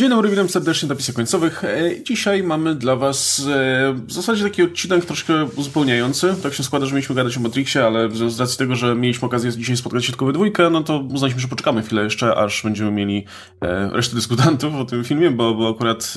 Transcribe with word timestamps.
Dzień 0.00 0.10
dobry, 0.10 0.30
witam 0.30 0.48
serdecznie 0.48 0.88
na 0.88 0.94
napisach 0.94 1.14
końcowych. 1.14 1.64
E, 1.64 2.02
dzisiaj 2.04 2.42
mamy 2.42 2.74
dla 2.74 2.96
Was 2.96 3.46
e, 3.48 3.92
w 3.92 4.12
zasadzie 4.12 4.44
taki 4.44 4.62
odcinek 4.62 5.04
troszkę 5.04 5.44
uzupełniający. 5.44 6.34
Tak 6.42 6.54
się 6.54 6.62
składa, 6.62 6.86
że 6.86 6.94
mieliśmy 6.94 7.14
gadać 7.14 7.36
o 7.36 7.40
Matrixie, 7.40 7.86
ale 7.86 8.08
z 8.10 8.40
racji 8.40 8.58
tego, 8.58 8.76
że 8.76 8.94
mieliśmy 8.94 9.26
okazję 9.26 9.52
dzisiaj 9.52 9.76
spotkać 9.76 10.04
się 10.04 10.12
tylko 10.12 10.26
we 10.26 10.32
dwójkę, 10.32 10.70
no 10.70 10.82
to 10.82 10.98
uznaliśmy, 10.98 11.40
że 11.40 11.48
poczekamy 11.48 11.82
chwilę 11.82 12.04
jeszcze, 12.04 12.36
aż 12.36 12.62
będziemy 12.62 12.90
mieli 12.90 13.24
e, 13.62 13.90
resztę 13.92 14.14
dyskutantów 14.14 14.74
o 14.74 14.84
tym 14.84 15.04
filmie, 15.04 15.30
bo, 15.30 15.54
bo 15.54 15.68
akurat 15.68 16.14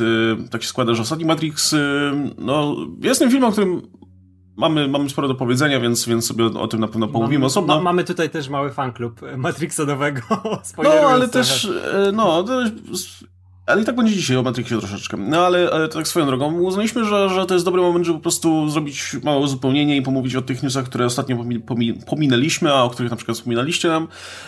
tak 0.52 0.62
się 0.62 0.68
składa, 0.68 0.94
że 0.94 1.02
ostatni 1.02 1.26
Matrix, 1.26 1.76
no, 2.38 2.76
jest 3.02 3.20
tym 3.20 3.32
filmem, 3.32 3.50
o 3.50 3.52
którym 3.52 3.82
Mamy, 4.58 4.88
mamy 4.88 5.10
sporo 5.10 5.28
do 5.28 5.36
powiedzenia, 5.36 5.80
więc, 5.80 6.06
więc 6.06 6.28
sobie 6.28 6.46
o 6.46 6.68
tym 6.68 6.80
na 6.80 6.88
pewno 6.88 7.08
pomówimy 7.08 7.40
mamy, 7.40 7.46
osobno. 7.46 7.76
Ma, 7.76 7.82
mamy 7.82 8.04
tutaj 8.04 8.30
też 8.30 8.50
mały 8.50 8.72
fanklub 8.72 9.22
Matrixa 9.38 9.80
nowego. 9.88 10.22
No, 10.84 10.90
ale 10.90 11.28
też, 11.28 11.68
no, 12.14 12.46
ale 13.66 13.82
i 13.82 13.86
tak 13.86 13.96
będzie 13.96 14.16
dzisiaj 14.16 14.38
o 14.38 14.44
Matrixie 14.44 14.78
troszeczkę. 14.78 15.18
No 15.18 15.46
ale, 15.46 15.70
ale 15.74 15.90
tak 15.90 16.08
swoją 16.08 16.26
drogą, 16.26 16.60
uznaliśmy, 16.60 17.06
że, 17.06 17.30
że 17.30 17.46
to 17.46 17.54
jest 17.54 17.66
dobry 17.66 17.82
moment, 17.82 18.06
żeby 18.06 18.18
po 18.18 18.24
prostu 18.24 18.70
zrobić 18.70 19.16
małe 19.24 19.40
uzupełnienie 19.40 19.98
i 19.98 20.02
pomówić 20.02 20.36
o 20.36 20.42
tych 20.42 20.64
newsach, 20.64 20.86
które 20.86 21.06
ostatnio 21.06 21.38
pomi 21.38 21.60
pomi 21.60 21.94
pominęliśmy, 21.94 22.74
a 22.74 22.84
o 22.84 22.90
których 22.90 23.12
na 23.12 23.18
przykład 23.18 23.38
wspominaliście 23.38 23.88
nam. 23.88 24.08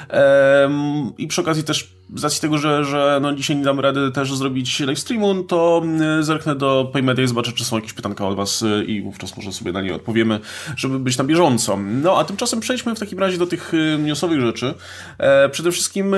Ehm, 0.10 1.12
I 1.18 1.28
przy 1.28 1.42
okazji 1.42 1.64
też 1.64 1.96
z 2.14 2.24
racji 2.24 2.42
tego, 2.42 2.58
że, 2.58 2.84
że 2.84 3.20
no 3.22 3.34
dzisiaj 3.34 3.58
nie 3.58 3.64
damy 3.64 3.82
rady 3.82 4.12
też 4.12 4.36
zrobić 4.36 4.80
live 4.80 5.00
streamu, 5.00 5.44
to 5.44 5.82
mm, 5.84 6.24
zerknę 6.24 6.56
do 6.56 6.90
Paymedia 6.94 7.24
i 7.24 7.28
zobaczę, 7.28 7.52
czy 7.52 7.66
są 7.66 7.76
jakieś 7.76 7.94
pytanka 7.94 8.28
od 8.28 8.36
Was 8.36 8.62
y, 8.62 8.84
i 8.88 9.02
wówczas 9.02 9.38
może 9.38 9.54
sobie 9.54 9.72
na 9.72 9.82
nie 9.82 9.96
odpowiemy, 9.96 10.40
żeby 10.78 11.00
być 11.00 11.18
na 11.18 11.24
bieżąco. 11.24 11.78
No, 11.78 12.18
a 12.18 12.24
tymczasem 12.24 12.60
przejdźmy 12.60 12.96
w 12.96 13.00
takim 13.00 13.20
razie 13.20 13.38
do 13.38 13.48
tych 13.48 13.74
y, 13.74 13.98
newsowych 14.00 14.42
rzeczy. 14.42 14.74
E, 15.18 15.50
przede 15.50 15.72
wszystkim 15.72 16.14
e, 16.14 16.18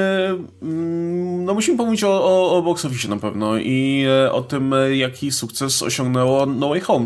no 1.45 1.53
musimy 1.53 1.77
pomówić 1.77 2.03
o, 2.03 2.23
o, 2.23 2.57
o 2.57 2.61
box 2.61 2.85
office 2.85 3.07
na 3.07 3.17
pewno 3.17 3.57
i 3.57 4.05
e, 4.25 4.31
o 4.31 4.41
tym, 4.41 4.73
jaki 4.93 5.31
sukces 5.31 5.83
osiągnęło 5.83 6.45
No 6.45 6.69
Way 6.69 6.81
Home 6.81 7.05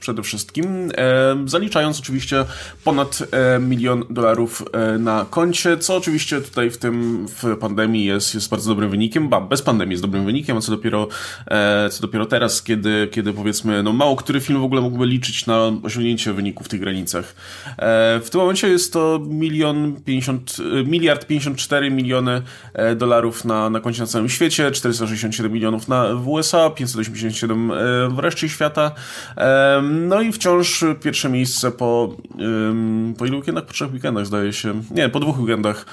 przede, 0.00 0.22
wszystkim, 0.22 0.64
e, 0.96 1.44
zaliczając 1.46 2.00
oczywiście 2.00 2.44
ponad 2.84 3.18
milion 3.60 4.04
dolarów 4.10 4.62
na 4.98 5.26
koncie, 5.30 5.78
co 5.78 5.96
oczywiście 5.96 6.40
tutaj 6.40 6.70
w 6.70 6.78
tym, 6.78 7.26
w 7.28 7.56
pandemii 7.56 8.04
jest 8.04 8.21
jest, 8.22 8.34
jest 8.34 8.50
bardzo 8.50 8.70
dobrym 8.70 8.90
wynikiem, 8.90 9.28
ba, 9.28 9.40
bez 9.40 9.62
pandemii 9.62 9.92
jest 9.92 10.02
dobrym 10.02 10.24
wynikiem, 10.24 10.56
a 10.56 10.60
co 10.60 10.72
dopiero, 10.72 11.08
e, 11.46 11.88
co 11.90 12.02
dopiero 12.02 12.26
teraz, 12.26 12.62
kiedy, 12.62 13.08
kiedy 13.12 13.32
powiedzmy, 13.32 13.82
no 13.82 13.92
mało 13.92 14.16
który 14.16 14.40
film 14.40 14.60
w 14.60 14.64
ogóle 14.64 14.80
mógłby 14.80 15.06
liczyć 15.06 15.46
na 15.46 15.72
osiągnięcie 15.82 16.32
wyników 16.32 16.66
w 16.66 16.70
tych 16.70 16.80
granicach. 16.80 17.34
E, 17.78 18.20
w 18.20 18.30
tym 18.30 18.40
momencie 18.40 18.68
jest 18.68 18.92
to 18.92 19.20
milion 19.28 19.96
50, 20.04 20.56
e, 20.80 20.84
miliard 20.84 21.26
54 21.26 21.90
miliony 21.90 22.42
e, 22.74 22.96
dolarów 22.96 23.44
na, 23.44 23.70
na 23.70 23.80
koncie 23.80 24.00
na 24.00 24.06
całym 24.06 24.28
świecie, 24.28 24.70
467 24.70 25.52
milionów 25.52 25.88
na, 25.88 26.14
w 26.14 26.28
USA, 26.28 26.70
587 26.70 27.70
e, 27.70 27.74
w 28.08 28.18
reszcie 28.18 28.48
świata. 28.48 28.90
E, 29.36 29.82
no 29.82 30.20
i 30.20 30.32
wciąż 30.32 30.84
pierwsze 31.02 31.28
miejsce 31.28 31.70
po, 31.70 32.16
po 33.18 33.26
ilu 33.26 33.38
weekendach? 33.38 33.64
Po 33.64 33.72
trzech 33.72 33.92
weekendach 33.92 34.26
zdaje 34.26 34.52
się. 34.52 34.82
Nie, 34.90 35.08
po 35.08 35.20
dwóch 35.20 35.40
weekendach. 35.40 35.86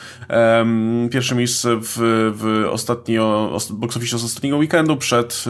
Pierwsze 1.11 1.35
miejsce 1.35 1.79
w 1.81 1.97
w 2.31 2.65
ostatnio, 2.71 3.57
box 3.69 3.97
office 3.97 4.17
z 4.19 4.23
ostatniego 4.23 4.57
weekendu 4.57 4.97
przed, 4.97 5.45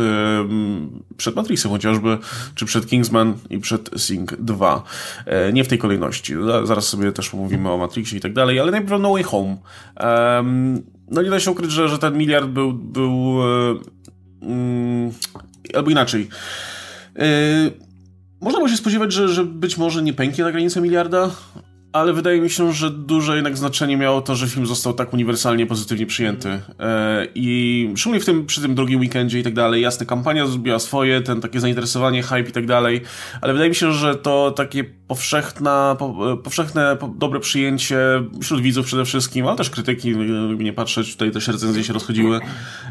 przed 1.18 1.36
Matrixem 1.36 1.72
chociażby, 1.72 2.18
czy 2.56 2.66
przed 2.66 2.88
Kingsman 2.88 3.34
i 3.50 3.60
przed 3.60 3.90
Sing 3.98 4.36
2. 4.36 4.84
E, 5.26 5.54
nie 5.54 5.64
w 5.64 5.68
tej 5.68 5.78
kolejności. 5.78 6.36
Zaraz 6.64 6.88
sobie 6.88 7.12
też 7.12 7.30
pomówimy 7.30 7.72
o 7.72 7.78
Matrixie 7.78 8.18
i 8.18 8.22
tak 8.22 8.34
dalej, 8.34 8.60
ale 8.60 8.72
najpierw 8.72 9.02
No 9.02 9.12
Way 9.12 9.24
Home. 9.24 9.58
No 11.12 11.22
nie 11.22 11.30
da 11.30 11.40
się 11.40 11.52
ukryć, 11.52 11.72
że, 11.72 11.90
że 11.90 12.00
ten 12.00 12.18
miliard 12.18 12.48
był, 12.48 12.74
był 12.74 13.36
um, 14.42 15.12
albo 15.76 15.92
inaczej. 15.92 16.30
E, 17.16 17.26
można 18.42 18.60
było 18.60 18.70
się 18.70 18.78
spodziewać, 18.78 19.14
że, 19.14 19.30
że 19.30 19.46
być 19.46 19.78
może 19.78 20.02
nie 20.02 20.14
pęknie 20.14 20.44
na 20.44 20.52
granicę 20.52 20.82
miliarda, 20.82 21.30
ale 21.94 22.14
wydaje 22.14 22.42
mi 22.42 22.50
się, 22.50 22.74
że 22.74 22.90
duże 22.90 23.36
jednak 23.36 23.58
znaczenie 23.58 23.98
miało 23.98 24.22
to, 24.22 24.36
że 24.36 24.48
film 24.48 24.66
został 24.66 24.94
tak 24.94 25.14
uniwersalnie 25.14 25.66
pozytywnie 25.66 26.06
przyjęty. 26.06 26.50
E, 26.80 27.28
I 27.36 27.90
szczególnie 27.96 28.20
w 28.20 28.26
tym, 28.26 28.46
przy 28.46 28.62
tym 28.62 28.76
drugim 28.76 29.00
weekendzie 29.00 29.40
i 29.40 29.44
tak 29.44 29.54
dalej. 29.54 29.82
Jasne, 29.82 30.06
kampania 30.06 30.48
zrobiła 30.48 30.80
swoje, 30.80 31.22
ten 31.22 31.42
takie 31.42 31.60
zainteresowanie, 31.60 32.24
hype 32.24 32.50
i 32.50 32.52
tak 32.52 32.66
dalej, 32.66 33.02
ale 33.42 33.54
wydaje 33.54 33.70
mi 33.70 33.76
się, 33.76 33.94
że 33.94 34.16
to 34.16 34.52
takie 34.52 34.84
powszechna, 34.84 35.96
po, 36.00 36.38
powszechne, 36.44 36.98
po, 37.00 37.08
dobre 37.08 37.40
przyjęcie 37.40 37.98
wśród 38.42 38.62
widzów 38.62 38.86
przede 38.86 39.06
wszystkim, 39.06 39.48
ale 39.48 39.58
też 39.58 39.70
krytyki, 39.70 40.10
jakby 40.50 40.64
nie 40.64 40.74
patrzeć, 40.74 41.12
tutaj 41.14 41.32
też 41.32 41.48
recenzje 41.48 41.84
się 41.84 41.94
rozchodziły, 41.94 42.40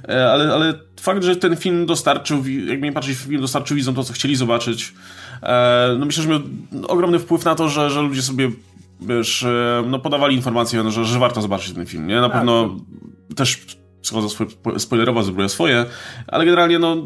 e, 0.08 0.30
ale, 0.30 0.54
ale 0.54 0.74
fakt, 1.00 1.24
że 1.24 1.36
ten 1.36 1.56
film 1.56 1.86
dostarczył, 1.86 2.44
jakby 2.66 2.86
nie 2.86 2.92
patrzeć, 2.92 3.18
film 3.18 3.40
dostarczył 3.40 3.76
widzom 3.76 3.94
to, 3.94 4.04
co 4.04 4.12
chcieli 4.12 4.36
zobaczyć, 4.36 4.94
e, 5.42 5.96
no 5.98 6.06
myślę, 6.06 6.22
że 6.22 6.28
miał 6.28 6.40
ogromny 6.88 7.18
wpływ 7.18 7.44
na 7.44 7.54
to, 7.54 7.68
że, 7.68 7.90
że 7.90 8.02
ludzie 8.02 8.22
sobie 8.22 8.50
wiesz, 9.00 9.42
e, 9.42 9.82
no 9.86 9.98
podawali 9.98 10.36
informacje, 10.36 10.82
no, 10.82 10.90
że, 10.90 11.04
że 11.04 11.18
warto 11.18 11.42
zobaczyć 11.42 11.74
ten 11.74 11.86
film, 11.86 12.06
nie? 12.06 12.14
Na 12.14 12.28
tak. 12.28 12.32
pewno 12.32 12.76
też 13.36 13.66
schodzę 14.02 14.46
spoilerowo, 14.78 15.22
zrobię 15.22 15.48
swoje, 15.48 15.84
ale 16.26 16.44
generalnie 16.44 16.78
no 16.78 16.96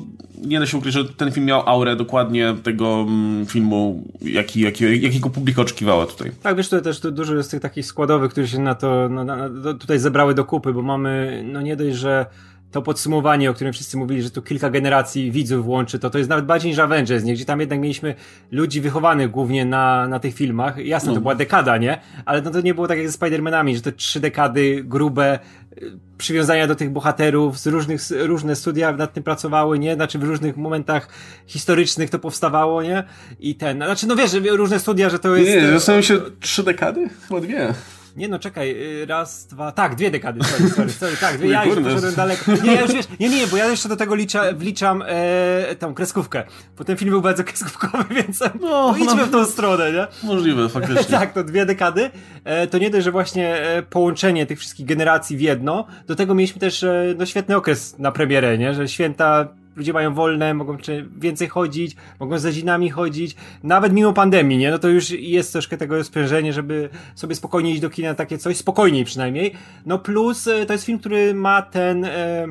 nie 0.45 0.61
da 0.61 0.67
się 0.67 0.79
ukryć, 0.79 0.95
że 0.95 1.05
ten 1.05 1.33
film 1.33 1.47
miał 1.47 1.69
aurę 1.69 1.97
dokładnie 1.97 2.55
tego 2.63 3.07
mm, 3.09 3.47
filmu, 3.47 4.05
jaki, 4.21 4.61
jaki, 4.61 5.03
jakiego 5.03 5.31
publika 5.31 5.63
oczekiwała 5.63 6.07
tutaj. 6.07 6.31
Tak, 6.43 6.57
wiesz, 6.57 6.69
to 6.69 6.81
też 6.81 7.01
dużo 7.01 7.35
jest 7.35 7.51
tych 7.51 7.61
takich 7.61 7.87
składowych, 7.87 8.31
które 8.31 8.49
się 8.49 8.59
na 8.59 8.75
to 8.75 9.09
na, 9.09 9.25
na, 9.25 9.49
tutaj 9.75 9.99
zebrały 9.99 10.35
do 10.35 10.45
kupy, 10.45 10.73
bo 10.73 10.83
mamy, 10.83 11.43
no 11.53 11.61
nie 11.61 11.77
dość, 11.77 11.97
że 11.97 12.27
to 12.72 12.83
podsumowanie, 12.83 13.50
o 13.50 13.55
którym 13.55 13.72
wszyscy 13.72 13.97
mówili, 13.97 14.22
że 14.22 14.31
tu 14.31 14.43
kilka 14.43 14.71
generacji 14.71 15.31
widzów 15.31 15.65
włączy, 15.65 15.99
to 15.99 16.10
to 16.10 16.19
jest 16.19 16.31
nawet 16.31 16.47
bardziej 16.47 16.71
niż 16.71 16.78
Avengers, 16.78 17.25
nie? 17.25 17.34
Gdzie 17.34 17.44
tam 17.44 17.60
jednak 17.60 17.81
mieliśmy 17.81 18.15
ludzi 18.50 18.81
wychowanych 18.81 19.31
głównie 19.31 19.65
na, 19.65 20.09
na 20.09 20.19
tych 20.19 20.34
filmach. 20.34 20.78
Jasne, 20.78 21.09
no. 21.09 21.15
to 21.15 21.21
była 21.21 21.34
dekada, 21.34 21.77
nie? 21.77 22.00
Ale 22.25 22.43
no 22.43 22.50
to 22.50 22.61
nie 22.61 22.75
było 22.75 22.88
tak 22.88 22.99
jak 22.99 23.11
ze 23.11 23.19
Spider-Manami, 23.19 23.75
że 23.75 23.81
to 23.81 23.93
trzy 23.93 24.21
dekady 24.21 24.84
grube 24.84 25.38
y, 25.82 25.99
przywiązania 26.19 26.66
do 26.66 26.75
tych 26.75 26.91
bohaterów, 26.91 27.59
z 27.59 27.66
różnych, 27.66 28.00
różne 28.11 28.56
studia 28.56 28.93
nad 28.93 29.12
tym 29.12 29.22
pracowały, 29.22 29.78
nie? 29.78 29.94
Znaczy 29.94 30.19
w 30.19 30.22
różnych 30.22 30.56
momentach 30.56 31.09
historycznych 31.47 32.11
to 32.11 32.19
powstawało, 32.19 32.82
nie? 32.82 33.05
I 33.41 33.55
ten, 33.55 33.77
znaczy 33.77 34.06
no 34.06 34.16
wiesz, 34.16 34.32
różne 34.50 34.78
studia, 34.78 35.11
że 35.11 35.19
to 35.19 35.37
jest... 35.37 35.50
Nie, 35.50 35.62
nie, 35.62 35.71
zastanawiam 35.71 36.03
się 36.03 36.21
trzy 36.41 36.62
dekady? 36.62 37.09
Chyba 37.28 37.41
dwie. 37.41 37.75
Nie 38.17 38.28
no, 38.28 38.39
czekaj, 38.39 38.71
y, 39.03 39.06
raz, 39.06 39.47
dwa, 39.47 39.73
tak, 39.73 39.95
dwie 39.95 40.11
dekady, 40.11 40.45
sorry, 40.45 40.71
sorry, 40.71 40.91
sorry 40.91 41.17
tak, 41.17 41.39
dwie, 41.39 41.49
ja 41.49 41.65
już 41.65 41.84
poszedłem 41.84 42.15
daleko. 42.15 42.53
Nie, 42.65 42.75
ja 42.75 42.81
już 42.81 42.93
wiesz, 42.93 43.06
nie, 43.21 43.28
nie, 43.28 43.47
bo 43.47 43.56
ja 43.56 43.67
jeszcze 43.67 43.89
do 43.89 43.97
tego 43.97 44.15
licza, 44.15 44.43
wliczam 44.55 45.03
e, 45.06 45.77
tą 45.78 45.95
kreskówkę, 45.95 46.45
bo 46.78 46.84
ten 46.84 46.97
film 46.97 47.11
był 47.11 47.23
bardzo 47.23 47.45
kreskówkowy, 47.45 48.05
więc 48.23 48.41
no, 48.41 48.50
no 48.61 48.95
idźmy 48.97 49.17
no, 49.17 49.27
w 49.27 49.31
tą 49.31 49.45
stronę, 49.45 49.93
nie? 49.93 50.06
Możliwe, 50.23 50.69
faktycznie. 50.69 51.19
tak, 51.19 51.33
to 51.33 51.45
dwie 51.45 51.67
dekady, 51.67 52.11
e, 52.45 52.67
to 52.67 52.78
nie 52.78 52.91
dość, 52.91 53.05
że 53.05 53.12
właśnie 53.12 53.56
e, 53.56 53.83
połączenie 53.83 54.47
tych 54.47 54.59
wszystkich 54.59 54.87
generacji 54.87 55.37
w 55.37 55.41
jedno, 55.41 55.87
do 56.06 56.17
tego 56.17 56.34
mieliśmy 56.34 56.61
też 56.61 56.83
e, 56.83 57.15
no, 57.19 57.27
świetny 57.27 57.56
okres 57.56 57.99
na 57.99 58.12
premierę, 58.12 58.59
nie, 58.59 58.75
że 58.75 58.89
święta 58.89 59.49
ludzie 59.77 59.93
mają 59.93 60.15
wolne, 60.15 60.55
mogą 60.55 60.77
więcej 61.19 61.49
chodzić, 61.49 61.97
mogą 62.21 62.38
z 62.38 62.44
rodzinami 62.44 62.91
chodzić, 62.91 63.37
nawet 63.62 63.93
mimo 63.93 64.12
pandemii, 64.12 64.59
nie? 64.59 64.71
No 64.71 64.78
to 64.78 64.88
już 64.88 65.10
jest 65.10 65.53
troszkę 65.53 65.77
tego 65.77 66.05
sprzężenie, 66.05 66.53
żeby 66.53 66.88
sobie 67.15 67.34
spokojnie 67.34 67.71
iść 67.71 67.81
do 67.81 67.91
kina, 67.91 68.15
takie 68.15 68.38
coś, 68.38 68.56
spokojniej 68.56 69.05
przynajmniej. 69.05 69.55
No 69.87 69.99
plus 69.99 70.47
e, 70.47 70.66
to 70.66 70.72
jest 70.72 70.84
film, 70.84 70.99
który 70.99 71.34
ma 71.34 71.62
ten... 71.62 72.05
E, 72.05 72.47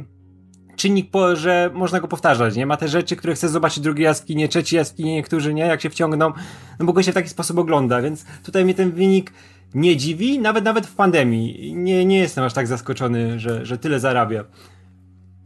czynnik, 0.76 1.12
po, 1.12 1.36
że 1.36 1.70
można 1.74 2.00
go 2.00 2.08
powtarzać, 2.08 2.56
nie? 2.56 2.66
Ma 2.66 2.78
te 2.78 2.88
rzeczy, 2.88 3.16
które 3.16 3.34
chce 3.34 3.50
zobaczyć 3.50 3.84
drugie 3.84 4.04
jaskinie, 4.04 4.48
trzeci 4.48 4.76
jaskinie, 4.76 5.14
niektórzy 5.14 5.54
nie, 5.54 5.64
jak 5.64 5.82
się 5.82 5.90
wciągną, 5.90 6.32
no 6.80 6.86
bo 6.86 6.94
go 6.94 7.04
się 7.04 7.12
w 7.12 7.16
taki 7.16 7.30
sposób 7.30 7.58
ogląda, 7.58 8.02
więc 8.02 8.26
tutaj 8.44 8.66
mnie 8.66 8.74
ten 8.74 8.92
wynik 8.92 9.34
nie 9.74 9.98
dziwi, 9.98 10.40
nawet 10.40 10.66
nawet 10.66 10.88
w 10.88 10.96
pandemii. 10.96 11.74
Nie, 11.76 12.06
nie 12.06 12.18
jestem 12.18 12.44
aż 12.44 12.54
tak 12.54 12.68
zaskoczony, 12.68 13.40
że, 13.40 13.66
że 13.66 13.78
tyle 13.78 14.00
zarabia. 14.00 14.44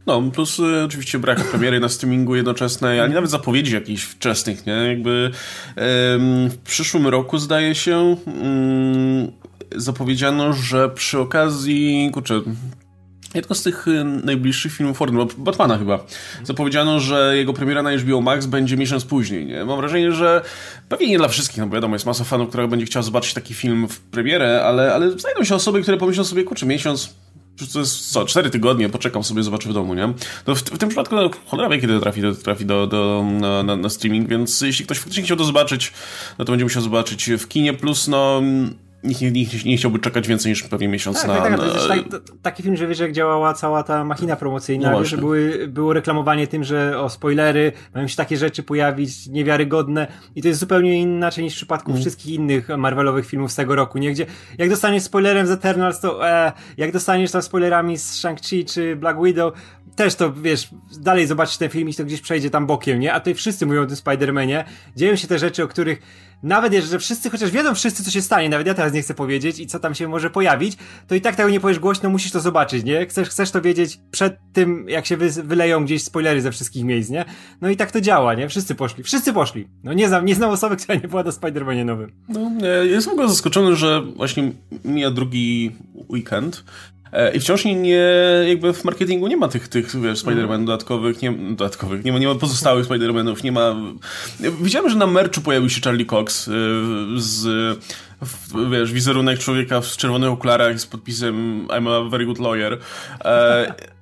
No, 0.06 0.22
plus 0.22 0.58
y, 0.58 0.84
oczywiście 0.84 1.18
brak 1.18 1.44
premiery 1.50 1.80
na 1.80 1.88
streamingu 1.88 2.36
jednoczesnej, 2.36 3.00
ale 3.00 3.08
nawet 3.08 3.30
zapowiedzi 3.30 3.74
jakichś 3.74 4.02
wczesnych, 4.02 4.66
nie? 4.66 4.72
Jakby 4.72 5.30
ym, 6.14 6.50
w 6.50 6.58
przyszłym 6.58 7.06
roku 7.06 7.38
zdaje 7.38 7.74
się 7.74 8.16
ym, 8.26 9.32
zapowiedziano, 9.76 10.52
że 10.52 10.88
przy 10.88 11.18
okazji, 11.18 12.10
kurczę, 12.12 12.40
Jedno 13.34 13.54
z 13.54 13.62
tych 13.62 13.88
y, 13.88 14.04
najbliższych 14.04 14.72
filmów 14.72 14.96
Ford, 14.96 15.14
Batmana 15.38 15.78
chyba, 15.78 16.04
zapowiedziano, 16.44 17.00
że 17.00 17.36
jego 17.36 17.52
premiera 17.52 17.82
na 17.82 17.96
HBO 17.96 18.20
Max 18.20 18.46
będzie 18.46 18.76
miesiąc 18.76 19.04
później. 19.04 19.46
Nie? 19.46 19.64
Mam 19.64 19.78
wrażenie, 19.78 20.12
że 20.12 20.42
pewnie 20.88 21.06
nie 21.06 21.18
dla 21.18 21.28
wszystkich, 21.28 21.58
no 21.58 21.66
bo 21.66 21.74
wiadomo, 21.74 21.94
jest 21.94 22.06
masa 22.06 22.24
fanów, 22.24 22.48
która 22.48 22.68
będzie 22.68 22.86
chciała 22.86 23.02
zobaczyć 23.02 23.34
taki 23.34 23.54
film 23.54 23.88
w 23.88 24.00
premierę, 24.00 24.64
ale, 24.64 24.94
ale 24.94 25.10
znajdą 25.10 25.44
się 25.44 25.54
osoby, 25.54 25.82
które 25.82 25.96
pomyślą 25.96 26.24
sobie, 26.24 26.44
kurczę, 26.44 26.66
miesiąc, 26.66 27.14
to 27.72 27.78
jest 27.78 28.10
co, 28.10 28.24
cztery 28.24 28.50
tygodnie, 28.50 28.88
poczekam 28.88 29.24
sobie, 29.24 29.42
zobaczę 29.42 29.68
w 29.68 29.72
domu, 29.72 29.94
nie? 29.94 30.12
To 30.44 30.54
w, 30.54 30.58
w 30.58 30.78
tym 30.78 30.88
przypadku 30.88 31.16
no, 31.16 31.30
cholera 31.46 31.68
wie, 31.68 31.80
kiedy 31.80 32.00
trafi, 32.00 32.22
trafi 32.44 32.66
do, 32.66 32.86
do, 32.86 33.24
na, 33.40 33.62
na, 33.62 33.76
na, 33.76 33.88
streaming, 33.88 34.28
więc 34.28 34.60
jeśli 34.60 34.84
ktoś 34.84 34.98
faktycznie 34.98 35.24
chciał 35.24 35.36
to 35.36 35.44
zobaczyć, 35.44 35.92
no 36.38 36.44
to 36.44 36.52
będzie 36.52 36.64
musiał 36.64 36.82
zobaczyć 36.82 37.30
w 37.38 37.48
kinie, 37.48 37.74
plus 37.74 38.08
no 38.08 38.42
nikt, 39.06 39.20
nikt, 39.20 39.64
nie 39.64 39.76
chciałby 39.76 39.98
czekać 39.98 40.28
więcej 40.28 40.50
niż 40.50 40.62
pewnie 40.62 40.88
miesiąc 40.88 41.22
tak, 41.22 41.28
na... 41.28 41.36
Tak, 41.36 41.50
tak, 41.50 41.60
to 41.60 41.66
jest 41.66 41.88
tak, 41.88 42.22
taki 42.42 42.62
film, 42.62 42.76
że 42.76 42.86
wiesz, 42.86 42.98
jak 42.98 43.12
działała 43.12 43.54
cała 43.54 43.82
ta 43.82 44.04
machina 44.04 44.36
promocyjna, 44.36 44.90
no 44.90 45.04
że 45.04 45.16
były, 45.16 45.68
było 45.68 45.92
reklamowanie 45.92 46.46
tym, 46.46 46.64
że 46.64 47.00
o 47.00 47.08
spoilery, 47.08 47.72
mają 47.94 48.08
się 48.08 48.16
takie 48.16 48.36
rzeczy 48.36 48.62
pojawić 48.62 49.26
niewiarygodne 49.26 50.06
i 50.34 50.42
to 50.42 50.48
jest 50.48 50.60
zupełnie 50.60 51.00
inaczej 51.00 51.44
niż 51.44 51.52
w 51.52 51.56
przypadku 51.56 51.90
mm. 51.90 52.02
wszystkich 52.02 52.34
innych 52.34 52.68
Marvelowych 52.68 53.26
filmów 53.26 53.52
z 53.52 53.54
tego 53.54 53.74
roku, 53.74 53.98
nie? 53.98 54.12
Gdzie 54.12 54.26
jak 54.58 54.70
dostaniesz 54.70 55.02
spoilerem 55.02 55.46
z 55.46 55.50
Eternals, 55.50 56.00
to 56.00 56.28
e, 56.28 56.52
jak 56.76 56.92
dostaniesz 56.92 57.30
tam 57.30 57.42
spoilerami 57.42 57.98
z 57.98 58.22
Shang-Chi 58.22 58.64
czy 58.64 58.96
Black 58.96 59.22
Widow, 59.22 59.52
też 59.96 60.14
to, 60.14 60.32
wiesz, 60.32 60.68
dalej 61.00 61.26
zobaczysz 61.26 61.56
ten 61.56 61.70
film 61.70 61.88
i 61.88 61.94
to 61.94 62.04
gdzieś 62.04 62.20
przejdzie 62.20 62.50
tam 62.50 62.66
bokiem, 62.66 63.00
nie? 63.00 63.12
A 63.12 63.20
tutaj 63.20 63.34
wszyscy 63.34 63.66
mówią 63.66 63.82
o 63.82 63.86
tym 63.86 63.96
Spider-Manie, 63.96 64.64
dzieją 64.96 65.16
się 65.16 65.28
te 65.28 65.38
rzeczy, 65.38 65.62
o 65.62 65.68
których 65.68 66.02
nawet 66.42 66.72
jeżeli, 66.72 66.90
że 66.90 66.98
wszyscy, 66.98 67.30
chociaż 67.30 67.50
wiedzą 67.50 67.74
wszyscy, 67.74 68.04
co 68.04 68.10
się 68.10 68.22
stanie, 68.22 68.48
nawet 68.48 68.66
ja 68.66 68.74
teraz 68.74 68.92
nie 68.92 69.02
chcę 69.02 69.14
powiedzieć 69.14 69.60
i 69.60 69.66
co 69.66 69.78
tam 69.78 69.94
się 69.94 70.08
może 70.08 70.30
pojawić, 70.30 70.76
to 71.06 71.14
i 71.14 71.20
tak 71.20 71.36
tego 71.36 71.48
nie 71.48 71.60
powiesz 71.60 71.78
głośno, 71.78 72.10
musisz 72.10 72.32
to 72.32 72.40
zobaczyć, 72.40 72.84
nie? 72.84 73.06
Chcesz, 73.06 73.28
chcesz 73.28 73.50
to 73.50 73.62
wiedzieć 73.62 73.98
przed 74.10 74.36
tym, 74.52 74.88
jak 74.88 75.06
się 75.06 75.16
wy, 75.16 75.30
wyleją 75.30 75.84
gdzieś 75.84 76.02
spoilery 76.02 76.40
ze 76.40 76.52
wszystkich 76.52 76.84
miejsc, 76.84 77.10
nie? 77.10 77.24
No 77.60 77.70
i 77.70 77.76
tak 77.76 77.90
to 77.90 78.00
działa, 78.00 78.34
nie? 78.34 78.48
Wszyscy 78.48 78.74
poszli, 78.74 79.04
wszyscy 79.04 79.32
poszli. 79.32 79.68
No 79.84 79.92
nie 79.92 80.08
znam, 80.08 80.24
nie 80.24 80.34
znam 80.34 80.50
osoby, 80.50 80.76
która 80.76 80.94
nie 80.94 81.08
była 81.08 81.22
na 81.22 81.30
Spider-Manie 81.30 81.84
nowym. 81.84 82.12
No, 82.28 82.50
jestem 82.82 83.10
w 83.10 83.14
ogóle 83.14 83.28
zaskoczony, 83.28 83.76
że 83.76 84.02
właśnie 84.16 84.52
mija 84.84 85.10
drugi 85.10 85.76
weekend 86.08 86.64
I 87.34 87.40
wciąż 87.40 87.64
nie, 87.64 88.02
jakby 88.48 88.72
w 88.72 88.84
marketingu 88.84 89.26
nie 89.26 89.36
ma 89.36 89.48
tych, 89.48 89.68
tych 89.68 90.00
wiesz, 90.00 90.24
Spider-Man 90.24 90.64
dodatkowych, 90.64 91.22
nie, 91.22 91.32
dodatkowych, 91.32 92.04
nie 92.04 92.12
ma, 92.12 92.18
nie 92.18 92.26
ma 92.26 92.34
pozostałych 92.34 92.86
Spider-Manów, 92.86 93.44
nie 93.44 93.52
ma... 93.52 93.76
Widziałem, 94.62 94.90
że 94.90 94.96
na 94.96 95.06
merchu 95.06 95.40
pojawił 95.40 95.70
się 95.70 95.80
Charlie 95.80 96.06
Cox 96.06 96.48
e, 96.48 96.52
z, 97.16 97.46
wiesz, 98.70 98.92
wizerunek 98.92 99.38
człowieka 99.38 99.80
w 99.80 99.96
czerwonych 99.96 100.30
okularach 100.30 100.80
z 100.80 100.86
podpisem 100.86 101.66
I'm 101.68 101.88
a 101.88 102.10
very 102.10 102.26
good 102.26 102.38
lawyer. 102.38 102.78
E, 103.24 103.74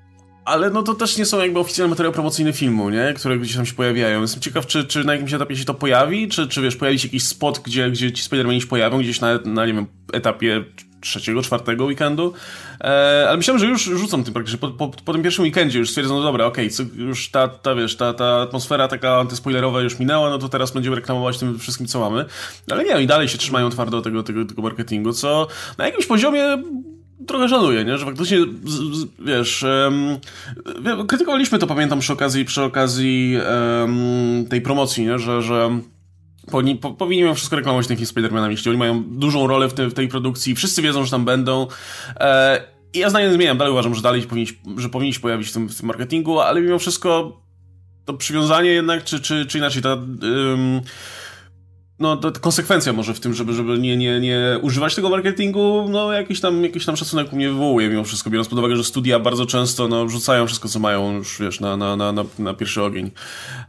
ale 0.45 0.71
no 0.71 0.83
to 0.83 0.95
też 0.95 1.19
nie 1.19 1.25
są 1.27 1.41
jakby 1.41 1.59
oficjalne 1.59 1.91
materiały 1.91 2.15
promocyjne 2.15 2.53
filmu, 2.53 2.91
nie? 2.91 3.15
Które 3.17 3.39
gdzieś 3.39 3.57
tam 3.57 3.67
się 3.67 3.75
pojawiają. 3.75 4.21
Jestem 4.21 4.43
ciekaw, 4.43 4.67
czy, 4.67 4.85
czy 4.85 5.05
na 5.05 5.13
jakimś 5.13 5.33
etapie 5.33 5.57
się 5.57 5.65
to 5.65 5.75
pojawi, 5.75 6.29
czy, 6.29 6.49
czy 6.49 6.63
wiesz, 6.63 6.77
pojawi 6.77 6.99
się 6.99 7.09
jakiś 7.09 7.25
spot, 7.25 7.59
gdzie, 7.59 7.91
gdzie 7.91 8.13
ci 8.13 8.23
Spider-Mani 8.23 8.61
się 8.61 8.67
pojawią, 8.67 8.99
gdzieś 8.99 9.21
na, 9.21 9.39
na, 9.45 9.67
nie 9.67 9.73
wiem, 9.73 9.87
etapie 10.13 10.65
trzeciego, 11.05 11.43
czwartego 11.43 11.85
weekendu, 11.85 12.33
e, 12.81 13.25
ale 13.29 13.37
myślałem, 13.37 13.59
że 13.59 13.67
już 13.67 13.85
rzucą 13.85 14.25
tym 14.25 14.35
praktycznie, 14.35 14.59
po, 14.59 14.71
po, 14.71 14.89
po 14.89 15.13
tym 15.13 15.23
pierwszym 15.23 15.45
weekendzie 15.45 15.79
już 15.79 15.91
stwierdzą, 15.91 16.15
no 16.15 16.23
dobra, 16.23 16.47
okej, 16.47 16.71
okay, 16.75 16.87
już 17.05 17.31
ta, 17.31 17.49
ta, 17.49 17.75
wiesz, 17.75 17.97
ta, 17.97 18.15
ta 18.15 18.41
atmosfera 18.41 18.89
taka 18.89 19.19
antyspoilerowa 19.19 19.81
już 19.81 19.99
minęła, 19.99 20.31
no 20.31 20.39
to 20.39 20.49
teraz 20.49 20.71
będziemy 20.71 20.97
reklamować 20.97 21.39
tym 21.39 21.59
wszystkim, 21.59 21.87
co 21.87 22.01
mamy, 22.01 22.25
ale 22.71 22.85
nie, 22.85 22.97
oni 22.97 23.07
dalej 23.07 23.29
się 23.29 23.39
trzymają 23.39 23.71
twardo 23.71 24.03
tego, 24.03 24.23
tego, 24.23 24.45
tego 24.45 24.63
marketingu, 24.63 25.13
co 25.13 25.47
na 25.79 25.87
jakimś 25.87 26.07
poziomie 26.07 26.63
trochę 27.27 27.49
żaluję, 27.49 27.85
nie? 27.85 27.99
że 27.99 28.05
faktycznie, 28.05 28.39
wiesz, 29.19 29.63
um, 29.63 31.07
krytykowaliśmy 31.07 31.59
to, 31.59 31.67
pamiętam, 31.67 32.01
przy 32.01 32.13
okazji, 32.13 32.45
przy 32.45 32.63
okazji 32.63 33.37
um, 33.81 34.47
tej 34.51 34.61
promocji, 34.61 35.07
nie? 35.07 35.19
że, 35.19 35.43
że 35.43 35.79
Powinni, 36.51 36.77
po, 36.77 36.91
powinni 36.91 37.35
wszystko 37.35 37.57
reklamować 37.57 37.87
tym 37.87 37.97
Spider-Manem, 37.97 38.51
jeśli 38.51 38.71
oni 38.71 38.79
mają 38.79 39.05
dużą 39.05 39.47
rolę 39.47 39.69
w, 39.69 39.75
te, 39.75 39.87
w 39.87 39.95
tej 39.95 40.09
produkcji, 40.09 40.55
wszyscy 40.55 40.83
wiedzą, 40.83 41.05
że 41.05 41.11
tam 41.11 41.25
będą. 41.25 41.67
E, 42.17 42.65
I 42.93 42.99
ja 42.99 43.11
zdanie 43.11 43.27
nie 43.27 43.35
zmieniam, 43.35 43.59
dalej 43.59 43.73
uważam, 43.73 43.95
że 43.95 44.03
dalej 44.03 44.23
powinni, 44.23 44.49
że 44.77 44.89
powinni 44.89 45.15
się 45.15 45.21
pojawić 45.21 45.49
w 45.49 45.53
tym, 45.53 45.69
w 45.69 45.77
tym 45.77 45.87
marketingu, 45.87 46.41
ale 46.41 46.61
mimo 46.61 46.79
wszystko 46.79 47.41
to 48.05 48.15
przywiązanie 48.15 48.71
jednak, 48.71 49.05
czy, 49.05 49.21
czy, 49.21 49.47
czy 49.47 49.59
inaczej, 49.59 49.83
ta... 49.83 49.93
Ym, 49.93 50.81
no, 51.99 52.21
konsekwencja 52.41 52.93
może 52.93 53.15
w 53.15 53.21
tym, 53.21 53.35
żeby, 53.35 53.53
żeby 53.53 53.79
nie, 53.79 53.97
nie, 53.97 54.21
nie 54.21 54.59
używać 54.63 54.95
tego 54.95 55.09
marketingu, 55.09 55.87
no 55.89 56.13
jakiś 56.13 56.41
tam, 56.41 56.63
jakiś 56.63 56.87
tam 56.87 56.97
szacunek 56.97 57.33
u 57.33 57.37
mnie 57.37 57.49
wywołuje 57.49 57.89
mimo 57.89 58.05
wszystko, 58.05 58.31
biorąc 58.31 58.49
pod 58.49 58.59
uwagę, 58.59 58.77
że 58.77 58.85
studia 58.85 59.19
bardzo 59.19 59.47
często 59.47 59.89
no, 59.89 60.09
rzucają 60.09 60.47
wszystko, 60.47 60.69
co 60.69 60.79
mają 60.79 61.13
już, 61.13 61.41
wiesz, 61.41 61.61
na, 61.61 61.77
na, 61.77 61.97
na, 61.97 62.13
na 62.39 62.55
pierwszy 62.55 62.83
ogień. 62.83 63.11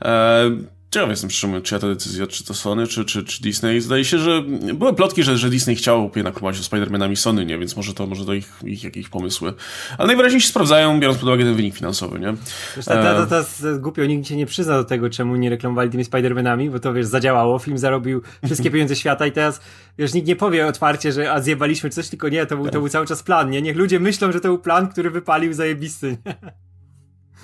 E, 0.02 0.52
Ciekaw 0.96 1.10
jestem, 1.10 1.30
czy, 1.30 1.62
czyja 1.62 1.80
to 1.80 1.88
decyzja, 1.88 2.28
czy 2.28 2.44
to 2.44 2.54
Sony, 2.54 2.88
czy, 2.88 3.06
czy, 3.06 3.24
czy 3.24 3.42
Disney. 3.42 3.82
Zdaje 3.82 4.06
się, 4.06 4.18
że 4.18 4.42
były 4.74 4.94
plotki, 4.94 5.24
że, 5.24 5.38
że 5.38 5.50
Disney 5.50 5.76
chciał 5.76 6.12
jednak 6.16 6.34
prowadzić 6.34 6.66
z 6.66 6.70
Spider-Manami 6.70 7.16
Sony, 7.16 7.46
nie? 7.46 7.60
Więc 7.60 7.76
może 7.76 7.94
to, 7.94 8.08
może 8.08 8.26
to 8.26 8.34
ich, 8.34 8.54
ich 8.64 8.84
jakieś 8.84 9.10
pomysły. 9.10 9.54
Ale 9.98 10.08
najwyraźniej 10.08 10.42
się 10.42 10.48
sprawdzają, 10.48 11.00
biorąc 11.00 11.20
pod 11.20 11.28
uwagę 11.28 11.44
ten 11.44 11.56
wynik 11.56 11.76
finansowy, 11.76 12.20
nie? 12.20 12.34
Wiesz, 12.76 12.86
to, 12.86 13.26
to, 13.26 13.44
to 13.44 13.80
głupio, 13.80 14.06
nikt 14.06 14.28
się 14.28 14.36
nie 14.36 14.46
przyzna 14.46 14.78
do 14.78 14.84
tego, 14.84 15.10
czemu 15.10 15.36
nie 15.36 15.50
reklamowali 15.50 15.90
tymi 15.90 16.04
Spider-Manami, 16.04 16.72
bo 16.72 16.80
to, 16.80 16.94
wiesz, 16.94 17.06
zadziałało, 17.06 17.60
film 17.60 17.78
zarobił 17.78 18.22
wszystkie 18.46 18.72
pieniądze 18.72 18.96
świata 18.96 19.28
i 19.28 19.32
teraz, 19.32 19.62
wiesz, 19.98 20.14
nikt 20.14 20.28
nie 20.28 20.36
powie 20.36 20.68
otwarcie, 20.68 21.12
że 21.12 21.32
a 21.32 21.42
zjebaliśmy 21.42 21.90
coś, 21.90 22.10
tylko 22.10 22.30
nie, 22.30 22.46
to 22.46 22.56
był, 22.56 22.70
to 22.70 22.80
był 22.80 22.90
cały 22.90 23.06
czas 23.06 23.24
plan, 23.24 23.50
nie? 23.50 23.62
Niech 23.62 23.78
ludzie 23.78 24.00
myślą, 24.00 24.32
że 24.32 24.40
to 24.40 24.48
był 24.48 24.60
plan, 24.60 24.88
który 24.88 25.10
wypalił 25.10 25.54
zajebisty, 25.54 26.18
nie? 26.26 26.65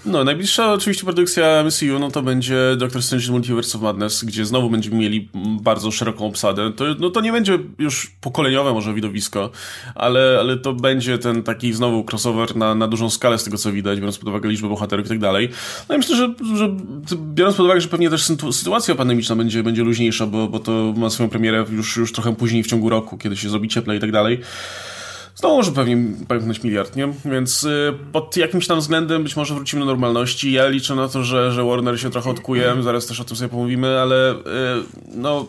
No, 0.05 0.23
najbliższa 0.23 0.73
oczywiście 0.73 1.03
produkcja 1.03 1.63
MCU, 1.63 1.99
no 1.99 2.11
to 2.11 2.21
będzie 2.21 2.75
Doctor 2.77 3.03
Strange 3.03 3.31
Multiverse 3.31 3.77
of 3.77 3.83
Madness, 3.83 4.23
gdzie 4.23 4.45
znowu 4.45 4.69
będziemy 4.69 4.97
mieli 4.97 5.29
bardzo 5.61 5.91
szeroką 5.91 6.27
obsadę. 6.27 6.73
To, 6.73 6.85
no 6.99 7.09
to 7.09 7.21
nie 7.21 7.31
będzie 7.31 7.59
już 7.79 8.11
pokoleniowe 8.21 8.73
może 8.73 8.93
widowisko, 8.93 9.49
ale, 9.95 10.37
ale 10.39 10.57
to 10.57 10.73
będzie 10.73 11.17
ten 11.17 11.43
taki 11.43 11.73
znowu 11.73 12.05
crossover 12.11 12.55
na, 12.55 12.75
na 12.75 12.87
dużą 12.87 13.09
skalę 13.09 13.37
z 13.37 13.43
tego 13.43 13.57
co 13.57 13.71
widać, 13.71 13.99
biorąc 13.99 14.17
pod 14.17 14.29
uwagę 14.29 14.49
liczbę 14.49 14.69
bohaterów 14.69 15.05
i 15.05 15.09
tak 15.09 15.19
dalej. 15.19 15.49
No 15.89 15.95
i 15.95 15.97
myślę, 15.97 16.15
że, 16.15 16.33
że 16.55 16.69
biorąc 17.15 17.55
pod 17.55 17.65
uwagę, 17.65 17.81
że 17.81 17.87
pewnie 17.87 18.09
też 18.09 18.31
sytuacja 18.51 18.95
pandemiczna 18.95 19.35
będzie, 19.35 19.63
będzie 19.63 19.83
luźniejsza, 19.83 20.25
bo, 20.25 20.47
bo 20.47 20.59
to 20.59 20.93
ma 20.97 21.09
swoją 21.09 21.29
premierę 21.29 21.65
już, 21.71 21.97
już 21.97 22.11
trochę 22.11 22.35
później 22.35 22.63
w 22.63 22.67
ciągu 22.67 22.89
roku, 22.89 23.17
kiedy 23.17 23.37
się 23.37 23.49
zrobi 23.49 23.67
cieplej 23.67 23.97
i 23.97 24.01
tak 24.01 24.11
dalej 24.11 24.41
Może 25.43 25.71
pewnie 25.71 25.97
pęknąć 26.27 26.63
miliard, 26.63 26.95
nie? 26.95 27.13
Więc 27.25 27.63
y, 27.63 27.93
pod 28.11 28.37
jakimś 28.37 28.67
tam 28.67 28.79
względem 28.79 29.23
być 29.23 29.35
może 29.35 29.53
wrócimy 29.53 29.79
do 29.79 29.85
normalności. 29.85 30.51
Ja 30.51 30.67
liczę 30.67 30.95
na 30.95 31.07
to, 31.07 31.23
że, 31.23 31.51
że 31.51 31.63
Warner 31.63 31.99
się 31.99 32.09
trochę 32.09 32.29
odkuje, 32.29 32.75
zaraz 32.81 33.05
też 33.05 33.19
o 33.19 33.23
tym 33.23 33.37
sobie 33.37 33.49
pomówimy, 33.49 33.99
ale 33.99 34.31
y, 34.31 34.35
no... 35.15 35.47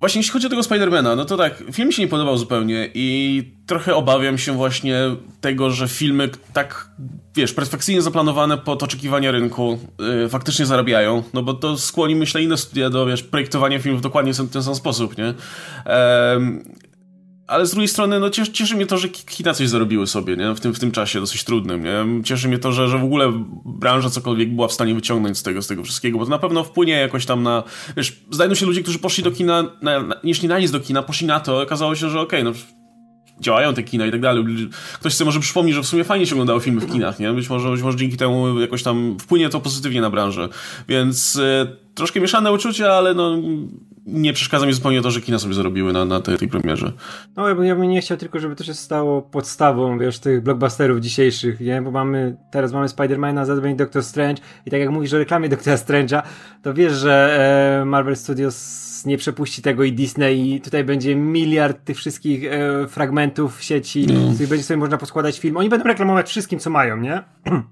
Właśnie 0.00 0.18
jeśli 0.18 0.32
chodzi 0.32 0.46
o 0.46 0.50
tego 0.50 0.62
Spidermana, 0.62 1.16
no 1.16 1.24
to 1.24 1.36
tak, 1.36 1.62
film 1.72 1.92
się 1.92 2.02
nie 2.02 2.08
podobał 2.08 2.38
zupełnie 2.38 2.90
i 2.94 3.42
trochę 3.66 3.94
obawiam 3.94 4.38
się 4.38 4.52
właśnie 4.52 4.96
tego, 5.40 5.70
że 5.70 5.88
filmy 5.88 6.28
tak, 6.52 6.88
wiesz, 7.34 7.52
perfekcyjnie 7.52 8.02
zaplanowane 8.02 8.58
pod 8.58 8.82
oczekiwania 8.82 9.30
rynku 9.30 9.78
yy, 9.98 10.28
faktycznie 10.28 10.66
zarabiają, 10.66 11.22
no 11.34 11.42
bo 11.42 11.54
to 11.54 11.78
skłoni, 11.78 12.16
myślę, 12.16 12.42
inne 12.42 12.56
studia 12.56 12.90
do, 12.90 13.06
wiesz, 13.06 13.22
projektowania 13.22 13.78
filmów 13.78 14.02
dokładnie 14.02 14.32
w 14.32 14.50
ten 14.50 14.62
sam 14.62 14.74
sposób, 14.74 15.18
nie? 15.18 15.34
Ale 17.46 17.66
z 17.66 17.70
drugiej 17.70 17.88
strony, 17.88 18.20
no 18.20 18.30
cieszy, 18.30 18.52
cieszy 18.52 18.76
mnie 18.76 18.86
to, 18.86 18.98
że 18.98 19.08
kina 19.08 19.54
coś 19.54 19.68
zarobiły 19.68 20.06
sobie, 20.06 20.36
nie? 20.36 20.54
W 20.54 20.60
tym, 20.60 20.74
w 20.74 20.78
tym 20.78 20.90
czasie 20.90 21.20
dosyć 21.20 21.44
trudnym, 21.44 21.84
nie? 21.84 22.22
Cieszy 22.24 22.48
mnie 22.48 22.58
to, 22.58 22.72
że, 22.72 22.88
że 22.88 22.98
w 22.98 23.04
ogóle 23.04 23.32
branża 23.64 24.10
cokolwiek 24.10 24.54
była 24.54 24.68
w 24.68 24.72
stanie 24.72 24.94
wyciągnąć 24.94 25.38
z 25.38 25.42
tego, 25.42 25.62
z 25.62 25.66
tego 25.66 25.84
wszystkiego, 25.84 26.18
bo 26.18 26.24
to 26.24 26.30
na 26.30 26.38
pewno 26.38 26.64
wpłynie 26.64 26.92
jakoś 26.92 27.26
tam 27.26 27.42
na, 27.42 27.62
wiesz, 27.96 28.20
znajdą 28.30 28.54
się 28.54 28.66
ludzie, 28.66 28.82
którzy 28.82 28.98
poszli 28.98 29.24
do 29.24 29.30
kina, 29.30 29.62
na, 29.82 30.02
na, 30.02 30.14
jeśli 30.24 30.48
na 30.48 30.58
nic 30.58 30.70
do 30.70 30.80
kina, 30.80 31.02
poszli 31.02 31.26
na 31.26 31.40
to, 31.40 31.62
okazało 31.62 31.94
się, 31.94 32.10
że 32.10 32.20
okej, 32.20 32.40
okay, 32.40 32.52
no 32.52 32.83
działają 33.40 33.74
te 33.74 33.82
kina 33.82 34.06
i 34.06 34.10
tak 34.10 34.20
dalej. 34.20 34.44
Ktoś 34.94 35.14
sobie 35.14 35.26
może 35.26 35.40
przypomni, 35.40 35.72
że 35.72 35.82
w 35.82 35.86
sumie 35.86 36.04
fajnie 36.04 36.26
się 36.26 36.34
oglądało 36.34 36.60
filmy 36.60 36.80
w 36.80 36.92
kinach, 36.92 37.18
nie? 37.18 37.32
Być 37.32 37.50
może, 37.50 37.70
być 37.70 37.82
może 37.82 37.98
dzięki 37.98 38.16
temu 38.16 38.60
jakoś 38.60 38.82
tam 38.82 39.16
wpłynie 39.20 39.48
to 39.48 39.60
pozytywnie 39.60 40.00
na 40.00 40.10
branżę. 40.10 40.48
Więc 40.88 41.36
e, 41.36 41.66
troszkę 41.94 42.20
mieszane 42.20 42.52
uczucia, 42.52 42.92
ale 42.92 43.14
no 43.14 43.36
nie 44.06 44.32
przeszkadza 44.32 44.66
mi 44.66 44.72
zupełnie 44.72 45.02
to, 45.02 45.10
że 45.10 45.20
kina 45.20 45.38
sobie 45.38 45.54
zarobiły 45.54 45.92
na, 45.92 46.04
na 46.04 46.20
tej, 46.20 46.38
tej 46.38 46.48
premierze. 46.48 46.92
No 47.36 47.48
ja 47.48 47.54
bym, 47.54 47.64
ja 47.64 47.76
bym 47.76 47.88
nie 47.88 48.00
chciał 48.00 48.16
tylko, 48.16 48.40
żeby 48.40 48.56
to 48.56 48.64
się 48.64 48.74
stało 48.74 49.22
podstawą, 49.22 49.98
wiesz, 49.98 50.18
tych 50.18 50.42
blockbusterów 50.42 51.00
dzisiejszych, 51.00 51.60
nie? 51.60 51.82
Bo 51.82 51.90
mamy, 51.90 52.36
teraz 52.50 52.72
mamy 52.72 52.88
Spidermana, 52.88 53.44
zaraz 53.44 53.62
będzie 53.62 53.84
Doctor 53.84 54.02
Strange 54.02 54.42
i 54.66 54.70
tak 54.70 54.80
jak 54.80 54.90
mówisz 54.90 55.12
o 55.12 55.18
reklamie 55.18 55.48
Doctora 55.48 55.76
Strange'a, 55.76 56.22
to 56.62 56.74
wiesz, 56.74 56.92
że 56.92 57.38
e, 57.80 57.84
Marvel 57.84 58.16
Studios 58.16 58.93
nie 59.06 59.18
przepuści 59.18 59.62
tego 59.62 59.84
i 59.84 59.92
Disney 59.92 60.54
i 60.54 60.60
tutaj 60.60 60.84
będzie 60.84 61.16
miliard 61.16 61.84
tych 61.84 61.96
wszystkich 61.96 62.44
e, 62.44 62.88
fragmentów 62.88 63.62
sieci, 63.62 64.06
no. 64.06 64.30
z 64.30 64.34
których 64.34 64.48
będzie 64.48 64.64
sobie 64.64 64.78
można 64.78 64.98
poskładać 64.98 65.38
film. 65.38 65.56
Oni 65.56 65.68
będą 65.68 65.84
reklamować 65.84 66.28
wszystkim, 66.28 66.58
co 66.58 66.70
mają, 66.70 66.96
nie? 66.96 67.22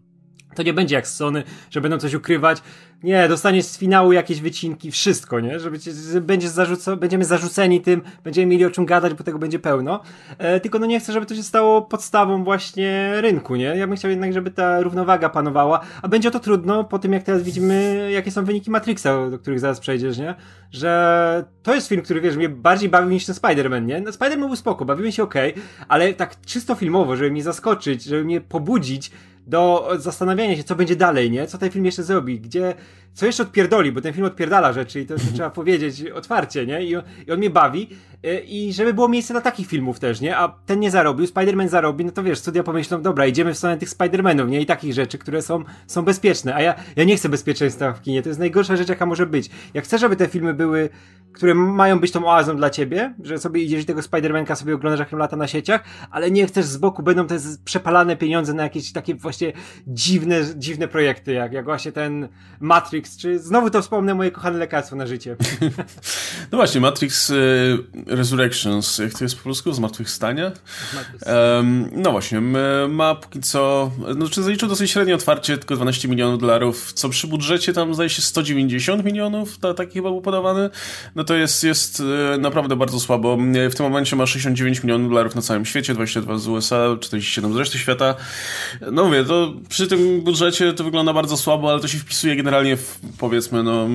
To 0.54 0.62
nie 0.62 0.72
będzie 0.72 0.94
jak 0.94 1.08
z 1.08 1.14
Sony, 1.14 1.42
że 1.70 1.80
będą 1.80 1.98
coś 1.98 2.14
ukrywać. 2.14 2.62
Nie, 3.02 3.28
dostaniesz 3.28 3.64
z 3.64 3.78
finału 3.78 4.12
jakieś 4.12 4.40
wycinki, 4.40 4.90
wszystko, 4.90 5.40
nie? 5.40 5.60
Żeby 5.60 5.78
cię, 5.78 5.90
będzie 6.20 6.48
zarzuco, 6.48 6.96
będziemy 6.96 7.24
zarzuceni 7.24 7.80
tym, 7.80 8.02
będziemy 8.24 8.46
mieli 8.46 8.64
o 8.64 8.70
czym 8.70 8.86
gadać, 8.86 9.14
bo 9.14 9.24
tego 9.24 9.38
będzie 9.38 9.58
pełno. 9.58 10.00
E, 10.38 10.60
tylko 10.60 10.78
no 10.78 10.86
nie 10.86 11.00
chcę, 11.00 11.12
żeby 11.12 11.26
to 11.26 11.34
się 11.34 11.42
stało 11.42 11.82
podstawą 11.82 12.44
właśnie 12.44 13.12
rynku, 13.20 13.56
nie? 13.56 13.64
Ja 13.64 13.86
bym 13.86 13.96
chciał 13.96 14.10
jednak, 14.10 14.32
żeby 14.32 14.50
ta 14.50 14.80
równowaga 14.80 15.28
panowała, 15.28 15.80
a 16.02 16.08
będzie 16.08 16.30
to 16.30 16.40
trudno 16.40 16.84
po 16.84 16.98
tym, 16.98 17.12
jak 17.12 17.22
teraz 17.22 17.42
widzimy, 17.42 18.08
jakie 18.12 18.30
są 18.30 18.44
wyniki 18.44 18.70
Matrixa, 18.70 19.30
do 19.30 19.38
których 19.38 19.60
zaraz 19.60 19.80
przejdziesz, 19.80 20.18
nie? 20.18 20.34
Że 20.70 21.44
to 21.62 21.74
jest 21.74 21.88
film, 21.88 22.02
który, 22.02 22.20
wiesz, 22.20 22.36
mnie 22.36 22.48
bardziej 22.48 22.88
bawił 22.88 23.10
niż 23.10 23.26
ten 23.26 23.34
Spider-Man, 23.34 23.86
nie? 23.86 24.00
No, 24.00 24.10
Spider-Man 24.10 24.46
był 24.46 24.56
spoko, 24.56 24.84
bawimy 24.84 25.12
się 25.12 25.22
ok, 25.22 25.34
ale 25.88 26.14
tak 26.14 26.40
czysto 26.40 26.74
filmowo, 26.74 27.16
żeby 27.16 27.30
mnie 27.30 27.42
zaskoczyć, 27.42 28.04
żeby 28.04 28.24
mnie 28.24 28.40
pobudzić, 28.40 29.10
do 29.46 29.90
zastanawiania 29.98 30.56
się, 30.56 30.64
co 30.64 30.74
będzie 30.74 30.96
dalej, 30.96 31.30
nie? 31.30 31.46
Co 31.46 31.58
ten 31.58 31.70
film 31.70 31.84
jeszcze 31.84 32.02
zrobi, 32.02 32.40
gdzie, 32.40 32.74
co 33.14 33.26
jeszcze 33.26 33.42
odpierdoli, 33.42 33.92
bo 33.92 34.00
ten 34.00 34.12
film 34.12 34.26
odpierdala 34.26 34.72
rzeczy 34.72 35.00
i 35.00 35.06
to, 35.06 35.14
to 35.14 35.20
trzeba 35.34 35.50
powiedzieć 35.50 36.04
otwarcie, 36.10 36.66
nie? 36.66 36.84
I 36.84 36.96
on, 36.96 37.02
I 37.26 37.32
on 37.32 37.38
mnie 37.38 37.50
bawi 37.50 37.88
y, 38.24 38.40
i 38.40 38.72
żeby 38.72 38.94
było 38.94 39.08
miejsce 39.08 39.34
na 39.34 39.40
takich 39.40 39.68
filmów 39.68 40.00
też, 40.00 40.20
nie? 40.20 40.36
A 40.36 40.48
ten 40.66 40.80
nie 40.80 40.90
zarobił, 40.90 41.26
Spider-Man 41.26 41.68
zarobi, 41.68 42.04
no 42.04 42.12
to 42.12 42.22
wiesz, 42.22 42.38
studia 42.38 42.62
pomyślą, 42.62 43.02
dobra, 43.02 43.26
idziemy 43.26 43.54
w 43.54 43.58
stronę 43.58 43.76
tych 43.76 43.88
Spider-Manów, 43.88 44.48
nie? 44.48 44.60
I 44.60 44.66
takich 44.66 44.92
rzeczy, 44.92 45.18
które 45.18 45.42
są, 45.42 45.64
są 45.86 46.02
bezpieczne, 46.02 46.54
a 46.54 46.62
ja, 46.62 46.74
ja 46.96 47.04
nie 47.04 47.16
chcę 47.16 47.28
bezpieczeństwa 47.28 47.92
w 47.92 48.02
kinie, 48.02 48.22
to 48.22 48.28
jest 48.28 48.40
najgorsza 48.40 48.76
rzecz, 48.76 48.88
jaka 48.88 49.06
może 49.06 49.26
być. 49.26 49.50
Ja 49.74 49.80
chcę, 49.80 49.98
żeby 49.98 50.16
te 50.16 50.28
filmy 50.28 50.54
były, 50.54 50.88
które 51.32 51.54
mają 51.54 52.00
być 52.00 52.12
tą 52.12 52.26
oazą 52.26 52.56
dla 52.56 52.70
ciebie, 52.70 53.14
że 53.22 53.38
sobie 53.38 53.62
idziesz 53.62 53.84
tego 53.84 54.00
Spider-Manka 54.00 54.56
sobie 54.56 54.74
oglądasz, 54.74 55.00
jak 55.00 55.12
lata 55.12 55.36
na 55.36 55.46
sieciach, 55.46 55.84
ale 56.10 56.30
nie 56.30 56.46
chcesz 56.46 56.64
z 56.64 56.76
boku, 56.76 57.02
będą 57.02 57.26
te 57.26 57.38
przepalane 57.64 58.16
pieniądze 58.16 58.54
na 58.54 58.62
jakieś 58.62 58.92
takie 58.92 59.14
właśnie 59.14 59.52
dziwne, 59.86 60.40
dziwne 60.56 60.88
projekty, 60.88 61.32
jak, 61.32 61.52
jak 61.52 61.64
właśnie 61.64 61.92
ten 61.92 62.28
Matrix, 62.60 63.01
czy 63.16 63.38
znowu 63.38 63.70
to 63.70 63.82
wspomnę 63.82 64.14
moje 64.14 64.30
kochane 64.30 64.58
lekarstwo 64.58 64.96
na 64.96 65.06
życie. 65.06 65.36
No 66.52 66.58
właśnie, 66.58 66.80
Matrix 66.80 67.30
y, 67.30 67.78
Resurrections, 68.06 68.98
jak 68.98 69.12
to 69.12 69.24
jest 69.24 69.36
po 69.36 69.42
polsku? 69.44 69.72
Zmartwychwstanie? 69.72 70.52
Um, 71.26 71.90
no 71.92 72.12
właśnie, 72.12 72.40
ma 72.88 73.14
póki 73.14 73.40
co, 73.40 73.90
no 74.16 74.28
czy 74.28 74.42
zaliczył 74.42 74.68
dosyć 74.68 74.90
średnie 74.90 75.14
otwarcie, 75.14 75.58
tylko 75.58 75.76
12 75.76 76.08
milionów 76.08 76.40
dolarów, 76.40 76.92
co 76.92 77.08
przy 77.08 77.26
budżecie 77.26 77.72
tam 77.72 77.94
zdaje 77.94 78.10
się 78.10 78.22
190 78.22 79.04
milionów, 79.04 79.58
to, 79.58 79.74
taki 79.74 79.92
chyba 79.92 80.10
był 80.10 80.20
podawany, 80.20 80.70
no 81.14 81.24
to 81.24 81.34
jest, 81.34 81.64
jest 81.64 82.00
y, 82.00 82.38
naprawdę 82.38 82.76
bardzo 82.76 83.00
słabo. 83.00 83.38
W 83.70 83.74
tym 83.74 83.86
momencie 83.86 84.16
ma 84.16 84.26
69 84.26 84.82
milionów 84.82 85.10
dolarów 85.10 85.34
na 85.34 85.42
całym 85.42 85.64
świecie, 85.64 85.94
22 85.94 86.38
z 86.38 86.48
USA, 86.48 86.96
47 87.00 87.52
z 87.52 87.56
reszty 87.56 87.78
świata. 87.78 88.14
No 88.92 89.04
mówię, 89.04 89.24
to 89.24 89.52
przy 89.68 89.86
tym 89.86 90.20
budżecie 90.20 90.72
to 90.72 90.84
wygląda 90.84 91.12
bardzo 91.12 91.36
słabo, 91.36 91.70
ale 91.70 91.80
to 91.80 91.88
się 91.88 91.98
wpisuje 91.98 92.36
generalnie 92.36 92.76
w, 92.76 92.91
powiedzmy, 93.18 93.62
no, 93.62 93.88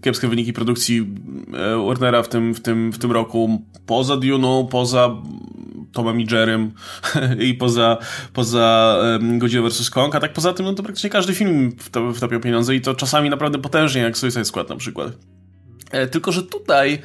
kiepskie 0.00 0.28
wyniki 0.28 0.52
produkcji 0.52 1.06
e, 1.54 1.86
Warnera 1.86 2.22
w 2.22 2.28
tym, 2.28 2.54
w 2.54 2.60
tym, 2.60 2.92
w 2.92 2.98
tym 2.98 3.12
roku. 3.12 3.62
Poza 3.86 4.14
Dune'ą, 4.14 4.68
poza 4.68 5.10
Tomem 5.92 6.20
i 6.20 6.26
Jerem 6.32 6.72
i 7.48 7.54
poza, 7.54 7.98
poza 8.32 8.98
Godzilla 9.38 9.68
vs. 9.68 9.90
Kong, 9.90 10.14
a 10.14 10.20
tak 10.20 10.32
poza 10.32 10.52
tym, 10.52 10.66
no 10.66 10.74
to 10.74 10.82
praktycznie 10.82 11.10
każdy 11.10 11.34
film 11.34 11.72
wtopił 12.14 12.40
pieniądze 12.40 12.74
i 12.74 12.80
to 12.80 12.94
czasami 12.94 13.30
naprawdę 13.30 13.58
potężnie, 13.58 14.02
jak 14.02 14.18
Suicide 14.18 14.44
Squad 14.44 14.68
na 14.68 14.76
przykład. 14.76 15.12
E, 15.90 16.06
tylko, 16.06 16.32
że 16.32 16.42
tutaj 16.42 16.98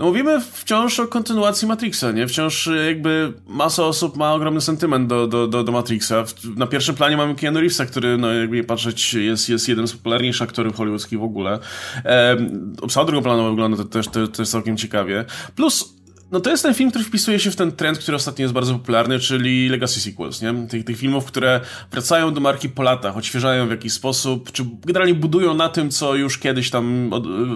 no 0.00 0.06
mówimy 0.06 0.40
wciąż 0.40 1.00
o 1.00 1.08
kontynuacji 1.08 1.68
Matrixa, 1.68 2.12
nie? 2.14 2.26
Wciąż 2.26 2.66
y, 2.66 2.86
jakby 2.86 3.32
masa 3.46 3.84
osób 3.84 4.16
ma 4.16 4.34
ogromny 4.34 4.60
sentyment 4.60 5.08
do, 5.08 5.26
do, 5.26 5.46
do, 5.46 5.64
do 5.64 5.72
Matrixa. 5.72 6.24
Na 6.56 6.66
pierwszym 6.66 6.94
planie 6.94 7.16
mamy 7.16 7.34
Keanu 7.34 7.60
Reevesa, 7.60 7.86
który, 7.86 8.18
no 8.18 8.32
jakby 8.32 8.64
patrzeć, 8.64 9.14
jest, 9.14 9.48
jest 9.48 9.68
jednym 9.68 9.88
z 9.88 9.92
popularniejszych 9.92 10.42
aktorów 10.42 10.76
hollywoodzkich 10.76 11.18
w 11.18 11.22
ogóle. 11.22 11.58
E, 12.04 12.36
obsada 12.82 13.06
drugoplanowa 13.06 13.50
wygląda 13.50 13.84
też, 13.84 14.06
to 14.08 14.20
jest 14.38 14.52
całkiem 14.52 14.76
ciekawie. 14.76 15.24
Plus 15.56 15.99
no 16.32 16.40
to 16.40 16.50
jest 16.50 16.62
ten 16.62 16.74
film, 16.74 16.90
który 16.90 17.04
wpisuje 17.04 17.38
się 17.38 17.50
w 17.50 17.56
ten 17.56 17.72
trend, 17.72 17.98
który 17.98 18.16
ostatnio 18.16 18.42
jest 18.42 18.54
bardzo 18.54 18.72
popularny, 18.72 19.18
czyli 19.18 19.68
Legacy 19.68 20.00
Sequels, 20.00 20.42
nie? 20.42 20.54
Tych, 20.68 20.84
tych 20.84 20.96
filmów, 20.96 21.24
które 21.24 21.60
wracają 21.90 22.34
do 22.34 22.40
marki 22.40 22.68
po 22.68 22.82
latach, 22.82 23.16
odświeżają 23.16 23.66
w 23.66 23.70
jakiś 23.70 23.92
sposób, 23.92 24.52
czy 24.52 24.64
generalnie 24.84 25.14
budują 25.14 25.54
na 25.54 25.68
tym, 25.68 25.90
co 25.90 26.14
już 26.14 26.38
kiedyś 26.38 26.70
tam 26.70 27.10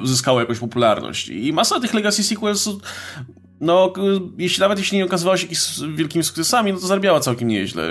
zyskało 0.05 0.41
jakąś 0.41 0.59
popularność. 0.59 1.29
I 1.29 1.53
masa 1.53 1.81
tych 1.81 1.95
Legacy 1.95 2.23
Sequels 2.23 2.69
no, 3.61 3.93
jeśli 4.39 4.61
nawet 4.61 4.79
jeśli 4.79 4.99
nie 4.99 5.05
okazywało 5.05 5.37
się 5.37 5.47
wielkimi 5.95 6.25
sukcesami, 6.25 6.73
no 6.73 6.79
to 6.79 6.87
zarabiała 6.87 7.21
całkiem 7.21 7.49
nieźle. 7.49 7.89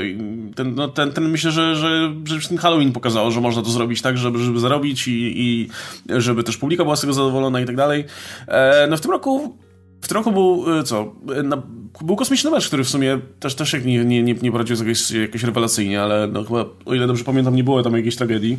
Ten, 0.55 0.75
no, 0.75 0.87
ten, 0.87 1.11
ten 1.11 1.29
myślę, 1.29 1.51
że, 1.51 1.75
że, 1.75 2.13
że 2.23 2.49
ten 2.49 2.57
Halloween 2.57 2.91
pokazało, 2.91 3.31
że 3.31 3.41
można 3.41 3.61
to 3.61 3.69
zrobić 3.69 4.01
tak, 4.01 4.17
żeby, 4.17 4.39
żeby 4.39 4.59
zarobić 4.59 5.07
i, 5.07 5.33
i 5.35 5.69
żeby 6.09 6.43
też 6.43 6.57
publika 6.57 6.83
była 6.83 6.95
z 6.95 7.01
tego 7.01 7.13
zadowolona 7.13 7.61
i 7.61 7.65
tak 7.65 7.75
dalej. 7.75 8.05
E, 8.47 8.87
no 8.89 8.97
w 8.97 9.01
tym 9.01 9.11
roku 9.11 9.57
w 10.03 10.07
tym 10.07 10.33
był, 10.33 10.79
e, 10.79 10.83
co, 10.83 11.13
e, 11.36 11.43
na, 11.43 11.62
był 12.01 12.15
kosmiczny 12.15 12.51
mecz, 12.51 12.67
który 12.67 12.83
w 12.83 12.89
sumie 12.89 13.19
też, 13.39 13.55
też 13.55 13.74
jak 13.74 13.86
nie, 13.86 14.05
nie, 14.05 14.24
nie 14.24 14.51
poradził 14.51 14.75
jakoś, 14.77 15.12
jakoś 15.12 15.43
rewelacyjnie, 15.43 16.01
ale 16.01 16.27
no 16.27 16.43
chyba, 16.43 16.65
o 16.86 16.93
ile 16.93 17.07
dobrze 17.07 17.24
pamiętam, 17.24 17.55
nie 17.55 17.63
było 17.63 17.83
tam 17.83 17.93
jakiejś 17.93 18.15
tragedii. 18.15 18.57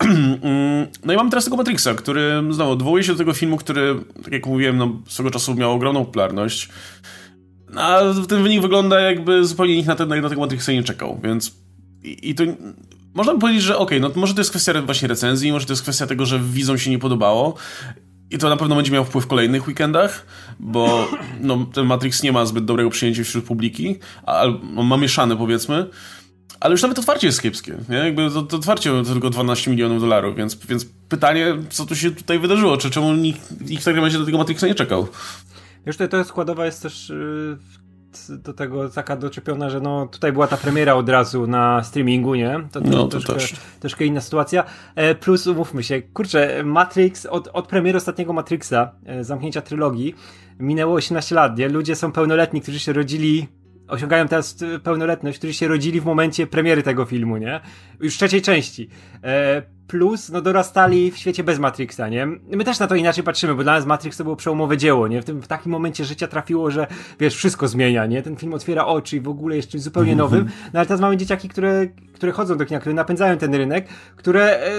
Mm, 0.42 0.86
no 1.04 1.12
i 1.12 1.16
mamy 1.16 1.30
teraz 1.30 1.44
tego 1.44 1.56
Matrixa, 1.56 1.94
który, 1.94 2.42
znowu, 2.50 2.72
odwołuje 2.72 3.04
się 3.04 3.12
do 3.12 3.18
tego 3.18 3.32
filmu, 3.32 3.56
który, 3.56 3.94
tak 4.24 4.32
jak 4.32 4.46
mówiłem, 4.46 4.76
no, 4.76 5.00
swego 5.08 5.30
czasu 5.30 5.54
miał 5.54 5.72
ogromną 5.72 6.04
popularność, 6.04 6.68
a 7.76 8.00
ten 8.28 8.42
wynik 8.42 8.62
wygląda 8.62 9.00
jakby 9.00 9.44
zupełnie 9.44 9.76
nikt 9.76 9.88
na, 9.88 9.94
ten, 9.94 10.08
na 10.08 10.28
tego 10.28 10.40
Matrixa 10.40 10.72
nie 10.72 10.82
czekał, 10.82 11.20
więc 11.24 11.56
i, 12.02 12.30
i 12.30 12.34
to... 12.34 12.44
Można 13.14 13.34
by 13.34 13.40
powiedzieć, 13.40 13.62
że 13.62 13.78
okej, 13.78 13.98
okay, 13.98 14.10
no 14.14 14.20
może 14.20 14.34
to 14.34 14.40
jest 14.40 14.50
kwestia 14.50 14.82
właśnie 14.82 15.08
recenzji, 15.08 15.52
może 15.52 15.66
to 15.66 15.72
jest 15.72 15.82
kwestia 15.82 16.06
tego, 16.06 16.26
że 16.26 16.40
widzom 16.40 16.78
się 16.78 16.90
nie 16.90 16.98
podobało 16.98 17.56
i 18.30 18.38
to 18.38 18.48
na 18.48 18.56
pewno 18.56 18.76
będzie 18.76 18.92
miało 18.92 19.04
wpływ 19.04 19.24
w 19.24 19.28
kolejnych 19.28 19.66
weekendach, 19.66 20.26
bo 20.60 21.08
no, 21.40 21.66
ten 21.72 21.86
Matrix 21.86 22.22
nie 22.22 22.32
ma 22.32 22.46
zbyt 22.46 22.64
dobrego 22.64 22.90
przyjęcia 22.90 23.24
wśród 23.24 23.44
publiki, 23.44 23.98
a 24.26 24.44
no, 24.74 24.82
ma 24.82 24.96
mieszane 24.96 25.36
powiedzmy. 25.36 25.86
Ale 26.60 26.72
już 26.72 26.82
nawet 26.82 26.98
otwarcie 26.98 27.26
jest 27.26 27.42
kiepskie. 27.42 27.78
Nie? 27.88 27.96
Jakby 27.96 28.30
to, 28.30 28.42
to 28.42 28.56
otwarcie 28.56 28.90
to 28.90 29.12
tylko 29.12 29.30
12 29.30 29.70
milionów 29.70 30.00
dolarów, 30.00 30.36
więc, 30.36 30.66
więc 30.66 30.84
pytanie, 30.84 31.56
co 31.70 31.86
tu 31.86 31.96
się 31.96 32.10
tutaj 32.10 32.38
wydarzyło? 32.38 32.76
Czy 32.76 32.90
czemu 32.90 33.12
nikt, 33.12 33.60
nikt 33.70 33.84
tak 33.84 34.00
będzie 34.00 34.18
do 34.18 34.24
tego 34.24 34.38
Matrixa 34.38 34.66
nie 34.66 34.74
czekał? 34.74 35.08
Wiesz, 35.86 35.96
to, 35.96 36.08
to 36.08 36.24
składowa 36.24 36.66
jest 36.66 36.82
też 36.82 37.08
yy, 37.08 37.58
do 38.30 38.52
tego 38.52 38.88
taka 38.88 39.16
doczepiona, 39.16 39.70
że 39.70 39.80
no 39.80 40.06
tutaj 40.06 40.32
była 40.32 40.46
ta 40.46 40.56
premiera 40.56 40.94
od 40.94 41.08
razu 41.08 41.46
na 41.46 41.84
streamingu, 41.84 42.34
nie? 42.34 42.60
To, 42.72 42.80
to, 42.80 42.88
no, 42.88 42.96
to 42.96 43.08
troszkę, 43.08 43.34
też. 43.34 43.54
troszkę 43.80 44.04
inna 44.04 44.20
sytuacja. 44.20 44.64
E, 44.94 45.14
plus 45.14 45.46
umówmy 45.46 45.82
się, 45.82 46.02
kurczę, 46.02 46.62
Matrix, 46.64 47.26
od, 47.26 47.48
od 47.52 47.66
premiery 47.66 47.96
ostatniego 47.96 48.32
Matrixa, 48.32 48.92
e, 49.06 49.24
zamknięcia 49.24 49.60
trylogii, 49.60 50.14
minęło 50.58 50.94
18 50.94 51.34
lat, 51.34 51.58
nie? 51.58 51.68
Ludzie 51.68 51.96
są 51.96 52.12
pełnoletni, 52.12 52.60
którzy 52.60 52.78
się 52.78 52.92
rodzili 52.92 53.48
osiągają 53.90 54.28
teraz 54.28 54.56
pełnoletność, 54.82 55.38
którzy 55.38 55.54
się 55.54 55.68
rodzili 55.68 56.00
w 56.00 56.04
momencie 56.04 56.46
premiery 56.46 56.82
tego 56.82 57.04
filmu, 57.04 57.36
nie? 57.36 57.60
Już 58.00 58.16
trzeciej 58.16 58.42
części. 58.42 58.88
E, 59.24 59.62
plus, 59.90 60.28
no 60.28 60.40
dorastali 60.40 61.10
w 61.10 61.16
świecie 61.16 61.44
bez 61.44 61.58
Matrixa, 61.58 62.08
nie? 62.08 62.26
My 62.26 62.64
też 62.64 62.78
na 62.78 62.86
to 62.86 62.94
inaczej 62.94 63.24
patrzymy, 63.24 63.54
bo 63.54 63.62
dla 63.62 63.72
nas 63.72 63.86
Matrix 63.86 64.16
to 64.16 64.24
było 64.24 64.36
przełomowe 64.36 64.76
dzieło, 64.76 65.08
nie? 65.08 65.22
W, 65.22 65.24
tym, 65.24 65.42
w 65.42 65.46
takim 65.46 65.72
momencie 65.72 66.04
życia 66.04 66.26
trafiło, 66.26 66.70
że 66.70 66.86
wiesz, 67.20 67.36
wszystko 67.36 67.68
zmienia, 67.68 68.06
nie? 68.06 68.22
Ten 68.22 68.36
film 68.36 68.54
otwiera 68.54 68.86
oczy 68.86 69.16
i 69.16 69.20
w 69.20 69.28
ogóle 69.28 69.56
jest 69.56 69.68
czymś 69.68 69.82
zupełnie 69.82 70.12
mhm. 70.12 70.30
nowym, 70.30 70.50
no 70.72 70.80
ale 70.80 70.86
teraz 70.86 71.00
mamy 71.00 71.16
dzieciaki, 71.16 71.48
które, 71.48 71.86
które 72.14 72.32
chodzą 72.32 72.56
do 72.56 72.66
kina, 72.66 72.80
które 72.80 72.94
napędzają 72.94 73.38
ten 73.38 73.54
rynek, 73.54 73.88
które 74.16 74.60
e, 74.60 74.70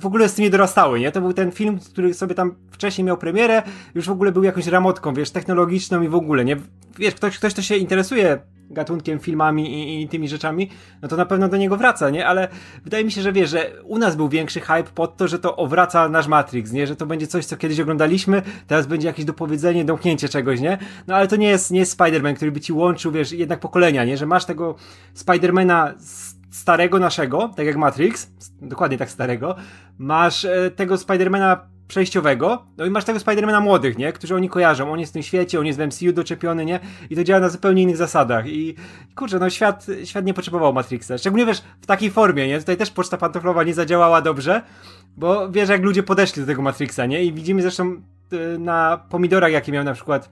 w 0.00 0.06
ogóle 0.06 0.28
z 0.28 0.34
tym 0.34 0.42
nie 0.42 0.50
dorastały, 0.50 1.00
nie? 1.00 1.12
To 1.12 1.20
był 1.20 1.32
ten 1.32 1.52
film, 1.52 1.78
który 1.78 2.14
sobie 2.14 2.34
tam 2.34 2.54
wcześniej 2.70 3.04
miał 3.04 3.16
premierę, 3.16 3.62
już 3.94 4.06
w 4.06 4.10
ogóle 4.10 4.32
był 4.32 4.42
jakąś 4.42 4.66
ramotką, 4.66 5.14
wiesz, 5.14 5.30
technologiczną 5.30 6.02
i 6.02 6.08
w 6.08 6.14
ogóle, 6.14 6.44
nie? 6.44 6.56
Wiesz, 6.98 7.14
ktoś, 7.14 7.38
ktoś, 7.38 7.52
kto 7.52 7.62
się 7.62 7.76
interesuje 7.76 8.38
gatunkiem, 8.70 9.18
filmami 9.18 9.72
i, 9.72 10.02
i, 10.02 10.08
tymi 10.08 10.28
rzeczami, 10.28 10.70
no 11.02 11.08
to 11.08 11.16
na 11.16 11.26
pewno 11.26 11.48
do 11.48 11.56
niego 11.56 11.76
wraca, 11.76 12.10
nie? 12.10 12.26
Ale 12.26 12.48
wydaje 12.84 13.04
mi 13.04 13.12
się, 13.12 13.22
że 13.22 13.32
wiesz, 13.32 13.50
że 13.50 13.72
u 13.84 13.98
nas 13.98 14.16
był 14.16 14.28
większy 14.28 14.60
hype 14.60 14.90
pod 14.94 15.16
to, 15.16 15.28
że 15.28 15.38
to 15.38 15.56
owraca 15.56 16.08
nasz 16.08 16.26
Matrix, 16.26 16.72
nie? 16.72 16.86
Że 16.86 16.96
to 16.96 17.06
będzie 17.06 17.26
coś, 17.26 17.46
co 17.46 17.56
kiedyś 17.56 17.80
oglądaliśmy, 17.80 18.42
teraz 18.66 18.86
będzie 18.86 19.06
jakieś 19.06 19.24
dopowiedzenie, 19.24 19.84
domknięcie 19.84 20.28
czegoś, 20.28 20.60
nie? 20.60 20.78
No 21.06 21.14
ale 21.14 21.28
to 21.28 21.36
nie 21.36 21.48
jest, 21.48 21.70
nie 21.70 21.78
jest 21.78 21.98
Spider-Man, 21.98 22.34
który 22.34 22.52
by 22.52 22.60
ci 22.60 22.72
łączył, 22.72 23.12
wiesz, 23.12 23.32
jednak 23.32 23.60
pokolenia, 23.60 24.04
nie? 24.04 24.16
Że 24.16 24.26
masz 24.26 24.44
tego 24.44 24.74
Spidermana 25.14 25.94
starego 26.50 26.98
naszego, 26.98 27.48
tak 27.56 27.66
jak 27.66 27.76
Matrix, 27.76 28.30
dokładnie 28.62 28.98
tak 28.98 29.10
starego, 29.10 29.56
masz 29.98 30.44
e, 30.44 30.70
tego 30.70 30.98
Spidermana 30.98 31.73
przejściowego, 31.88 32.64
no 32.76 32.86
i 32.86 32.90
masz 32.90 33.04
tego 33.04 33.20
Spidermana 33.20 33.60
młodych, 33.60 33.98
nie? 33.98 34.12
Którzy 34.12 34.34
oni 34.34 34.48
kojarzą, 34.48 34.92
on 34.92 35.00
jest 35.00 35.12
w 35.12 35.14
tym 35.14 35.22
świecie, 35.22 35.60
on 35.60 35.66
jest 35.66 35.78
w 35.78 35.82
MCU 35.82 36.12
doczepiony, 36.12 36.64
nie? 36.64 36.80
I 37.10 37.16
to 37.16 37.24
działa 37.24 37.40
na 37.40 37.48
zupełnie 37.48 37.82
innych 37.82 37.96
zasadach 37.96 38.46
i 38.46 38.74
kurczę, 39.16 39.38
no 39.38 39.50
świat, 39.50 39.86
świat 40.04 40.24
nie 40.24 40.34
potrzebował 40.34 40.72
Matrixa, 40.72 41.18
szczególnie 41.18 41.46
wiesz, 41.46 41.62
w 41.80 41.86
takiej 41.86 42.10
formie, 42.10 42.48
nie? 42.48 42.58
Tutaj 42.58 42.76
też 42.76 42.90
poczta 42.90 43.16
pantoflowa 43.16 43.62
nie 43.62 43.74
zadziałała 43.74 44.22
dobrze, 44.22 44.62
bo 45.16 45.50
wiesz, 45.50 45.68
jak 45.68 45.82
ludzie 45.82 46.02
podeszli 46.02 46.42
do 46.42 46.46
tego 46.46 46.62
Matrixa, 46.62 47.06
nie? 47.06 47.24
I 47.24 47.32
widzimy 47.32 47.62
zresztą 47.62 48.02
y, 48.32 48.58
na 48.58 49.04
pomidorach, 49.10 49.52
jakie 49.52 49.72
miał 49.72 49.84
na 49.84 49.94
przykład 49.94 50.30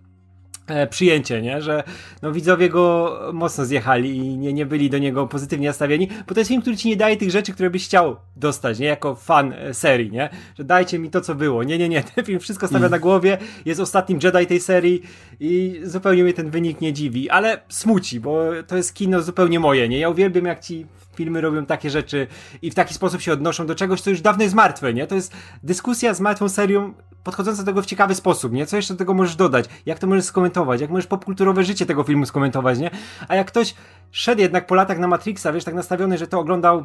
przyjęcie, 0.90 1.42
nie? 1.42 1.62
Że 1.62 1.84
no, 2.22 2.32
widzowie 2.32 2.68
go 2.68 3.18
mocno 3.32 3.64
zjechali 3.64 4.16
i 4.16 4.38
nie, 4.38 4.52
nie 4.52 4.66
byli 4.66 4.90
do 4.90 4.98
niego 4.98 5.26
pozytywnie 5.26 5.68
nastawieni, 5.68 6.08
bo 6.28 6.34
to 6.34 6.40
jest 6.40 6.48
film, 6.48 6.60
który 6.60 6.76
ci 6.76 6.88
nie 6.88 6.96
daje 6.96 7.16
tych 7.16 7.30
rzeczy, 7.30 7.52
które 7.52 7.70
byś 7.70 7.84
chciał 7.84 8.16
dostać, 8.36 8.78
nie? 8.78 8.86
Jako 8.86 9.14
fan 9.14 9.52
e, 9.52 9.74
serii, 9.74 10.10
nie? 10.10 10.28
Że 10.58 10.64
dajcie 10.64 10.98
mi 10.98 11.10
to, 11.10 11.20
co 11.20 11.34
było. 11.34 11.62
Nie, 11.62 11.78
nie, 11.78 11.88
nie. 11.88 12.02
Ten 12.14 12.24
film 12.24 12.40
wszystko 12.40 12.68
stawia 12.68 12.88
na 12.88 12.98
głowie, 12.98 13.38
jest 13.64 13.80
ostatnim 13.80 14.18
Jedi 14.22 14.46
tej 14.46 14.60
serii 14.60 15.02
i 15.40 15.80
zupełnie 15.84 16.22
mnie 16.24 16.34
ten 16.34 16.50
wynik 16.50 16.80
nie 16.80 16.92
dziwi, 16.92 17.30
ale 17.30 17.62
smuci, 17.68 18.20
bo 18.20 18.44
to 18.66 18.76
jest 18.76 18.94
kino 18.94 19.22
zupełnie 19.22 19.60
moje, 19.60 19.88
nie? 19.88 19.98
Ja 19.98 20.08
uwielbiam, 20.08 20.44
jak 20.44 20.60
ci 20.60 20.86
filmy 21.14 21.40
robią 21.40 21.66
takie 21.66 21.90
rzeczy 21.90 22.26
i 22.62 22.70
w 22.70 22.74
taki 22.74 22.94
sposób 22.94 23.20
się 23.20 23.32
odnoszą 23.32 23.66
do 23.66 23.74
czegoś, 23.74 24.00
co 24.00 24.10
już 24.10 24.20
dawno 24.20 24.42
jest 24.42 24.54
martwe, 24.54 24.94
nie? 24.94 25.06
To 25.06 25.14
jest 25.14 25.32
dyskusja 25.62 26.14
z 26.14 26.20
martwą 26.20 26.48
serią 26.48 26.94
podchodząca 27.24 27.62
do 27.62 27.66
tego 27.66 27.82
w 27.82 27.86
ciekawy 27.86 28.14
sposób, 28.14 28.52
nie? 28.52 28.66
Co 28.66 28.76
jeszcze 28.76 28.94
do 28.94 28.98
tego 28.98 29.14
możesz 29.14 29.36
dodać? 29.36 29.64
Jak 29.86 29.98
to 29.98 30.06
możesz 30.06 30.24
skomentować? 30.24 30.80
Jak 30.80 30.90
możesz 30.90 31.06
popkulturowe 31.06 31.64
życie 31.64 31.86
tego 31.86 32.02
filmu 32.02 32.26
skomentować, 32.26 32.78
nie? 32.78 32.90
A 33.28 33.36
jak 33.36 33.46
ktoś 33.46 33.74
szedł 34.10 34.40
jednak 34.40 34.66
po 34.66 34.74
latach 34.74 34.98
na 34.98 35.08
Matrixa, 35.08 35.52
wiesz, 35.52 35.64
tak 35.64 35.74
nastawiony, 35.74 36.18
że 36.18 36.26
to 36.26 36.40
oglądał 36.40 36.84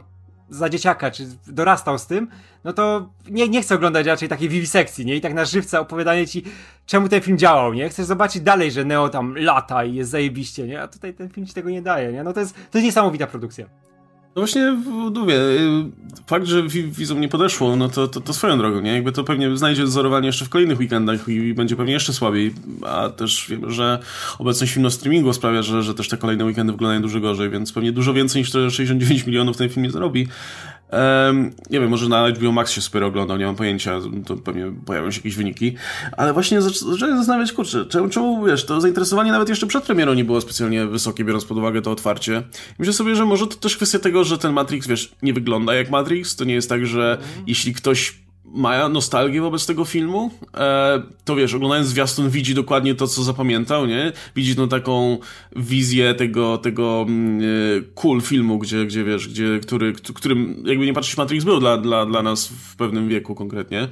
za 0.49 0.69
dzieciaka, 0.69 1.11
czy 1.11 1.27
dorastał 1.47 1.97
z 1.97 2.07
tym, 2.07 2.27
no 2.63 2.73
to 2.73 3.09
nie, 3.29 3.49
nie 3.49 3.61
chcę 3.61 3.75
oglądać 3.75 4.07
raczej 4.07 4.29
takiej 4.29 4.49
wiwisekcji, 4.49 5.05
nie? 5.05 5.15
I 5.15 5.21
tak 5.21 5.33
na 5.33 5.45
żywca 5.45 5.79
opowiadanie 5.79 6.27
ci, 6.27 6.43
czemu 6.85 7.09
ten 7.09 7.21
film 7.21 7.37
działał, 7.37 7.73
nie? 7.73 7.89
Chcesz 7.89 8.05
zobaczyć 8.05 8.41
dalej, 8.41 8.71
że 8.71 8.85
Neo 8.85 9.09
tam 9.09 9.35
lata 9.37 9.83
i 9.83 9.95
jest 9.95 10.11
zajebiście, 10.11 10.67
nie? 10.67 10.81
A 10.81 10.87
tutaj 10.87 11.13
ten 11.13 11.29
film 11.29 11.47
ci 11.47 11.53
tego 11.53 11.69
nie 11.69 11.81
daje, 11.81 12.13
nie? 12.13 12.23
No 12.23 12.33
to 12.33 12.39
jest, 12.39 12.53
to 12.53 12.77
jest 12.77 12.85
niesamowita 12.85 13.27
produkcja. 13.27 13.86
No 14.37 14.41
właśnie, 14.41 14.71
mówię, 15.13 15.35
y, 15.35 15.85
fakt, 16.27 16.45
że 16.45 16.63
Wizom 16.67 17.21
nie 17.21 17.29
podeszło, 17.29 17.75
no 17.75 17.89
to, 17.89 18.07
to, 18.07 18.21
to, 18.21 18.33
swoją 18.33 18.57
drogą, 18.57 18.81
nie? 18.81 18.93
Jakby 18.93 19.11
to 19.11 19.23
pewnie 19.23 19.57
znajdzie 19.57 19.83
wzorowanie 19.83 20.27
jeszcze 20.27 20.45
w 20.45 20.49
kolejnych 20.49 20.79
weekendach 20.79 21.29
i 21.29 21.53
będzie 21.53 21.75
pewnie 21.75 21.93
jeszcze 21.93 22.13
słabiej, 22.13 22.53
a 22.85 23.09
też 23.09 23.45
wiemy, 23.49 23.71
że 23.71 23.99
obecność 24.39 24.73
filmu 24.73 24.89
streamingu 24.89 25.33
sprawia, 25.33 25.61
że, 25.61 25.83
że 25.83 25.93
też 25.93 26.09
te 26.09 26.17
kolejne 26.17 26.45
weekendy 26.45 26.73
wyglądają 26.73 27.01
dużo 27.01 27.19
gorzej, 27.19 27.49
więc 27.49 27.73
pewnie 27.73 27.91
dużo 27.91 28.13
więcej 28.13 28.41
niż 28.41 28.51
te 28.51 28.71
69 28.71 29.25
milionów 29.25 29.57
ten 29.57 29.69
film 29.69 29.83
nie 29.83 29.91
zarobi. 29.91 30.27
Um, 30.91 31.51
nie 31.69 31.79
wiem, 31.79 31.89
może 31.89 32.09
na 32.09 32.29
HBO 32.29 32.51
Max 32.51 32.71
się 32.71 32.81
super 32.81 33.03
oglądał, 33.03 33.37
nie 33.37 33.45
mam 33.45 33.55
pojęcia, 33.55 33.99
to 34.25 34.37
pewnie 34.37 34.71
pojawią 34.85 35.11
się 35.11 35.17
jakieś 35.17 35.35
wyniki, 35.35 35.75
ale 36.17 36.33
właśnie 36.33 36.61
zacząłem 36.61 37.17
zastanawiać, 37.17 37.53
kurczę, 37.53 37.85
czemu, 37.85 38.09
czemu, 38.09 38.45
wiesz, 38.45 38.65
to 38.65 38.81
zainteresowanie 38.81 39.31
nawet 39.31 39.49
jeszcze 39.49 39.67
przed 39.67 39.83
premierą 39.83 40.13
nie 40.13 40.25
było 40.25 40.41
specjalnie 40.41 40.85
wysokie, 40.85 41.23
biorąc 41.23 41.45
pod 41.45 41.57
uwagę 41.57 41.81
to 41.81 41.91
otwarcie. 41.91 42.43
Myślę 42.79 42.93
sobie, 42.93 43.15
że 43.15 43.25
może 43.25 43.47
to 43.47 43.55
też 43.55 43.75
kwestia 43.75 43.99
tego, 43.99 44.23
że 44.23 44.37
ten 44.37 44.53
Matrix, 44.53 44.87
wiesz, 44.87 45.11
nie 45.21 45.33
wygląda 45.33 45.75
jak 45.75 45.89
Matrix, 45.89 46.35
to 46.35 46.45
nie 46.45 46.53
jest 46.53 46.69
tak, 46.69 46.85
że 46.85 47.17
mm. 47.21 47.43
jeśli 47.47 47.73
ktoś 47.73 48.26
ma 48.53 48.89
nostalgię 48.89 49.41
wobec 49.41 49.65
tego 49.65 49.85
filmu, 49.85 50.31
e, 50.57 51.03
to 51.25 51.35
wiesz, 51.35 51.53
oglądając 51.53 51.87
zwiastun 51.87 52.29
widzi 52.29 52.55
dokładnie 52.55 52.95
to, 52.95 53.07
co 53.07 53.23
zapamiętał, 53.23 53.85
nie? 53.85 54.11
Widzi 54.35 54.55
tą 54.55 54.69
taką 54.69 55.17
wizję 55.55 56.13
tego, 56.13 56.57
tego 56.57 57.05
mm, 57.07 57.41
e, 57.41 57.43
cool 57.95 58.21
filmu, 58.21 58.59
gdzie, 58.59 58.85
gdzie 58.85 59.03
wiesz, 59.03 59.27
gdzie, 59.27 59.59
który, 59.61 59.93
którym 59.93 60.63
jakby 60.65 60.85
nie 60.85 60.93
patrzeć 60.93 61.17
Matrix 61.17 61.45
był 61.45 61.59
dla, 61.59 61.77
dla, 61.77 62.05
dla 62.05 62.23
nas 62.23 62.47
w 62.47 62.75
pewnym 62.75 63.07
wieku 63.07 63.35
konkretnie. 63.35 63.87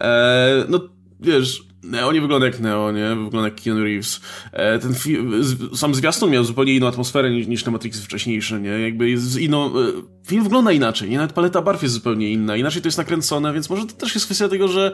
E, 0.00 0.64
no, 0.68 0.80
wiesz, 1.20 1.69
Neo 1.82 2.12
nie 2.12 2.20
wygląda 2.20 2.46
jak 2.46 2.60
Neo, 2.60 2.92
nie? 2.92 3.08
Wygląda 3.08 3.48
jak 3.48 3.62
Keanu 3.62 3.84
Reeves. 3.84 4.20
E, 4.52 4.78
ten 4.78 4.94
film, 4.94 5.44
sam 5.74 5.94
zwiastun 5.94 6.30
miał 6.30 6.44
zupełnie 6.44 6.74
inną 6.74 6.86
atmosferę 6.86 7.30
niż, 7.30 7.46
niż 7.46 7.64
te 7.64 7.70
Matrixy 7.70 8.02
wcześniejsze, 8.02 8.60
nie? 8.60 8.70
Jakby 8.70 9.10
jest 9.10 9.38
inną... 9.38 9.66
E, 9.66 9.92
film 10.26 10.42
wygląda 10.42 10.72
inaczej, 10.72 11.10
nie? 11.10 11.16
Nawet 11.16 11.32
paleta 11.32 11.62
barw 11.62 11.82
jest 11.82 11.94
zupełnie 11.94 12.30
inna. 12.30 12.56
Inaczej 12.56 12.82
to 12.82 12.88
jest 12.88 12.98
nakręcone, 12.98 13.52
więc 13.52 13.70
może 13.70 13.86
to 13.86 13.92
też 13.92 14.14
jest 14.14 14.26
kwestia 14.26 14.48
tego, 14.48 14.68
że 14.68 14.92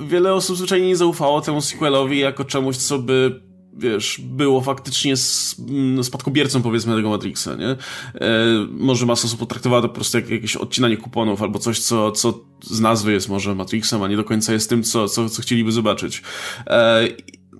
wiele 0.00 0.34
osób 0.34 0.56
zwyczajnie 0.56 0.86
nie 0.86 0.96
zaufało 0.96 1.40
temu 1.40 1.60
sequelowi 1.60 2.18
jako 2.18 2.44
czemuś, 2.44 2.76
co 2.76 2.98
by 2.98 3.40
wiesz, 3.76 4.20
było 4.24 4.60
faktycznie 4.60 5.14
mm, 5.68 6.04
spadkobiercą 6.04 6.62
powiedzmy 6.62 6.96
tego 6.96 7.10
Matrixa, 7.10 7.54
nie? 7.54 7.68
E, 7.68 7.76
może 8.70 9.06
masa 9.06 9.26
osób 9.26 9.40
potraktowała 9.40 9.82
to 9.82 9.88
po 9.88 9.94
prostu 9.94 10.18
jak 10.18 10.30
jakieś 10.30 10.56
odcinanie 10.56 10.96
kuponów 10.96 11.42
albo 11.42 11.58
coś, 11.58 11.80
co, 11.80 12.12
co 12.12 12.40
z 12.62 12.80
nazwy 12.80 13.12
jest 13.12 13.28
może 13.28 13.54
Matrixem, 13.54 14.02
a 14.02 14.08
nie 14.08 14.16
do 14.16 14.24
końca 14.24 14.52
jest 14.52 14.68
tym, 14.68 14.82
co, 14.82 15.08
co, 15.08 15.28
co 15.28 15.42
chcieliby 15.42 15.72
zobaczyć. 15.72 16.22
E, 16.66 17.08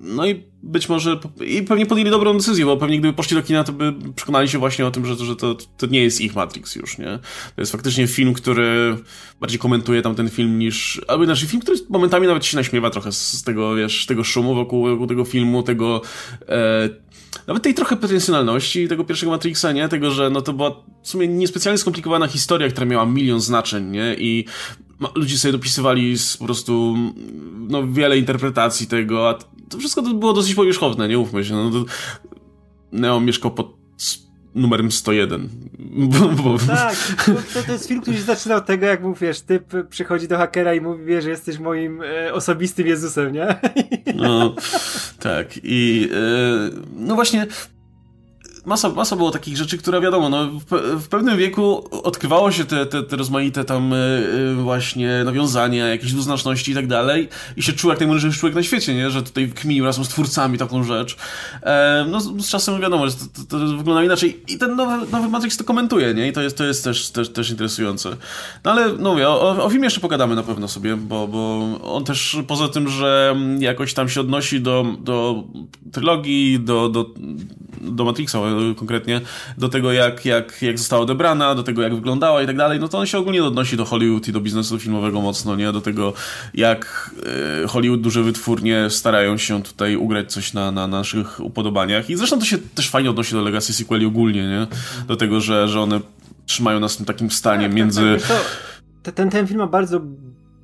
no 0.03 0.27
i 0.27 0.45
być 0.63 0.89
może, 0.89 1.21
i 1.47 1.63
pewnie 1.63 1.87
podjęli 1.87 2.11
dobrą 2.11 2.37
decyzję, 2.37 2.65
bo 2.65 2.77
pewnie 2.77 2.99
gdyby 2.99 3.15
poszli 3.15 3.37
do 3.37 3.43
kina, 3.43 3.65
to 3.65 3.73
by 3.73 3.95
przekonali 4.17 4.49
się 4.49 4.59
właśnie 4.59 4.87
o 4.87 4.91
tym, 4.91 5.07
że, 5.07 5.17
że 5.17 5.37
to, 5.37 5.57
to 5.77 5.87
nie 5.87 6.03
jest 6.03 6.21
ich 6.21 6.35
Matrix 6.35 6.77
już, 6.77 6.99
nie? 6.99 7.19
To 7.57 7.63
jest 7.63 7.73
faktycznie 7.73 8.07
film, 8.07 8.35
który 8.35 8.97
bardziej 9.41 9.59
komentuje 9.59 10.03
tam 10.03 10.15
ten 10.15 10.31
film 10.31 10.59
niż, 10.59 11.01
albo 11.09 11.25
inaczej 11.25 11.49
film, 11.49 11.63
który 11.63 11.79
momentami 11.89 12.27
nawet 12.27 12.45
się 12.45 12.57
naśmiewa 12.57 12.91
trochę 12.91 13.13
z 13.13 13.43
tego, 13.43 13.75
wiesz, 13.75 14.07
tego 14.07 14.25
szumu 14.25 14.55
wokół, 14.55 14.89
wokół 14.89 15.07
tego 15.07 15.25
filmu, 15.25 15.63
tego, 15.63 16.03
e, 16.49 16.89
nawet 17.47 17.63
tej 17.63 17.75
trochę 17.75 17.97
pretensjonalności 17.97 18.89
tego 18.89 19.05
pierwszego 19.05 19.33
Matrixa, 19.33 19.73
nie? 19.73 19.89
Tego, 19.89 20.11
że 20.11 20.31
no 20.31 20.43
to 20.43 20.53
była 20.53 20.71
w 21.03 21.09
sumie 21.09 21.29
niespecjalnie 21.29 21.79
skomplikowana 21.79 22.27
historia, 22.27 22.69
która 22.69 22.87
miała 22.87 23.07
milion 23.07 23.41
znaczeń, 23.41 23.91
nie? 23.91 24.17
I 24.19 24.45
ludzie 25.15 25.39
sobie 25.39 25.53
dopisywali 25.53 26.17
po 26.39 26.45
prostu 26.45 26.97
no, 27.69 27.87
wiele 27.87 28.19
interpretacji 28.19 28.87
tego, 28.87 29.29
a 29.29 29.39
to 29.69 29.79
wszystko 29.79 30.03
to 30.03 30.15
było 30.15 30.33
dosyć 30.33 30.55
powierzchowne, 30.55 31.09
nie 31.09 31.19
ufmy 31.19 31.45
się. 31.45 31.55
No, 31.55 31.71
to 31.71 31.85
Neo 32.93 33.21
mieszkał 33.21 33.51
pod 33.51 33.83
numerem 34.55 34.93
101. 34.93 35.49
Tak, 36.67 36.97
to, 37.55 37.63
to 37.63 37.73
jest 37.73 37.89
film, 37.89 38.01
który 38.01 38.17
się 38.17 38.23
zaczyna 38.23 38.57
od 38.57 38.67
tego, 38.67 38.87
jak 38.87 39.03
mówisz, 39.03 39.41
typ 39.41 39.89
przychodzi 39.89 40.29
do 40.29 40.39
hakera 40.39 40.75
i 40.75 40.81
mówi, 40.81 41.05
wie, 41.05 41.23
że 41.23 41.31
jesteś 41.31 41.59
moim 41.59 42.03
e, 42.03 42.33
osobistym 42.33 42.87
Jezusem, 42.87 43.33
nie? 43.33 43.61
No, 44.15 44.55
tak. 45.19 45.47
I 45.63 46.09
e, 46.13 46.71
no 46.97 47.15
właśnie 47.15 47.47
masa, 48.65 48.89
masa 48.89 49.17
było 49.17 49.31
takich 49.31 49.57
rzeczy, 49.57 49.79
które 49.79 50.01
wiadomo, 50.01 50.29
no, 50.29 50.47
w, 50.47 51.01
w 51.03 51.09
pewnym 51.09 51.37
wieku 51.37 51.89
odkrywało 52.03 52.53
się 52.53 52.65
te, 52.65 52.87
te, 52.87 53.03
te 53.03 53.17
rozmaite 53.17 53.65
tam 53.65 53.93
y, 53.93 54.55
właśnie 54.55 55.23
nawiązania, 55.25 55.89
jakieś 55.89 56.13
dwuznaczności 56.13 56.73
i 56.73 56.75
tak 56.75 56.87
dalej 56.87 57.29
i 57.57 57.63
się 57.63 57.73
czuł 57.73 57.91
jak 57.91 58.01
najmądrzejszy 58.01 58.39
człowiek 58.39 58.57
na 58.57 58.63
świecie, 58.63 58.95
nie? 58.95 59.11
Że 59.11 59.23
tutaj 59.23 59.49
kminił 59.49 59.85
razem 59.85 60.05
z 60.05 60.09
twórcami 60.09 60.59
taką 60.59 60.85
rzecz. 60.85 61.17
E, 61.63 62.07
no 62.09 62.21
z, 62.21 62.47
z, 62.47 62.49
czasem 62.49 62.81
wiadomo, 62.81 63.09
że 63.09 63.15
to, 63.15 63.25
to, 63.49 63.59
to, 63.59 63.77
wygląda 63.77 64.05
inaczej 64.05 64.43
i 64.49 64.59
ten 64.59 64.77
nowy, 64.77 65.11
nowy 65.13 65.29
Matrix 65.29 65.57
to 65.57 65.65
komentuje, 65.65 66.15
nie? 66.15 66.29
I 66.29 66.33
to 66.33 66.43
jest, 66.43 66.59
to 66.59 66.65
jest 66.65 66.85
też, 66.85 67.11
też, 67.11 67.33
też 67.33 67.51
interesujące. 67.51 68.17
No 68.65 68.71
ale, 68.71 68.93
no 68.93 69.11
mówię, 69.13 69.29
o, 69.29 69.65
o 69.65 69.71
filmie 69.71 69.87
jeszcze 69.87 70.01
pogadamy 70.01 70.35
na 70.35 70.43
pewno 70.43 70.69
sobie, 70.69 70.97
bo, 70.97 71.29
bo 71.29 71.61
on 71.95 72.05
też 72.05 72.37
poza 72.47 72.69
tym, 72.69 72.89
że 72.89 73.37
jakoś 73.59 73.95
tam 73.95 74.09
się 74.09 74.21
odnosi 74.21 74.61
do, 74.61 74.87
do 75.01 75.45
trylogii, 75.93 76.61
do, 76.61 76.89
do, 76.89 77.07
do 77.81 78.05
Matrixa 78.05 78.39
konkretnie, 78.77 79.21
do 79.59 79.69
tego 79.69 79.93
jak, 79.93 80.25
jak, 80.25 80.63
jak 80.63 80.79
została 80.79 81.03
odebrana, 81.03 81.55
do 81.55 81.63
tego 81.63 81.83
jak 81.83 81.95
wyglądała 81.95 82.43
i 82.43 82.47
tak 82.47 82.57
dalej, 82.57 82.81
no 82.81 82.89
to 82.89 82.99
on 82.99 83.07
się 83.07 83.19
ogólnie 83.19 83.45
odnosi 83.45 83.77
do 83.77 83.85
Hollywood 83.85 84.29
i 84.29 84.33
do 84.33 84.41
biznesu 84.41 84.79
filmowego 84.79 85.21
mocno, 85.21 85.57
nie? 85.57 85.73
Do 85.73 85.81
tego 85.81 86.13
jak 86.55 87.11
e, 87.65 87.69
Hollywood, 87.69 88.01
duże 88.01 88.23
wytwórnie 88.23 88.91
starają 88.91 89.37
się 89.37 89.63
tutaj 89.63 89.97
ugrać 89.97 90.33
coś 90.33 90.53
na, 90.53 90.71
na 90.71 90.87
naszych 90.87 91.41
upodobaniach 91.41 92.11
i 92.11 92.17
zresztą 92.17 92.39
to 92.39 92.45
się 92.45 92.59
też 92.59 92.91
fajnie 92.91 93.11
odnosi 93.11 93.33
do 93.33 93.43
Legacy 93.43 93.73
sequeli 93.73 94.07
ogólnie, 94.07 94.49
nie? 94.49 94.67
Do 95.07 95.17
tego, 95.17 95.41
że, 95.41 95.69
że 95.69 95.81
one 95.81 96.01
trzymają 96.47 96.81
nas 96.81 96.95
w 96.95 96.97
tym 96.97 97.07
takim 97.07 97.31
stanie 97.31 97.67
tak, 97.67 97.75
między... 97.75 98.17
Tak, 98.29 98.45
tak, 99.03 99.15
ten, 99.15 99.31
ten 99.31 99.47
film 99.47 99.59
ma 99.59 99.67
bardzo 99.67 100.01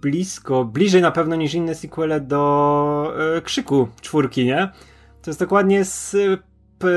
blisko, 0.01 0.65
bliżej 0.65 1.03
na 1.03 1.11
pewno 1.11 1.37
niż 1.37 1.55
inne 1.55 1.75
sequele 1.75 2.21
do 2.21 3.15
e, 3.37 3.43
Krzyku 3.43 3.89
czwórki, 4.01 4.45
nie? 4.45 4.69
To 5.23 5.31
jest 5.31 5.41
dokładnie 5.41 5.85
z 5.85 6.17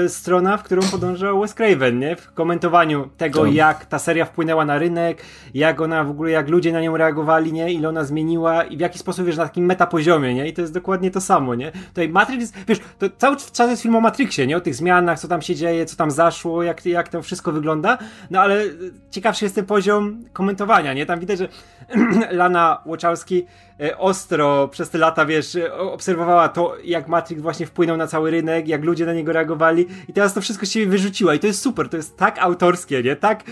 strona, 0.07 0.57
w 0.57 0.63
którą 0.63 0.81
podążał 0.81 1.41
Wes 1.41 1.53
Craven, 1.53 1.99
nie? 1.99 2.15
W 2.15 2.33
komentowaniu 2.33 3.09
tego, 3.17 3.43
tak. 3.43 3.53
jak 3.53 3.85
ta 3.85 3.99
seria 3.99 4.25
wpłynęła 4.25 4.65
na 4.65 4.77
rynek, 4.77 5.21
jak 5.53 5.81
ona 5.81 6.03
w 6.03 6.09
ogóle, 6.09 6.31
jak 6.31 6.49
ludzie 6.49 6.71
na 6.73 6.81
nią 6.81 6.97
reagowali, 6.97 7.53
nie? 7.53 7.73
Ile 7.73 7.89
ona 7.89 8.03
zmieniła 8.03 8.63
i 8.63 8.77
w 8.77 8.79
jaki 8.79 8.99
sposób, 8.99 9.25
wiesz, 9.25 9.37
na 9.37 9.43
takim 9.43 9.65
metapoziomie, 9.65 10.33
nie? 10.33 10.47
I 10.47 10.53
to 10.53 10.61
jest 10.61 10.73
dokładnie 10.73 11.11
to 11.11 11.21
samo, 11.21 11.55
nie? 11.55 11.71
Tutaj 11.71 12.09
Matrix, 12.09 12.53
wiesz, 12.67 12.79
to 12.99 13.05
cały 13.17 13.37
czas 13.53 13.69
jest 13.69 13.81
film 13.81 13.95
o 13.95 14.01
Matrixie, 14.01 14.47
nie? 14.47 14.57
O 14.57 14.61
tych 14.61 14.75
zmianach, 14.75 15.19
co 15.19 15.27
tam 15.27 15.41
się 15.41 15.55
dzieje, 15.55 15.85
co 15.85 15.95
tam 15.95 16.11
zaszło, 16.11 16.63
jak, 16.63 16.85
jak 16.85 17.09
to 17.09 17.21
wszystko 17.21 17.51
wygląda, 17.51 17.97
no 18.29 18.39
ale 18.39 18.63
ciekawszy 19.11 19.45
jest 19.45 19.55
ten 19.55 19.65
poziom 19.65 20.23
komentowania, 20.33 20.93
nie? 20.93 21.05
Tam 21.05 21.19
widać, 21.19 21.39
że 21.39 21.47
Lana 22.31 22.81
Łoczałski 22.85 23.45
E, 23.81 23.97
ostro 23.97 24.67
przez 24.67 24.89
te 24.89 24.97
lata, 24.97 25.25
wiesz, 25.25 25.55
e, 25.55 25.73
obserwowała 25.73 26.49
to, 26.49 26.75
jak 26.83 27.07
Matrix 27.07 27.41
właśnie 27.41 27.65
wpłynął 27.65 27.97
na 27.97 28.07
cały 28.07 28.31
rynek, 28.31 28.67
jak 28.67 28.83
ludzie 28.83 29.05
na 29.05 29.13
niego 29.13 29.33
reagowali 29.33 29.70
i 29.79 30.13
teraz 30.13 30.33
to 30.33 30.41
wszystko 30.41 30.65
się 30.65 30.85
wyrzuciła 30.85 31.35
i 31.35 31.39
to 31.39 31.47
jest 31.47 31.61
super, 31.61 31.89
to 31.89 31.97
jest 31.97 32.17
tak 32.17 32.39
autorskie, 32.39 33.03
nie? 33.03 33.15
Tak 33.15 33.43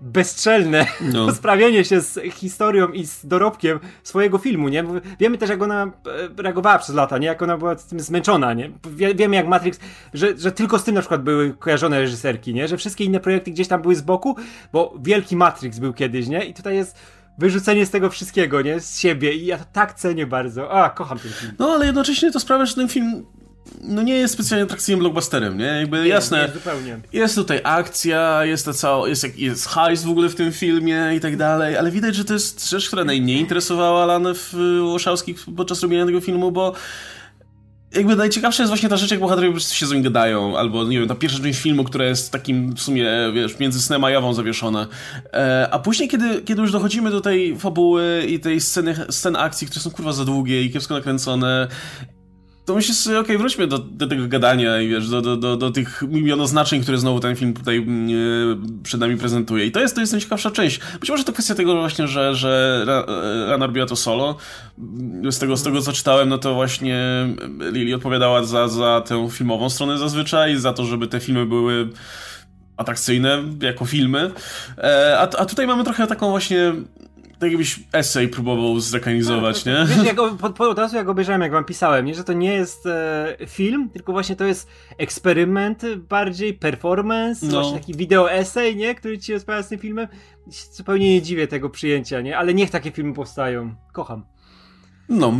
bezczelne 0.00 0.86
no. 1.14 1.34
sprawienie 1.34 1.84
się 1.84 2.00
z 2.00 2.20
historią 2.34 2.88
i 2.88 3.06
z 3.06 3.26
dorobkiem 3.26 3.78
swojego 4.02 4.38
filmu, 4.38 4.68
nie? 4.68 4.84
Wiemy 5.20 5.38
też, 5.38 5.50
jak 5.50 5.62
ona 5.62 5.84
e, 5.84 5.90
reagowała 6.42 6.78
przez 6.78 6.94
lata, 6.94 7.18
nie? 7.18 7.26
Jak 7.26 7.42
ona 7.42 7.56
była 7.58 7.76
tym 7.76 8.00
zmęczona, 8.00 8.54
nie? 8.54 8.70
Wiemy, 9.14 9.36
jak 9.36 9.46
Matrix, 9.46 9.78
że, 10.14 10.38
że 10.38 10.52
tylko 10.52 10.78
z 10.78 10.84
tym 10.84 10.94
na 10.94 11.00
przykład 11.00 11.22
były 11.22 11.54
kojarzone 11.54 12.00
reżyserki, 12.00 12.54
nie? 12.54 12.68
Że 12.68 12.76
wszystkie 12.76 13.04
inne 13.04 13.20
projekty 13.20 13.50
gdzieś 13.50 13.68
tam 13.68 13.82
były 13.82 13.96
z 13.96 14.02
boku, 14.02 14.36
bo 14.72 14.94
wielki 15.02 15.36
Matrix 15.36 15.78
był 15.78 15.92
kiedyś, 15.92 16.28
nie? 16.28 16.44
I 16.44 16.54
tutaj 16.54 16.76
jest 16.76 16.96
wyrzucenie 17.38 17.86
z 17.86 17.90
tego 17.90 18.10
wszystkiego, 18.10 18.62
nie? 18.62 18.80
Z 18.80 18.98
siebie 18.98 19.32
i 19.32 19.46
ja 19.46 19.58
to 19.58 19.64
tak 19.72 19.94
cenię 19.94 20.26
bardzo. 20.26 20.72
A, 20.72 20.90
kocham 20.90 21.18
ten 21.18 21.32
film. 21.32 21.52
No, 21.58 21.70
ale 21.72 21.86
jednocześnie 21.86 22.32
to 22.32 22.40
sprawia, 22.40 22.66
że 22.66 22.74
ten 22.74 22.88
film 22.88 23.26
no 23.80 24.02
nie 24.02 24.14
jest 24.14 24.34
specjalnie 24.34 24.64
atrakcyjnym 24.64 25.00
blockbusterem, 25.00 25.58
nie? 25.58 25.64
Jakby 25.64 26.02
nie, 26.02 26.08
jasne, 26.08 26.46
nie, 26.48 26.54
zupełnie. 26.54 27.00
jest 27.12 27.34
tutaj 27.34 27.60
akcja, 27.64 28.44
jest 28.44 28.64
to 28.64 28.74
cała, 28.74 29.08
jest, 29.08 29.38
jest 29.38 29.66
hajs 29.66 30.04
w 30.04 30.10
ogóle 30.10 30.28
w 30.28 30.34
tym 30.34 30.52
filmie 30.52 31.12
i 31.16 31.20
tak 31.20 31.36
dalej, 31.36 31.76
ale 31.76 31.90
widać, 31.90 32.14
że 32.14 32.24
to 32.24 32.32
jest 32.32 32.70
rzecz, 32.70 32.86
która 32.86 33.04
najmniej 33.04 33.38
interesowała 33.38 34.02
Alanę 34.02 34.32
Łoszałskich 34.82 35.44
podczas 35.56 35.82
robienia 35.82 36.06
tego 36.06 36.20
filmu, 36.20 36.52
bo 36.52 36.74
jakby 37.94 38.16
najciekawsza 38.16 38.62
jest 38.62 38.70
właśnie 38.70 38.88
ta 38.88 38.96
rzecz, 38.96 39.10
jak 39.10 39.20
bohaterowie 39.20 39.48
po 39.48 39.54
prostu 39.54 39.74
się 39.74 39.86
z 39.86 39.92
nim 39.92 40.02
gadają, 40.02 40.58
albo 40.58 40.84
nie 40.84 40.98
wiem, 40.98 41.08
ta 41.08 41.14
pierwsza 41.14 41.42
część 41.42 41.60
filmu, 41.60 41.84
która 41.84 42.04
jest 42.04 42.32
takim 42.32 42.74
w 42.74 42.80
sumie, 42.80 43.10
wiesz, 43.34 43.58
między 43.58 43.82
snem 43.82 44.04
a 44.04 44.10
jawą 44.10 44.34
zawieszona. 44.34 44.86
E, 45.32 45.68
a 45.70 45.78
później, 45.78 46.08
kiedy, 46.08 46.42
kiedy 46.42 46.60
już 46.60 46.72
dochodzimy 46.72 47.10
do 47.10 47.20
tej 47.20 47.58
fabuły 47.58 48.24
i 48.28 48.40
tej 48.40 48.60
sceny, 48.60 48.96
scen 49.10 49.36
akcji, 49.36 49.66
które 49.66 49.80
są 49.80 49.90
kurwa 49.90 50.12
za 50.12 50.24
długie 50.24 50.62
i 50.62 50.70
kiepsko 50.70 50.94
nakręcone 50.94 51.68
to 52.68 52.74
myślę 52.74 52.94
sobie, 52.94 53.18
okej, 53.18 53.36
okay, 53.36 53.38
wróćmy 53.38 53.66
do, 53.66 53.78
do, 53.78 54.06
tego 54.06 54.28
gadania 54.28 54.80
i 54.80 54.88
wiesz, 54.88 55.08
do, 55.08 55.20
do, 55.20 55.36
do, 55.36 55.56
do 55.56 55.70
tych 55.70 56.02
milionoznaczeń, 56.08 56.82
które 56.82 56.98
znowu 56.98 57.20
ten 57.20 57.36
film 57.36 57.54
tutaj 57.54 57.76
mm, 57.76 58.82
przed 58.82 59.00
nami 59.00 59.16
prezentuje. 59.16 59.66
I 59.66 59.72
to 59.72 59.80
jest, 59.80 59.94
to 59.94 60.00
jest 60.00 60.12
najciekawsza 60.12 60.50
część. 60.50 60.80
Być 61.00 61.10
może 61.10 61.24
to 61.24 61.32
kwestia 61.32 61.54
tego 61.54 61.76
właśnie, 61.76 62.08
że, 62.08 62.34
że 62.34 62.84
Rana 63.48 63.66
robiła 63.66 63.86
to 63.86 63.96
solo. 63.96 64.36
Z 65.30 65.38
tego, 65.38 65.56
z 65.56 65.62
tego, 65.62 65.82
co 65.82 65.92
czytałem, 65.92 66.28
no 66.28 66.38
to 66.38 66.54
właśnie 66.54 67.28
Lili 67.72 67.94
odpowiadała 67.94 68.44
za, 68.44 68.68
za 68.68 69.00
tę 69.00 69.28
filmową 69.30 69.70
stronę 69.70 69.98
zazwyczaj, 69.98 70.56
za 70.56 70.72
to, 70.72 70.84
żeby 70.84 71.06
te 71.06 71.20
filmy 71.20 71.46
były 71.46 71.88
atrakcyjne 72.76 73.42
jako 73.62 73.84
filmy. 73.84 74.30
E, 74.78 75.18
a, 75.18 75.22
a 75.22 75.44
tutaj 75.46 75.66
mamy 75.66 75.84
trochę 75.84 76.06
taką 76.06 76.30
właśnie 76.30 76.72
tak 77.38 77.50
jakbyś 77.50 77.80
esej 77.92 78.28
próbował 78.28 78.80
zekanizować, 78.80 79.64
nie? 79.64 79.86
Wiesz, 79.86 80.06
jak, 80.06 80.16
po, 80.40 80.50
po, 80.50 80.68
od 80.68 80.78
razu 80.78 80.96
jak 80.96 81.08
obejrzałem, 81.08 81.42
jak 81.42 81.52
wam 81.52 81.64
pisałem, 81.64 82.06
nie? 82.06 82.14
że 82.14 82.24
to 82.24 82.32
nie 82.32 82.52
jest 82.52 82.86
e, 82.86 83.36
film, 83.46 83.90
tylko 83.92 84.12
właśnie 84.12 84.36
to 84.36 84.44
jest 84.44 84.68
eksperyment 84.98 85.82
bardziej, 86.08 86.54
performance, 86.54 87.46
no. 87.46 87.52
właśnie 87.52 87.78
taki 87.78 87.94
wideo 87.94 88.32
esej, 88.32 88.76
nie? 88.76 88.94
Który 88.94 89.18
ci 89.18 89.32
rozprawia 89.32 89.62
z 89.62 89.68
tym 89.68 89.78
filmem. 89.78 90.08
Zupełnie 90.72 91.14
nie 91.14 91.22
dziwię 91.22 91.46
tego 91.46 91.70
przyjęcia, 91.70 92.20
nie? 92.20 92.38
Ale 92.38 92.54
niech 92.54 92.70
takie 92.70 92.90
filmy 92.90 93.14
powstają. 93.14 93.74
Kocham. 93.92 94.24
No, 95.08 95.32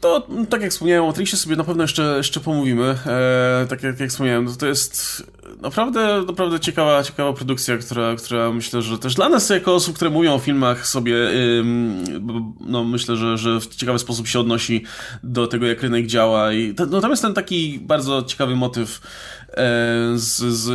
to 0.00 0.26
tak 0.50 0.62
jak 0.62 0.70
wspomniałem 0.70 1.04
o 1.04 1.06
Matrixie 1.06 1.38
sobie 1.38 1.56
na 1.56 1.64
pewno 1.64 1.84
jeszcze, 1.84 2.14
jeszcze 2.16 2.40
pomówimy. 2.40 2.98
E, 3.06 3.66
tak 3.68 3.82
jak, 3.82 4.00
jak 4.00 4.10
wspomniałem, 4.10 4.56
to, 4.56 4.66
jest 4.66 5.22
naprawdę, 5.60 6.22
naprawdę 6.26 6.60
ciekawa, 6.60 7.02
ciekawa 7.02 7.32
produkcja, 7.32 7.78
która, 7.78 8.16
która 8.16 8.52
myślę, 8.52 8.82
że 8.82 8.98
też 8.98 9.14
dla 9.14 9.28
nas 9.28 9.50
jako 9.50 9.74
osób, 9.74 9.96
które 9.96 10.10
mówią 10.10 10.34
o 10.34 10.38
filmach 10.38 10.86
sobie, 10.86 11.14
no 12.60 12.84
myślę, 12.84 13.16
że, 13.16 13.38
że 13.38 13.60
w 13.60 13.66
ciekawy 13.66 13.98
sposób 13.98 14.26
się 14.26 14.40
odnosi 14.40 14.84
do 15.22 15.46
tego, 15.46 15.66
jak 15.66 15.82
rynek 15.82 16.06
działa 16.06 16.52
i 16.52 16.74
no, 16.90 17.00
tam 17.00 17.10
jest 17.10 17.22
ten 17.22 17.34
taki 17.34 17.78
bardzo 17.82 18.22
ciekawy 18.22 18.56
motyw 18.56 19.00
E, 19.58 20.18
z, 20.18 20.36
z 20.42 20.68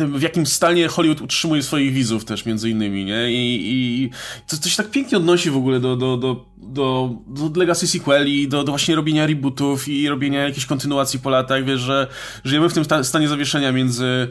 tym, 0.00 0.18
w 0.18 0.22
jakim 0.22 0.46
stanie 0.46 0.88
Hollywood 0.88 1.20
utrzymuje 1.20 1.62
swoich 1.62 1.92
widzów 1.92 2.24
też 2.24 2.46
między 2.46 2.70
innymi, 2.70 3.04
nie? 3.04 3.32
I, 3.32 3.72
i 3.72 4.10
to, 4.46 4.56
to 4.56 4.68
się 4.68 4.76
tak 4.76 4.90
pięknie 4.90 5.18
odnosi 5.18 5.50
w 5.50 5.56
ogóle 5.56 5.80
do, 5.80 5.96
do, 5.96 6.16
do, 6.16 6.44
do, 6.56 7.10
do 7.26 7.60
legacy 7.60 7.86
sequeli, 7.86 8.48
do, 8.48 8.64
do 8.64 8.72
właśnie 8.72 8.94
robienia 8.94 9.26
rebootów 9.26 9.88
i 9.88 10.08
robienia 10.08 10.42
jakiejś 10.42 10.66
kontynuacji 10.66 11.18
po 11.18 11.30
latach, 11.30 11.64
wiesz, 11.64 11.80
że 11.80 12.06
żyjemy 12.44 12.68
w 12.68 12.74
tym 12.74 13.04
stanie 13.04 13.28
zawieszenia 13.28 13.72
między 13.72 14.28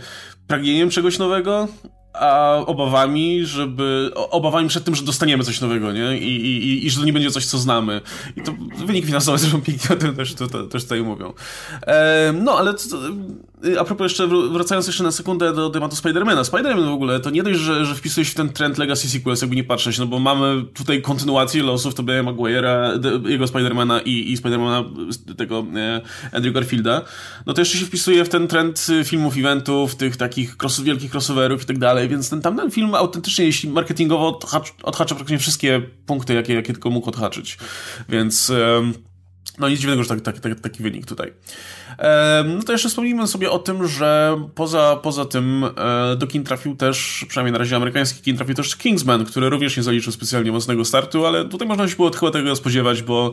pragnieniem 0.48 0.90
czegoś 0.90 1.18
nowego, 1.18 1.68
a 2.14 2.58
obawami, 2.66 3.46
żeby. 3.46 4.12
obawami 4.16 4.70
przed 4.70 4.84
tym, 4.84 4.96
że 4.96 5.04
dostaniemy 5.04 5.44
coś 5.44 5.62
nowego, 5.62 5.92
nie? 5.92 6.18
I, 6.18 6.46
i, 6.46 6.86
i 6.86 6.90
że 6.90 7.00
to 7.00 7.06
nie 7.06 7.14
będzie 7.14 7.32
coś, 7.32 7.46
co 7.46 7.58
znamy. 7.58 8.02
I 8.36 8.42
to 8.42 8.54
wynik 8.86 9.06
finansowy 9.06 9.38
zresztą 9.40 9.62
pięknie 9.62 9.96
o 9.96 10.00
tym 10.00 10.16
też, 10.16 10.34
to, 10.34 10.48
to, 10.48 10.64
też 10.64 10.84
tutaj 10.84 11.02
mówią. 11.02 11.34
E, 11.88 12.34
no, 12.42 12.58
ale 12.58 12.74
to, 12.74 12.98
a 13.80 13.84
propos 13.84 14.06
jeszcze, 14.06 14.28
wracając 14.52 14.88
jeszcze 14.88 15.04
na 15.04 15.12
sekundę 15.12 15.54
do 15.54 15.70
tematu 15.70 15.96
Spidermana. 15.96 16.44
Spiderman 16.44 16.86
w 16.86 16.94
ogóle 16.94 17.20
to 17.20 17.30
nie 17.30 17.44
dość, 17.44 17.60
że, 17.60 17.86
że 17.86 17.96
wpisuje 17.96 18.26
się 18.26 18.32
w 18.32 18.36
ten 18.36 18.50
trend 18.50 18.78
Legacy 18.78 19.10
Sequels, 19.10 19.42
jakby 19.42 19.56
nie 19.56 19.64
patrzeć, 19.64 19.98
no 19.98 20.08
bo 20.08 20.20
mamy 20.20 20.66
tutaj 20.74 21.02
kontynuację 21.02 21.64
losów 21.64 21.96
Tobia'a 21.96 22.24
Maguire'a, 22.24 23.00
jego 23.28 23.48
Spidermana 23.48 24.02
i, 24.02 24.32
i 24.32 24.38
Spidermana 24.38 24.84
tego 25.38 25.66
e, 25.76 26.02
Andrew 26.32 26.54
Garfielda. 26.54 27.02
No 27.46 27.54
to 27.54 27.62
jeszcze 27.62 27.78
się 27.78 27.86
wpisuje 27.86 28.26
w 28.26 28.30
ten 28.30 28.48
trend 28.48 28.88
filmów, 29.04 29.38
eventów, 29.38 29.96
tych 29.96 30.18
takich 30.18 30.56
cross, 30.62 30.82
wielkich 30.82 31.12
crossoverów 31.12 31.64
i 31.64 31.66
tak 31.66 31.78
dalej, 31.78 32.10
więc 32.10 32.30
ten 32.30 32.42
tamten 32.42 32.72
film 32.72 32.96
autentycznie, 32.96 33.46
jeśli 33.46 33.70
marketingowo 33.70 34.38
odhacza, 34.38 34.74
odhacza 34.84 35.16
praktycznie 35.16 35.40
wszystkie 35.40 35.82
punkty, 36.06 36.34
jakie, 36.34 36.54
jakie 36.54 36.74
tylko 36.74 36.90
mógł 36.90 37.10
odhaczyć. 37.10 37.58
Więc... 38.10 38.50
E, 38.50 39.09
no 39.60 39.70
nic 39.70 39.80
dziwnego, 39.80 40.04
że 40.04 40.22
taki, 40.22 40.42
taki, 40.42 40.62
taki 40.62 40.84
wynik 40.84 41.06
tutaj. 41.06 41.34
no 42.46 42.64
to 42.64 42.72
jeszcze 42.72 42.90
wspomnijmy 42.90 43.28
sobie 43.28 43.52
o 43.52 43.60
tym, 43.60 43.88
że 43.88 44.38
poza, 44.56 45.00
poza 45.04 45.26
tym 45.26 45.66
e, 45.78 46.16
do 46.16 46.28
kin 46.28 46.44
trafił 46.44 46.76
też, 46.76 47.26
przynajmniej 47.30 47.52
na 47.52 47.58
razie 47.58 47.76
amerykański 47.76 48.22
kin 48.22 48.36
trafił 48.38 48.56
też 48.56 48.76
Kingsman, 48.76 49.26
który 49.26 49.50
również 49.50 49.78
nie 49.78 49.84
zaliczył 49.84 50.14
specjalnie 50.14 50.52
mocnego 50.52 50.86
startu, 50.86 51.26
ale 51.26 51.46
tutaj 51.46 51.68
można 51.68 51.88
się 51.88 51.96
było 51.96 52.12
chyba 52.12 52.32
tego 52.32 52.56
spodziewać, 52.56 53.04
bo 53.04 53.32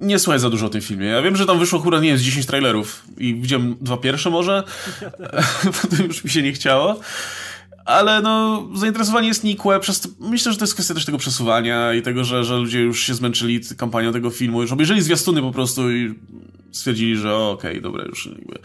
nie 0.00 0.18
słuchaj 0.18 0.40
za 0.40 0.50
dużo 0.50 0.66
o 0.66 0.70
tym 0.70 0.80
filmie. 0.80 1.06
Ja 1.06 1.22
wiem, 1.22 1.36
że 1.36 1.46
tam 1.46 1.58
wyszło 1.58 1.80
akurat 1.80 2.02
nie 2.02 2.08
jest 2.08 2.24
10 2.24 2.46
trailerów 2.46 3.04
i 3.18 3.34
widziałem 3.34 3.76
dwa 3.80 3.96
pierwsze 3.96 4.30
może, 4.30 4.62
potem 5.82 6.06
już 6.06 6.24
mi 6.24 6.30
się 6.30 6.42
nie 6.42 6.52
chciało 6.52 7.00
ale 7.84 8.22
no, 8.22 8.68
zainteresowanie 8.74 9.28
jest 9.28 9.44
nikłe, 9.44 9.80
przez 9.80 10.08
myślę, 10.20 10.52
że 10.52 10.58
to 10.58 10.64
jest 10.64 10.74
kwestia 10.74 10.94
też 10.94 11.04
tego 11.04 11.18
przesuwania 11.18 11.94
i 11.94 12.02
tego, 12.02 12.24
że, 12.24 12.44
że 12.44 12.56
ludzie 12.56 12.80
już 12.80 13.02
się 13.02 13.14
zmęczyli 13.14 13.60
kampanią 13.76 14.12
tego 14.12 14.30
filmu, 14.30 14.62
już 14.62 14.72
obejrzeli 14.72 15.02
zwiastuny 15.02 15.42
po 15.42 15.52
prostu 15.52 15.90
i 15.90 16.14
stwierdzili, 16.72 17.16
że 17.16 17.36
okej, 17.36 17.70
okay, 17.70 17.82
dobra, 17.82 18.04
już 18.04 18.26
jakby, 18.26 18.58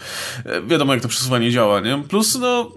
e, 0.46 0.62
wiadomo 0.62 0.94
jak 0.94 1.02
to 1.02 1.08
przesuwanie 1.08 1.52
działa, 1.52 1.80
nie? 1.80 2.04
Plus, 2.08 2.40
no, 2.40 2.72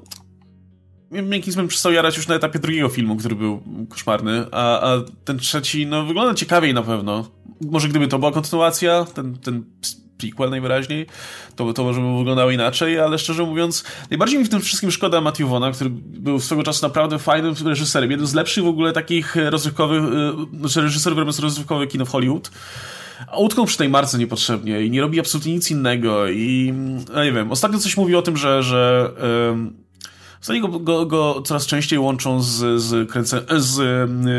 Miękki 1.10 1.52
Smen 1.52 1.68
przestał 1.68 1.92
jarać 1.92 2.16
już 2.16 2.28
na 2.28 2.34
etapie 2.34 2.58
drugiego 2.58 2.88
filmu, 2.88 3.16
który 3.16 3.34
był 3.34 3.62
koszmarny, 3.88 4.44
a, 4.52 4.80
a 4.80 5.00
ten 5.24 5.38
trzeci, 5.38 5.86
no, 5.86 6.04
wygląda 6.06 6.34
ciekawiej 6.34 6.74
na 6.74 6.82
pewno. 6.82 7.28
Może 7.60 7.88
gdyby 7.88 8.08
to 8.08 8.18
była 8.18 8.32
kontynuacja, 8.32 9.04
ten, 9.04 9.38
ten 9.38 9.64
prequel 10.30 10.50
najwyraźniej, 10.50 11.06
to, 11.56 11.72
to 11.72 11.84
może 11.84 12.00
by 12.00 12.18
wyglądało 12.18 12.50
inaczej, 12.50 13.00
ale 13.00 13.18
szczerze 13.18 13.42
mówiąc, 13.42 13.84
najbardziej 14.10 14.38
mi 14.38 14.44
w 14.44 14.48
tym 14.48 14.60
wszystkim 14.60 14.90
szkoda 14.90 15.20
Matthew 15.20 15.48
Vona, 15.48 15.72
który 15.72 15.90
był 15.90 16.40
swego 16.40 16.62
czasu 16.62 16.86
naprawdę 16.86 17.18
fajnym 17.18 17.54
reżyserem, 17.64 18.10
jeden 18.10 18.26
z 18.26 18.34
lepszych 18.34 18.64
w 18.64 18.68
ogóle 18.68 18.92
takich 18.92 19.36
rozrywkowych, 19.36 20.02
e, 20.02 20.58
znaczy 20.58 20.80
reżyserów 20.80 21.18
robiąc 21.18 21.38
rozrywkowe 21.38 21.86
kino 21.86 22.04
w 22.04 22.10
Hollywood. 22.10 22.50
Utknął 23.38 23.66
przy 23.66 23.78
tej 23.78 23.88
marce 23.88 24.18
niepotrzebnie 24.18 24.82
i 24.82 24.90
nie 24.90 25.00
robi 25.00 25.20
absolutnie 25.20 25.54
nic 25.54 25.70
innego 25.70 26.28
i 26.28 26.72
no 27.14 27.24
nie 27.24 27.32
wiem, 27.32 27.52
ostatnio 27.52 27.78
coś 27.78 27.96
mówi 27.96 28.16
o 28.16 28.22
tym, 28.22 28.36
że, 28.36 28.62
że 28.62 29.10
Ostatnio 30.42 30.68
go, 30.68 30.78
go, 30.78 31.06
go, 31.06 31.42
coraz 31.42 31.66
częściej 31.66 31.98
łączą 31.98 32.42
z, 32.42 32.82
z, 32.82 33.10
kręce, 33.10 33.42
z 33.56 33.78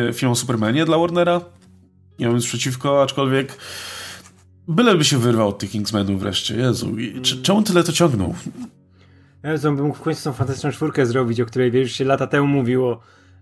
y, 0.10 0.14
filmem 0.14 0.36
Supermanie 0.36 0.86
dla 0.86 0.98
Warnera. 0.98 1.42
Nie 2.20 2.28
mam 2.28 2.36
nic 2.36 2.46
przeciwko, 2.46 3.04
aczkolwiek 3.04 3.58
Byleby 4.68 5.04
się 5.04 5.18
wyrwał 5.18 5.48
od 5.50 5.58
tych 5.58 5.70
Kingsmenów 5.70 6.20
wreszcie. 6.20 6.56
Jezu, 6.56 7.00
I, 7.00 7.22
czemu 7.22 7.64
tyle 7.64 7.84
to 7.84 7.92
ciągnął? 7.92 8.36
Jezu, 9.44 9.70
on 9.70 9.76
by 9.76 9.84
mógł 9.84 9.98
w 9.98 10.02
końcu 10.02 10.24
tą 10.24 10.34
fantastyczną 10.34 10.72
czwórkę 10.72 11.06
zrobić, 11.06 11.42
o 11.42 11.46
której 11.46 11.72
wiesz, 11.72 11.92
się 11.92 12.06
lata 12.06 12.28
temu 12.28 12.48
mówiło. 12.48 13.00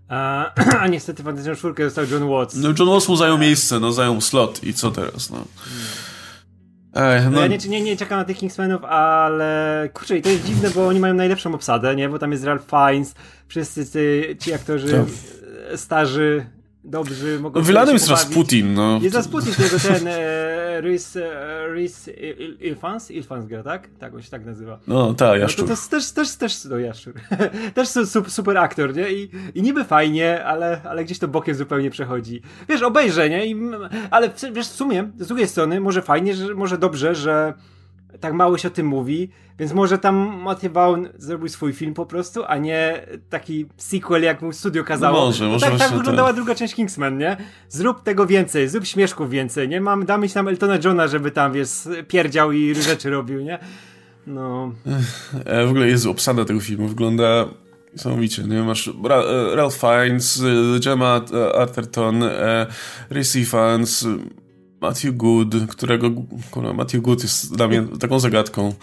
A, 0.08 0.50
a 0.82 0.86
niestety 0.86 1.22
fantastyczną 1.22 1.56
czwórkę 1.56 1.84
został 1.84 2.04
John 2.10 2.28
Watts. 2.28 2.56
No 2.56 2.68
John 2.78 2.88
Watts 2.88 3.08
mu 3.08 3.16
zajął 3.16 3.38
miejsce, 3.38 3.80
no 3.80 3.92
zajął 3.92 4.20
slot 4.20 4.64
i 4.64 4.74
co 4.74 4.90
teraz, 4.90 5.30
no. 5.30 5.44
Ej, 6.94 7.24
no. 7.24 7.30
no. 7.30 7.40
Ja 7.40 7.46
nie, 7.46 7.58
nie, 7.58 7.82
nie 7.82 7.96
czekam 7.96 8.18
na 8.18 8.24
tych 8.24 8.38
Kingsmenów, 8.38 8.84
ale 8.84 9.88
kurczę, 9.94 10.18
i 10.18 10.22
to 10.22 10.28
jest 10.28 10.46
dziwne, 10.46 10.70
bo 10.70 10.86
oni 10.86 11.00
mają 11.00 11.14
najlepszą 11.14 11.54
obsadę, 11.54 11.96
nie? 11.96 12.08
Bo 12.08 12.18
tam 12.18 12.32
jest 12.32 12.44
Ralph 12.44 12.66
Fiennes, 12.70 13.14
wszyscy 13.48 13.86
ci, 13.86 14.38
ci 14.38 14.52
aktorzy 14.52 14.88
to. 14.88 15.06
starzy 15.76 16.46
dobrzy 16.84 17.40
mogą 17.40 17.62
Wylanym 17.62 17.94
jest 17.94 18.08
Rasputin, 18.08 18.74
no. 18.74 18.98
Jest 19.02 19.16
Rasputin, 19.16 19.54
tego 19.54 19.78
ten 19.78 20.06
e, 20.08 20.80
Rhys, 20.80 21.16
e, 21.16 21.66
Rhys 21.68 22.10
Ilfans? 22.60 23.10
Ilfans 23.10 23.46
gra, 23.46 23.62
tak? 23.62 23.88
Tak, 23.98 24.14
on 24.14 24.22
się 24.22 24.30
tak 24.30 24.46
nazywa. 24.46 24.78
No, 24.86 25.14
tak, 25.14 25.40
Jaszczur. 25.40 25.68
No, 25.68 25.76
to, 25.76 25.82
to 25.82 25.90
też, 25.90 26.12
też, 26.12 26.36
też, 26.36 26.64
no 26.64 26.78
Jaszczur. 26.78 27.14
też 27.74 27.88
super, 27.88 28.30
super 28.30 28.58
aktor, 28.58 28.96
nie? 28.96 29.12
I, 29.12 29.30
I 29.54 29.62
niby 29.62 29.84
fajnie, 29.84 30.44
ale, 30.44 30.80
ale 30.84 31.04
gdzieś 31.04 31.18
to 31.18 31.28
bokiem 31.28 31.54
zupełnie 31.54 31.90
przechodzi. 31.90 32.42
Wiesz, 32.68 32.82
obejrzę, 32.82 33.30
nie? 33.30 33.46
I, 33.46 33.56
ale 34.10 34.30
wiesz, 34.52 34.68
w 34.68 34.74
sumie, 34.74 35.10
z 35.18 35.26
drugiej 35.26 35.48
strony, 35.48 35.80
może 35.80 36.02
fajnie, 36.02 36.34
że, 36.34 36.54
może 36.54 36.78
dobrze, 36.78 37.14
że 37.14 37.54
tak 38.22 38.34
mało 38.34 38.58
się 38.58 38.68
o 38.68 38.70
tym 38.70 38.86
mówi, 38.86 39.28
więc 39.58 39.72
może 39.72 39.98
tam 39.98 40.14
Matthew 40.42 40.72
Vaughn 40.72 41.06
zrobił 41.18 41.48
swój 41.48 41.72
film 41.72 41.94
po 41.94 42.06
prostu, 42.06 42.44
a 42.46 42.56
nie 42.56 43.06
taki 43.30 43.66
sequel, 43.76 44.22
jak 44.22 44.42
mu 44.42 44.52
studio 44.52 44.84
kazało. 44.84 45.18
No 45.18 45.26
może, 45.26 45.48
może 45.48 45.66
tak, 45.66 45.78
tak 45.78 45.92
wyglądała 45.92 46.28
ten... 46.28 46.36
druga 46.36 46.54
część 46.54 46.74
Kingsman, 46.74 47.18
nie? 47.18 47.36
Zrób 47.68 48.02
tego 48.02 48.26
więcej, 48.26 48.68
zrób 48.68 48.86
śmieszków 48.86 49.30
więcej, 49.30 49.68
nie? 49.68 49.80
Mam, 49.80 50.06
damy 50.06 50.28
ci 50.28 50.34
tam 50.34 50.48
Eltona 50.48 50.78
Johna, 50.84 51.08
żeby 51.08 51.30
tam, 51.30 51.52
wiesz, 51.52 51.88
pierdział 52.08 52.52
i 52.52 52.74
rzeczy 52.74 53.10
robił, 53.10 53.40
nie? 53.40 53.58
No. 54.26 54.72
E, 55.44 55.66
w 55.66 55.70
ogóle 55.70 55.88
jest 55.88 56.06
obsada 56.06 56.44
tego 56.44 56.60
filmu, 56.60 56.88
wygląda 56.88 57.48
Niesamowicie, 57.92 58.42
nie? 58.42 58.62
Masz 58.62 58.90
Ralph 59.54 59.76
Fiennes, 59.76 60.42
Gemma 60.84 61.20
Arterton, 61.54 62.24
Racey 63.10 63.44
Fans, 63.44 64.06
Matthew 64.82 65.16
Good, 65.16 65.54
którego 65.68 66.10
kurwa, 66.50 66.72
Matthew 66.72 67.02
Good 67.02 67.22
jest 67.22 67.56
dla 67.56 67.68
mnie 67.68 67.82
taką 68.00 68.18
zagadką. 68.18 68.74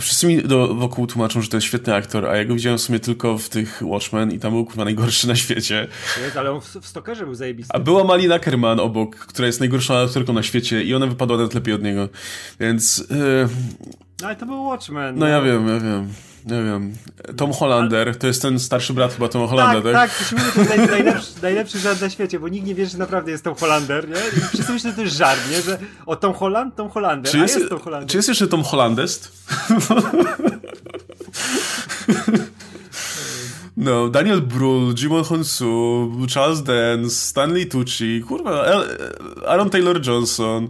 wszyscy 0.00 0.26
mi 0.26 0.42
do, 0.42 0.74
wokół 0.74 1.06
tłumaczą, 1.06 1.42
że 1.42 1.48
to 1.48 1.56
jest 1.56 1.66
świetny 1.66 1.94
aktor, 1.94 2.26
a 2.26 2.36
ja 2.36 2.44
go 2.44 2.54
widziałem 2.54 2.78
w 2.78 2.82
sumie 2.82 3.00
tylko 3.00 3.38
w 3.38 3.48
tych 3.48 3.82
Watchmen 3.82 4.32
i 4.32 4.38
tam 4.38 4.52
był 4.52 4.64
kurwa 4.64 4.84
najgorszy 4.84 5.28
na 5.28 5.36
świecie. 5.36 5.88
Jest, 6.24 6.36
ale 6.36 6.52
on 6.52 6.60
w, 6.60 6.64
w 6.64 6.86
Stokerze 6.86 7.24
był 7.24 7.34
zajebisty. 7.34 7.72
A 7.74 7.78
była 7.78 8.04
Malina 8.04 8.38
Kerman 8.38 8.80
obok, 8.80 9.16
która 9.16 9.46
jest 9.46 9.60
najgorszą 9.60 9.94
aktorką 9.94 10.32
na 10.32 10.42
świecie 10.42 10.82
i 10.82 10.94
ona 10.94 11.06
wypadła 11.06 11.36
nawet 11.36 11.54
lepiej 11.54 11.74
od 11.74 11.82
niego, 11.82 12.08
więc... 12.60 12.98
Yy... 12.98 13.48
No 14.20 14.26
ale 14.26 14.36
to 14.36 14.46
był 14.46 14.64
Watchmen. 14.64 15.14
No, 15.14 15.20
no 15.20 15.26
ja 15.26 15.42
wiem, 15.42 15.68
ja 15.68 15.80
wiem. 15.80 16.08
Nie 16.50 16.62
wiem. 16.62 16.94
Tom 17.36 17.52
Hollander, 17.52 18.16
to 18.18 18.26
jest 18.26 18.42
ten 18.42 18.58
starszy 18.58 18.92
brat 18.92 19.12
chyba 19.14 19.28
Tom 19.28 19.48
Hollander, 19.48 19.82
tak? 19.82 19.92
Tak, 19.92 20.10
tak. 20.56 20.66
To 20.68 20.74
jest 20.74 20.90
najlepszy, 20.90 21.32
najlepszy 21.42 21.78
żart 21.78 22.00
na 22.00 22.10
świecie, 22.10 22.40
bo 22.40 22.48
nikt 22.48 22.66
nie 22.66 22.74
wie, 22.74 22.86
że 22.86 22.98
naprawdę 22.98 23.30
jest 23.30 23.44
Tom 23.44 23.54
Hollander, 23.54 24.08
nie? 24.08 24.14
I 24.14 24.40
wszyscy 24.40 24.72
myślą, 24.72 24.90
że 24.90 24.96
to 24.96 25.02
jest 25.02 25.16
żart, 25.16 25.40
nie? 25.50 25.62
Że 25.62 25.78
o 26.06 26.16
Tom 26.16 26.34
Holland, 26.34 26.74
Tom 26.74 26.90
Hollander, 26.90 27.32
czy 27.32 27.38
jest, 27.38 27.56
a 27.56 27.58
jest 27.58 27.70
Tom 27.70 27.80
Hollander. 27.80 28.08
Czy 28.10 28.16
jest 28.16 28.28
jeszcze 28.28 28.46
Tom 28.46 28.62
Hollandest? 28.62 29.32
No, 33.80 34.08
Daniel 34.08 34.42
Brühl, 34.42 35.02
Jimon 35.02 35.24
Honsu, 35.24 36.10
Charles 36.34 36.62
Dance, 36.62 37.10
Stanley 37.10 37.66
Tucci, 37.66 38.22
kurwa, 38.28 38.64
Aaron 39.46 39.70
Taylor-Johnson. 39.70 40.68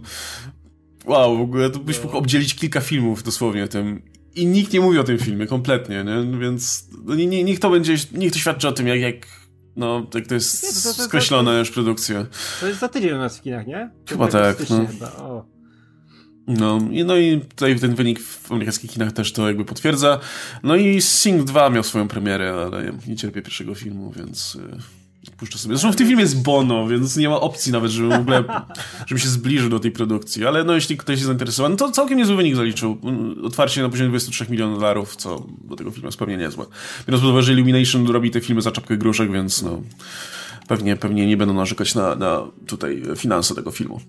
Wow, 1.05 1.37
w 1.37 1.41
ogóle 1.41 1.69
to 1.69 1.79
byś 1.79 2.03
mógł 2.03 2.17
obdzielić 2.17 2.55
kilka 2.55 2.81
filmów 2.81 3.23
dosłownie 3.23 3.67
tym. 3.67 4.01
I 4.39 4.45
nikt 4.45 4.73
nie 4.73 4.81
mówi 4.81 4.99
o 4.99 5.03
tym 5.03 5.17
filmie 5.17 5.47
kompletnie, 5.47 6.03
nie? 6.03 6.39
Więc 6.39 6.89
no, 7.05 7.15
nie, 7.15 7.27
nie, 7.27 7.43
niech 7.43 7.59
to 7.59 7.69
będzie, 7.69 7.95
niech 8.11 8.31
to 8.31 8.39
świadczy 8.39 8.67
o 8.67 8.71
tym, 8.71 8.87
jak, 8.87 8.99
jak 8.99 9.27
no, 9.75 10.07
jak 10.13 10.27
to 10.27 10.33
jest 10.33 10.63
nie, 10.63 10.69
to, 10.69 10.89
to, 10.89 10.97
to, 10.97 11.03
skreślona 11.03 11.59
już 11.59 11.71
produkcja. 11.71 12.25
To 12.59 12.67
jest 12.67 12.79
za 12.79 12.89
tydzień 12.89 13.11
u 13.11 13.17
nas 13.17 13.37
w 13.37 13.41
kinach, 13.41 13.67
nie? 13.67 13.89
Chyba 14.09 14.27
tak, 14.27 14.69
no. 14.69 14.87
Chyba. 14.87 15.45
No 16.47 16.79
i, 16.91 17.03
no 17.03 17.17
i 17.17 17.41
tutaj 17.41 17.79
ten 17.79 17.95
wynik 17.95 18.19
w 18.19 18.51
amerykańskich 18.51 18.91
kinach 18.91 19.11
też 19.11 19.33
to 19.33 19.47
jakby 19.47 19.65
potwierdza. 19.65 20.19
No 20.63 20.75
i 20.75 21.01
Sing 21.01 21.43
2 21.43 21.69
miał 21.69 21.83
swoją 21.83 22.07
premierę, 22.07 22.53
ale 22.65 22.91
nie 23.07 23.15
cierpię 23.15 23.41
pierwszego 23.41 23.75
filmu, 23.75 24.11
więc 24.11 24.55
y, 24.55 24.98
puszczę 25.39 25.57
sobie. 25.57 25.75
Zresztą 25.75 25.91
w 25.91 25.95
tym 25.95 26.07
filmie 26.07 26.21
jest 26.21 26.41
Bono, 26.41 26.87
więc 26.87 27.17
nie 27.17 27.29
ma 27.29 27.39
opcji 27.39 27.71
nawet, 27.71 27.91
żeby 27.91 28.09
w 28.09 28.19
ogóle, 28.19 28.43
żeby 29.07 29.21
się 29.21 29.29
zbliżył 29.29 29.69
do 29.69 29.79
tej 29.79 29.91
produkcji. 29.91 30.45
Ale 30.45 30.63
no 30.63 30.75
jeśli 30.75 30.97
ktoś 30.97 31.13
jest 31.13 31.25
zainteresowany, 31.25 31.75
to 31.75 31.91
całkiem 31.91 32.17
niezły 32.17 32.35
wynik 32.35 32.55
zaliczył. 32.55 32.97
Otwarcie 33.43 33.81
na 33.81 33.89
poziomie 33.89 34.09
23 34.09 34.45
milionów 34.49 34.79
dolarów, 34.79 35.15
co 35.15 35.45
do 35.61 35.75
tego 35.75 35.91
filmu 35.91 36.07
jest 36.07 36.17
pewnie 36.17 36.37
niezłe. 36.37 36.65
Biorąc 37.07 37.21
pod 37.21 37.31
uwagę, 37.31 37.43
że 37.43 37.53
Illumination 37.53 38.07
robi 38.07 38.31
te 38.31 38.41
filmy 38.41 38.61
za 38.61 38.71
czapkę 38.71 38.97
gruszek, 38.97 39.31
więc 39.31 39.61
no 39.61 39.81
pewnie, 40.69 40.95
pewnie 40.95 41.27
nie 41.27 41.37
będą 41.37 41.53
narzekać 41.53 41.95
na, 41.95 42.15
na 42.15 42.41
tutaj 42.67 43.03
finanse 43.17 43.55
tego 43.55 43.71
filmu. 43.71 44.01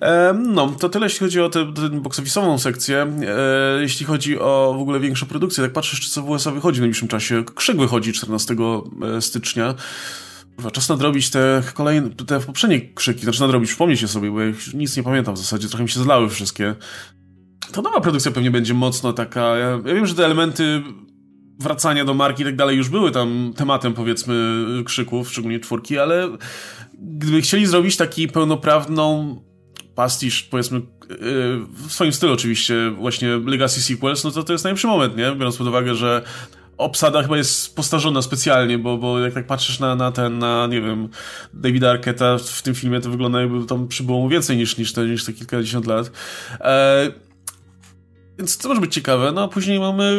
E, 0.00 0.34
no, 0.46 0.68
to 0.68 0.88
tyle 0.88 1.06
jeśli 1.06 1.18
chodzi 1.18 1.40
o 1.40 1.48
tę 1.48 1.64
box 1.92 2.20
office'ową 2.20 2.58
sekcję. 2.58 3.06
E, 3.26 3.82
jeśli 3.82 4.06
chodzi 4.06 4.38
o 4.38 4.74
w 4.78 4.80
ogóle 4.80 5.00
większą 5.00 5.26
produkcję, 5.26 5.64
tak 5.64 5.72
patrzę 5.72 5.96
jeszcze 5.96 6.10
co 6.10 6.22
w 6.22 6.30
USA 6.30 6.50
wychodzi 6.50 6.78
w 6.78 6.80
najbliższym 6.80 7.08
czasie. 7.08 7.44
Krzyk 7.54 7.76
wychodzi 7.76 8.12
14 8.12 8.56
e, 9.16 9.20
stycznia. 9.20 9.74
Czas 10.72 10.88
nadrobić 10.88 11.30
te 11.30 11.62
kolejne, 11.74 12.10
te 12.10 12.40
poprzednie 12.40 12.80
krzyki, 12.94 13.22
znaczy 13.22 13.40
nadrobić, 13.40 13.68
przypomnieć 13.68 14.02
je 14.02 14.08
sobie, 14.08 14.30
bo 14.30 14.40
ja 14.40 14.52
nic 14.74 14.96
nie 14.96 15.02
pamiętam 15.02 15.34
w 15.34 15.38
zasadzie, 15.38 15.68
trochę 15.68 15.82
mi 15.82 15.90
się 15.90 16.00
zlały 16.00 16.28
wszystkie. 16.28 16.74
To 17.72 17.82
nowa 17.82 18.00
produkcja 18.00 18.30
pewnie 18.30 18.50
będzie 18.50 18.74
mocno 18.74 19.12
taka. 19.12 19.40
Ja, 19.40 19.68
ja 19.68 19.94
wiem, 19.94 20.06
że 20.06 20.14
te 20.14 20.24
elementy 20.24 20.82
wracania 21.58 22.04
do 22.04 22.14
marki 22.14 22.42
i 22.42 22.44
tak 22.44 22.56
dalej 22.56 22.76
już 22.76 22.88
były 22.88 23.10
tam 23.10 23.52
tematem, 23.56 23.94
powiedzmy, 23.94 24.64
krzyków, 24.84 25.30
szczególnie 25.30 25.60
czwórki, 25.60 25.98
ale 25.98 26.28
gdyby 26.98 27.40
chcieli 27.42 27.66
zrobić 27.66 27.96
taki 27.96 28.28
pełnoprawną 28.28 29.36
pastisz, 29.94 30.42
powiedzmy, 30.42 30.78
yy, 30.78 31.16
w 31.88 31.92
swoim 31.92 32.12
stylu 32.12 32.32
oczywiście, 32.32 32.90
właśnie 32.90 33.28
Legacy 33.28 33.82
Sequels, 33.82 34.24
no 34.24 34.30
to 34.30 34.42
to 34.42 34.52
jest 34.52 34.64
najlepszy 34.64 34.86
moment, 34.86 35.16
nie? 35.16 35.32
Biorąc 35.32 35.56
pod 35.56 35.66
uwagę, 35.66 35.94
że 35.94 36.22
obsada 36.78 37.22
chyba 37.22 37.36
jest 37.36 37.76
postarzona 37.76 38.22
specjalnie, 38.22 38.78
bo, 38.78 38.98
bo 38.98 39.18
jak 39.18 39.34
tak 39.34 39.46
patrzysz 39.46 39.78
na, 39.80 39.94
na 39.94 40.12
ten, 40.12 40.38
na, 40.38 40.66
nie 40.66 40.80
wiem, 40.80 41.08
Davida 41.54 41.90
Arqueta 41.90 42.38
w 42.38 42.62
tym 42.62 42.74
filmie, 42.74 43.00
to 43.00 43.10
wygląda 43.10 43.40
jakby 43.40 43.66
tam 43.66 43.88
przybyło 43.88 44.20
mu 44.20 44.28
więcej 44.28 44.56
niż, 44.56 44.78
niż, 44.78 44.92
te, 44.92 45.06
niż 45.06 45.24
te 45.24 45.32
kilkadziesiąt 45.32 45.86
lat. 45.86 46.10
E, 46.60 47.10
więc 48.38 48.58
to 48.58 48.68
może 48.68 48.80
być 48.80 48.94
ciekawe. 48.94 49.32
No 49.32 49.42
a 49.42 49.48
później 49.48 49.80
mamy 49.80 50.16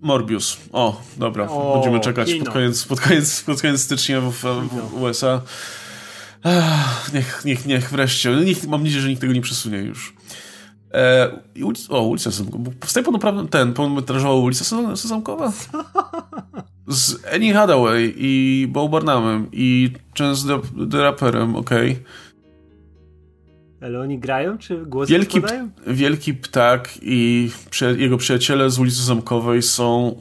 Morbius. 0.00 0.56
O, 0.72 1.02
dobra. 1.16 1.48
O, 1.48 1.74
Będziemy 1.74 2.00
czekać 2.00 2.34
pod 2.34 2.48
koniec, 2.48 2.84
pod, 2.84 3.00
koniec, 3.00 3.42
pod 3.42 3.62
koniec 3.62 3.80
stycznia 3.80 4.20
w, 4.20 4.32
w 4.32 5.02
USA. 5.02 5.42
Ach, 6.42 7.12
niech, 7.14 7.44
niech, 7.44 7.66
niech 7.66 7.90
wreszcie. 7.90 8.30
Niech, 8.30 8.68
mam 8.68 8.82
nadzieję, 8.82 9.02
że 9.02 9.08
nikt 9.08 9.20
tego 9.20 9.32
nie 9.32 9.40
przesunie 9.40 9.78
już. 9.78 10.14
E, 10.94 11.30
o, 11.88 12.02
ulica 12.02 12.30
Sezamkowa. 12.30 12.70
Powstaje 12.80 13.04
pełnoprawny 13.04 13.48
ten, 13.48 13.72
pełnometrażowa 13.72 14.34
ulica 14.34 14.64
Sezamkowa? 14.96 15.52
Z 16.88 17.26
Annie 17.34 17.54
Hathaway 17.54 18.14
i 18.16 18.66
Bo 18.70 18.88
Barnumem 18.88 19.46
i 19.52 19.90
Chance 20.18 20.48
the, 20.48 20.86
the 20.90 21.02
Rapperem, 21.02 21.56
okej. 21.56 21.92
Okay. 21.92 22.04
Ale 23.80 24.00
oni 24.00 24.18
grają, 24.18 24.58
czy 24.58 24.86
głos 24.86 25.08
wielki, 25.08 25.40
wielki 25.86 26.34
Ptak 26.34 26.90
i 27.02 27.50
jego 27.96 28.16
przyjaciele 28.16 28.70
z 28.70 28.78
ulicy 28.78 29.02
Zamkowej 29.02 29.62
są 29.62 30.16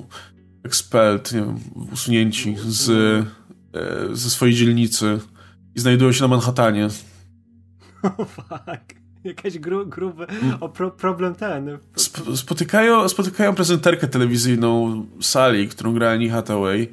expelled, 0.64 1.34
nie 1.34 1.40
wiem, 1.40 1.60
usunięci 1.94 2.56
z, 2.68 2.90
e, 2.90 4.16
ze 4.16 4.30
swojej 4.30 4.56
dzielnicy 4.56 5.20
i 5.76 5.80
znajdują 5.80 6.12
się 6.12 6.22
na 6.22 6.28
Manhattanie. 6.28 6.88
Oh 8.04 8.26
fuck. 8.26 8.97
Jakaś 9.24 9.60
gru, 9.60 9.86
grube 9.86 10.28
o 10.60 10.70
pro, 10.70 10.92
problem 10.92 11.36
ten. 11.36 11.78
Sp 12.06 12.16
spotykają, 12.36 13.10
spotykają 13.10 13.56
prezenterkę 13.56 14.08
telewizyjną 14.08 15.06
sali, 15.22 15.68
którą 15.68 15.94
gra 15.94 16.12
Annie 16.12 16.30
Hathaway 16.30 16.92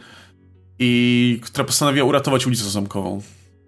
i 0.78 1.40
która 1.42 1.64
postanawia 1.64 2.04
uratować 2.04 2.46
ulicę 2.46 2.64
Zamkową. 2.64 3.22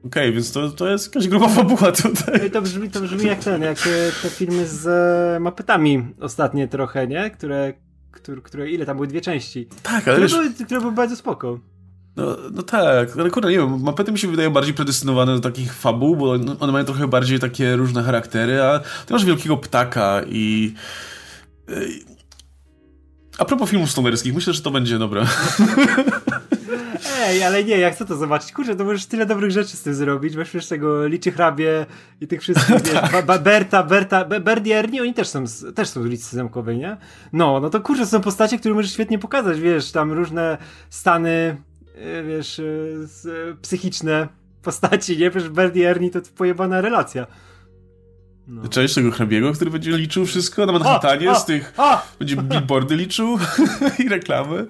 Okej, 0.07 0.23
okay, 0.23 0.33
więc 0.33 0.53
to, 0.53 0.71
to 0.71 0.89
jest 0.89 1.07
jakaś 1.07 1.29
gruba 1.29 1.49
fabuła 1.49 1.93
tutaj. 1.93 2.51
To 2.51 2.63
brzmi, 2.63 2.91
to 2.91 3.01
brzmi 3.01 3.25
jak 3.27 3.39
ten, 3.39 3.63
jak 3.63 3.79
te 4.23 4.31
filmy 4.31 4.67
z 4.67 4.87
e, 4.87 5.41
mapetami 5.41 6.07
ostatnie 6.21 6.69
trochę, 6.69 7.07
nie? 7.07 7.31
Które, 7.31 7.73
które, 8.11 8.43
które 8.43 8.71
ile 8.71 8.87
tam 8.87 8.97
były 8.97 9.07
dwie 9.07 9.21
części. 9.21 9.69
Tak, 9.83 9.93
ale 9.93 10.01
które, 10.03 10.21
wiesz... 10.21 10.33
były, 10.33 10.51
które 10.67 10.81
były 10.81 10.93
bardzo 10.93 11.17
spoko. 11.17 11.61
No, 12.17 12.37
no 12.53 12.63
tak, 12.63 13.09
ale 13.19 13.31
kurde, 13.31 13.51
nie 13.51 13.59
wiem, 13.59 13.83
mapety 13.83 14.13
mi 14.13 14.19
się 14.19 14.29
wydają 14.29 14.51
bardziej 14.51 14.75
predestynowane 14.75 15.35
do 15.35 15.41
takich 15.41 15.75
fabuł, 15.75 16.17
bo 16.17 16.31
one 16.61 16.73
mają 16.73 16.85
trochę 16.85 17.09
bardziej 17.09 17.41
takie 17.41 17.77
różne 17.77 18.03
charaktery, 18.03 18.63
a 18.63 18.79
ty 19.07 19.13
masz 19.13 19.25
wielkiego 19.25 19.57
ptaka 19.57 20.23
i... 20.29 20.75
A 23.39 23.45
propos 23.45 23.71
filmów 23.71 23.91
stonerskich, 23.91 24.35
myślę, 24.35 24.53
że 24.53 24.63
to 24.63 24.71
będzie 24.71 24.99
dobre. 24.99 25.27
Ej, 27.19 27.43
ale 27.43 27.65
nie, 27.65 27.79
jak 27.79 27.95
chcę 27.95 28.07
to 28.07 28.17
zobaczyć? 28.17 28.53
Kurczę, 28.53 28.77
to 28.77 28.85
możesz 28.85 29.07
tyle 29.07 29.27
dobrych 29.27 29.51
rzeczy 29.51 29.77
z 29.77 29.83
tym 29.83 29.95
zrobić. 29.95 30.37
Weź 30.37 30.51
wiesz 30.51 30.67
tego 30.67 31.07
Liczy 31.07 31.33
Hrabie 31.33 31.87
i 32.21 32.27
tych 32.27 32.41
wszystkich, 32.41 32.83
wiesz, 32.83 33.11
ba, 33.13 33.23
ba, 33.23 33.39
Berta, 33.39 33.83
Berta, 33.83 34.25
Berdierni, 34.25 35.01
oni 35.01 35.15
też 35.15 35.29
są, 35.29 35.47
z, 35.47 35.75
też 35.75 35.89
są 35.89 36.03
z 36.03 36.07
ulicy 36.07 36.37
Zamkowej, 36.37 36.79
nie? 36.79 36.97
No, 37.33 37.61
no 37.61 37.71
to 37.71 37.81
kurczę, 37.81 38.07
są 38.07 38.21
postacie, 38.21 38.59
które 38.59 38.75
możesz 38.75 38.93
świetnie 38.93 39.19
pokazać, 39.19 39.61
wiesz, 39.61 39.93
tam 39.93 40.13
różne 40.13 40.59
stany, 40.91 41.57
wiesz, 42.29 42.59
e, 42.59 42.63
psychiczne 43.63 44.29
postaci, 44.63 45.19
nie? 45.19 45.31
Wiesz, 45.31 45.49
Berdierni 45.49 46.11
to 46.11 46.21
pojebana 46.37 46.81
relacja. 46.81 47.27
No. 48.47 48.69
Część 48.69 48.95
tego 48.95 49.11
hrabiego, 49.11 49.53
który 49.53 49.71
będzie 49.71 49.91
liczył 49.91 50.27
wszystko 50.27 50.67
na 50.67 50.73
Manhattanie 50.73 51.35
z 51.35 51.45
tych. 51.45 51.73
O, 51.77 52.03
będzie 52.19 52.37
billboardy 52.37 52.97
liczył 52.97 53.39
i 54.05 54.09
reklamy. 54.09 54.67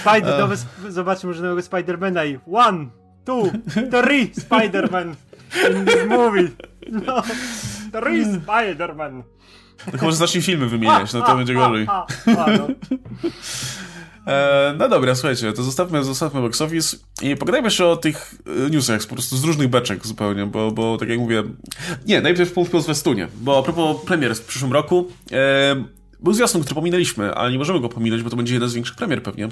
Spider, 0.00 0.38
nowe, 0.38 0.56
zobaczmy 0.88 1.26
może 1.28 1.42
nowego 1.42 1.62
Spidermana 1.62 2.24
i 2.24 2.38
one, 2.52 2.86
two, 3.24 3.50
three 3.90 4.30
Spiderman 4.34 5.14
in 5.76 5.84
this 5.86 6.06
movie. 6.08 6.48
No, 6.90 7.22
three 7.92 8.24
Spiderman. 8.24 9.22
No 9.86 9.98
chyba, 9.98 10.10
że 10.10 10.16
zacznij 10.16 10.42
filmy 10.42 10.66
wymieniać, 10.66 11.12
no 11.12 11.22
to 11.22 11.36
będzie 11.36 11.54
gorzej. 11.54 11.86
No. 11.86 12.06
E, 14.26 14.74
no 14.78 14.88
dobra, 14.88 15.14
słuchajcie, 15.14 15.52
to 15.52 15.62
zostawmy, 15.62 16.04
zostawmy 16.04 16.40
box 16.40 16.60
office 16.60 16.96
i 17.22 17.36
pogadajmy 17.36 17.66
jeszcze 17.66 17.86
o 17.86 17.96
tych 17.96 18.34
e, 18.66 18.70
newsach 18.70 19.06
po 19.06 19.14
prostu 19.14 19.36
z 19.36 19.44
różnych 19.44 19.68
beczek 19.68 20.06
zupełnie, 20.06 20.46
bo, 20.46 20.70
bo 20.70 20.98
tak 20.98 21.08
jak 21.08 21.18
mówię... 21.18 21.42
Nie, 22.06 22.20
najpierw 22.20 22.52
punkt 22.52 22.74
o 22.74 22.80
Zwiastunie, 22.80 23.28
bo 23.40 23.58
a 23.58 23.62
propos 23.62 23.96
premier 24.06 24.36
w 24.36 24.44
przyszłym 24.44 24.72
roku... 24.72 25.08
E, 25.32 26.00
był 26.22 26.34
zwiastun, 26.34 26.62
który 26.62 26.74
pominęliśmy, 26.74 27.34
ale 27.34 27.52
nie 27.52 27.58
możemy 27.58 27.80
go 27.80 27.88
pominąć, 27.88 28.22
bo 28.22 28.30
to 28.30 28.36
będzie 28.36 28.54
jeden 28.54 28.68
z 28.68 28.74
większych 28.74 28.96
premier 28.96 29.22
pewnie. 29.22 29.48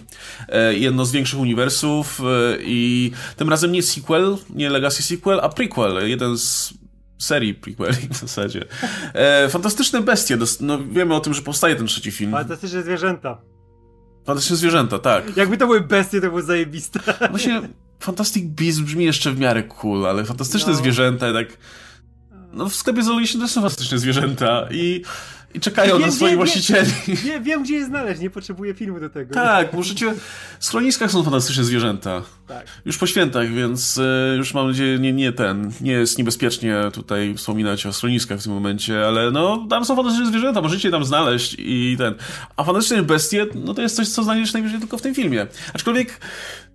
E, 0.48 0.74
jedno 0.74 1.04
z 1.04 1.12
większych 1.12 1.38
uniwersów 1.38 2.20
e, 2.20 2.24
i 2.60 3.12
tym 3.36 3.48
razem 3.48 3.72
nie 3.72 3.82
sequel, 3.82 4.36
nie 4.54 4.70
legacy 4.70 5.02
sequel, 5.02 5.40
a 5.40 5.48
prequel. 5.48 6.08
Jeden 6.08 6.38
z 6.38 6.74
serii 7.18 7.54
prequeli 7.54 8.08
w 8.10 8.16
zasadzie. 8.16 8.64
E, 9.14 9.48
fantastyczne 9.48 10.00
bestie. 10.02 10.38
No, 10.60 10.78
wiemy 10.78 11.14
o 11.14 11.20
tym, 11.20 11.34
że 11.34 11.42
powstaje 11.42 11.76
ten 11.76 11.86
trzeci 11.86 12.10
film. 12.10 12.32
Fantastyczne 12.32 12.82
zwierzęta. 12.82 13.38
Fantastyczne 14.28 14.56
zwierzęta, 14.56 14.98
tak. 14.98 15.36
Jakby 15.36 15.56
to 15.56 15.66
były 15.66 15.80
bestie, 15.80 16.20
to 16.20 16.26
było 16.26 16.42
zajebiste. 16.42 17.00
Właśnie 17.30 17.62
Fantastic 18.00 18.44
Beasts 18.44 18.80
brzmi 18.80 19.04
jeszcze 19.04 19.32
w 19.32 19.38
miarę 19.38 19.62
cool, 19.62 20.06
ale 20.06 20.24
fantastyczne 20.24 20.72
no. 20.72 20.78
zwierzęta, 20.78 21.32
tak... 21.32 21.48
No 22.52 22.68
w 22.68 22.74
sklepie 22.74 23.02
Zoologicznym 23.02 23.42
też 23.42 23.50
są 23.50 23.60
fantastyczne 23.60 23.98
zwierzęta 23.98 24.68
i 24.70 25.02
i 25.54 25.60
czekają 25.60 25.98
na 25.98 26.10
swoich 26.10 26.36
właścicieli. 26.36 26.90
Nie, 27.24 27.40
wiem, 27.40 27.62
gdzie 27.62 27.74
je 27.74 27.84
znaleźć, 27.84 28.20
nie 28.20 28.30
potrzebuję 28.30 28.74
filmu 28.74 29.00
do 29.00 29.10
tego. 29.10 29.34
Tak, 29.34 29.72
możecie... 29.72 30.14
W 30.58 30.64
schroniskach 30.64 31.10
są 31.10 31.22
fantastyczne 31.22 31.64
zwierzęta. 31.64 32.22
Tak. 32.48 32.66
Już 32.84 32.98
po 32.98 33.06
świętach, 33.06 33.48
więc 33.48 33.98
y, 33.98 34.34
już 34.36 34.54
mam 34.54 34.66
nadzieję, 34.66 34.98
nie, 34.98 35.12
nie 35.12 35.32
ten, 35.32 35.72
nie 35.80 35.92
jest 35.92 36.18
niebezpiecznie 36.18 36.76
tutaj 36.92 37.34
wspominać 37.34 37.86
o 37.86 37.92
schroniskach 37.92 38.40
w 38.40 38.42
tym 38.42 38.52
momencie, 38.52 39.06
ale 39.06 39.30
no, 39.30 39.66
tam 39.70 39.84
są 39.84 39.96
fantastyczne 39.96 40.30
zwierzęta, 40.30 40.62
możecie 40.62 40.88
je 40.88 40.92
tam 40.92 41.04
znaleźć 41.04 41.56
i 41.58 41.96
ten. 41.98 42.14
A 42.56 42.64
fantastyczne 42.64 43.02
bestie, 43.02 43.46
no 43.54 43.74
to 43.74 43.82
jest 43.82 43.96
coś, 43.96 44.08
co 44.08 44.22
znajdziesz 44.22 44.52
najwyżej 44.52 44.80
tylko 44.80 44.98
w 44.98 45.02
tym 45.02 45.14
filmie. 45.14 45.46
Aczkolwiek 45.74 46.20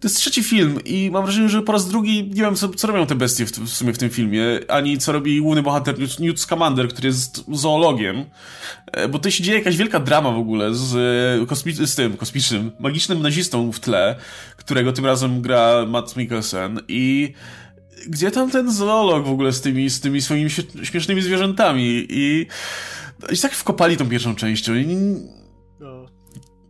to 0.03 0.07
jest 0.07 0.17
trzeci 0.17 0.43
film 0.43 0.79
i 0.86 1.09
mam 1.12 1.23
wrażenie, 1.23 1.49
że 1.49 1.62
po 1.62 1.71
raz 1.71 1.89
drugi 1.89 2.23
nie 2.23 2.41
wiem, 2.41 2.55
co, 2.55 2.69
co 2.69 2.88
robią 2.88 3.05
te 3.05 3.15
bestie 3.15 3.45
w, 3.45 3.51
w, 3.51 3.69
sumie 3.69 3.93
w 3.93 3.97
tym 3.97 4.09
filmie, 4.09 4.59
ani 4.67 4.97
co 4.97 5.12
robi 5.12 5.41
główny 5.41 5.63
bohater 5.63 5.95
Newt 6.19 6.39
Scamander, 6.39 6.88
który 6.88 7.07
jest 7.07 7.45
zoologiem, 7.51 8.25
e, 8.91 9.07
bo 9.07 9.19
to 9.19 9.31
się 9.31 9.43
dzieje 9.43 9.57
jakaś 9.57 9.77
wielka 9.77 9.99
drama 9.99 10.31
w 10.31 10.38
ogóle 10.38 10.73
z, 10.73 10.95
e, 11.41 11.45
kosmi- 11.45 11.86
z 11.86 11.95
tym 11.95 12.17
kosmicznym, 12.17 12.71
magicznym 12.79 13.21
nazistą 13.21 13.71
w 13.71 13.79
tle, 13.79 14.15
którego 14.57 14.93
tym 14.93 15.05
razem 15.05 15.41
gra 15.41 15.62
Matt 15.88 16.15
Mikkelsen 16.15 16.80
i 16.88 17.34
gdzie 18.08 18.32
tam 18.32 18.52
ten 18.52 18.71
zoolog 18.71 19.26
w 19.26 19.32
ogóle 19.32 19.52
z 19.52 19.62
tymi, 19.62 19.89
z 19.89 19.99
tymi 19.99 20.21
swoimi 20.21 20.49
śmiesznymi 20.84 21.21
zwierzętami 21.21 22.06
i, 22.10 22.47
i 23.32 23.38
tak 23.38 23.54
wkopali 23.54 23.97
tą 23.97 24.10
pierwszą 24.10 24.36
częścią. 24.36 24.76
I, 24.76 24.86
no. 25.80 26.06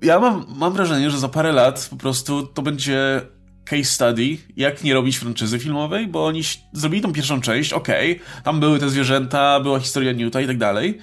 Ja 0.01 0.19
mam, 0.19 0.45
mam 0.58 0.73
wrażenie, 0.73 1.10
że 1.10 1.19
za 1.19 1.29
parę 1.29 1.51
lat 1.51 1.88
po 1.89 1.95
prostu 1.95 2.47
to 2.47 2.62
będzie 2.62 3.21
case 3.65 3.84
study, 3.84 4.38
jak 4.56 4.84
nie 4.84 4.93
robić 4.93 5.17
franczyzy 5.17 5.60
filmowej, 5.60 6.08
bo 6.08 6.25
oni 6.25 6.41
zrobili 6.73 7.01
tą 7.01 7.13
pierwszą 7.13 7.41
część, 7.41 7.73
okej, 7.73 8.12
okay, 8.12 8.43
tam 8.43 8.60
były 8.60 8.79
te 8.79 8.89
zwierzęta, 8.89 9.60
była 9.60 9.79
historia 9.79 10.12
Newta 10.12 10.41
i 10.41 10.47
tak 10.47 10.58
dalej, 10.58 10.99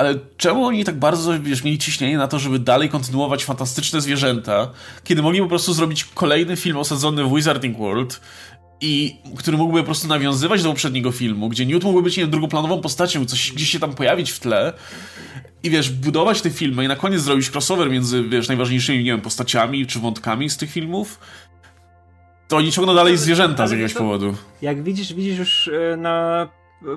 ale 0.00 0.14
czemu 0.36 0.64
oni 0.64 0.84
tak 0.84 0.98
bardzo, 0.98 1.40
wiesz, 1.40 1.64
mieli 1.64 1.78
ciśnienie 1.78 2.18
na 2.18 2.28
to, 2.28 2.38
żeby 2.38 2.58
dalej 2.58 2.88
kontynuować 2.88 3.44
fantastyczne 3.44 4.00
zwierzęta, 4.00 4.70
kiedy 5.04 5.22
mogli 5.22 5.40
po 5.40 5.46
prostu 5.46 5.72
zrobić 5.72 6.04
kolejny 6.04 6.56
film 6.56 6.76
osadzony 6.76 7.24
w 7.24 7.34
Wizarding 7.34 7.78
World 7.78 8.20
i 8.80 9.16
który 9.36 9.56
mógłby 9.56 9.78
po 9.78 9.84
prostu 9.84 10.08
nawiązywać 10.08 10.62
do 10.62 10.68
poprzedniego 10.68 11.12
filmu, 11.12 11.48
gdzie 11.48 11.66
Newt 11.66 11.84
mógłby 11.84 12.02
być 12.02 12.16
nie 12.16 12.22
wiem, 12.22 12.30
drugoplanową 12.30 12.80
postacią, 12.80 13.24
coś 13.24 13.52
gdzieś 13.52 13.70
się 13.70 13.78
tam 13.78 13.94
pojawić 13.94 14.30
w 14.30 14.40
tle 14.40 14.72
i 15.62 15.70
wiesz, 15.70 15.90
budować 15.90 16.40
te 16.42 16.50
filmy 16.50 16.84
i 16.84 16.88
na 16.88 16.96
koniec 16.96 17.20
zrobić 17.22 17.50
crossover 17.50 17.90
między, 17.90 18.24
wiesz, 18.28 18.48
najważniejszymi, 18.48 18.98
nie 18.98 19.10
wiem, 19.10 19.20
postaciami 19.20 19.86
czy 19.86 19.98
wątkami 19.98 20.50
z 20.50 20.56
tych 20.56 20.70
filmów, 20.70 21.20
to 22.48 22.56
oni 22.56 22.72
ciągną 22.72 22.94
dalej 22.94 23.16
zwierzęta 23.16 23.66
z 23.66 23.70
jakiegoś 23.70 23.94
powodu. 23.94 24.34
Jak 24.62 24.82
widzisz, 24.82 25.14
widzisz 25.14 25.38
już 25.38 25.68
e, 25.68 25.96
na 25.96 26.48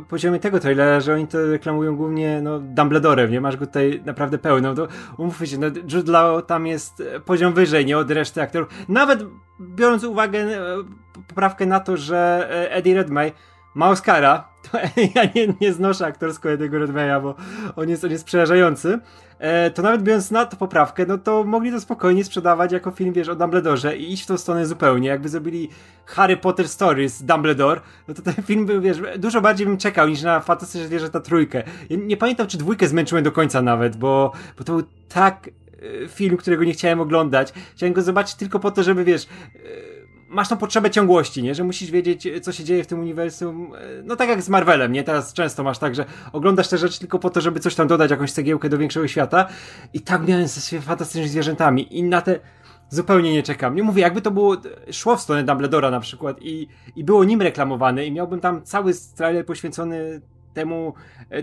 poziomie 0.07 0.39
tego 0.39 0.59
trailera, 0.59 0.99
że 0.99 1.13
oni 1.13 1.27
to 1.27 1.45
reklamują 1.45 1.95
głównie 1.95 2.41
no, 2.41 2.59
Dumbledorem, 2.59 3.31
nie? 3.31 3.41
Masz 3.41 3.57
go 3.57 3.65
tutaj 3.65 4.01
naprawdę 4.05 4.37
pełno. 4.37 4.75
To 4.75 4.87
umówmy 5.17 5.47
się, 5.47 5.57
no, 5.57 5.67
Jude 5.93 6.11
Law 6.11 6.45
tam 6.45 6.67
jest 6.67 7.03
poziom 7.25 7.53
wyżej, 7.53 7.85
nie? 7.85 7.97
Od 7.97 8.11
reszty 8.11 8.41
aktorów. 8.41 8.69
Nawet 8.89 9.25
biorąc 9.61 10.03
uwagę 10.03 10.39
e, 10.39 10.59
poprawkę 11.27 11.65
na 11.65 11.79
to, 11.79 11.97
że 11.97 12.47
e, 12.49 12.71
Eddie 12.71 12.95
Redmayne 12.95 13.31
ma 13.75 13.89
Oscara, 13.89 14.47
to 14.71 14.77
ja 15.15 15.23
nie, 15.35 15.53
nie 15.61 15.73
znoszę 15.73 16.05
aktorsko 16.05 16.49
Eddie'ego 16.49 16.85
Redmayne'a, 16.85 17.21
bo 17.21 17.35
on 17.75 17.89
jest, 17.89 18.03
on 18.03 18.11
jest 18.11 18.25
przerażający, 18.25 18.99
e, 19.39 19.71
to 19.71 19.81
nawet 19.81 20.03
biorąc 20.03 20.31
na 20.31 20.45
to 20.45 20.57
poprawkę, 20.57 21.05
no 21.05 21.17
to 21.17 21.43
mogli 21.43 21.71
to 21.71 21.81
spokojnie 21.81 22.23
sprzedawać 22.23 22.71
jako 22.71 22.91
film, 22.91 23.13
wiesz, 23.13 23.29
o 23.29 23.35
Dumbledore 23.35 23.97
i 23.97 24.13
iść 24.13 24.23
w 24.23 24.25
tą 24.25 24.37
stronę 24.37 24.65
zupełnie. 24.65 25.09
Jakby 25.09 25.29
zrobili 25.29 25.69
Harry 26.05 26.37
Potter 26.37 26.67
Stories 26.67 27.23
Dumbledore, 27.23 27.81
no 28.07 28.13
to 28.13 28.21
ten 28.21 28.33
film 28.33 28.65
był, 28.65 28.81
wiesz, 28.81 28.97
dużo 29.17 29.41
bardziej 29.41 29.67
bym 29.67 29.77
czekał 29.77 30.07
niż 30.07 30.21
na 30.21 30.39
Fantastyczne 30.39 30.87
Zwierzęta 30.87 31.19
trójkę. 31.19 31.63
Ja 31.89 31.97
nie 31.97 32.17
pamiętam, 32.17 32.47
czy 32.47 32.57
dwójkę 32.57 32.87
zmęczyłem 32.87 33.23
do 33.23 33.31
końca 33.31 33.61
nawet, 33.61 33.97
bo, 33.97 34.31
bo 34.57 34.63
to 34.63 34.73
był 34.73 34.83
tak 35.09 35.49
e, 36.03 36.07
film, 36.07 36.37
którego 36.37 36.63
nie 36.63 36.73
chciałem 36.73 36.99
oglądać. 37.01 37.53
Chciałem 37.75 37.93
go 37.93 38.01
zobaczyć 38.01 38.35
tylko 38.35 38.59
po 38.59 38.71
to, 38.71 38.83
żeby, 38.83 39.03
wiesz 39.03 39.23
e, 39.23 40.02
masz 40.33 40.49
tą 40.49 40.57
potrzebę 40.57 40.91
ciągłości, 40.91 41.43
nie? 41.43 41.55
Że 41.55 41.63
musisz 41.63 41.91
wiedzieć, 41.91 42.27
co 42.41 42.51
się 42.51 42.63
dzieje 42.63 42.83
w 42.83 42.87
tym 42.87 42.99
uniwersum. 42.99 43.71
No 44.03 44.15
tak 44.15 44.29
jak 44.29 44.41
z 44.41 44.49
Marvelem, 44.49 44.91
nie? 44.91 45.03
Teraz 45.03 45.33
często 45.33 45.63
masz 45.63 45.77
tak, 45.77 45.95
że 45.95 46.05
oglądasz 46.31 46.67
te 46.67 46.77
rzeczy 46.77 46.99
tylko 46.99 47.19
po 47.19 47.29
to, 47.29 47.41
żeby 47.41 47.59
coś 47.59 47.75
tam 47.75 47.87
dodać, 47.87 48.11
jakąś 48.11 48.31
cegiełkę 48.31 48.69
do 48.69 48.77
większego 48.77 49.07
świata. 49.07 49.47
I 49.93 50.01
tak 50.01 50.27
miałem 50.27 50.47
ze 50.47 50.81
fantastycznymi 50.81 51.27
zwierzętami. 51.27 51.97
I 51.97 52.03
na 52.03 52.21
te 52.21 52.39
zupełnie 52.89 53.33
nie 53.33 53.43
czekam. 53.43 53.75
Nie 53.75 53.83
mówię, 53.83 54.01
jakby 54.01 54.21
to 54.21 54.31
było, 54.31 54.57
szło 54.91 55.17
w 55.17 55.21
stronę 55.21 55.43
Dumbledora 55.43 55.91
na 55.91 55.99
przykład 55.99 56.37
i, 56.41 56.67
i 56.95 57.03
było 57.03 57.23
nim 57.23 57.41
reklamowane 57.41 58.05
i 58.05 58.11
miałbym 58.11 58.39
tam 58.39 58.63
cały 58.63 58.93
trailer 59.15 59.45
poświęcony 59.45 60.21
temu, 60.53 60.93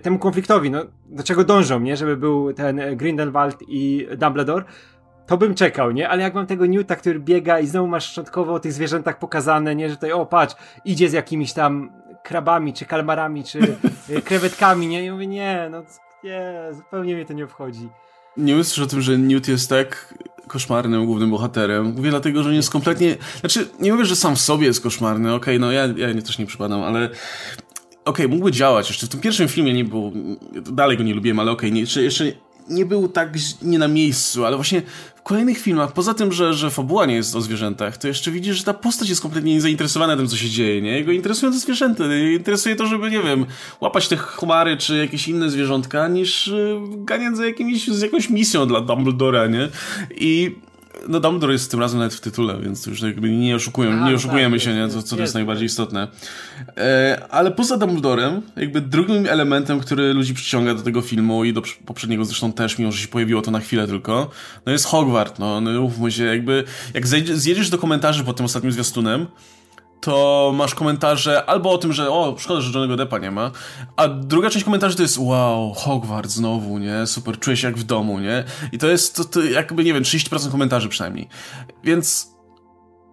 temu 0.02 0.18
konfliktowi, 0.18 0.70
no, 0.70 0.84
do 1.06 1.22
czego 1.22 1.44
dążą, 1.44 1.80
nie? 1.80 1.96
Żeby 1.96 2.16
był 2.16 2.52
ten 2.52 2.80
Grindelwald 2.96 3.56
i 3.68 4.06
Dumbledore, 4.16 4.64
to 5.30 5.36
bym 5.36 5.54
czekał, 5.54 5.90
nie? 5.90 6.08
Ale 6.08 6.22
jak 6.22 6.34
mam 6.34 6.46
tego 6.46 6.66
Newta, 6.66 6.96
który 6.96 7.20
biega 7.20 7.60
i 7.60 7.66
znowu 7.66 7.88
masz 7.88 8.06
szczątkowo 8.06 8.54
o 8.54 8.60
tych 8.60 8.72
zwierzętach 8.72 9.18
pokazane, 9.18 9.74
nie? 9.76 9.88
Że 9.88 9.94
tutaj, 9.94 10.12
o 10.12 10.26
patrz, 10.26 10.54
idzie 10.84 11.08
z 11.08 11.12
jakimiś 11.12 11.52
tam 11.52 11.92
krabami, 12.22 12.72
czy 12.72 12.84
kalmarami, 12.84 13.44
czy 13.44 13.58
y, 14.10 14.22
krewetkami, 14.28 14.86
nie? 14.86 15.04
I 15.04 15.10
mówię, 15.10 15.26
nie, 15.26 15.68
no 15.70 15.82
nie, 16.24 16.52
zupełnie 16.72 17.14
mnie 17.14 17.24
to 17.26 17.32
nie 17.32 17.44
obchodzi. 17.44 17.88
Nie 18.36 18.54
myślisz 18.54 18.78
o 18.78 18.86
tym, 18.86 19.00
że 19.00 19.18
Newt 19.18 19.48
jest 19.48 19.70
tak 19.70 20.14
koszmarnym 20.46 21.06
głównym 21.06 21.30
bohaterem. 21.30 21.94
Mówię 21.96 22.10
dlatego, 22.10 22.42
że 22.42 22.48
on 22.48 22.54
jest 22.54 22.70
kompletnie... 22.70 23.16
Znaczy, 23.40 23.68
nie 23.80 23.92
mówię, 23.92 24.04
że 24.04 24.16
sam 24.16 24.36
w 24.36 24.40
sobie 24.40 24.66
jest 24.66 24.82
koszmarny, 24.82 25.34
okej, 25.34 25.56
okay, 25.56 25.58
no 25.58 25.72
ja, 25.72 25.86
ja 25.86 26.22
też 26.22 26.38
nie 26.38 26.46
przypadam, 26.46 26.82
ale 26.82 27.04
okej, 27.04 27.16
okay, 28.04 28.28
mógłby 28.28 28.52
działać. 28.52 28.88
Jeszcze 28.88 29.06
w 29.06 29.08
tym 29.08 29.20
pierwszym 29.20 29.48
filmie 29.48 29.74
nie 29.74 29.84
był... 29.84 30.12
Dalej 30.72 30.96
go 30.96 31.02
nie 31.02 31.14
lubiłem, 31.14 31.38
ale 31.38 31.50
okej, 31.50 31.70
okay, 31.70 31.80
jeszcze, 31.80 32.02
jeszcze 32.02 32.32
nie 32.68 32.86
był 32.86 33.08
tak 33.08 33.32
nie 33.62 33.78
na 33.78 33.88
miejscu, 33.88 34.44
ale 34.44 34.56
właśnie 34.56 34.82
w 35.14 35.22
kolejnych 35.22 35.58
filmach, 35.58 35.92
poza 35.92 36.14
tym, 36.14 36.32
że, 36.32 36.54
że 36.54 36.70
fabuła 36.70 37.06
nie 37.06 37.14
jest 37.14 37.36
o 37.36 37.40
zwierzętach, 37.40 37.96
to 37.96 38.08
jeszcze 38.08 38.30
widzisz, 38.30 38.56
że 38.56 38.64
ta 38.64 38.74
postać 38.74 39.08
jest 39.08 39.20
kompletnie 39.20 39.54
niezainteresowana 39.54 40.16
tym, 40.16 40.28
co 40.28 40.36
się 40.36 40.50
dzieje, 40.50 40.82
nie? 40.82 40.90
Jego 40.90 41.12
interesują 41.12 41.52
te 41.52 41.58
zwierzęta, 41.58 42.04
interesuje 42.34 42.76
to, 42.76 42.86
żeby, 42.86 43.10
nie 43.10 43.22
wiem, 43.22 43.46
łapać 43.80 44.08
te 44.08 44.16
chmary 44.16 44.76
czy 44.76 44.96
jakieś 44.96 45.28
inne 45.28 45.50
zwierzątka, 45.50 46.08
niż 46.08 46.48
y, 46.48 46.76
ganiać 46.96 47.36
za 47.36 47.46
jakimś, 47.46 47.88
z 47.88 48.02
jakąś 48.02 48.30
misją 48.30 48.66
dla 48.66 48.80
Dumbledora, 48.80 49.46
nie? 49.46 49.68
I 50.10 50.56
no 51.08 51.20
Dumbledore 51.20 51.52
jest 51.52 51.70
tym 51.70 51.80
razem 51.80 51.98
nawet 51.98 52.14
w 52.14 52.20
tytule, 52.20 52.58
więc 52.62 52.86
już 52.86 53.02
jakby 53.02 53.30
nie, 53.30 53.56
oszukują, 53.56 53.90
Aha, 53.92 54.08
nie 54.08 54.14
oszukujemy 54.14 54.56
tak, 54.56 54.64
się, 54.64 54.74
nie? 54.74 54.88
Co, 54.88 55.02
co 55.02 55.16
to 55.16 55.22
jest 55.22 55.34
najbardziej 55.34 55.66
istotne. 55.66 56.08
E, 56.76 57.22
ale 57.30 57.50
poza 57.50 57.76
Dumbledorem, 57.76 58.42
jakby 58.56 58.80
drugim 58.80 59.26
elementem, 59.26 59.80
który 59.80 60.14
ludzi 60.14 60.34
przyciąga 60.34 60.74
do 60.74 60.82
tego 60.82 61.02
filmu 61.02 61.44
i 61.44 61.52
do 61.52 61.62
poprzedniego 61.86 62.24
zresztą 62.24 62.52
też, 62.52 62.78
mimo 62.78 62.92
że 62.92 62.98
się 62.98 63.08
pojawiło 63.08 63.42
to 63.42 63.50
na 63.50 63.60
chwilę 63.60 63.86
tylko, 63.86 64.30
no 64.66 64.72
jest 64.72 64.86
Hogwart, 64.86 65.38
no, 65.38 65.60
no 65.60 65.80
mówmy 65.80 66.12
się, 66.12 66.24
jakby 66.24 66.64
jak 66.94 67.06
zjedziesz 67.06 67.70
do 67.70 67.78
komentarzy 67.78 68.24
pod 68.24 68.36
tym 68.36 68.46
ostatnim 68.46 68.72
zwiastunem, 68.72 69.26
to 70.00 70.52
masz 70.54 70.74
komentarze 70.74 71.44
albo 71.44 71.72
o 71.72 71.78
tym, 71.78 71.92
że 71.92 72.10
o, 72.10 72.36
szkoda, 72.38 72.60
że 72.60 72.78
Johnny'ego 72.78 72.96
Deppa 72.96 73.18
nie 73.18 73.30
ma, 73.30 73.50
a 73.96 74.08
druga 74.08 74.50
część 74.50 74.64
komentarzy 74.64 74.96
to 74.96 75.02
jest 75.02 75.18
wow, 75.18 75.74
Hogwarts 75.74 76.34
znowu, 76.34 76.78
nie? 76.78 77.06
Super, 77.06 77.38
czuję 77.38 77.56
się 77.56 77.66
jak 77.66 77.78
w 77.78 77.84
domu, 77.84 78.18
nie? 78.18 78.44
I 78.72 78.78
to 78.78 78.86
jest 78.86 79.16
to, 79.16 79.24
to 79.24 79.42
jakby, 79.42 79.84
nie 79.84 79.94
wiem, 79.94 80.02
30% 80.02 80.50
komentarzy 80.50 80.88
przynajmniej. 80.88 81.28
Więc 81.84 82.30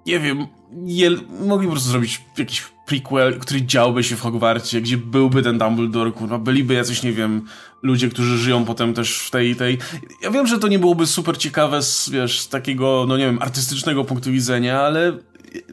nie 0.05 0.19
wiem, 0.19 0.47
je, 0.85 1.11
mogli 1.39 1.67
po 1.67 1.71
prostu 1.71 1.89
zrobić 1.89 2.21
jakiś 2.37 2.63
prequel, 2.85 3.39
który 3.39 3.65
działby 3.65 4.03
się 4.03 4.15
w 4.15 4.21
Hogwarcie, 4.21 4.81
gdzie 4.81 4.97
byłby 4.97 5.43
ten 5.43 5.57
Dumbledore, 5.57 6.11
kurwa, 6.11 6.37
byliby 6.37 6.73
jacyś, 6.73 7.03
nie 7.03 7.11
wiem, 7.11 7.45
ludzie, 7.83 8.09
którzy 8.09 8.37
żyją 8.37 8.65
potem 8.65 8.93
też 8.93 9.19
w 9.19 9.31
tej, 9.31 9.55
tej... 9.55 9.77
Ja 10.21 10.31
wiem, 10.31 10.47
że 10.47 10.59
to 10.59 10.67
nie 10.67 10.79
byłoby 10.79 11.07
super 11.07 11.37
ciekawe 11.37 11.81
z, 11.81 12.09
wiesz, 12.09 12.39
z 12.39 12.49
takiego, 12.49 13.05
no 13.07 13.17
nie 13.17 13.25
wiem, 13.25 13.41
artystycznego 13.41 14.03
punktu 14.03 14.31
widzenia, 14.31 14.81
ale 14.81 15.17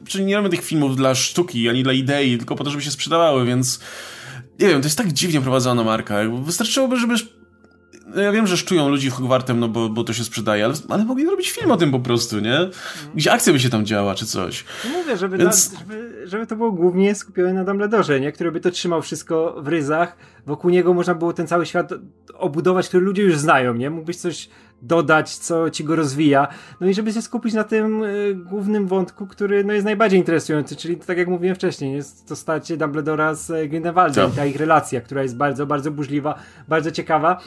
czyli 0.06 0.24
nie 0.24 0.36
robimy 0.36 0.56
tych 0.56 0.64
filmów 0.64 0.96
dla 0.96 1.14
sztuki, 1.14 1.68
ani 1.68 1.82
dla 1.82 1.92
idei, 1.92 2.38
tylko 2.38 2.56
po 2.56 2.64
to, 2.64 2.70
żeby 2.70 2.82
się 2.82 2.90
sprzedawały, 2.90 3.46
więc 3.46 3.80
nie 4.60 4.68
wiem, 4.68 4.80
to 4.80 4.86
jest 4.86 4.98
tak 4.98 5.12
dziwnie 5.12 5.40
prowadzona 5.40 5.84
marka. 5.84 6.16
Wystarczyłoby, 6.44 6.96
żeby 6.96 7.14
no 8.14 8.22
ja 8.22 8.32
wiem, 8.32 8.46
że 8.46 8.56
szczują 8.56 8.88
ludzi 8.88 9.10
Hogwartem, 9.10 9.60
no 9.60 9.68
bo, 9.68 9.88
bo 9.88 10.04
to 10.04 10.12
się 10.12 10.24
sprzedaje, 10.24 10.64
ale, 10.64 10.74
ale 10.88 11.04
mogli 11.04 11.24
robić 11.24 11.50
film 11.50 11.70
o 11.70 11.76
tym 11.76 11.90
po 11.90 12.00
prostu, 12.00 12.40
nie? 12.40 12.58
Gdzie 13.14 13.32
akcja 13.32 13.52
by 13.52 13.60
się 13.60 13.70
tam 13.70 13.86
działa, 13.86 14.14
czy 14.14 14.26
coś. 14.26 14.64
Mówię, 14.92 15.16
żeby, 15.16 15.38
Więc... 15.38 15.72
na, 15.72 15.78
żeby, 15.78 16.22
żeby 16.26 16.46
to 16.46 16.56
było 16.56 16.72
głównie 16.72 17.14
skupione 17.14 17.52
na 17.52 17.64
Dumbledore, 17.64 18.20
nie? 18.20 18.32
Który 18.32 18.52
by 18.52 18.60
to 18.60 18.70
trzymał 18.70 19.02
wszystko 19.02 19.56
w 19.62 19.68
ryzach. 19.68 20.16
Wokół 20.46 20.70
niego 20.70 20.94
można 20.94 21.14
było 21.14 21.32
ten 21.32 21.46
cały 21.46 21.66
świat 21.66 21.90
obudować, 22.34 22.88
który 22.88 23.04
ludzie 23.04 23.22
już 23.22 23.38
znają, 23.38 23.74
nie? 23.74 23.90
Mógłbyś 23.90 24.16
coś 24.16 24.48
dodać, 24.86 25.36
co 25.36 25.70
ci 25.70 25.84
go 25.84 25.96
rozwija. 25.96 26.48
No 26.80 26.86
i 26.86 26.94
żeby 26.94 27.12
się 27.12 27.22
skupić 27.22 27.54
na 27.54 27.64
tym 27.64 28.02
y, 28.02 28.34
głównym 28.34 28.86
wątku, 28.86 29.26
który 29.26 29.64
no, 29.64 29.72
jest 29.72 29.84
najbardziej 29.84 30.18
interesujący, 30.20 30.76
czyli 30.76 30.96
tak 30.96 31.18
jak 31.18 31.28
mówiłem 31.28 31.56
wcześniej, 31.56 31.94
jest 31.94 32.28
to 32.28 32.36
starcie 32.36 32.76
Dumbledora 32.76 33.34
z 33.34 33.70
Grindelwaldem, 33.70 34.26
tak. 34.26 34.36
ta 34.36 34.46
ich 34.46 34.56
relacja, 34.56 35.00
która 35.00 35.22
jest 35.22 35.36
bardzo, 35.36 35.66
bardzo 35.66 35.90
burzliwa, 35.90 36.34
bardzo 36.68 36.90
ciekawa. 36.90 37.40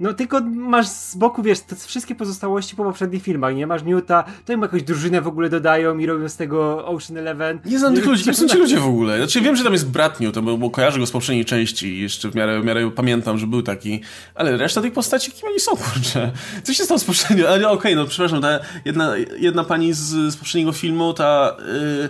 No 0.00 0.14
tylko 0.14 0.40
masz 0.40 0.86
z 0.86 1.16
boku, 1.16 1.42
wiesz, 1.42 1.60
te 1.60 1.76
wszystkie 1.76 2.14
pozostałości 2.14 2.76
po 2.76 2.84
poprzednich 2.84 3.22
filmach, 3.22 3.54
nie? 3.54 3.66
Masz 3.66 3.82
Newta, 3.82 4.24
to 4.44 4.52
im 4.52 4.62
jakąś 4.62 4.82
drużynę 4.82 5.20
w 5.20 5.26
ogóle 5.26 5.48
dodają 5.48 5.98
i 5.98 6.06
robią 6.06 6.28
z 6.28 6.36
tego 6.36 6.86
Ocean 6.86 7.18
Eleven. 7.18 7.60
Nie 7.64 7.78
znam 7.78 7.94
tych 7.94 8.06
ludzi, 8.06 8.24
kim 8.24 8.34
są 8.34 8.48
ci 8.48 8.58
ludzie 8.58 8.80
w 8.80 8.86
ogóle? 8.86 9.18
Znaczy 9.18 9.40
wiem, 9.40 9.56
że 9.56 9.64
tam 9.64 9.72
jest 9.72 9.90
brat 9.90 10.20
Newt, 10.20 10.38
bo, 10.38 10.58
bo 10.58 10.70
kojarzę 10.70 10.98
go 10.98 11.06
z 11.06 11.10
poprzedniej 11.10 11.44
części 11.44 11.86
i 11.86 12.00
jeszcze 12.00 12.30
w 12.30 12.34
miarę, 12.34 12.60
w 12.60 12.64
miarę 12.64 12.90
pamiętam, 12.90 13.38
że 13.38 13.46
był 13.46 13.62
taki, 13.62 14.00
ale 14.34 14.56
reszta 14.56 14.82
tych 14.82 14.92
postaci, 14.92 15.32
kim 15.32 15.48
oni 15.48 15.60
są, 15.60 15.72
kurczę? 15.76 16.32
Co 16.62 16.74
się 16.74 16.84
stało 16.84 16.98
z 16.98 17.04
poprzedniego? 17.04 17.48
Ale 17.48 17.68
okej, 17.68 17.92
okay, 17.92 17.96
no 17.96 18.04
przepraszam, 18.04 18.42
ta 18.42 18.58
jedna, 18.84 19.16
jedna 19.38 19.64
pani 19.64 19.92
z, 19.92 20.32
z 20.32 20.36
poprzedniego 20.36 20.72
filmu, 20.72 21.12
ta... 21.12 21.56
Yy 22.02 22.08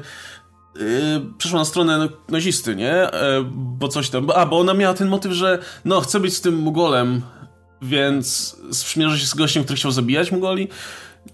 przeszła 1.39 1.59
na 1.59 1.65
stronę 1.65 2.09
nazisty, 2.29 2.77
nie? 2.77 3.09
Yy, 3.13 3.45
bo 3.53 3.89
coś 3.89 4.11
tam. 4.11 4.31
A, 4.35 4.47
bo 4.47 4.59
ona 4.59 4.75
miała 4.75 4.95
ten 4.95 5.09
motyw, 5.09 5.33
że 5.33 5.59
no, 5.85 6.01
chce 6.01 6.21
być 6.21 6.37
z 6.37 6.41
tym 6.41 6.57
Mugolem, 6.57 7.23
więc 7.83 8.57
sprzymierza 8.73 9.19
się 9.19 9.27
z 9.27 9.35
gościem, 9.35 9.65
który 9.65 9.77
chciał 9.77 9.91
zabijać 9.91 10.33
Mugoli. 10.33 10.69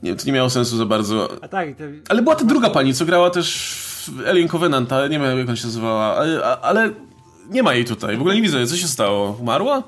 Nie, 0.02 0.16
to 0.16 0.26
nie 0.26 0.32
miało 0.32 0.50
sensu 0.50 0.76
za 0.76 0.86
bardzo. 0.86 1.28
A 1.42 1.48
tak, 1.48 1.68
to... 1.76 1.84
Ale 2.08 2.22
była 2.22 2.34
ta 2.34 2.44
druga 2.44 2.70
pani, 2.70 2.94
co 2.94 3.04
grała 3.04 3.30
też 3.30 3.76
w 4.08 4.28
Alien 4.28 4.48
Covenant, 4.48 4.90
nie 5.10 5.18
wiem 5.18 5.38
jak 5.38 5.48
ona 5.48 5.56
się 5.56 5.66
nazywała, 5.66 6.16
ale, 6.16 6.42
ale 6.60 6.90
nie 7.50 7.62
ma 7.62 7.74
jej 7.74 7.84
tutaj. 7.84 8.16
W 8.16 8.20
ogóle 8.20 8.34
nie 8.34 8.42
widzę, 8.42 8.66
co 8.66 8.76
się 8.76 8.88
stało. 8.88 9.36
Umarła? 9.40 9.82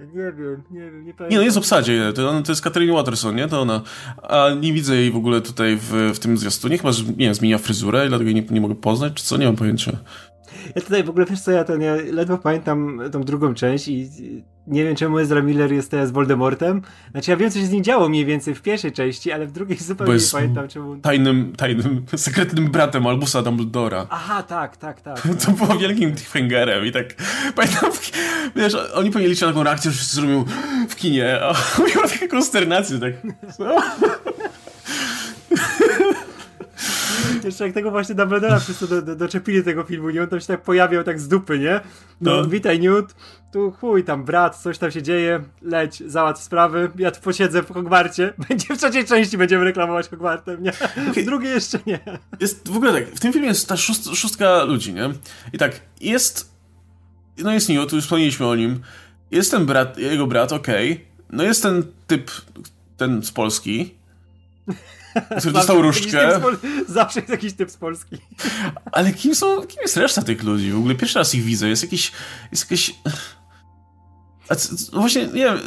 Nie 0.00 0.32
wiem, 0.32 0.62
nie 0.70 0.80
wiem, 0.80 1.04
nie 1.04 1.14
pamiętam. 1.14 1.28
Nie, 1.30 1.36
no 1.36 1.42
jest 1.42 1.56
w 1.56 1.58
obsadzie, 1.58 2.12
to, 2.14 2.42
to 2.42 2.52
jest 2.52 2.62
Catherine 2.62 2.94
Watterson, 2.94 3.36
nie? 3.36 3.48
To 3.48 3.60
ona. 3.60 3.82
A 4.22 4.50
nie 4.60 4.72
widzę 4.72 4.96
jej 4.96 5.10
w 5.10 5.16
ogóle 5.16 5.40
tutaj 5.40 5.76
w, 5.76 6.12
w 6.14 6.18
tym 6.18 6.38
zwiastunie. 6.38 6.78
Chyba, 6.78 6.92
że, 6.92 7.04
nie 7.04 7.12
wiem, 7.12 7.34
zmienia 7.34 7.58
fryzurę 7.58 8.06
i 8.06 8.08
dlatego 8.08 8.30
nie, 8.30 8.42
nie 8.42 8.60
mogę 8.60 8.74
poznać, 8.74 9.12
czy 9.14 9.24
co? 9.24 9.36
Nie 9.36 9.46
mam 9.46 9.56
pojęcia. 9.56 9.92
Ja 10.74 10.82
tutaj 10.82 11.04
w 11.04 11.10
ogóle, 11.10 11.26
wiesz 11.26 11.40
co, 11.40 11.50
ja 11.50 11.64
to 11.64 11.76
nie, 11.76 11.94
ledwo 11.94 12.38
pamiętam 12.38 13.00
tą 13.12 13.22
drugą 13.22 13.54
część 13.54 13.88
i 13.88 14.10
nie 14.66 14.84
wiem 14.84 14.96
czemu 14.96 15.18
Ezra 15.18 15.42
Miller 15.42 15.72
jest 15.72 15.90
teraz 15.90 16.10
Voldemortem. 16.10 16.82
Znaczy 17.10 17.30
ja 17.30 17.36
wiem, 17.36 17.50
co 17.50 17.58
się 17.58 17.66
z 17.66 17.70
nim 17.70 17.84
działo 17.84 18.08
mniej 18.08 18.24
więcej 18.24 18.54
w 18.54 18.62
pierwszej 18.62 18.92
części, 18.92 19.32
ale 19.32 19.46
w 19.46 19.52
drugiej 19.52 19.78
zupełnie 19.78 20.14
nie 20.14 20.20
pamiętam 20.32 20.68
czemu. 20.68 20.96
tajnym, 20.96 21.52
tajnym, 21.56 22.04
sekretnym 22.16 22.70
bratem 22.70 23.06
Albusa 23.06 23.42
Dumbledora. 23.42 24.06
Aha, 24.10 24.42
tak, 24.42 24.76
tak, 24.76 25.00
tak. 25.00 25.28
To 25.46 25.52
było 25.52 25.78
wielkim 25.78 26.16
cliffhangerem 26.16 26.86
i 26.86 26.92
tak 26.92 27.14
pamiętam, 27.56 27.90
wiesz, 28.56 28.76
oni 28.94 29.10
powinni 29.10 29.28
liczyć 29.28 29.42
na 29.42 29.48
taką 29.48 29.62
reakcję, 29.62 29.90
że 29.90 29.96
wszyscy 29.96 30.16
zrobią 30.16 30.44
w 30.88 30.96
kinie, 30.96 31.40
a 31.42 31.54
miał 31.78 32.08
taką 32.08 32.28
konsternację, 32.28 32.98
tak. 32.98 33.12
No. 33.58 33.82
Jeszcze 37.44 37.64
jak 37.64 37.74
tego 37.74 37.90
właśnie 37.90 38.14
Dumbledora 38.14 38.58
wszyscy 38.58 38.88
do, 38.88 39.02
do, 39.02 39.16
doczepili 39.16 39.62
tego 39.62 39.84
filmu, 39.84 40.10
nie? 40.10 40.22
On 40.22 40.28
tam 40.28 40.40
się 40.40 40.46
tak 40.46 40.62
pojawiał 40.62 41.04
tak 41.04 41.20
z 41.20 41.28
dupy, 41.28 41.58
nie? 41.58 41.80
No, 42.20 42.36
no. 42.36 42.48
witaj 42.48 42.80
Newt, 42.80 43.14
tu 43.52 43.72
chuj 43.72 44.04
tam 44.04 44.24
brat, 44.24 44.56
coś 44.56 44.78
tam 44.78 44.90
się 44.90 45.02
dzieje, 45.02 45.44
leć, 45.62 46.02
załatw 46.06 46.42
sprawy, 46.42 46.90
ja 46.98 47.10
tu 47.10 47.20
posiedzę 47.20 47.62
w 47.62 47.72
Hogwarcie, 47.72 48.32
będzie 48.48 48.74
w 48.74 48.78
trzeciej 48.78 49.04
części 49.04 49.38
będziemy 49.38 49.64
reklamować 49.64 50.08
Hogwartem, 50.08 50.62
nie? 50.62 50.72
Okay. 51.10 51.22
W 51.22 51.26
drugiej 51.26 51.52
jeszcze 51.52 51.78
nie. 51.86 52.00
Jest 52.40 52.68
w 52.68 52.76
ogóle 52.76 52.92
tak, 52.92 53.14
w 53.14 53.20
tym 53.20 53.32
filmie 53.32 53.48
jest 53.48 53.68
ta 53.68 53.76
szóst, 53.76 54.08
szóstka 54.14 54.64
ludzi, 54.64 54.94
nie? 54.94 55.10
I 55.52 55.58
tak, 55.58 55.80
jest, 56.00 56.52
no 57.38 57.52
jest 57.52 57.68
Newt, 57.68 57.92
już 57.92 58.04
wspomnieliśmy 58.04 58.46
o 58.46 58.54
nim, 58.54 58.80
jest 59.30 59.50
ten 59.50 59.66
brat, 59.66 59.98
jego 59.98 60.26
brat, 60.26 60.52
okej, 60.52 60.92
okay. 60.92 61.06
no 61.30 61.42
jest 61.42 61.62
ten 61.62 61.82
typ, 62.06 62.30
ten 62.96 63.22
z 63.22 63.32
Polski, 63.32 63.94
który 65.38 65.52
dostał 65.52 65.82
różdżkę. 65.82 66.40
Zawsze 66.88 67.20
jest 67.20 67.30
jakiś 67.30 67.52
typ 67.52 67.70
z 67.70 67.76
Polski. 67.76 68.16
Ale 68.92 69.12
kim 69.12 69.34
są, 69.34 69.66
kim 69.66 69.78
jest 69.82 69.96
reszta 69.96 70.22
tych 70.22 70.42
ludzi? 70.42 70.72
W 70.72 70.78
ogóle 70.78 70.94
pierwszy 70.94 71.18
raz 71.18 71.34
ich 71.34 71.44
widzę. 71.44 71.68
Jest 71.68 71.82
jakiś, 71.82 72.12
jest 72.52 72.70
jakiś... 72.70 72.94
No 74.92 75.00
właśnie, 75.00 75.26
nie 75.26 75.44
wiem, 75.44 75.58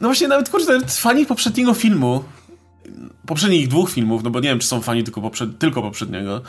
no 0.00 0.08
właśnie 0.08 0.28
nawet, 0.28 0.48
kurczę, 0.48 0.72
nawet 0.72 0.92
fani 0.92 1.26
poprzedniego 1.26 1.74
filmu, 1.74 2.24
poprzednich 3.26 3.68
dwóch 3.68 3.90
filmów, 3.90 4.22
no 4.22 4.30
bo 4.30 4.40
nie 4.40 4.48
wiem, 4.48 4.58
czy 4.58 4.66
są 4.66 4.80
fani 4.80 5.04
tylko, 5.04 5.20
poprzed, 5.20 5.58
tylko 5.58 5.82
poprzedniego, 5.82 6.42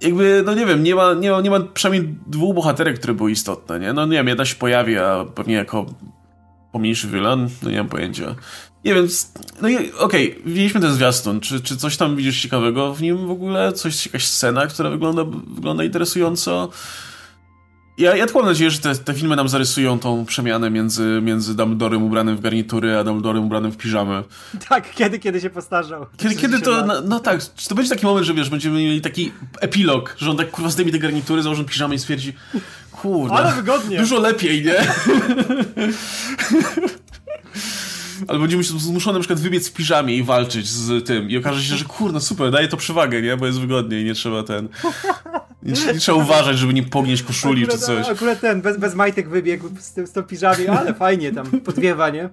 jakby, 0.00 0.42
no 0.46 0.54
nie 0.54 0.66
wiem, 0.66 0.82
nie 0.82 0.94
ma, 0.94 1.14
nie, 1.14 1.30
ma, 1.30 1.40
nie 1.40 1.50
ma 1.50 1.60
przynajmniej 1.60 2.14
dwóch 2.26 2.54
bohaterek, 2.54 2.98
które 2.98 3.14
były 3.14 3.30
istotne, 3.30 3.80
nie? 3.80 3.92
No 3.92 4.06
nie 4.06 4.12
wiem, 4.12 4.28
jedna 4.28 4.44
się 4.44 4.54
pojawi, 4.54 4.98
a 4.98 5.24
pewnie 5.34 5.54
jako 5.54 5.86
pomniejszy 6.72 7.06
wylan, 7.06 7.48
no 7.62 7.70
nie 7.70 7.78
mam 7.78 7.88
pojęcia. 7.88 8.34
Nie 8.84 8.94
wiem, 8.94 9.08
no 9.62 9.68
okej, 9.68 9.92
okay, 9.98 10.42
widzieliśmy 10.46 10.80
ten 10.80 10.92
zwiastun. 10.92 11.40
Czy, 11.40 11.60
czy 11.60 11.76
coś 11.76 11.96
tam 11.96 12.16
widzisz 12.16 12.42
ciekawego 12.42 12.94
w 12.94 13.02
nim 13.02 13.26
w 13.26 13.30
ogóle? 13.30 13.72
Coś, 13.72 14.06
jakaś 14.06 14.26
scena, 14.26 14.66
która 14.66 14.90
wygląda, 14.90 15.24
wygląda 15.46 15.84
interesująco? 15.84 16.70
Ja, 17.98 18.16
ja 18.16 18.24
tylko 18.24 18.38
mam 18.38 18.48
nadzieję, 18.48 18.70
że 18.70 18.78
te, 18.78 18.94
te 18.94 19.14
filmy 19.14 19.36
nam 19.36 19.48
zarysują 19.48 19.98
tą 19.98 20.24
przemianę 20.24 20.70
między, 20.70 21.20
między 21.22 21.56
Dumbledorem 21.56 22.02
ubranym 22.02 22.36
w 22.36 22.40
garnitury, 22.40 22.96
a 22.96 23.04
Dumbledorem 23.04 23.44
ubranym 23.44 23.72
w 23.72 23.76
piżamę. 23.76 24.22
Tak, 24.68 24.94
kiedy, 24.94 25.18
kiedy 25.18 25.40
się 25.40 25.50
postarzał. 25.50 26.06
Kiedy, 26.16 26.34
kiedy 26.34 26.60
to, 26.60 26.86
no, 26.86 27.00
no, 27.00 27.20
tak, 27.20 27.40
czy 27.56 27.68
to 27.68 27.74
będzie 27.74 27.90
taki 27.90 28.06
moment, 28.06 28.26
że 28.26 28.34
wiesz, 28.34 28.50
będziemy 28.50 28.78
mieli 28.78 29.00
taki 29.00 29.32
epilog, 29.60 30.14
że 30.18 30.30
on 30.30 30.36
tak 30.36 30.50
kurwa 30.50 30.70
zdejmie 30.70 30.92
te 30.92 30.98
garnitury, 30.98 31.42
założy 31.42 31.64
piżamę 31.64 31.94
i 31.94 31.98
stwierdzi, 31.98 32.32
kurde, 32.92 33.34
ale 33.34 33.52
wygodnie. 33.52 33.98
Dużo 33.98 34.20
lepiej, 34.20 34.64
nie? 34.64 34.74
Albo 38.28 38.40
będziemy 38.40 38.62
zmuszony 38.62 39.18
na 39.18 39.20
przykład 39.20 39.40
wybiec 39.40 39.68
w 39.68 39.72
piżamie 39.72 40.16
i 40.16 40.22
walczyć 40.22 40.68
z 40.68 41.06
tym. 41.06 41.30
I 41.30 41.36
okaże 41.36 41.62
się, 41.62 41.76
że 41.76 41.84
kurde, 41.84 42.20
super, 42.20 42.50
daje 42.50 42.68
to 42.68 42.76
przewagę, 42.76 43.22
nie? 43.22 43.36
Bo 43.36 43.46
jest 43.46 43.60
wygodniej, 43.60 44.04
nie 44.04 44.14
trzeba 44.14 44.42
ten... 44.42 44.68
Trzeba 45.98 46.18
uważać, 46.18 46.58
żeby 46.58 46.74
nie 46.74 46.82
pognieść 46.82 47.22
koszuli 47.22 47.62
akurat, 47.62 47.80
czy 47.80 47.86
coś. 47.86 48.08
Akurat 48.08 48.40
ten, 48.40 48.60
bez, 48.60 48.76
bez 48.76 48.94
majtek 48.94 49.28
wybiegł 49.28 49.68
z, 49.80 49.92
tym, 49.92 50.06
z 50.06 50.12
tą 50.12 50.22
piżamie, 50.22 50.72
ale 50.72 50.94
fajnie 50.94 51.32
tam, 51.32 51.46
podwiewa, 51.60 52.10
nie? 52.10 52.28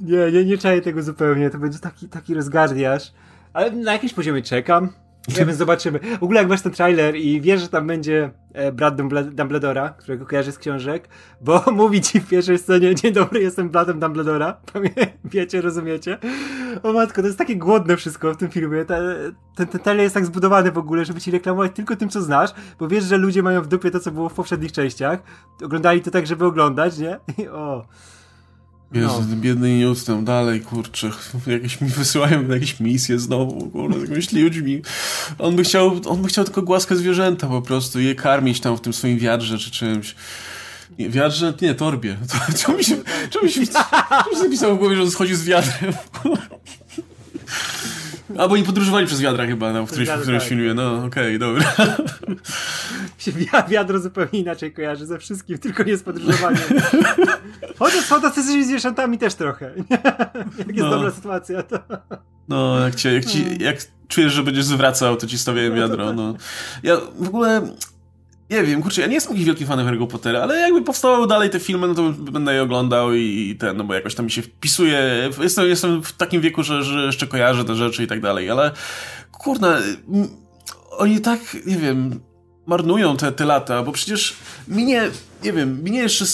nie, 0.00 0.32
nie, 0.32 0.44
nie 0.44 0.58
czaję 0.58 0.82
tego 0.82 1.02
zupełnie, 1.02 1.50
to 1.50 1.58
będzie 1.58 1.78
taki, 1.78 2.08
taki 2.08 2.34
rozgardiasz. 2.34 3.12
Ale 3.52 3.70
na 3.70 3.92
jakimś 3.92 4.12
poziomie 4.12 4.42
czekam. 4.42 4.92
Nie 5.28 5.44
wiem, 5.44 5.54
zobaczymy. 5.54 5.98
W 5.98 6.22
ogóle 6.22 6.40
jak 6.40 6.48
masz 6.48 6.62
ten 6.62 6.72
trailer 6.72 7.16
i 7.16 7.40
wiesz, 7.40 7.60
że 7.60 7.68
tam 7.68 7.86
będzie 7.86 8.30
e, 8.52 8.72
brat 8.72 8.96
Dumbledora, 9.34 9.88
którego 9.88 10.26
kojarzy 10.26 10.52
z 10.52 10.58
książek, 10.58 11.08
bo 11.40 11.64
mówi 11.72 12.00
ci 12.00 12.20
w 12.20 12.28
pierwszej 12.28 12.58
scenie, 12.58 12.94
dzień 12.94 13.12
dobry, 13.12 13.40
jestem 13.40 13.68
bratem 13.68 14.00
Dumbledora. 14.00 14.56
Wiecie, 15.24 15.60
rozumiecie? 15.60 16.18
O 16.82 16.92
matko, 16.92 17.22
to 17.22 17.26
jest 17.26 17.38
takie 17.38 17.56
głodne 17.56 17.96
wszystko 17.96 18.34
w 18.34 18.36
tym 18.36 18.50
filmie. 18.50 18.84
ten, 18.84 19.34
ten 19.56 19.68
trailer 19.68 20.02
jest 20.02 20.14
tak 20.14 20.26
zbudowany 20.26 20.72
w 20.72 20.78
ogóle, 20.78 21.04
żeby 21.04 21.20
ci 21.20 21.30
reklamować 21.30 21.72
tylko 21.74 21.96
tym, 21.96 22.08
co 22.08 22.22
znasz, 22.22 22.50
bo 22.78 22.88
wiesz, 22.88 23.04
że 23.04 23.16
ludzie 23.16 23.42
mają 23.42 23.62
w 23.62 23.66
dupie 23.68 23.90
to, 23.90 24.00
co 24.00 24.10
było 24.10 24.28
w 24.28 24.34
poprzednich 24.34 24.72
częściach. 24.72 25.22
Oglądali 25.64 26.00
to 26.00 26.10
tak, 26.10 26.26
żeby 26.26 26.44
oglądać, 26.44 26.98
nie? 26.98 27.18
I 27.44 27.48
o... 27.48 27.86
Jezu, 28.92 29.24
no. 29.30 29.36
biedny 29.36 29.82
tam 30.06 30.24
dalej, 30.24 30.60
kurczę, 30.60 31.10
jakieś 31.46 31.80
mi 31.80 31.88
wysyłają 31.88 32.48
jakieś 32.48 32.80
misje 32.80 33.18
znowu, 33.18 33.70
kurde, 33.70 33.98
z 33.98 34.02
jakimiś 34.02 34.32
ludźmi. 34.32 34.82
On 35.38 35.56
by 35.56 35.64
chciał, 35.64 36.00
on 36.06 36.22
by 36.22 36.28
chciał 36.28 36.44
tylko 36.44 36.62
głaskać 36.62 36.98
zwierzęta 36.98 37.46
po 37.46 37.62
prostu, 37.62 38.00
je 38.00 38.14
karmić 38.14 38.60
tam 38.60 38.76
w 38.76 38.80
tym 38.80 38.92
swoim 38.92 39.18
wiadrze 39.18 39.58
czy 39.58 39.70
czymś. 39.70 40.14
Nie, 40.98 41.10
wiadrze? 41.10 41.54
Nie, 41.62 41.74
torbie. 41.74 42.16
To, 42.30 42.52
co 42.52 42.72
mi 42.72 42.84
się, 42.84 42.96
co 43.30 43.42
mi 43.42 43.50
się, 43.50 43.60
mi 43.60 43.66
się 43.66 44.42
napisało 44.42 44.74
w 44.74 44.78
głowie, 44.78 44.96
że 44.96 45.02
on 45.02 45.10
schodzi 45.10 45.34
z 45.34 45.44
wiadrem? 45.44 45.92
Albo 48.38 48.56
nie 48.56 48.62
podróżowali 48.62 49.06
przez 49.06 49.20
wiadra 49.20 49.46
chyba 49.46 49.72
tam, 49.72 49.86
w 49.86 49.90
którymś, 49.90 50.10
w 50.10 50.20
którymś 50.20 50.42
tak. 50.42 50.48
filmie. 50.48 50.74
No, 50.74 51.04
okej, 51.04 51.06
okay, 51.06 51.38
dobra. 51.38 51.72
się 53.18 53.32
wiadro 53.68 53.98
zupełnie 53.98 54.40
inaczej 54.40 54.72
kojarzy 54.72 55.06
ze 55.06 55.18
wszystkim, 55.18 55.58
tylko 55.58 55.82
nie 55.82 55.96
z 55.96 56.02
podróżowaniem. 56.02 56.62
Chociaż 57.78 58.04
są 58.04 58.20
tacy 58.20 58.64
zwierzętami 58.64 59.18
też 59.18 59.34
trochę. 59.34 59.72
jak 60.58 60.68
jest 60.68 60.78
no. 60.78 60.90
dobra 60.90 61.10
sytuacja, 61.10 61.62
to... 61.62 61.78
No, 62.48 62.78
jak, 62.78 62.94
cię, 62.94 63.14
jak, 63.14 63.24
ci, 63.24 63.62
jak 63.62 63.76
czujesz, 64.08 64.32
że 64.32 64.42
będziesz 64.42 64.64
zwracał, 64.64 65.16
to 65.16 65.26
ci 65.26 65.38
stawiają 65.38 65.70
no, 65.70 65.76
wiadro. 65.76 66.12
No. 66.12 66.34
Ja 66.82 66.96
w 67.18 67.28
ogóle 67.28 67.62
nie 68.50 68.62
wiem, 68.62 68.82
kurczę, 68.82 69.00
ja 69.00 69.06
nie 69.06 69.14
jestem 69.14 69.32
jakiś 69.32 69.46
wielki 69.46 69.66
fanem 69.66 69.86
Harry'ego 69.86 70.06
Pottera, 70.06 70.42
ale 70.42 70.56
jakby 70.56 70.82
powstawały 70.82 71.26
dalej 71.26 71.50
te 71.50 71.60
filmy, 71.60 71.88
no 71.88 71.94
to 71.94 72.12
będę 72.12 72.54
je 72.54 72.62
oglądał 72.62 73.14
i, 73.14 73.56
ten, 73.60 73.76
no 73.76 73.84
bo 73.84 73.94
jakoś 73.94 74.14
tam 74.14 74.24
mi 74.24 74.30
się 74.30 74.42
wpisuje. 74.42 75.30
Jestem, 75.40 75.68
jestem 75.68 76.02
w 76.02 76.12
takim 76.12 76.40
wieku, 76.40 76.62
że, 76.62 76.84
że 76.84 77.06
jeszcze 77.06 77.26
kojarzę 77.26 77.64
te 77.64 77.74
rzeczy 77.74 78.02
i 78.02 78.06
tak 78.06 78.20
dalej, 78.20 78.50
ale 78.50 78.70
kurde, 79.32 79.78
oni 80.90 81.20
tak, 81.20 81.40
nie 81.66 81.76
wiem, 81.76 82.20
marnują 82.66 83.16
te, 83.16 83.32
te 83.32 83.44
lata, 83.44 83.82
bo 83.82 83.92
przecież 83.92 84.36
minie, 84.68 85.02
nie 85.44 85.52
wiem, 85.52 85.82
minie 85.84 86.00
jeszcze 86.00 86.24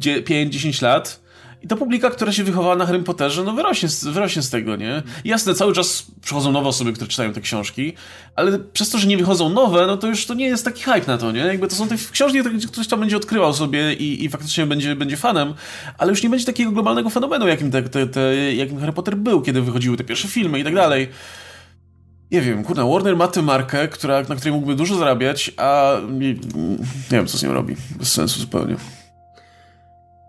5-10 0.00 0.82
lat 0.82 1.25
i 1.66 1.68
ta 1.68 1.76
publika, 1.76 2.10
która 2.10 2.32
się 2.32 2.44
wychowała 2.44 2.76
na 2.76 2.86
Harry 2.86 3.02
Potterze, 3.02 3.44
no 3.44 3.52
wyrośnie, 3.52 3.88
wyrośnie 4.02 4.42
z 4.42 4.50
tego, 4.50 4.76
nie? 4.76 5.02
Jasne, 5.24 5.54
cały 5.54 5.72
czas 5.72 6.06
przychodzą 6.22 6.52
nowe 6.52 6.68
osoby, 6.68 6.92
które 6.92 7.08
czytają 7.08 7.32
te 7.32 7.40
książki, 7.40 7.92
ale 8.36 8.58
przez 8.58 8.90
to, 8.90 8.98
że 8.98 9.06
nie 9.06 9.16
wychodzą 9.16 9.48
nowe, 9.48 9.86
no 9.86 9.96
to 9.96 10.06
już 10.06 10.26
to 10.26 10.34
nie 10.34 10.46
jest 10.46 10.64
taki 10.64 10.82
hype 10.82 11.06
na 11.06 11.18
to, 11.18 11.32
nie? 11.32 11.40
Jakby 11.40 11.68
to 11.68 11.74
są 11.74 11.88
te 11.88 11.94
książki, 12.12 12.40
które 12.40 12.58
ktoś 12.58 12.88
tam 12.88 13.00
będzie 13.00 13.16
odkrywał 13.16 13.52
sobie 13.52 13.94
i, 13.94 14.24
i 14.24 14.28
faktycznie 14.28 14.66
będzie, 14.66 14.96
będzie 14.96 15.16
fanem, 15.16 15.54
ale 15.98 16.10
już 16.10 16.22
nie 16.22 16.30
będzie 16.30 16.46
takiego 16.46 16.72
globalnego 16.72 17.10
fenomenu, 17.10 17.48
jakim, 17.48 17.70
te, 17.70 17.82
te, 17.82 18.06
te, 18.06 18.54
jakim 18.54 18.80
Harry 18.80 18.92
Potter 18.92 19.16
był, 19.16 19.42
kiedy 19.42 19.62
wychodziły 19.62 19.96
te 19.96 20.04
pierwsze 20.04 20.28
filmy 20.28 20.58
i 20.58 20.64
tak 20.64 20.74
dalej. 20.74 21.08
Nie 22.30 22.40
wiem, 22.40 22.64
kurde, 22.64 22.90
Warner 22.90 23.16
ma 23.16 23.28
tę 23.28 23.42
markę, 23.42 23.88
która, 23.88 24.22
na 24.22 24.36
której 24.36 24.52
mógłby 24.52 24.74
dużo 24.74 24.96
zarabiać, 24.96 25.52
a 25.56 25.96
nie, 26.10 26.34
nie 26.34 26.38
wiem, 27.10 27.26
co 27.26 27.38
z 27.38 27.42
nią 27.42 27.54
robi. 27.54 27.76
Bez 27.98 28.12
sensu 28.12 28.40
zupełnie. 28.40 28.76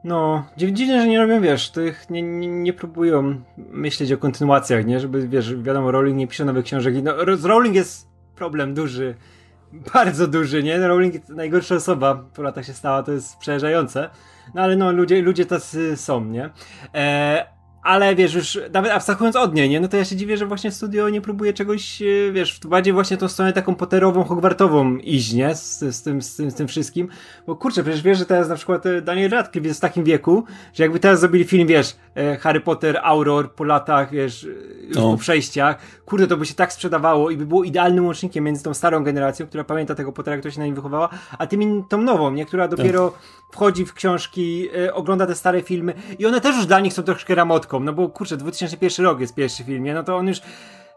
No, 0.07 0.45
dziwne, 0.57 1.01
że 1.01 1.07
nie 1.07 1.17
robią, 1.17 1.41
wiesz, 1.41 1.69
tych 1.69 2.09
nie, 2.09 2.21
nie, 2.21 2.47
nie, 2.47 2.73
próbują 2.73 3.41
myśleć 3.57 4.11
o 4.11 4.17
kontynuacjach, 4.17 4.85
nie? 4.85 4.99
Żeby, 4.99 5.27
wiesz, 5.27 5.55
wiadomo, 5.55 5.91
Rowling 5.91 6.17
nie 6.17 6.27
pisze 6.27 6.45
nowych 6.45 6.65
książek. 6.65 6.95
No, 7.03 7.37
z 7.37 7.45
Rowling 7.45 7.75
jest 7.75 8.07
problem 8.35 8.73
duży, 8.73 9.15
bardzo 9.93 10.27
duży, 10.27 10.63
nie? 10.63 10.87
Rowling 10.87 11.29
najgorsza 11.29 11.75
osoba 11.75 12.15
po 12.35 12.41
latach 12.41 12.65
się 12.65 12.73
stała, 12.73 13.03
to 13.03 13.11
jest 13.11 13.37
przerażające. 13.37 14.09
No 14.53 14.61
ale 14.61 14.75
no, 14.75 14.91
ludzie, 14.91 15.21
ludzie 15.21 15.45
tacy 15.45 15.97
są, 15.97 16.25
nie? 16.25 16.49
E, 16.93 17.56
ale 17.87 18.15
wiesz, 18.15 18.33
już 18.33 18.59
nawet 18.73 18.91
abstrahując 18.91 19.35
od 19.35 19.55
niej, 19.55 19.69
nie? 19.69 19.79
No 19.79 19.87
to 19.87 19.97
ja 19.97 20.05
się 20.05 20.15
dziwię, 20.15 20.37
że 20.37 20.45
właśnie 20.45 20.71
studio 20.71 21.09
nie 21.09 21.21
próbuje 21.21 21.53
czegoś, 21.53 22.01
e, 22.01 22.31
wiesz, 22.31 22.59
bardziej 22.59 22.93
właśnie 22.93 23.17
tą 23.17 23.27
stronę 23.27 23.53
taką 23.53 23.75
poterową, 23.75 24.23
hogwartową 24.23 24.97
iść, 24.97 25.33
nie? 25.33 25.55
Z, 25.55 25.79
z, 25.79 26.03
tym, 26.03 26.21
z, 26.21 26.35
tym, 26.35 26.51
z 26.51 26.55
tym 26.55 26.67
wszystkim. 26.67 27.07
Bo 27.47 27.55
kurczę, 27.55 27.83
przecież 27.83 28.01
wiesz, 28.01 28.17
że 28.17 28.25
teraz 28.25 28.49
na 28.49 28.55
przykład 28.55 28.85
e, 28.85 29.01
Daniel 29.01 29.31
Radcliffe 29.31 29.67
jest 29.67 29.79
w 29.79 29.81
takim 29.81 30.03
wieku, 30.03 30.43
że 30.73 30.83
jakby 30.83 30.99
teraz 30.99 31.19
zrobili 31.19 31.45
film, 31.45 31.67
wiesz, 31.67 31.95
e, 32.15 32.37
Harry 32.37 32.59
Potter, 32.59 32.99
Auror 33.03 33.51
po 33.51 33.63
latach, 33.63 34.11
wiesz, 34.11 34.47
już 34.87 34.97
no. 34.97 35.11
po 35.11 35.17
przejściach, 35.17 35.77
kurde, 36.05 36.27
to 36.27 36.37
by 36.37 36.45
się 36.45 36.53
tak 36.53 36.73
sprzedawało 36.73 37.29
i 37.29 37.37
by 37.37 37.45
było 37.45 37.63
idealnym 37.63 38.05
łącznikiem 38.05 38.43
między 38.43 38.63
tą 38.63 38.73
starą 38.73 39.03
generacją, 39.03 39.47
która 39.47 39.63
pamięta 39.63 39.95
tego 39.95 40.11
Pottera, 40.11 40.37
która 40.37 40.51
się 40.51 40.59
na 40.59 40.65
nim 40.65 40.75
wychowała, 40.75 41.09
a 41.37 41.47
tymi, 41.47 41.83
tą 41.89 42.01
nową, 42.01 42.31
nie? 42.31 42.45
Która 42.45 42.67
dopiero 42.67 43.09
tak. 43.09 43.19
wchodzi 43.51 43.85
w 43.85 43.93
książki, 43.93 44.69
ogląda 44.93 45.27
te 45.27 45.35
stare 45.35 45.61
filmy 45.61 45.93
i 46.19 46.25
one 46.25 46.41
też 46.41 46.55
już 46.55 46.65
dla 46.65 46.79
nich 46.79 46.93
są 46.93 47.03
troszkę 47.03 47.35
ramotką, 47.35 47.76
no 47.85 47.93
bo 47.93 48.09
kurczę, 48.09 48.37
2001 48.37 49.05
rok 49.05 49.19
jest 49.19 49.35
pierwszy 49.35 49.63
film, 49.63 49.83
nie? 49.83 49.93
No 49.93 50.03
to 50.03 50.17
on 50.17 50.27
już 50.27 50.41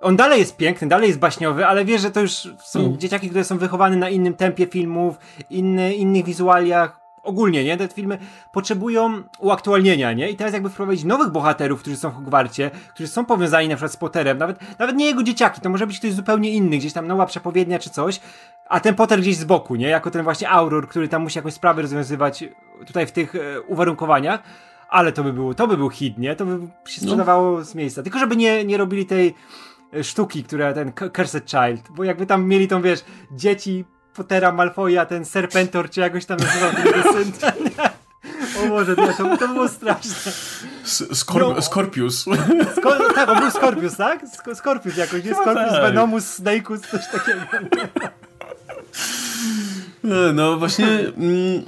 on 0.00 0.16
dalej 0.16 0.38
jest 0.38 0.56
piękny, 0.56 0.88
dalej 0.88 1.08
jest 1.08 1.20
baśniowy, 1.20 1.66
ale 1.66 1.84
wiesz, 1.84 2.02
że 2.02 2.10
to 2.10 2.20
już 2.20 2.32
są 2.58 2.80
mm. 2.80 2.98
dzieciaki, 2.98 3.28
które 3.28 3.44
są 3.44 3.58
wychowane 3.58 3.96
na 3.96 4.08
innym 4.10 4.34
tempie 4.34 4.66
filmów, 4.66 5.18
inny, 5.50 5.94
innych 5.94 6.24
wizualiach. 6.24 7.00
Ogólnie, 7.22 7.64
nie? 7.64 7.76
Te 7.76 7.88
filmy 7.88 8.18
potrzebują 8.52 9.22
uaktualnienia, 9.38 10.12
nie? 10.12 10.30
I 10.30 10.36
teraz 10.36 10.52
jakby 10.52 10.70
wprowadzić 10.70 11.04
nowych 11.04 11.30
bohaterów, 11.30 11.80
którzy 11.80 11.96
są 11.96 12.10
w 12.10 12.14
Hogwarcie, 12.14 12.70
którzy 12.94 13.08
są 13.08 13.24
powiązani 13.24 13.68
na 13.68 13.74
przykład 13.74 13.92
z 13.92 13.96
Potterem, 13.96 14.38
nawet, 14.38 14.78
nawet 14.78 14.96
nie 14.96 15.06
jego 15.06 15.22
dzieciaki, 15.22 15.60
to 15.60 15.70
może 15.70 15.86
być 15.86 15.98
ktoś 15.98 16.12
zupełnie 16.12 16.50
inny, 16.50 16.78
gdzieś 16.78 16.92
tam 16.92 17.06
nowa 17.06 17.26
przepowiednia 17.26 17.78
czy 17.78 17.90
coś, 17.90 18.20
a 18.68 18.80
ten 18.80 18.94
Potter 18.94 19.20
gdzieś 19.20 19.36
z 19.36 19.44
boku, 19.44 19.76
nie? 19.76 19.88
Jako 19.88 20.10
ten 20.10 20.22
właśnie 20.22 20.50
Auror, 20.50 20.88
który 20.88 21.08
tam 21.08 21.22
musi 21.22 21.38
jakąś 21.38 21.54
sprawę 21.54 21.82
rozwiązywać 21.82 22.44
tutaj 22.86 23.06
w 23.06 23.12
tych 23.12 23.34
e, 23.34 23.60
uwarunkowaniach 23.60 24.42
ale 24.90 25.12
to 25.12 25.24
by 25.24 25.32
był, 25.32 25.54
to 25.54 25.66
by 25.66 25.76
był 25.76 25.90
hit, 25.90 26.18
nie? 26.18 26.36
To 26.36 26.46
by 26.46 26.52
się 26.86 27.00
no. 27.02 27.06
sprzedawało 27.06 27.58
no. 27.58 27.64
z 27.64 27.74
miejsca. 27.74 28.02
Tylko 28.02 28.18
żeby 28.18 28.36
nie, 28.36 28.64
nie 28.64 28.76
robili 28.76 29.06
tej 29.06 29.34
e, 29.94 30.04
sztuki, 30.04 30.44
która 30.44 30.72
ten 30.72 30.92
Cursed 31.16 31.50
Child, 31.50 31.88
bo 31.90 32.04
jakby 32.04 32.26
tam 32.26 32.44
mieli 32.44 32.68
tą, 32.68 32.82
wiesz, 32.82 33.04
dzieci 33.32 33.84
Pottera 34.14 34.52
Malfoya, 34.52 35.06
ten 35.08 35.24
Serpentor, 35.24 35.90
czy 35.90 36.00
jakoś 36.00 36.26
tam 36.26 36.38
nazywał 36.38 36.70
ten. 37.40 37.54
O 38.64 38.68
Boże, 38.68 38.94
nie, 38.98 39.14
to, 39.14 39.36
to 39.36 39.48
było 39.48 39.68
straszne. 39.68 40.32
Skor 41.12 41.42
no, 41.42 41.62
Scorpius. 41.62 42.20
Skor 42.76 43.14
tak, 43.14 43.28
on 43.28 43.40
był 43.40 43.50
Scorpius, 43.50 43.96
tak? 43.96 44.20
Scorpius 44.54 44.96
jakoś, 44.96 45.24
nie? 45.24 45.34
Scorpius, 45.34 45.70
tak. 45.70 45.82
Venomus, 45.82 46.26
Snakeus, 46.26 46.80
coś 46.80 47.00
takiego. 47.12 47.40
No 50.34 50.56
właśnie... 50.56 50.86
Mm 50.88 51.64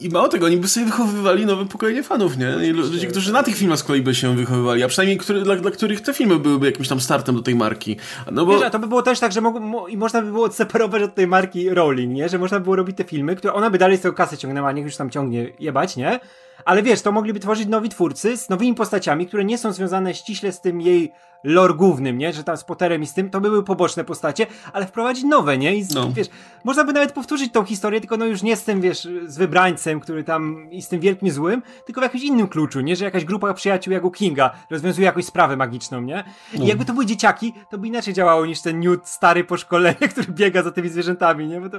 i 0.00 0.08
mało 0.08 0.28
tego, 0.28 0.46
oni 0.46 0.56
by 0.56 0.68
sobie 0.68 0.86
wychowywali 0.86 1.46
nowe 1.46 1.66
pokolenie 1.66 2.02
fanów, 2.02 2.38
nie? 2.38 2.66
I 2.66 2.70
ludzie, 2.70 3.06
którzy 3.06 3.32
na 3.32 3.42
tych 3.42 3.56
filmach 3.56 3.78
z 3.78 3.84
kolei 3.84 4.02
by 4.02 4.14
się 4.14 4.36
wychowywali, 4.36 4.82
a 4.82 4.88
przynajmniej 4.88 5.18
który, 5.18 5.42
dla, 5.42 5.56
dla 5.56 5.70
których 5.70 6.00
te 6.00 6.14
filmy 6.14 6.38
byłyby 6.38 6.66
jakimś 6.66 6.88
tam 6.88 7.00
startem 7.00 7.34
do 7.34 7.42
tej 7.42 7.54
marki. 7.54 7.96
No 8.32 8.46
bo... 8.46 8.58
Wiesz, 8.58 8.70
to 8.70 8.78
by 8.78 8.86
było 8.86 9.02
też 9.02 9.20
tak, 9.20 9.32
że 9.32 9.40
mo, 9.40 9.50
mo, 9.50 9.88
i 9.88 9.96
można 9.96 10.22
by 10.22 10.32
było 10.32 10.44
odseparować 10.44 11.02
od 11.02 11.14
tej 11.14 11.26
marki 11.26 11.70
Rowling, 11.70 12.14
nie? 12.14 12.28
Że 12.28 12.38
można 12.38 12.58
by 12.58 12.64
było 12.64 12.76
robić 12.76 12.96
te 12.96 13.04
filmy, 13.04 13.36
które 13.36 13.52
ona 13.52 13.70
by 13.70 13.78
dalej 13.78 13.96
z 13.96 14.00
tego 14.00 14.14
kasę 14.14 14.38
ciągnęła, 14.38 14.72
niech 14.72 14.84
już 14.84 14.96
tam 14.96 15.10
ciągnie 15.10 15.52
jebać, 15.58 15.96
nie? 15.96 16.20
Ale 16.64 16.82
wiesz, 16.82 17.02
to 17.02 17.12
mogliby 17.12 17.40
tworzyć 17.40 17.68
nowi 17.68 17.88
twórcy 17.88 18.36
z 18.36 18.48
nowymi 18.48 18.74
postaciami, 18.74 19.26
które 19.26 19.44
nie 19.44 19.58
są 19.58 19.72
związane 19.72 20.14
ściśle 20.14 20.52
z 20.52 20.60
tym 20.60 20.80
jej 20.80 21.12
lore 21.44 21.74
głównym, 21.74 22.18
nie? 22.18 22.32
Że 22.32 22.44
tam 22.44 22.56
z 22.56 22.64
Potterem 22.64 23.02
i 23.02 23.06
z 23.06 23.14
tym, 23.14 23.30
to 23.30 23.40
by 23.40 23.50
były 23.50 23.64
poboczne 23.64 24.04
postacie, 24.04 24.46
ale 24.72 24.86
wprowadzić 24.86 25.24
nowe, 25.24 25.58
nie? 25.58 25.76
I 25.76 25.82
z, 25.82 25.94
no. 25.94 26.12
wiesz, 26.12 26.28
można 26.64 26.84
by 26.84 26.92
nawet 26.92 27.12
powtórzyć 27.12 27.52
tą 27.52 27.64
historię, 27.64 28.00
tylko 28.00 28.16
no 28.16 28.26
już 28.26 28.42
nie 28.42 28.56
z 28.56 28.64
tym, 28.64 28.80
wiesz, 28.80 29.08
z 29.26 29.38
wybrańcem, 29.38 30.00
który 30.00 30.24
tam 30.24 30.70
i 30.70 30.82
z 30.82 30.88
tym 30.88 31.00
wielkim 31.00 31.30
złym, 31.30 31.62
tylko 31.86 32.00
w 32.00 32.04
jakimś 32.04 32.24
innym 32.24 32.48
kluczu, 32.48 32.80
nie? 32.80 32.96
Że 32.96 33.04
jakaś 33.04 33.24
grupa 33.24 33.54
przyjaciół 33.54 33.92
jak 33.92 34.04
u 34.04 34.10
Kinga 34.10 34.50
rozwiązuje 34.70 35.06
jakąś 35.06 35.24
sprawę 35.24 35.56
magiczną, 35.56 36.00
nie? 36.00 36.24
I 36.54 36.58
no. 36.58 36.66
jakby 36.66 36.84
to 36.84 36.92
były 36.92 37.06
dzieciaki, 37.06 37.52
to 37.70 37.78
by 37.78 37.86
inaczej 37.86 38.14
działało 38.14 38.46
niż 38.46 38.62
ten 38.62 38.80
Newt 38.80 39.08
stary 39.08 39.44
po 39.44 39.56
szkoleniu, 39.56 40.08
który 40.12 40.26
biega 40.30 40.62
za 40.62 40.70
tymi 40.70 40.88
zwierzętami, 40.88 41.46
nie? 41.46 41.60
Bo 41.60 41.70
to, 41.70 41.78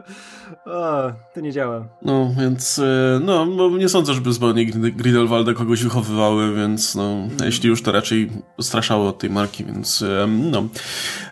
o, 0.66 1.12
to 1.34 1.42
nie 1.42 1.52
działa. 1.52 1.88
No, 2.02 2.32
więc, 2.38 2.80
e, 2.80 3.20
no, 3.24 3.70
nie 3.78 3.90
sądzę, 3.90 4.14
żeby 4.14 4.34
zupełnie 4.34 4.66
Grindelwalda 4.66 5.54
kogoś 5.54 5.84
wychowywały, 5.84 6.56
więc 6.56 6.96
no, 6.96 7.12
mm. 7.12 7.30
jeśli 7.44 7.70
już 7.70 7.82
to 7.82 7.92
raczej 7.92 8.30
straszały 8.62 9.08
od 9.08 9.20
tej 9.20 9.30
marki, 9.30 9.49
więc 9.58 10.04
no. 10.28 10.64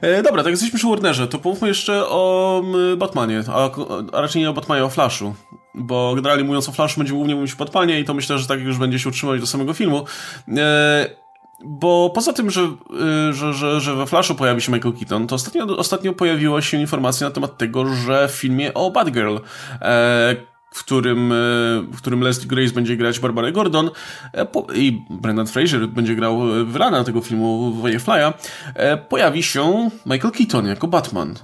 E, 0.02 0.24
dobra, 0.24 0.44
tak 0.44 0.52
jesteśmy 0.52 0.80
przy 0.80 0.88
Warnerze, 0.88 1.28
to 1.28 1.40
pomówmy 1.40 1.68
jeszcze 1.68 2.08
o 2.08 2.64
Batmanie, 2.98 3.44
a, 3.48 3.70
a 4.14 4.22
raczej 4.22 4.42
nie 4.42 4.50
o 4.50 4.54
Batmanie, 4.54 4.86
o 4.86 4.90
Flashu 4.90 5.34
bo 5.78 6.16
generalnie 6.16 6.44
mówiąc 6.44 6.70
o 6.70 6.72
Flashu 6.72 7.00
będziemy 7.00 7.18
głównie 7.18 7.36
mówić 7.36 7.54
o 7.54 7.58
Batmanie 7.58 8.00
i 8.00 8.06
to 8.06 8.14
myślę, 8.14 8.38
że 8.38 8.48
tak 8.48 8.60
już 8.60 8.78
będzie 8.78 9.00
się 9.00 9.10
utrzymać 9.10 9.40
do 9.42 9.48
samego 9.48 9.74
filmu. 9.74 10.06
E, 10.58 11.10
bo 11.66 12.12
poza 12.16 12.34
tym, 12.34 12.52
że, 12.52 12.62
e, 12.62 13.34
że, 13.34 13.54
że, 13.54 13.82
że 13.82 13.96
we 13.96 14.06
Flashu 14.06 14.36
pojawi 14.36 14.62
się 14.62 14.72
Michael 14.72 14.94
Keaton, 14.94 15.28
to 15.28 15.36
ostatnio, 15.36 15.78
ostatnio 15.78 16.14
pojawiła 16.14 16.62
się 16.62 16.78
informacja 16.78 17.28
na 17.28 17.34
temat 17.34 17.58
tego, 17.58 17.86
że 17.96 18.28
w 18.28 18.32
filmie 18.32 18.74
o 18.74 18.92
Batgirl 18.92 19.38
e, 19.82 20.36
w 20.78 20.84
którym, 20.84 21.32
e, 21.32 21.36
w 21.92 21.98
którym 21.98 22.22
Leslie 22.22 22.48
Grace 22.48 22.74
będzie 22.74 22.98
grać 22.98 23.20
Barbara 23.20 23.52
Gordon 23.52 23.90
e, 24.34 24.48
i 24.76 25.02
Brendan 25.10 25.48
Fraser 25.48 25.88
będzie 25.88 26.16
grał 26.16 26.40
Wylana 26.66 27.04
tego 27.04 27.22
filmu 27.22 27.74
Firefly'a, 27.84 28.34
e, 28.76 28.98
pojawi 28.98 29.44
się 29.44 29.90
Michael 30.06 30.34
Keaton 30.34 30.68
jako 30.68 30.88
Batman, 30.88 31.36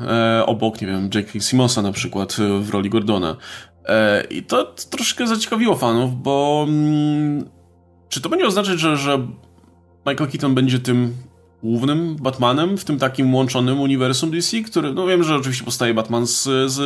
obok, 0.46 0.82
nie 0.82 0.88
wiem, 0.88 1.10
J.K. 1.16 1.40
Simonsa 1.40 1.82
na 1.82 1.92
przykład 1.92 2.36
w 2.60 2.70
roli 2.70 2.90
Gordona. 2.90 3.36
I 4.30 4.44
to 4.44 4.76
troszkę 4.90 5.28
zaciekawiło 5.28 5.76
fanów, 5.76 6.22
bo 6.22 6.66
mm, 6.68 7.50
czy 8.10 8.22
to 8.22 8.30
będzie 8.30 8.48
oznaczać, 8.48 8.80
że, 8.80 8.98
że 8.98 9.28
Michael 10.06 10.30
Keaton 10.32 10.56
będzie 10.56 10.80
tym 10.80 11.14
głównym 11.64 12.16
Batmanem 12.16 12.78
w 12.78 12.86
tym 12.86 13.00
takim 13.00 13.36
łączonym 13.36 13.82
uniwersum 13.82 14.32
DC, 14.32 14.62
który, 14.62 14.94
no 14.94 15.08
wiem, 15.08 15.24
że 15.24 15.36
oczywiście 15.36 15.64
powstaje 15.64 15.94
Batman 15.94 16.28
z, 16.28 16.44
z 16.72 16.80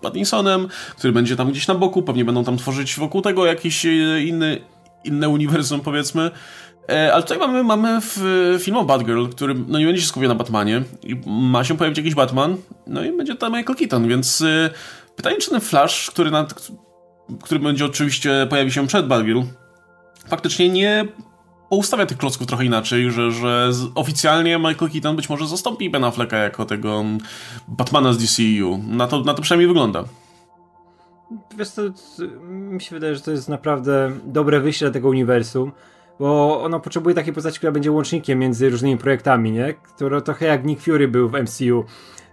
Pattinsonem, 0.00 0.68
który 0.96 1.12
będzie 1.12 1.36
tam 1.36 1.50
gdzieś 1.50 1.66
na 1.66 1.74
boku, 1.74 2.02
pewnie 2.02 2.24
będą 2.24 2.44
tam 2.44 2.56
tworzyć 2.56 2.96
wokół 2.96 3.22
tego 3.22 3.46
jakiś 3.46 3.86
e, 3.86 4.22
inny, 4.22 4.60
inne 5.04 5.28
uniwersum, 5.28 5.80
powiedzmy. 5.80 6.30
E, 6.88 7.12
ale 7.14 7.22
tutaj 7.22 7.38
mamy, 7.38 7.64
mamy 7.64 8.00
film 8.58 8.76
o 8.76 8.84
Batgirl, 8.84 9.26
który 9.26 9.54
no 9.68 9.78
nie 9.78 9.86
będzie 9.86 10.02
się 10.02 10.08
skupiał 10.08 10.28
na 10.28 10.34
Batmanie 10.34 10.82
i 11.02 11.16
ma 11.26 11.64
się 11.64 11.76
pojawić 11.76 11.98
jakiś 11.98 12.14
Batman, 12.14 12.56
no 12.86 13.04
i 13.04 13.16
będzie 13.16 13.34
tam 13.34 13.52
Michael 13.52 13.78
Keaton, 13.78 14.08
więc 14.08 14.42
e, 14.42 14.70
pytanie, 15.16 15.36
czy 15.36 15.50
ten 15.50 15.60
Flash, 15.60 16.10
który, 16.10 16.30
na, 16.30 16.46
który 17.42 17.60
będzie 17.60 17.84
oczywiście 17.84 18.46
pojawi 18.50 18.72
się 18.72 18.86
przed 18.86 19.06
Batgirl, 19.06 19.40
faktycznie 20.28 20.68
nie 20.68 21.08
poustawia 21.68 22.06
tych 22.06 22.18
klocków 22.18 22.46
trochę 22.46 22.64
inaczej, 22.64 23.10
że, 23.10 23.30
że 23.30 23.70
oficjalnie 23.94 24.58
Michael 24.58 24.90
Keaton 24.92 25.16
być 25.16 25.28
może 25.28 25.46
zastąpi 25.46 25.90
Ben 25.90 26.04
Afflecka 26.04 26.36
jako 26.36 26.64
tego 26.64 27.00
mm, 27.00 27.18
Batmana 27.68 28.12
z 28.12 28.18
DCU. 28.18 28.80
Na 28.88 29.06
to, 29.06 29.20
na 29.20 29.34
to 29.34 29.42
przynajmniej 29.42 29.68
wygląda. 29.68 30.04
Wiesz 31.58 31.68
co, 31.68 31.82
mi 32.48 32.80
się 32.80 32.96
wydaje, 32.96 33.14
że 33.14 33.20
to 33.20 33.30
jest 33.30 33.48
naprawdę 33.48 34.12
dobre 34.24 34.60
wyjście 34.60 34.86
dla 34.86 34.92
tego 34.92 35.08
uniwersum, 35.08 35.72
bo 36.18 36.62
ono 36.62 36.80
potrzebuje 36.80 37.14
takiej 37.14 37.32
postaci, 37.32 37.56
która 37.56 37.72
będzie 37.72 37.92
łącznikiem 37.92 38.38
między 38.38 38.70
różnymi 38.70 38.98
projektami, 38.98 39.52
nie? 39.52 39.74
Która 39.74 40.20
trochę 40.20 40.46
jak 40.46 40.64
Nick 40.64 40.82
Fury 40.82 41.08
był 41.08 41.28
w 41.28 41.32
MCU, 41.32 41.84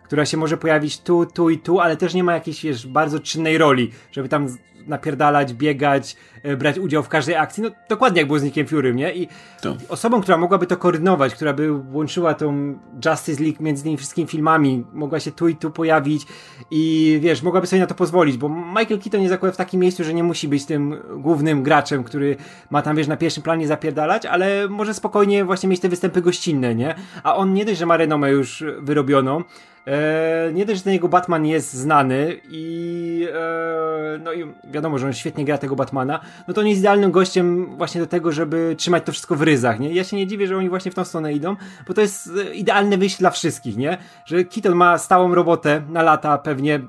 która 0.03 0.25
się 0.25 0.37
może 0.37 0.57
pojawić 0.57 0.99
tu, 0.99 1.25
tu 1.25 1.49
i 1.49 1.57
tu, 1.57 1.79
ale 1.79 1.97
też 1.97 2.13
nie 2.13 2.23
ma 2.23 2.33
jakiejś, 2.33 2.63
wiesz, 2.63 2.87
bardzo 2.87 3.19
czynnej 3.19 3.57
roli, 3.57 3.91
żeby 4.11 4.29
tam 4.29 4.57
napierdalać, 4.91 5.53
biegać, 5.53 6.15
e, 6.43 6.57
brać 6.57 6.79
udział 6.79 7.03
w 7.03 7.09
każdej 7.09 7.35
akcji. 7.35 7.63
No 7.63 7.69
dokładnie 7.89 8.19
jak 8.19 8.27
było 8.27 8.39
z 8.39 8.43
Nickiem 8.43 8.67
Fury, 8.67 8.93
nie? 8.93 9.13
I 9.13 9.27
to. 9.61 9.75
osobą, 9.89 10.21
która 10.21 10.37
mogłaby 10.37 10.67
to 10.67 10.77
koordynować, 10.77 11.35
która 11.35 11.53
by 11.53 11.71
łączyła 11.71 12.33
tą 12.33 12.77
Justice 13.05 13.43
League 13.43 13.63
między 13.63 13.83
tymi 13.83 13.97
wszystkimi 13.97 14.27
filmami, 14.27 14.85
mogła 14.93 15.19
się 15.19 15.31
tu 15.31 15.47
i 15.47 15.55
tu 15.55 15.71
pojawić 15.71 16.27
i 16.71 17.17
wiesz, 17.21 17.43
mogłaby 17.43 17.67
sobie 17.67 17.79
na 17.79 17.87
to 17.87 17.95
pozwolić, 17.95 18.37
bo 18.37 18.49
Michael 18.49 18.99
Keaton 18.99 19.21
jest 19.21 19.33
akurat 19.33 19.55
w 19.55 19.57
takim 19.57 19.79
miejscu, 19.79 20.03
że 20.03 20.13
nie 20.13 20.23
musi 20.23 20.47
być 20.47 20.65
tym 20.65 20.95
głównym 21.17 21.63
graczem, 21.63 22.03
który 22.03 22.35
ma 22.69 22.81
tam, 22.81 22.95
wiesz, 22.95 23.07
na 23.07 23.17
pierwszym 23.17 23.43
planie 23.43 23.67
zapierdalać, 23.67 24.25
ale 24.25 24.67
może 24.69 24.93
spokojnie 24.93 25.45
właśnie 25.45 25.69
mieć 25.69 25.79
te 25.79 25.89
występy 25.89 26.21
gościnne, 26.21 26.75
nie? 26.75 26.95
A 27.23 27.35
on 27.35 27.53
nie 27.53 27.65
dość, 27.65 27.79
że 27.79 27.85
ma 27.85 27.97
renomę 27.97 28.31
już 28.31 28.63
wyrobioną, 28.79 29.43
E, 29.87 30.49
nie 30.53 30.65
dość, 30.65 30.77
że 30.77 30.83
ten 30.83 30.93
jego 30.93 31.09
Batman 31.09 31.45
jest 31.45 31.73
znany 31.73 32.41
i 32.49 33.27
e, 33.33 34.19
no 34.23 34.33
i 34.33 34.45
wiadomo, 34.63 34.80
że 34.95 35.07
on 35.07 35.13
świetnie 35.13 35.45
gra 35.45 35.57
tego 35.57 35.75
Batmana, 35.75 36.19
no 36.47 36.53
to 36.53 36.61
on 36.61 36.67
jest 36.67 36.79
idealnym 36.79 37.11
gościem 37.11 37.77
właśnie 37.77 38.01
do 38.01 38.07
tego, 38.07 38.31
żeby 38.31 38.75
trzymać 38.77 39.03
to 39.05 39.11
wszystko 39.11 39.35
w 39.35 39.41
ryzach, 39.41 39.79
nie? 39.79 39.93
Ja 39.93 40.03
się 40.03 40.17
nie 40.17 40.27
dziwię, 40.27 40.47
że 40.47 40.57
oni 40.57 40.69
właśnie 40.69 40.91
w 40.91 40.95
tą 40.95 41.05
stronę 41.05 41.33
idą, 41.33 41.55
bo 41.87 41.93
to 41.93 42.01
jest 42.01 42.29
idealne 42.53 42.97
wyjście 42.97 43.19
dla 43.19 43.29
wszystkich, 43.29 43.77
nie? 43.77 43.97
Że 44.25 44.43
Keaton 44.43 44.75
ma 44.75 44.97
stałą 44.97 45.35
robotę 45.35 45.81
na 45.89 46.03
lata 46.03 46.37
pewnie 46.37 46.81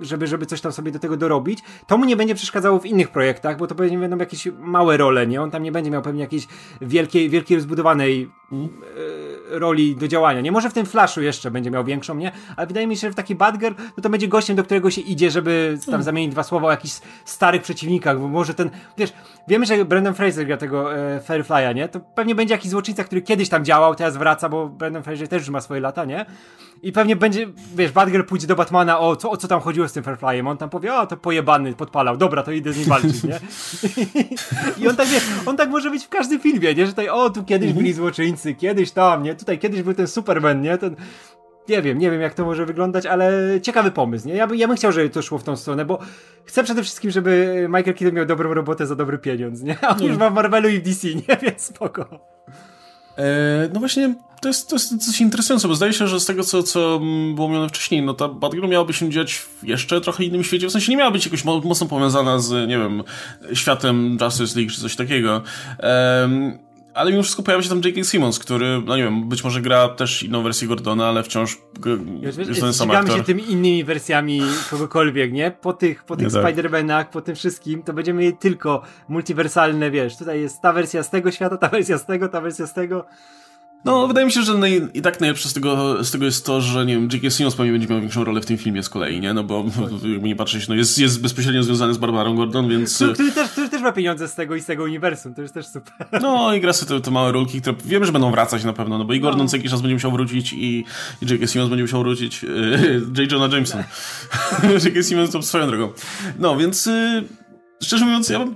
żeby, 0.00 0.26
żeby 0.26 0.46
coś 0.46 0.60
tam 0.60 0.72
sobie 0.72 0.92
do 0.92 0.98
tego 0.98 1.16
dorobić. 1.16 1.58
To 1.86 1.98
mu 1.98 2.04
nie 2.04 2.16
będzie 2.16 2.34
przeszkadzało 2.34 2.80
w 2.80 2.86
innych 2.86 3.10
projektach, 3.10 3.56
bo 3.56 3.66
to 3.66 3.74
pewnie 3.74 3.98
będą 3.98 4.16
jakieś 4.16 4.48
małe 4.58 4.96
role, 4.96 5.26
nie? 5.26 5.42
On 5.42 5.50
tam 5.50 5.62
nie 5.62 5.72
będzie 5.72 5.90
miał 5.90 6.02
pewnie 6.02 6.20
jakiejś 6.20 6.48
wielkiej, 6.80 7.30
wielkiej 7.30 7.56
rozbudowanej 7.56 8.30
mm. 8.52 8.68
Roli 9.58 9.96
do 9.96 10.08
działania. 10.08 10.40
Nie 10.40 10.52
może 10.52 10.70
w 10.70 10.72
tym 10.72 10.86
Flashu 10.86 11.22
jeszcze 11.22 11.50
będzie 11.50 11.70
miał 11.70 11.84
większą, 11.84 12.14
nie? 12.14 12.32
Ale 12.56 12.66
wydaje 12.66 12.86
mi 12.86 12.96
się, 12.96 13.00
że 13.00 13.10
w 13.10 13.14
taki 13.14 13.34
Badger, 13.34 13.74
no 13.96 14.02
to 14.02 14.10
będzie 14.10 14.28
gościem, 14.28 14.56
do 14.56 14.64
którego 14.64 14.90
się 14.90 15.00
idzie, 15.00 15.30
żeby 15.30 15.78
tam 15.84 15.94
mm. 15.94 16.02
zamienić 16.02 16.32
dwa 16.32 16.42
słowa 16.42 16.68
o 16.68 16.70
jakichś 16.70 16.94
starych 17.24 17.62
przeciwnikach, 17.62 18.20
bo 18.20 18.28
może 18.28 18.54
ten, 18.54 18.70
wiesz, 18.98 19.12
wiemy, 19.48 19.66
że 19.66 19.84
Brandon 19.84 20.14
Fraser 20.14 20.46
gra 20.46 20.56
tego 20.56 20.96
e, 20.96 21.74
nie? 21.74 21.88
To 21.88 22.00
pewnie 22.00 22.34
będzie 22.34 22.54
jakiś 22.54 22.70
złoczyńca, 22.70 23.04
który 23.04 23.22
kiedyś 23.22 23.48
tam 23.48 23.64
działał, 23.64 23.94
teraz 23.94 24.16
wraca, 24.16 24.48
bo 24.48 24.68
Brandon 24.68 25.02
Fraser 25.02 25.28
też 25.28 25.42
już 25.42 25.50
ma 25.50 25.60
swoje 25.60 25.80
lata, 25.80 26.04
nie? 26.04 26.26
I 26.84 26.92
pewnie 26.92 27.16
będzie, 27.16 27.46
wiesz, 27.76 27.92
Badger 27.92 28.26
pójdzie 28.26 28.46
do 28.46 28.56
Batmana, 28.56 28.98
o 28.98 29.16
co, 29.16 29.30
o 29.30 29.36
co 29.36 29.48
tam 29.48 29.60
chodziło 29.60 29.88
z 29.88 29.92
tym 29.92 30.04
Fireflyem? 30.04 30.46
On 30.48 30.56
tam 30.56 30.70
powie, 30.70 30.94
o 30.94 31.06
to 31.06 31.16
pojebany, 31.16 31.74
podpalał, 31.74 32.16
dobra, 32.16 32.42
to 32.42 32.52
idę 32.52 32.72
z 32.72 32.78
nim 32.78 32.88
walczyć, 32.88 33.24
nie? 33.24 33.40
I 34.84 34.88
on 34.88 34.96
tak, 34.96 35.08
wiesz, 35.08 35.22
on 35.46 35.56
tak 35.56 35.70
może 35.70 35.90
być 35.90 36.04
w 36.04 36.08
każdym 36.08 36.40
filmie, 36.40 36.74
nie? 36.74 36.86
Że 36.86 36.92
tutaj, 36.92 37.08
o, 37.08 37.30
tu 37.30 37.44
kiedyś 37.44 37.72
byli 37.72 37.92
złoczyńcy, 37.92 38.54
kiedyś 38.54 38.90
tam, 38.90 39.22
nie? 39.22 39.34
Tutaj 39.34 39.58
kiedyś 39.58 39.82
był 39.82 39.94
ten 39.94 40.06
Superman, 40.06 40.60
nie? 40.60 40.78
Ten, 40.78 40.96
nie 41.68 41.82
wiem, 41.82 41.98
nie 41.98 42.10
wiem 42.10 42.20
jak 42.20 42.34
to 42.34 42.44
może 42.44 42.66
wyglądać, 42.66 43.06
ale 43.06 43.32
ciekawy 43.62 43.90
pomysł, 43.90 44.28
nie? 44.28 44.34
Ja, 44.34 44.46
by, 44.46 44.56
ja 44.56 44.68
bym 44.68 44.76
chciał, 44.76 44.92
żeby 44.92 45.10
to 45.10 45.22
szło 45.22 45.38
w 45.38 45.44
tą 45.44 45.56
stronę, 45.56 45.84
bo 45.84 45.98
chcę 46.44 46.64
przede 46.64 46.82
wszystkim, 46.82 47.10
żeby 47.10 47.64
Michael 47.68 47.94
Keaton 47.94 48.14
miał 48.14 48.26
dobrą 48.26 48.54
robotę 48.54 48.86
za 48.86 48.96
dobry 48.96 49.18
pieniądz, 49.18 49.62
nie? 49.62 49.78
A 49.84 49.88
on 49.88 50.02
już 50.02 50.16
ma 50.16 50.30
w 50.30 50.34
Marvelu 50.34 50.68
i 50.68 50.78
w 50.78 50.82
DC, 50.82 51.08
nie? 51.08 51.36
Więc 51.42 51.62
spoko. 51.62 52.34
E, 53.18 53.68
no 53.72 53.80
właśnie, 53.80 54.14
to 54.40 54.48
jest, 54.48 54.68
to 54.68 54.76
jest 54.76 55.06
coś 55.06 55.20
interesujące, 55.20 55.68
bo 55.68 55.74
zdaje 55.74 55.92
się, 55.92 56.08
że 56.08 56.20
z 56.20 56.26
tego, 56.26 56.44
co, 56.44 56.62
co 56.62 57.00
było 57.34 57.48
mówione 57.48 57.68
wcześniej, 57.68 58.02
no 58.02 58.14
ta 58.14 58.28
Batgirl 58.28 58.68
miałaby 58.68 58.92
się 58.92 59.10
dziać 59.10 59.34
w 59.34 59.58
jeszcze 59.62 60.00
trochę 60.00 60.24
innym 60.24 60.44
świecie, 60.44 60.68
w 60.68 60.72
sensie 60.72 60.90
nie 60.92 60.96
miała 60.96 61.10
być 61.10 61.24
jakoś 61.24 61.44
mocno 61.44 61.86
powiązana 61.86 62.38
z, 62.38 62.68
nie 62.68 62.78
wiem, 62.78 63.02
światem 63.52 64.18
Justice 64.20 64.58
League 64.58 64.72
czy 64.74 64.80
coś 64.80 64.96
takiego. 64.96 65.42
Ale 66.94 67.10
mimo 67.10 67.22
wszystko 67.22 67.42
pojawia 67.42 67.62
się 67.62 67.68
tam 67.68 67.80
J.K. 67.84 68.04
Simmons, 68.04 68.38
który, 68.38 68.82
no 68.86 68.96
nie 68.96 69.02
wiem, 69.02 69.28
być 69.28 69.44
może 69.44 69.60
gra 69.60 69.88
też 69.88 70.22
inną 70.22 70.42
wersję 70.42 70.68
Gordona, 70.68 71.06
ale 71.06 71.22
wciąż 71.22 71.58
jest, 72.20 72.38
jest 72.38 72.60
ten 72.60 72.74
sam 72.74 72.90
aktor. 72.90 73.16
się 73.16 73.24
tymi 73.24 73.50
innymi 73.50 73.84
wersjami 73.84 74.42
kogokolwiek, 74.70 75.32
nie? 75.32 75.50
Po 75.50 75.72
tych, 75.72 76.04
po 76.04 76.16
tych 76.16 76.32
tak. 76.32 76.44
Spider-Manach, 76.44 77.04
po 77.04 77.20
tym 77.20 77.34
wszystkim, 77.34 77.82
to 77.82 77.92
będziemy 77.92 78.20
mieli 78.20 78.36
tylko 78.36 78.82
multiwersalne, 79.08 79.90
wiesz, 79.90 80.16
tutaj 80.16 80.40
jest 80.40 80.62
ta 80.62 80.72
wersja 80.72 81.02
z 81.02 81.10
tego 81.10 81.30
świata, 81.30 81.56
ta 81.56 81.68
wersja 81.68 81.98
z 81.98 82.06
tego, 82.06 82.28
ta 82.28 82.40
wersja 82.40 82.66
z 82.66 82.74
tego. 82.74 83.04
No, 83.84 84.08
wydaje 84.08 84.26
mi 84.26 84.32
się, 84.32 84.42
że 84.42 84.58
naj, 84.58 84.88
i 84.94 85.02
tak 85.02 85.20
najlepsze 85.20 85.48
z 85.48 85.52
tego, 85.52 86.04
z 86.04 86.10
tego 86.10 86.24
jest 86.24 86.46
to, 86.46 86.60
że 86.60 86.86
nie 86.86 86.94
wiem, 86.94 87.08
J.K. 87.12 87.30
Simmons 87.30 87.54
pewnie 87.54 87.72
będzie 87.72 87.88
miał 87.88 88.00
większą 88.00 88.24
rolę 88.24 88.40
w 88.40 88.46
tym 88.46 88.58
filmie 88.58 88.82
z 88.82 88.88
kolei, 88.88 89.20
nie? 89.20 89.34
No 89.34 89.44
bo 89.44 89.64
jakby 90.12 90.28
nie 90.28 90.36
patrzeć, 90.36 90.68
no 90.68 90.74
jest, 90.74 90.98
jest 90.98 91.22
bezpośrednio 91.22 91.62
związany 91.62 91.94
z 91.94 91.98
Barbarą 91.98 92.34
Gordon, 92.34 92.68
więc... 92.68 92.94
Który, 92.94 93.12
który, 93.12 93.32
też, 93.32 93.50
który 93.50 93.68
też 93.68 93.82
ma 93.82 93.92
pieniądze 93.92 94.28
z 94.28 94.34
tego 94.34 94.54
i 94.54 94.60
z 94.60 94.66
tego 94.66 94.84
uniwersum, 94.84 95.34
to 95.34 95.42
jest 95.42 95.54
też 95.54 95.66
super. 95.66 95.92
No 96.22 96.54
i 96.54 96.60
gra 96.60 96.72
sobie 96.72 96.88
te, 96.88 97.00
te 97.00 97.10
małe 97.10 97.32
rolki, 97.32 97.60
które 97.60 97.76
wiemy, 97.84 98.06
że 98.06 98.12
będą 98.12 98.30
wracać 98.30 98.64
na 98.64 98.72
pewno, 98.72 98.98
no 98.98 99.04
bo 99.04 99.12
i 99.12 99.20
Gordon 99.20 99.42
no. 99.42 99.48
co 99.48 99.56
jakiś 99.56 99.70
czas 99.70 99.80
będzie 99.80 99.94
musiał 99.94 100.12
wrócić 100.12 100.52
i, 100.52 100.84
i 101.22 101.26
J.K. 101.30 101.46
Simmons 101.46 101.70
będzie 101.70 101.84
musiał 101.84 102.00
wrócić, 102.00 102.42
yy, 102.42 103.02
J. 103.22 103.32
Jonah 103.32 103.52
Jameson. 103.52 103.82
J.K. 104.84 105.02
Simmons 105.02 105.30
to 105.30 105.42
swoją 105.42 105.66
drogą. 105.66 105.92
No, 106.38 106.56
więc... 106.56 106.86
Yy, 106.86 107.43
Szczerze 107.84 108.04
mówiąc, 108.04 108.28
ja 108.28 108.38
mam 108.38 108.54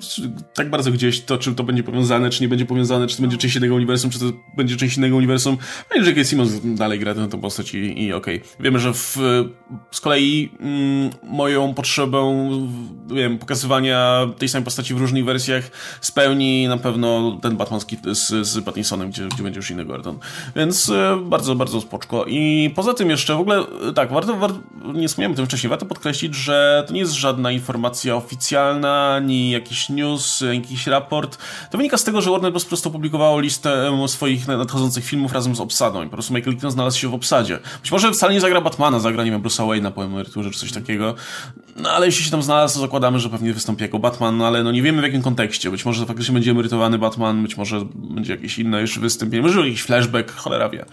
tak 0.55 0.70
bardzo 0.70 0.93
gdzieś 0.93 1.20
to, 1.20 1.39
czy 1.39 1.55
to 1.55 1.64
będzie 1.64 1.83
powiązane, 1.83 2.31
czy 2.31 2.43
nie 2.43 2.49
będzie 2.49 2.66
powiązane, 2.66 3.07
czy 3.07 3.16
to 3.16 3.22
będzie 3.22 3.37
część 3.37 3.57
innego 3.57 3.74
uniwersum, 3.74 4.11
czy 4.11 4.18
to 4.18 4.24
będzie 4.57 4.76
część 4.76 4.97
innego 4.97 5.16
uniwersum. 5.16 5.59
No 5.91 6.03
i 6.03 6.05
że 6.05 6.24
Simmons 6.24 6.53
dalej 6.64 6.99
gra 6.99 7.14
tę, 7.14 7.41
postać 7.41 7.74
i, 7.74 8.03
i 8.03 8.12
okej. 8.12 8.37
Okay. 8.37 8.49
Wiemy, 8.61 8.79
że 8.79 8.93
w, 8.93 9.16
z 9.91 10.01
kolei 10.01 10.51
mm, 10.61 11.11
moją 11.22 11.74
potrzebę 11.74 12.18
wiem, 13.14 13.39
pokazywania 13.39 14.26
tej 14.39 14.49
samej 14.49 14.64
postaci 14.64 14.95
w 14.95 14.99
różnych 14.99 15.24
wersjach 15.24 15.70
spełni 16.01 16.68
na 16.68 16.76
pewno 16.76 17.39
ten 17.43 17.57
Batman 17.57 17.81
z, 18.12 18.47
z 18.47 18.64
Pattinsonem, 18.64 19.11
gdzie, 19.11 19.29
gdzie 19.35 19.43
będzie 19.43 19.59
już 19.59 19.70
inny 19.70 19.85
Gordon. 19.85 20.18
Więc 20.57 20.91
e, 20.91 21.18
bardzo, 21.24 21.55
bardzo 21.55 21.81
spoczko. 21.81 22.24
I 22.24 22.72
poza 22.74 22.95
tym 22.95 23.11
jeszcze 23.11 23.35
w 23.35 23.41
ogóle, 23.41 23.64
tak, 23.95 24.12
warto, 24.12 24.37
warto 24.37 24.59
nie 24.95 25.09
wspomniałem 25.09 25.33
o 25.33 25.37
tym 25.37 25.47
wcześniej, 25.47 25.70
warto 25.70 25.87
podkreślić, 25.87 26.35
że 26.35 26.85
to 26.87 26.93
nie 26.93 27.01
jest 27.01 27.12
żadna 27.12 27.53
informacja 27.53 28.16
oficjalna, 28.16 29.18
ani 29.19 29.51
jakiś 29.51 29.89
news, 29.89 30.45
jakiś 30.55 30.87
raport. 30.87 31.39
To 31.71 31.79
wynika 31.79 31.99
z 31.99 32.05
tego, 32.05 32.21
że 32.21 32.31
Warner 32.31 32.53
Bros. 32.53 32.64
po 32.64 32.69
prostu 32.69 32.89
opublikowało 32.89 33.41
listę 33.41 33.99
swoich 34.09 34.49
nadchodzących 34.49 35.05
filmów 35.05 35.33
razem 35.33 35.57
z 35.57 35.61
obsadą 35.61 36.03
i 36.03 36.07
po 36.07 36.12
prostu 36.12 36.35
Michael 36.35 36.57
Keaton 36.57 36.71
znalazł 36.71 36.99
się 36.99 37.09
w 37.09 37.14
obsadzie. 37.14 37.59
Być 37.83 37.93
może 37.93 38.12
wcale 38.12 38.35
nie 38.35 38.41
zagra 38.41 38.61
Batmana, 38.61 39.01
zagra, 39.01 39.25
nie 39.25 39.31
wiem, 39.31 39.43
Bruce'a 39.43 39.69
Wayne'a 39.69 39.93
po 39.93 40.05
emeryturze 40.05 40.51
czy 40.51 40.59
coś 40.59 40.73
takiego. 40.73 41.14
No 41.77 41.91
ale 41.91 42.07
jeśli 42.07 42.25
się 42.25 42.31
tam 42.31 42.43
znalazł, 42.43 42.75
to 42.75 42.81
zakładamy, 42.81 43.21
że 43.21 43.29
pewnie 43.29 43.53
wystąpi 43.55 43.83
jako 43.83 43.99
Batman, 43.99 44.37
no 44.37 44.47
ale 44.47 44.64
no 44.64 44.73
nie 44.73 44.83
wiemy 44.83 45.01
w 45.01 45.05
jakim 45.05 45.23
kontekście. 45.23 45.71
Być 45.71 45.85
może 45.85 46.07
faktycznie 46.07 46.35
będzie 46.35 46.51
emerytowany 46.51 46.99
Batman, 46.99 47.43
być 47.43 47.57
może 47.57 47.85
będzie 47.95 48.33
jakieś 48.33 48.59
inne 48.59 48.81
jeszcze 48.81 49.01
wystąpienie, 49.01 49.43
może 49.43 49.61
jakiś 49.61 49.83
flashback, 49.83 50.33
cholera 50.33 50.69
wie. 50.69 50.85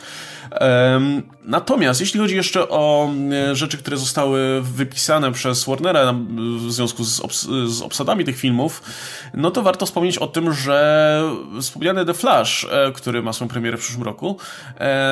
Natomiast 1.44 2.02
jeśli 2.02 2.20
chodzi 2.20 2.36
jeszcze 2.36 2.70
o 2.70 3.10
e, 3.32 3.56
rzeczy, 3.56 3.78
które 3.78 3.98
zostały 3.98 4.62
wypisane 4.62 5.32
przez 5.32 5.66
Warnera 5.66 6.14
w 6.58 6.72
związku 6.72 7.04
z, 7.04 7.20
obs 7.20 7.48
z 7.68 7.82
obsadami 7.82 8.26
tych 8.26 8.38
filmów, 8.38 8.84
no 9.34 9.52
to 9.52 9.62
warto 9.62 9.86
wspomnieć 9.86 10.18
o 10.18 10.28
tym, 10.28 10.54
że 10.54 11.22
wspomniany 11.62 12.06
The 12.06 12.14
Flash, 12.14 12.68
e, 12.72 12.92
który 12.92 13.24
ma 13.24 13.34
swoją 13.34 13.50
premierę 13.50 13.78
w 13.78 13.80
przyszłym 13.80 14.04
roku, 14.04 14.38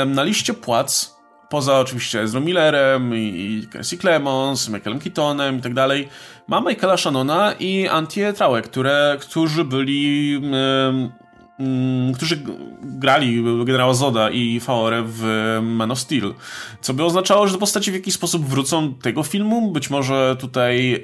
na 0.06 0.24
liście 0.24 0.54
płac 0.54 1.16
poza 1.54 1.80
oczywiście 1.80 2.22
Ezra 2.22 2.40
Millerem 2.40 3.16
i 3.16 3.68
Kelsey 3.72 4.00
Clemons, 4.00 4.70
Michaelem 4.70 5.00
Keatonem 5.00 5.58
i 5.58 5.62
tak 5.62 5.74
dalej, 5.74 6.10
ma 6.48 6.62
Michaela 6.62 6.98
Shannona 6.98 7.54
i 7.60 7.88
Antie 7.88 8.34
Traue, 8.34 8.62
które, 8.62 9.18
którzy 9.22 9.64
byli 9.64 10.42
którzy 12.16 12.44
grali 12.82 13.44
generała 13.66 13.94
Zoda 13.94 14.30
i 14.30 14.60
Faore 14.60 15.04
w 15.08 15.60
Man 15.62 15.92
of 15.92 16.00
Steel. 16.00 16.34
Co 16.82 16.94
by 16.94 17.04
oznaczało, 17.04 17.48
że 17.48 17.54
te 17.54 17.60
postaci 17.60 17.92
w 17.92 17.94
jakiś 17.94 18.14
sposób 18.14 18.46
wrócą 18.46 18.94
tego 18.94 19.24
filmu. 19.24 19.72
Być 19.72 19.90
może 19.90 20.36
tutaj. 20.40 21.02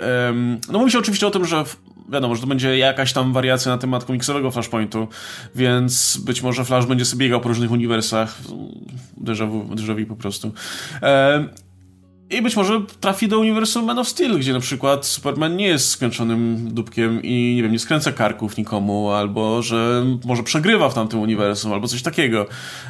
no 0.71 0.79
mówi 0.79 0.91
się 0.91 0.99
oczywiście 0.99 1.27
o 1.27 1.31
tym, 1.31 1.45
że 1.45 1.65
wiadomo, 2.11 2.35
że 2.35 2.41
to 2.41 2.47
będzie 2.47 2.77
jakaś 2.77 3.13
tam 3.13 3.33
wariacja 3.33 3.71
na 3.71 3.77
temat 3.77 4.05
komiksowego 4.05 4.51
Flashpointu, 4.51 5.07
więc 5.55 6.17
być 6.25 6.41
może 6.41 6.65
Flash 6.65 6.85
będzie 6.85 7.05
sobie 7.05 7.25
biegał 7.25 7.41
po 7.41 7.49
różnych 7.49 7.71
uniwersach. 7.71 8.37
Déjà 9.23 9.49
vu, 9.49 9.75
vu 9.75 10.05
po 10.05 10.15
prostu. 10.15 10.51
I 12.31 12.41
być 12.41 12.55
może 12.55 12.81
trafi 12.99 13.27
do 13.27 13.39
uniwersum 13.39 13.85
Man 13.85 13.99
of 13.99 14.09
Steel, 14.09 14.39
gdzie 14.39 14.53
na 14.53 14.59
przykład 14.59 15.05
Superman 15.05 15.55
nie 15.55 15.67
jest 15.67 15.89
skończonym 15.89 16.69
dupkiem 16.73 17.23
i 17.23 17.53
nie 17.55 17.63
wiem, 17.63 17.71
nie 17.71 17.79
skręca 17.79 18.11
karków 18.11 18.57
nikomu, 18.57 19.11
albo 19.11 19.61
że 19.61 20.05
może 20.25 20.43
przegrywa 20.43 20.89
w 20.89 20.93
tamtym 20.93 21.19
uniwersum, 21.19 21.73
albo 21.73 21.87
coś 21.87 22.01
takiego. 22.01 22.45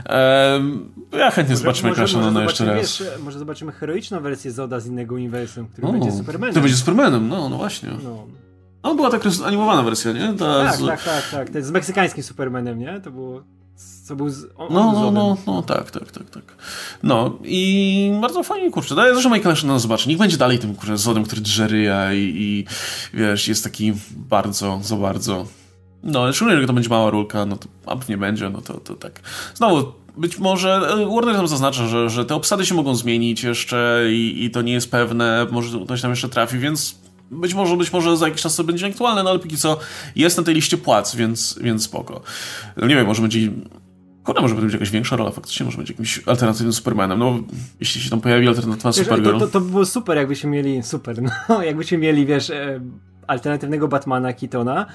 Ehm, 0.05 0.89
ja 1.11 1.31
chętnie 1.31 1.53
może, 1.53 1.63
zobaczymy 1.63 1.95
Crashana 1.95 2.43
jeszcze 2.43 2.65
raz. 2.65 2.77
Wiesz, 2.77 3.03
może 3.23 3.39
zobaczymy 3.39 3.71
heroiczną 3.71 4.19
wersję 4.19 4.51
Zoda 4.51 4.79
z 4.79 4.87
innego 4.87 5.15
uniwersum, 5.15 5.67
który 5.67 5.87
o, 5.87 5.91
będzie 5.91 6.11
Supermanem. 6.11 6.55
To 6.55 6.61
będzie 6.61 6.77
Supermanem, 6.77 7.27
no, 7.27 7.49
no 7.49 7.57
właśnie. 7.57 7.89
No. 8.03 8.27
No, 8.83 8.95
była 8.95 9.09
taka 9.09 9.29
animowana 9.45 9.83
wersja, 9.83 10.11
nie? 10.11 10.33
Ta 10.33 10.63
tak, 10.63 10.75
z... 10.75 10.85
tak, 10.85 11.03
tak, 11.03 11.29
tak. 11.31 11.49
To 11.49 11.57
jest 11.57 11.67
z 11.67 11.71
meksykańskim 11.71 12.23
Supermanem, 12.23 12.79
nie? 12.79 13.01
To 13.01 13.11
było 13.11 13.43
co 14.09 14.15
był 14.15 14.29
z, 14.29 14.43
on, 14.57 14.73
no, 14.73 14.91
no, 14.91 15.11
no, 15.11 15.37
no, 15.47 15.61
tak, 15.61 15.91
tak, 15.91 16.11
tak, 16.11 16.29
tak. 16.29 16.43
No 17.03 17.37
i 17.43 18.11
bardzo 18.21 18.43
fajnie, 18.43 18.71
kurczę. 18.71 18.95
Daję 18.95 19.13
zresztą 19.13 19.35
Michael 19.35 19.55
Shannon 19.55 19.79
zobaczy. 19.79 20.09
Niech 20.09 20.17
będzie 20.17 20.37
dalej 20.37 20.59
tym, 20.59 20.75
kurczę, 20.75 20.97
Zodem, 20.97 21.23
który 21.23 21.41
drzeryja 21.41 22.13
i, 22.13 22.33
i 22.37 22.65
wiesz, 23.13 23.47
jest 23.47 23.63
taki 23.63 23.93
bardzo, 24.15 24.79
za 24.83 24.95
bardzo... 24.95 25.45
No, 26.03 26.33
szczególnie, 26.33 26.61
że 26.61 26.67
to 26.67 26.73
będzie 26.73 26.89
mała 26.89 27.09
rulka, 27.09 27.45
no 27.45 27.57
to 27.57 27.67
a 27.85 27.95
nie 28.09 28.17
będzie, 28.17 28.49
no 28.49 28.61
to, 28.61 28.73
to 28.73 28.95
tak. 28.95 29.21
Znowu, 29.53 29.91
być 30.17 30.39
może 30.39 30.75
e, 30.75 31.15
Warner 31.15 31.35
tam 31.35 31.47
zaznacza, 31.47 31.87
że, 31.87 32.09
że 32.09 32.25
te 32.25 32.35
obsady 32.35 32.65
się 32.65 32.75
mogą 32.75 32.95
zmienić 32.95 33.43
jeszcze 33.43 34.05
i, 34.11 34.43
i 34.43 34.51
to 34.51 34.61
nie 34.61 34.73
jest 34.73 34.91
pewne, 34.91 35.47
może 35.51 35.79
ktoś 35.85 36.01
tam 36.01 36.11
jeszcze 36.11 36.29
trafi, 36.29 36.59
więc 36.59 36.95
być 37.31 37.53
może, 37.53 37.77
być 37.77 37.93
może 37.93 38.17
za 38.17 38.27
jakiś 38.27 38.41
czas 38.41 38.55
to 38.55 38.63
będzie 38.63 38.87
aktualne, 38.87 39.23
no 39.23 39.29
ale 39.29 39.39
póki 39.39 39.57
co 39.57 39.79
jest 40.15 40.37
na 40.37 40.43
tej 40.43 40.55
liście 40.55 40.77
płac, 40.77 41.15
więc, 41.15 41.59
więc 41.61 41.83
spoko. 41.83 42.21
No 42.77 42.87
nie 42.87 42.95
wiem, 42.95 43.05
może 43.05 43.21
będzie 43.21 43.51
Kurde, 44.23 44.41
może 44.41 44.55
będzie 44.55 44.75
jakaś 44.75 44.91
większa 44.91 45.15
rola 45.15 45.31
faktycznie, 45.31 45.65
może 45.65 45.77
będzie 45.77 45.93
jakimś 45.93 46.21
alternatywnym 46.25 46.73
Supermanem. 46.73 47.19
No, 47.19 47.39
jeśli 47.79 48.01
się 48.01 48.09
tam 48.09 48.21
pojawi 48.21 48.47
alternatywa 48.47 48.91
Supergirl. 48.91 49.39
To, 49.39 49.39
to, 49.39 49.47
to 49.47 49.61
by 49.61 49.71
było 49.71 49.85
super, 49.85 50.17
jakbyśmy 50.17 50.49
mieli, 50.49 50.83
super, 50.83 51.15
no, 51.49 51.63
jakbyśmy 51.63 51.97
mieli, 51.97 52.25
wiesz, 52.25 52.49
e, 52.49 52.79
alternatywnego 53.27 53.87
Batmana 53.87 54.33
Kitona, 54.33 54.85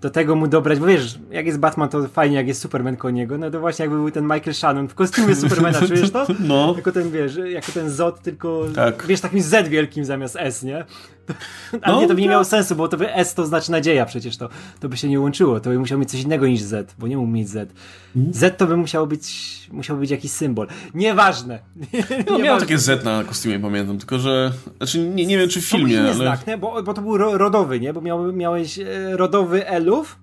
do 0.00 0.10
tego 0.10 0.36
mu 0.36 0.46
dobrać, 0.46 0.78
bo 0.78 0.86
wiesz, 0.86 1.18
jak 1.30 1.46
jest 1.46 1.58
Batman, 1.58 1.88
to 1.88 2.08
fajnie, 2.08 2.36
jak 2.36 2.48
jest 2.48 2.60
Superman 2.60 2.96
koło 2.96 3.10
niego, 3.10 3.38
no 3.38 3.50
to 3.50 3.60
właśnie 3.60 3.82
jakby 3.82 3.96
był 3.96 4.10
ten 4.10 4.24
Michael 4.24 4.54
Shannon 4.54 4.88
w 4.88 4.94
kostiumie 4.94 5.34
Supermana, 5.34 5.80
czujesz 5.88 6.10
to? 6.10 6.26
No. 6.40 6.74
Jako 6.76 6.92
ten, 6.92 7.10
wiesz, 7.10 7.38
jako 7.44 7.72
ten 7.72 7.90
Zod, 7.90 8.22
tylko, 8.22 8.64
Tak. 8.74 9.06
wiesz, 9.06 9.20
takim 9.20 9.42
Z 9.42 9.68
wielkim 9.68 10.04
zamiast 10.04 10.36
S, 10.38 10.62
nie? 10.62 10.84
Ale 11.82 11.94
No, 11.94 12.00
nie, 12.00 12.08
to 12.08 12.14
by 12.14 12.20
nie 12.20 12.26
tak. 12.26 12.30
miało 12.32 12.44
sensu, 12.44 12.76
bo 12.76 12.88
to 12.88 12.96
by 12.96 13.14
S 13.14 13.34
to 13.34 13.46
znaczy 13.46 13.70
nadzieja 13.70 14.06
przecież, 14.06 14.36
to, 14.36 14.48
to 14.80 14.88
by 14.88 14.96
się 14.96 15.08
nie 15.08 15.20
łączyło, 15.20 15.60
to 15.60 15.70
by 15.70 15.78
musiał 15.78 15.98
mieć 15.98 16.10
coś 16.10 16.20
innego 16.22 16.46
niż 16.46 16.60
Z, 16.62 16.94
bo 16.98 17.06
nie 17.08 17.16
mógł 17.16 17.30
mieć 17.30 17.48
Z. 17.48 17.72
Mhm. 18.16 18.34
Z 18.34 18.58
to 18.58 18.66
by 18.66 18.76
musiało 18.76 19.06
być, 19.06 19.26
musiał 19.72 19.96
być 19.96 20.10
jakiś 20.10 20.30
symbol. 20.32 20.66
Nieważne. 20.94 21.58
No, 21.76 21.88
miał 22.30 22.38
Nieważne. 22.38 22.60
takie 22.66 22.78
Z 22.78 23.04
na 23.04 23.24
kostiumie, 23.24 23.58
pamiętam, 23.60 23.98
tylko 23.98 24.18
że... 24.18 24.52
Znaczy, 24.76 24.98
nie, 25.08 25.26
nie 25.26 25.38
wiem, 25.38 25.48
czy 25.48 25.60
w 25.60 25.64
filmie, 25.66 26.00
ale... 26.00 26.14
znak, 26.14 26.46
nie? 26.46 26.58
Bo, 26.58 26.82
bo 26.82 26.94
to 26.94 27.02
był 27.02 27.16
ro, 27.18 27.38
rodowy, 27.38 27.80
nie? 27.80 27.92
Bo 27.92 28.00
miał, 28.00 28.32
miałeś 28.32 28.78
e, 28.78 28.84
rodowy 29.16 29.66
Elów 29.68 30.18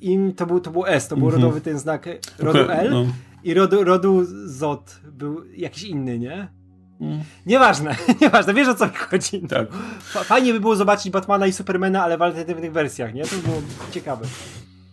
i 0.00 0.18
to 0.36 0.46
był, 0.46 0.60
to 0.60 0.70
był 0.70 0.86
S, 0.86 1.08
to 1.08 1.16
był 1.16 1.26
Mhm. 1.26 1.42
rodowy 1.42 1.60
ten 1.60 1.78
znak 1.78 2.06
e, 2.06 2.18
rodu 2.38 2.60
Okej, 2.62 2.76
L 2.78 2.90
no. 2.90 3.06
i 3.44 3.54
rodu, 3.54 3.84
rodu 3.84 4.22
Zod 4.44 5.00
był 5.12 5.44
jakiś 5.56 5.82
inny, 5.82 6.18
nie? 6.18 6.48
Nieważne, 7.46 7.96
nieważne, 8.22 8.54
wiesz 8.54 8.68
o 8.68 8.74
co 8.74 8.86
mi 8.86 8.92
chodzi. 8.94 9.40
Tak. 9.48 9.68
Fa- 10.00 10.24
Fajnie 10.24 10.52
by 10.52 10.60
było 10.60 10.76
zobaczyć 10.76 11.10
Batmana 11.10 11.46
i 11.46 11.52
Supermana, 11.52 12.02
ale 12.04 12.18
w 12.18 12.22
alternatywnych 12.22 12.72
wersjach, 12.72 13.14
nie? 13.14 13.22
To 13.24 13.36
by 13.36 13.42
było 13.42 13.62
ciekawe. 13.90 14.26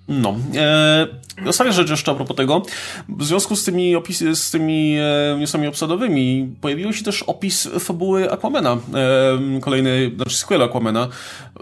No. 0.07 0.35
E, 0.55 1.07
ostatnia 1.47 1.73
rzecz 1.73 1.89
jeszcze 1.89 2.11
a 2.11 2.15
propos 2.15 2.37
tego. 2.37 2.61
W 3.09 3.23
związku 3.25 3.55
z 3.55 3.63
tymi 3.63 3.95
opisy, 3.95 4.35
z 4.35 4.51
tymi 4.51 4.97
e, 4.97 5.37
newsami 5.39 5.67
obsadowymi 5.67 6.55
pojawił 6.61 6.93
się 6.93 7.03
też 7.03 7.23
opis 7.23 7.69
fabuły 7.79 8.31
Aquamana. 8.31 8.71
E, 8.73 9.59
kolejny, 9.61 10.11
znaczy 10.15 10.37
sequel 10.37 10.63
Aquamana. 10.63 11.07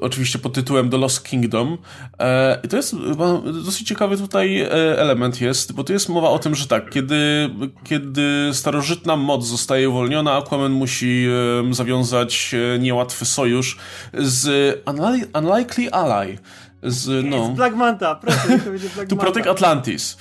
Oczywiście 0.01 0.39
pod 0.39 0.53
tytułem 0.53 0.89
The 0.89 0.97
Lost 0.97 1.23
Kingdom. 1.23 1.77
E, 2.19 2.67
to 2.67 2.77
jest 2.77 2.95
chyba 3.09 3.41
dosyć 3.65 3.87
ciekawy 3.87 4.17
tutaj 4.17 4.61
e, 4.61 4.71
element 4.99 5.41
jest, 5.41 5.73
bo 5.73 5.83
tu 5.83 5.93
jest 5.93 6.09
mowa 6.09 6.29
o 6.29 6.39
tym, 6.39 6.55
że 6.55 6.67
tak, 6.67 6.89
kiedy, 6.89 7.49
kiedy 7.83 8.49
starożytna 8.53 9.15
moc 9.15 9.45
zostaje 9.47 9.89
uwolniona, 9.89 10.33
Aquaman 10.33 10.71
musi 10.71 11.25
e, 11.69 11.73
zawiązać 11.73 12.55
e, 12.75 12.79
niełatwy 12.79 13.25
sojusz 13.25 13.77
z 14.13 14.45
Unli- 14.85 15.25
Unlikely 15.39 15.91
Ally. 15.91 16.37
Z, 16.83 17.25
no. 17.25 17.45
Z 17.47 17.55
Black 17.55 17.75
Manta, 17.75 18.15
to 18.15 18.27
będzie 18.71 18.89
Black 18.89 19.09
To 19.09 19.15
Manta. 19.15 19.31
Protect 19.31 19.47
Atlantis. 19.47 20.17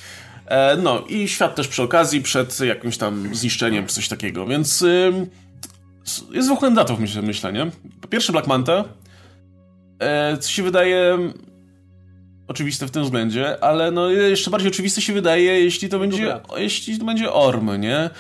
E, 0.47 0.77
no 0.77 1.01
i 1.09 1.29
świat 1.29 1.55
też 1.55 1.69
przy 1.69 1.83
okazji 1.83 2.23
przed 2.23 2.61
jakimś 2.61 2.97
tam 2.99 3.35
zniszczeniem 3.35 3.87
czy 3.87 3.95
coś 3.95 4.09
takiego, 4.09 4.47
więc 4.47 4.83
s- 6.07 6.25
jest 6.33 6.49
dwóch 6.49 6.61
kandydatów 6.61 7.01
myślę, 7.01 7.23
myślę, 7.23 7.53
nie? 7.53 7.71
Po 8.01 8.09
pierwsze 8.09 8.33
Black 8.33 8.47
Manta, 8.47 8.85
e, 9.99 10.37
co 10.39 10.51
się 10.51 10.63
wydaje 10.63 11.19
oczywiste 12.49 12.87
w 12.87 12.91
tym 12.91 13.03
względzie, 13.03 13.65
ale 13.65 13.91
no 13.91 14.11
jeszcze 14.11 14.51
bardziej 14.51 14.71
oczywiste 14.71 15.01
się 15.01 15.13
wydaje, 15.13 15.61
jeśli 15.65 15.89
to 15.89 15.99
będzie, 15.99 16.41
jeśli 16.57 16.99
to 16.99 17.05
będzie 17.05 17.33
Orm, 17.33 17.81
nie? 17.81 18.11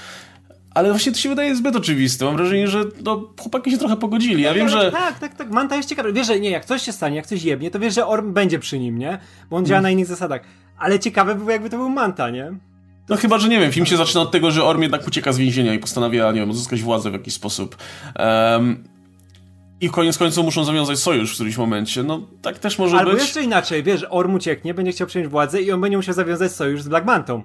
Ale 0.75 0.91
właśnie 0.91 1.13
to 1.13 1.19
się 1.19 1.29
wydaje 1.29 1.57
zbyt 1.57 1.77
oczywiste. 1.77 2.25
Mam 2.25 2.37
wrażenie, 2.37 2.69
że 2.69 2.85
no, 3.05 3.29
chłopaki 3.41 3.71
się 3.71 3.79
trochę 3.79 3.97
pogodzili. 3.97 4.43
Ja 4.43 4.55
wiem, 4.55 4.67
Ale 4.67 4.83
że... 4.83 4.93
Tak, 4.93 5.19
tak, 5.19 5.35
tak. 5.35 5.51
Manta 5.51 5.77
jest 5.77 5.89
ciekawy. 5.89 6.13
Wiesz, 6.13 6.27
że 6.27 6.41
nie, 6.41 6.51
jak 6.51 6.65
coś 6.65 6.83
się 6.83 6.93
stanie, 6.93 7.17
jak 7.17 7.27
coś 7.27 7.43
jebnie, 7.43 7.71
to 7.71 7.79
wiesz, 7.79 7.95
że 7.95 8.07
Orm 8.07 8.33
będzie 8.33 8.59
przy 8.59 8.79
nim, 8.79 8.99
nie? 8.99 9.19
Bo 9.51 9.57
on 9.57 9.67
działa 9.67 9.79
Mm. 9.79 9.83
na 9.83 9.91
innych 9.91 10.07
zasadach. 10.07 10.43
Ale 10.79 10.99
ciekawe 10.99 11.33
by 11.35 11.39
było, 11.39 11.51
jakby 11.51 11.71
to 11.71 11.77
był 11.77 11.89
Manta, 11.89 12.31
nie? 12.31 12.53
No 13.09 13.17
chyba, 13.17 13.39
że 13.39 13.49
nie 13.49 13.61
wiem, 13.61 13.73
film 13.73 13.87
się 13.87 13.97
zaczyna 13.97 14.21
od 14.21 14.31
tego, 14.31 14.51
że 14.51 14.65
Orm 14.65 14.83
jednak 14.83 15.07
ucieka 15.09 15.33
z 15.33 15.39
więzienia 15.39 15.75
i 15.75 15.79
postanawia, 15.79 16.33
nie 16.33 16.41
wiem, 16.41 16.51
uzyskać 16.51 16.83
władzę 16.83 17.11
w 17.11 17.13
jakiś 17.13 17.35
sposób. 17.35 17.77
Em, 18.15 18.85
I 19.81 19.91
koniec 19.91 20.19
końców 20.19 20.45
muszą 20.45 20.65
zawiązać 20.65 20.99
sojusz 20.99 21.31
w 21.31 21.35
którymś 21.35 21.57
momencie. 21.57 22.03
No 22.03 22.21
tak 22.43 22.59
też 22.59 22.79
może 22.79 22.99
Albo 22.99 23.11
być. 23.11 23.21
jeszcze 23.21 23.43
inaczej, 23.43 23.83
wiesz, 23.83 24.07
Orm 24.11 24.35
ucieknie, 24.35 24.75
będzie 24.75 24.93
chciał 24.93 25.07
przejąć 25.07 25.31
władzę 25.31 25.63
i 25.63 25.73
on 25.73 25.81
będzie 25.81 25.97
musiał 25.97 26.15
zawiązać 26.15 26.53
sojusz 26.53 26.83
z 26.83 26.89
Black 26.89 27.07
Mantą. 27.07 27.43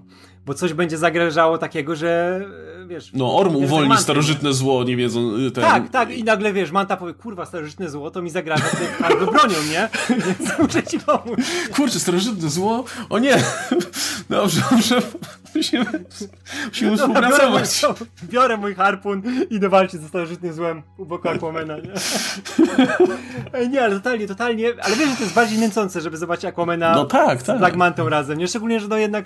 Bo 0.48 0.54
coś 0.54 0.74
będzie 0.74 0.98
zagrażało 0.98 1.58
takiego, 1.58 1.96
że 1.96 2.42
e, 2.84 2.88
wiesz... 2.88 3.12
No 3.14 3.38
Orm 3.38 3.56
uwolni 3.56 3.98
starożytne 3.98 4.54
zło, 4.54 4.84
nie 4.84 4.96
wiedzą... 4.96 5.36
y, 5.36 5.52
Ten... 5.52 5.64
Tak, 5.64 5.90
tak, 5.90 6.18
i 6.18 6.24
nagle 6.24 6.54
wiesz, 6.54 6.72
Manta 6.72 6.98
powie, 6.98 7.14
kurwa, 7.14 7.46
starożytne 7.46 7.90
zło, 7.90 8.12
to 8.12 8.22
mi 8.22 8.30
zagraża 8.30 8.64
albo 9.06 9.26
bronią, 9.32 9.56
nie? 9.72 9.90
Więc 10.10 10.52
muszę 10.60 10.84
ci 10.84 11.00
pomóc. 11.00 11.40
Kurczę, 11.76 12.00
starożytne 12.00 12.50
zło? 12.50 12.84
O 13.10 13.20
nie! 13.20 13.36
Dobrze, 14.30 14.62
dobrze. 14.72 15.02
Musimy, 15.56 15.86
musimy 16.68 16.98
Dobra, 16.98 17.30
biorę, 17.30 17.50
mój, 17.50 17.64
współpracować. 17.64 18.10
biorę 18.24 18.58
mój 18.58 18.76
harpun 18.76 19.22
i 19.50 19.56
idę 19.56 19.70
walczyć 19.70 20.02
ze 20.02 20.08
starożytnym 20.08 20.54
złem 20.54 20.82
u 20.98 21.06
boku 21.06 21.30
Aquamana, 21.30 21.78
nie? 21.78 21.92
Ej, 23.54 23.70
nie, 23.70 23.82
ale 23.84 23.96
totalnie, 23.96 24.28
totalnie, 24.28 24.74
ale 24.82 24.96
wiesz, 24.96 25.10
że 25.10 25.16
to 25.16 25.24
jest 25.24 25.36
bardziej 25.36 25.58
nęcące, 25.60 26.02
żeby 26.02 26.18
zobaczyć 26.18 26.46
Aquamana 26.46 26.94
No 26.94 27.06
tak, 27.06 27.42
z 27.42 27.44
tak. 27.44 27.58
Black 27.58 27.76
Mantą 27.76 28.10
razem, 28.10 28.38
nie? 28.38 28.48
Szczególnie, 28.48 28.80
że 28.80 28.88
no 28.88 28.98
jednak 28.98 29.26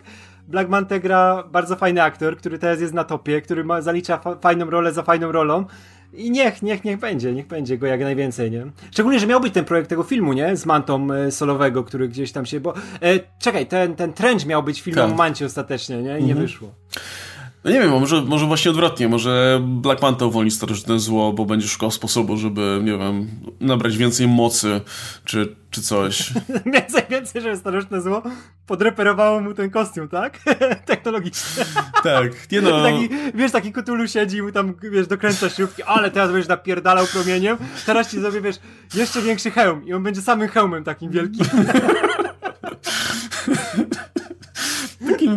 Black 0.52 0.70
Manta 0.70 1.00
gra 1.00 1.44
bardzo 1.52 1.76
fajny 1.76 2.04
aktor, 2.04 2.38
który 2.38 2.60
teraz 2.60 2.82
jest 2.82 2.94
na 2.94 3.04
topie, 3.04 3.42
który 3.42 3.64
ma, 3.64 3.82
zalicza 3.82 4.18
fa 4.18 4.36
fajną 4.36 4.70
rolę 4.70 4.94
za 4.94 5.04
fajną 5.04 5.32
rolą 5.32 5.66
i 6.14 6.32
niech, 6.32 6.62
niech, 6.62 6.84
niech 6.84 7.00
będzie, 7.00 7.34
niech 7.34 7.48
będzie 7.48 7.78
go 7.78 7.88
jak 7.88 8.02
najwięcej, 8.02 8.52
nie? 8.52 8.66
Szczególnie, 8.92 9.20
że 9.20 9.28
miał 9.28 9.42
być 9.42 9.54
ten 9.54 9.66
projekt 9.66 9.90
tego 9.90 10.04
filmu, 10.04 10.34
nie? 10.34 10.56
Z 10.56 10.66
Mantą 10.66 11.14
e, 11.14 11.32
solowego, 11.32 11.84
który 11.84 12.08
gdzieś 12.08 12.32
tam 12.32 12.46
się, 12.46 12.60
bo... 12.60 12.74
E, 13.02 13.20
czekaj, 13.40 13.68
ten, 13.68 13.96
ten 13.96 14.14
Trench 14.14 14.46
miał 14.46 14.64
być 14.64 14.82
filmem 14.82 15.06
Tak. 15.06 15.14
o 15.14 15.18
Mancie 15.18 15.46
ostatecznie, 15.46 16.02
nie? 16.02 16.20
I 16.20 16.24
nie 16.24 16.36
wyszło. 16.36 16.70
No 17.64 17.72
nie 17.72 17.80
wiem, 17.80 17.90
może, 17.90 18.22
może 18.22 18.46
właśnie 18.46 18.72
odwrotnie, 18.72 19.08
może 19.08 19.62
Black 19.64 20.02
Manta 20.02 20.26
uwolni 20.26 20.52
starożytne 20.52 21.00
zło, 21.00 21.34
bo 21.34 21.46
będzie 21.46 21.68
szukał 21.68 21.92
sposobu, 21.92 22.38
żeby, 22.38 22.80
nie 22.84 22.98
wiem, 22.98 23.28
nabrać 23.60 23.98
więcej 23.98 24.28
mocy, 24.28 24.82
czy, 25.26 25.56
czy 25.72 25.82
coś. 25.82 26.34
Więcej, 26.74 27.04
więcej, 27.10 27.42
żeby 27.42 27.58
starożytne 27.58 28.02
zło 28.02 28.22
podreperowało 28.68 29.42
mu 29.42 29.54
ten 29.54 29.70
kostium, 29.70 30.08
tak? 30.08 30.40
Technologicznie. 30.86 31.66
tak, 32.04 32.52
nie 32.52 32.62
no... 32.62 32.84
Taki, 32.84 33.10
wiesz, 33.34 33.52
taki 33.52 33.74
Cthulhu 33.74 34.08
siedzi 34.08 34.38
i 34.38 34.42
mu 34.42 34.52
tam, 34.52 34.74
wiesz, 34.92 35.08
dokręca 35.08 35.50
śrubki, 35.50 35.84
ale 35.84 36.12
teraz 36.12 36.32
będziesz 36.32 36.50
napierdalał 36.50 37.06
promieniem, 37.06 37.58
teraz 37.86 38.12
ci 38.12 38.20
zrobię, 38.20 38.42
wiesz, 38.42 38.56
jeszcze 38.96 39.22
większy 39.22 39.52
hełm 39.52 39.86
i 39.86 39.94
on 39.94 40.04
będzie 40.04 40.22
samym 40.22 40.48
hełmem 40.48 40.84
takim 40.84 41.12
wielkim. 41.12 41.46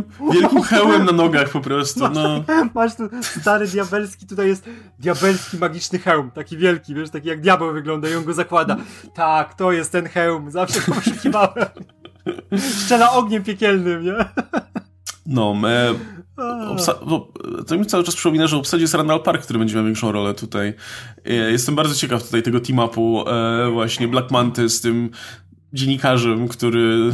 Takim 0.02 0.30
wielkim 0.32 0.62
hełmem 0.62 1.04
na 1.04 1.12
nogach 1.12 1.50
po 1.50 1.60
prostu, 1.60 2.08
no. 2.08 2.44
Masz 2.74 2.96
tu 2.96 3.02
stary 3.22 3.68
diabelski, 3.68 4.26
tutaj 4.26 4.48
jest 4.48 4.68
diabelski 4.98 5.56
magiczny 5.58 5.98
hełm, 5.98 6.30
taki 6.30 6.56
wielki, 6.56 6.94
wiesz, 6.94 7.10
taki 7.10 7.28
jak 7.28 7.40
diabeł 7.40 7.72
wygląda 7.72 8.08
i 8.08 8.14
on 8.14 8.24
go 8.24 8.32
zakłada. 8.32 8.76
Tak, 9.14 9.54
to 9.54 9.72
jest 9.72 9.92
ten 9.92 10.06
hełm, 10.06 10.50
zawsze 10.50 10.80
go 10.80 10.94
poszukiwałem. 10.94 11.66
Strzela 12.58 13.12
ogniem 13.12 13.42
piekielnym, 13.44 14.04
nie? 14.04 14.14
No, 15.26 15.54
e, 15.68 15.94
obsa- 16.68 17.06
bo, 17.06 17.32
to 17.66 17.78
mi 17.78 17.86
cały 17.86 18.04
czas 18.04 18.14
przypomina, 18.14 18.46
że 18.46 18.56
obsadzie 18.56 18.82
jest 18.82 18.94
Randall 18.94 19.22
Park, 19.22 19.42
który 19.42 19.58
będzie 19.58 19.74
miał 19.74 19.84
większą 19.84 20.12
rolę 20.12 20.34
tutaj. 20.34 20.74
E, 21.24 21.32
jestem 21.32 21.74
bardzo 21.74 21.94
ciekaw 21.94 22.22
tutaj 22.22 22.42
tego 22.42 22.58
team-upu 22.58 23.24
e, 23.28 23.70
właśnie 23.70 24.08
Black 24.08 24.30
Manty 24.30 24.68
z 24.68 24.80
tym 24.80 25.10
dziennikarzem, 25.74 26.48
który 26.48 27.12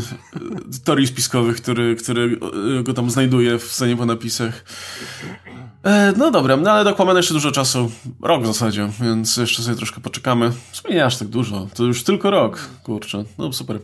teorii 0.84 1.06
spiskowych, 1.06 1.56
który, 1.56 1.96
który 1.96 2.38
go 2.82 2.94
tam 2.94 3.10
znajduje 3.10 3.58
w 3.58 3.64
scenie 3.64 3.96
po 3.96 4.06
napisach. 4.06 4.64
E, 5.84 6.12
no 6.16 6.30
dobra, 6.30 6.56
no 6.56 6.70
ale 6.70 6.84
do 6.84 7.16
jeszcze 7.16 7.34
dużo 7.34 7.52
czasu. 7.52 7.90
Rok 8.22 8.42
w 8.42 8.46
zasadzie, 8.46 8.88
więc 9.00 9.36
jeszcze 9.36 9.62
sobie 9.62 9.76
troszkę 9.76 10.00
poczekamy. 10.00 10.50
W 10.72 10.76
sumie 10.76 10.94
nie 10.94 11.04
aż 11.04 11.16
tak 11.16 11.28
dużo. 11.28 11.68
To 11.74 11.84
już 11.84 12.04
tylko 12.04 12.30
rok. 12.30 12.68
Kurczę, 12.82 13.24
no 13.38 13.52
super. 13.52 13.78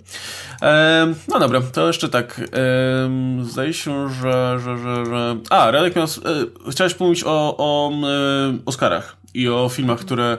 E, 0.62 1.14
no 1.29 1.39
dobra, 1.39 1.61
to 1.61 1.87
jeszcze 1.87 2.09
tak. 2.09 2.41
E, 2.41 3.45
zdaje 3.45 3.72
się, 3.72 4.09
że, 4.11 4.59
że, 4.64 4.79
że, 4.79 5.07
że... 5.07 5.37
A, 5.51 5.70
Radek 5.70 5.97
miał... 5.97 6.05
E, 6.05 6.70
chciałeś 6.70 6.95
pomówić 6.95 7.24
o, 7.24 7.55
o 7.59 7.91
e, 7.91 8.59
Oscarach 8.66 9.16
i 9.35 9.49
o 9.49 9.68
filmach, 9.68 9.99
które 9.99 10.39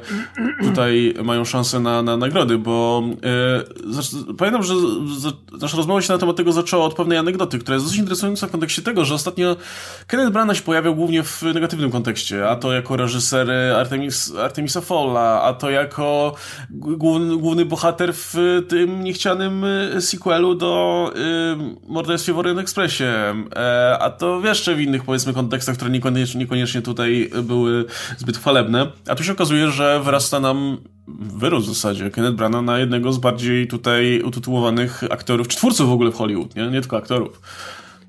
tutaj 0.61 1.13
mają 1.23 1.45
szansę 1.45 1.79
na, 1.79 2.01
na 2.01 2.17
nagrody, 2.17 2.57
bo 2.57 3.03
e, 4.27 4.33
pamiętam, 4.37 4.63
że 4.63 4.73
za, 5.19 5.31
nasza 5.61 5.77
rozmowa 5.77 6.01
się 6.01 6.13
na 6.13 6.19
temat 6.19 6.35
tego 6.35 6.51
zaczęła 6.51 6.85
od 6.85 6.93
pewnej 6.93 7.17
anegdoty, 7.17 7.59
która 7.59 7.75
jest 7.75 7.85
dosyć 7.85 7.99
interesująca 7.99 8.47
w 8.47 8.51
kontekście 8.51 8.81
tego, 8.81 9.05
że 9.05 9.15
ostatnio 9.15 9.55
Kenneth 10.07 10.31
Branagh 10.31 10.57
się 10.57 10.63
pojawiał 10.63 10.95
głównie 10.95 11.23
w 11.23 11.43
negatywnym 11.53 11.91
kontekście, 11.91 12.49
a 12.49 12.55
to 12.55 12.73
jako 12.73 12.97
reżyser 12.97 13.51
Artemis, 13.75 14.33
Artemisa 14.35 14.81
Folla, 14.81 15.41
a 15.41 15.53
to 15.53 15.69
jako 15.69 16.35
główny, 16.69 17.37
główny 17.37 17.65
bohater 17.65 18.13
w 18.13 18.35
tym 18.67 19.03
niechcianym 19.03 19.63
e, 19.63 20.01
sequelu 20.01 20.55
do 20.55 21.11
y, 21.15 21.91
Morderstwie 21.91 22.33
w 22.33 22.39
Orient 22.39 22.59
Expressie, 22.59 23.03
e, 23.03 23.97
a 23.99 24.09
to 24.09 24.41
jeszcze 24.45 24.75
w 24.75 24.81
innych 24.81 25.03
powiedzmy 25.03 25.33
kontekstach, 25.33 25.75
które 25.75 25.91
niekoniecznie, 25.91 26.39
niekoniecznie 26.39 26.81
tutaj 26.81 27.29
były 27.43 27.85
zbyt 28.17 28.37
chwalebne. 28.37 28.86
A 29.07 29.15
tu 29.15 29.23
się 29.23 29.31
okazuje, 29.31 29.71
że 29.71 30.01
wyrasta 30.03 30.39
nam 30.39 30.77
wyrósł 31.19 31.65
w 31.65 31.75
zasadzie 31.75 32.11
Kenneth 32.11 32.35
Branagh 32.35 32.65
na 32.65 32.79
jednego 32.79 33.11
z 33.11 33.17
bardziej 33.17 33.67
tutaj 33.67 34.21
utytułowanych 34.21 35.03
aktorów, 35.11 35.47
czy 35.47 35.57
twórców 35.57 35.89
w 35.89 35.91
ogóle 35.91 36.11
w 36.11 36.15
Hollywood, 36.15 36.55
nie, 36.55 36.67
nie 36.67 36.81
tylko 36.81 36.97
aktorów. 36.97 37.41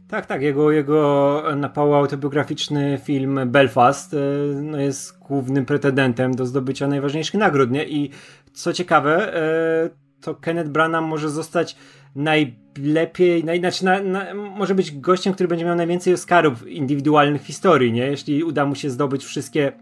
Tak, 0.09 0.26
tak. 0.26 0.43
Jego, 0.43 0.72
jego 0.72 1.43
napało 1.57 1.99
autobiograficzny 1.99 3.01
film 3.05 3.41
Belfast 3.47 4.14
e, 4.14 4.18
no 4.55 4.81
jest 4.81 5.18
głównym 5.18 5.66
pretendentem 5.66 6.35
do 6.35 6.47
zdobycia 6.47 6.89
najważniejszych 6.89 7.35
nagród, 7.35 7.70
nie? 7.70 7.89
I 7.89 8.11
co 8.53 8.72
ciekawe, 8.72 9.35
e, 9.37 9.91
to 10.20 10.35
Kenneth 10.35 10.70
Branagh 10.70 11.05
może 11.05 11.31
zostać 11.31 11.76
najlepiej, 12.16 13.44
naj, 13.44 13.59
znaczy 13.59 13.84
na, 13.84 14.02
na, 14.02 14.34
może 14.34 14.74
być 14.74 14.98
gościem, 14.98 15.34
który 15.34 15.48
będzie 15.48 15.64
miał 15.64 15.76
najwięcej 15.76 16.14
Oscarów 16.14 16.68
indywidualnych 16.68 17.42
historii, 17.42 17.92
nie? 17.92 18.06
Jeśli 18.06 18.44
uda 18.44 18.66
mu 18.66 18.74
się 18.74 18.90
zdobyć 18.90 19.24
wszystkie 19.24 19.72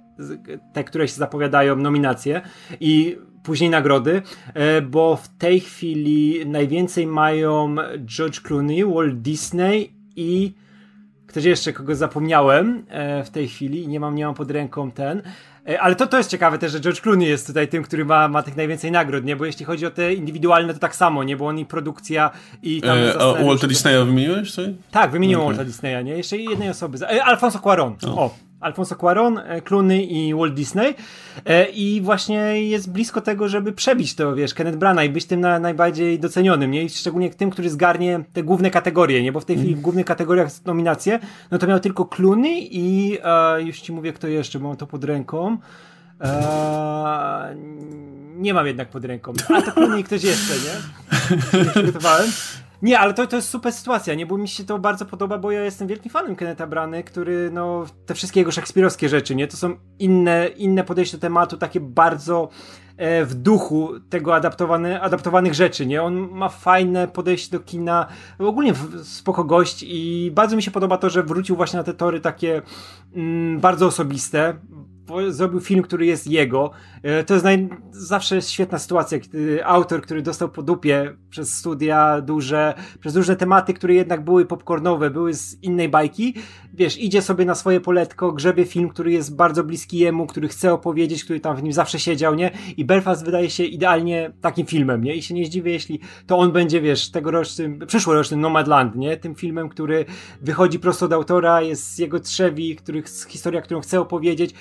te, 0.72 0.85
które 0.85 1.09
się 1.09 1.14
zapowiadają, 1.14 1.77
nominacje 1.77 2.41
i 2.81 3.16
później 3.43 3.70
nagrody, 3.70 4.22
e, 4.55 4.83
bo 4.83 5.16
w 5.16 5.29
tej 5.29 5.61
chwili 5.61 6.47
najwięcej 6.47 7.07
mają 7.07 7.77
George 8.05 8.41
Clooney, 8.41 8.85
Walt 8.85 9.18
Disney 9.20 9.95
i 10.16 10.55
ktoś 11.27 11.45
jeszcze, 11.45 11.72
kogo 11.72 11.95
zapomniałem 11.95 12.85
e, 12.89 13.24
w 13.24 13.31
tej 13.31 13.49
chwili, 13.49 13.89
nie 13.89 14.01
mam, 14.01 14.14
nie 14.14 14.27
mam 14.27 14.35
pod 14.35 14.51
ręką 14.51 14.91
ten, 14.91 15.22
ale 15.81 15.95
to, 15.95 16.07
to 16.07 16.19
jest 16.19 16.31
ciekawe 16.31 16.59
też, 16.59 16.73
że 16.73 16.81
George 16.81 17.01
Clooney 17.01 17.29
jest 17.29 17.47
tutaj 17.47 17.69
tym, 17.69 17.83
który 17.83 18.05
ma, 18.05 18.29
ma 18.29 18.43
tych 18.43 18.57
najwięcej 18.57 18.91
nagród, 18.91 19.25
nie? 19.25 19.37
Bo 19.37 19.45
jeśli 19.45 19.64
chodzi 19.64 19.87
o 19.87 19.91
te 19.91 20.14
indywidualne, 20.14 20.75
to 20.75 20.81
tak 20.81 20.97
samo, 20.97 21.25
nie? 21.25 21.37
Bo 21.37 21.47
on 21.47 21.59
i 21.59 21.67
produkcja 21.67 22.31
i 22.62 22.81
tam... 22.81 22.99
E, 22.99 23.14
a 23.21 23.45
Walta 23.45 23.67
Disneya 23.67 24.05
wymieniłeś? 24.05 24.53
Co? 24.53 24.62
Tak, 24.91 25.11
wymieniłem 25.11 25.43
okay. 25.43 25.57
Walta 25.57 25.71
Disneya, 25.71 26.05
nie? 26.05 26.17
Jeszcze 26.17 26.37
jednej 26.37 26.69
osoby. 26.69 26.99
E, 27.07 27.25
Alfonso 27.25 27.59
Cuaron. 27.59 27.97
O. 28.07 28.25
o. 28.25 28.46
Alfonso 28.61 28.97
Cuaron, 28.97 29.39
e, 29.39 29.61
Clooney 29.61 30.17
i 30.17 30.35
Walt 30.35 30.55
Disney 30.55 30.95
e, 31.45 31.65
i 31.65 32.01
właśnie 32.01 32.69
jest 32.69 32.93
blisko 32.93 33.21
tego, 33.21 33.49
żeby 33.49 33.73
przebić 33.73 34.15
to, 34.15 34.35
wiesz, 34.35 34.55
Kenneth 34.55 34.79
Branagh 34.79 35.07
i 35.07 35.11
być 35.11 35.25
tym 35.25 35.41
na, 35.41 35.59
najbardziej 35.59 36.19
docenionym, 36.19 36.71
nie? 36.71 36.83
I 36.83 36.89
szczególnie 36.89 37.31
tym, 37.31 37.51
który 37.51 37.71
zgarnie 37.71 38.25
te 38.33 38.43
główne 38.43 38.71
kategorie, 38.71 39.23
nie? 39.23 39.33
Bo 39.33 39.41
w 39.41 39.45
tej 39.45 39.57
chwili 39.57 39.77
w 39.77 39.81
głównych 39.81 40.07
kategoriach 40.07 40.49
nominacje, 40.65 41.19
no 41.51 41.59
to 41.59 41.67
miał 41.67 41.81
tylko 41.81 42.05
Clooney 42.05 42.69
i 42.71 43.19
e, 43.25 43.63
już 43.63 43.81
ci 43.81 43.93
mówię, 43.93 44.13
kto 44.13 44.29
jeszcze, 44.29 44.59
bo 44.59 44.69
mam 44.69 44.77
to 44.77 44.87
pod 44.87 45.05
ręką. 45.05 45.59
E, 46.21 47.57
nie 48.37 48.55
mam 48.55 48.67
jednak 48.67 48.89
pod 48.89 49.05
ręką. 49.05 49.33
A 49.55 49.63
to 49.63 49.73
Clooney 49.73 50.01
i 50.01 50.05
ktoś 50.05 50.25
jeszcze, 50.25 50.55
nie? 50.55 51.67
Przygotowałem. 51.71 52.31
Nie, 52.83 52.99
ale 52.99 53.14
to, 53.14 53.27
to 53.27 53.37
jest 53.37 53.49
super 53.49 53.72
sytuacja, 53.72 54.14
nie? 54.14 54.27
Bo 54.27 54.39
mi 54.39 54.49
się 54.49 54.64
to 54.64 54.79
bardzo 54.79 55.07
podoba, 55.07 55.39
bo 55.39 55.51
ja 55.51 55.64
jestem 55.64 55.89
wielkim 55.89 56.12
fanem 56.12 56.37
Kenneta 56.37 56.66
Brany, 56.66 57.05
który, 57.05 57.51
no, 57.53 57.85
te 58.07 58.14
wszystkie 58.14 58.41
jego 58.41 58.53
szekspirowskie 58.53 59.09
rzeczy, 59.09 59.35
nie? 59.35 59.47
To 59.47 59.57
są 59.57 59.77
inne, 59.99 60.49
inne 60.49 60.85
podejście 60.85 61.16
do 61.16 61.20
tematu, 61.20 61.57
takie 61.57 61.81
bardzo 61.81 62.49
e, 62.97 63.24
w 63.24 63.35
duchu 63.35 63.91
tego 64.11 64.35
adaptowane, 64.35 65.01
adaptowanych 65.01 65.55
rzeczy, 65.55 65.87
nie? 65.87 66.03
On 66.03 66.14
ma 66.14 66.49
fajne 66.49 67.09
podejście 67.09 67.59
do 67.59 67.64
kina, 67.64 68.07
ogólnie 68.39 68.72
spoko 69.03 69.45
gość 69.45 69.85
i 69.89 70.31
bardzo 70.35 70.57
mi 70.57 70.62
się 70.62 70.70
podoba 70.70 70.99
to, 70.99 71.11
że 71.11 71.22
wrócił 71.22 71.57
właśnie 71.57 71.77
na 71.77 71.85
te 71.85 71.95
tory 71.95 72.20
takie 72.20 72.62
mm, 73.14 73.61
bardzo 73.61 73.87
osobiste, 73.87 74.55
zrobił 75.29 75.61
film, 75.61 75.83
który 75.83 76.07
jest 76.07 76.27
jego. 76.27 76.71
E, 77.03 77.25
to 77.25 77.35
jest 77.35 77.45
naj... 77.45 77.69
zawsze 77.91 78.37
jest 78.37 78.51
świetna 78.51 78.79
sytuacja, 78.79 79.21
kiedy 79.21 79.67
autor, 79.67 80.03
który 80.03 80.23
dostał 80.23 80.49
po 80.49 80.63
dupie 80.63 81.17
przez 81.31 81.55
studia 81.55 82.21
duże, 82.21 82.75
przez 83.01 83.17
różne 83.17 83.37
tematy, 83.37 83.75
które 83.75 83.95
jednak 83.95 84.25
były 84.25 84.47
popcornowe, 84.47 85.11
były 85.11 85.35
z 85.35 85.63
innej 85.63 85.89
bajki, 85.89 86.35
wiesz, 86.75 86.99
idzie 86.99 87.23
sobie 87.23 87.45
na 87.45 87.55
swoje 87.55 87.81
poletko, 87.81 88.33
grzebie 88.33 88.65
film, 88.65 88.89
który 88.89 89.13
jest 89.13 89.37
bardzo 89.37 89.65
bliski 89.65 89.99
jemu, 89.99 90.27
który 90.27 90.49
chce 90.49 90.73
opowiedzieć, 90.73 91.25
który 91.25 91.41
tam 91.41 91.57
w 91.57 91.63
nim 91.63 91.73
zawsze 91.73 91.99
siedział, 91.99 92.35
nie? 92.35 92.51
I 92.77 92.85
Belfast 92.85 93.25
wydaje 93.25 93.51
się 93.51 93.65
idealnie 93.65 94.33
takim 94.41 94.67
filmem, 94.67 95.05
nie? 95.05 95.15
I 95.15 95.23
się 95.23 95.35
nie 95.35 95.47
zdziwię, 95.47 95.73
jeśli 95.73 96.01
to 96.27 96.39
on 96.39 96.53
będzie, 96.53 96.81
wiesz, 96.81 97.11
tegorocznym, 97.11 97.79
przyszłorocznym 97.87 98.41
Nomadland, 98.41 98.97
nie? 98.97 99.17
Tym 99.17 99.35
filmem, 99.35 99.69
który 99.69 100.05
wychodzi 100.43 100.79
prosto 100.79 101.07
od 101.07 101.13
autora, 101.13 101.63
jest 101.63 101.95
z 101.95 101.99
jego 101.99 102.21
trzewi, 102.21 102.77
których, 102.77 103.07
historia, 103.29 103.61
którą 103.61 103.81
chce 103.81 104.01
opowiedzieć, 104.01 104.55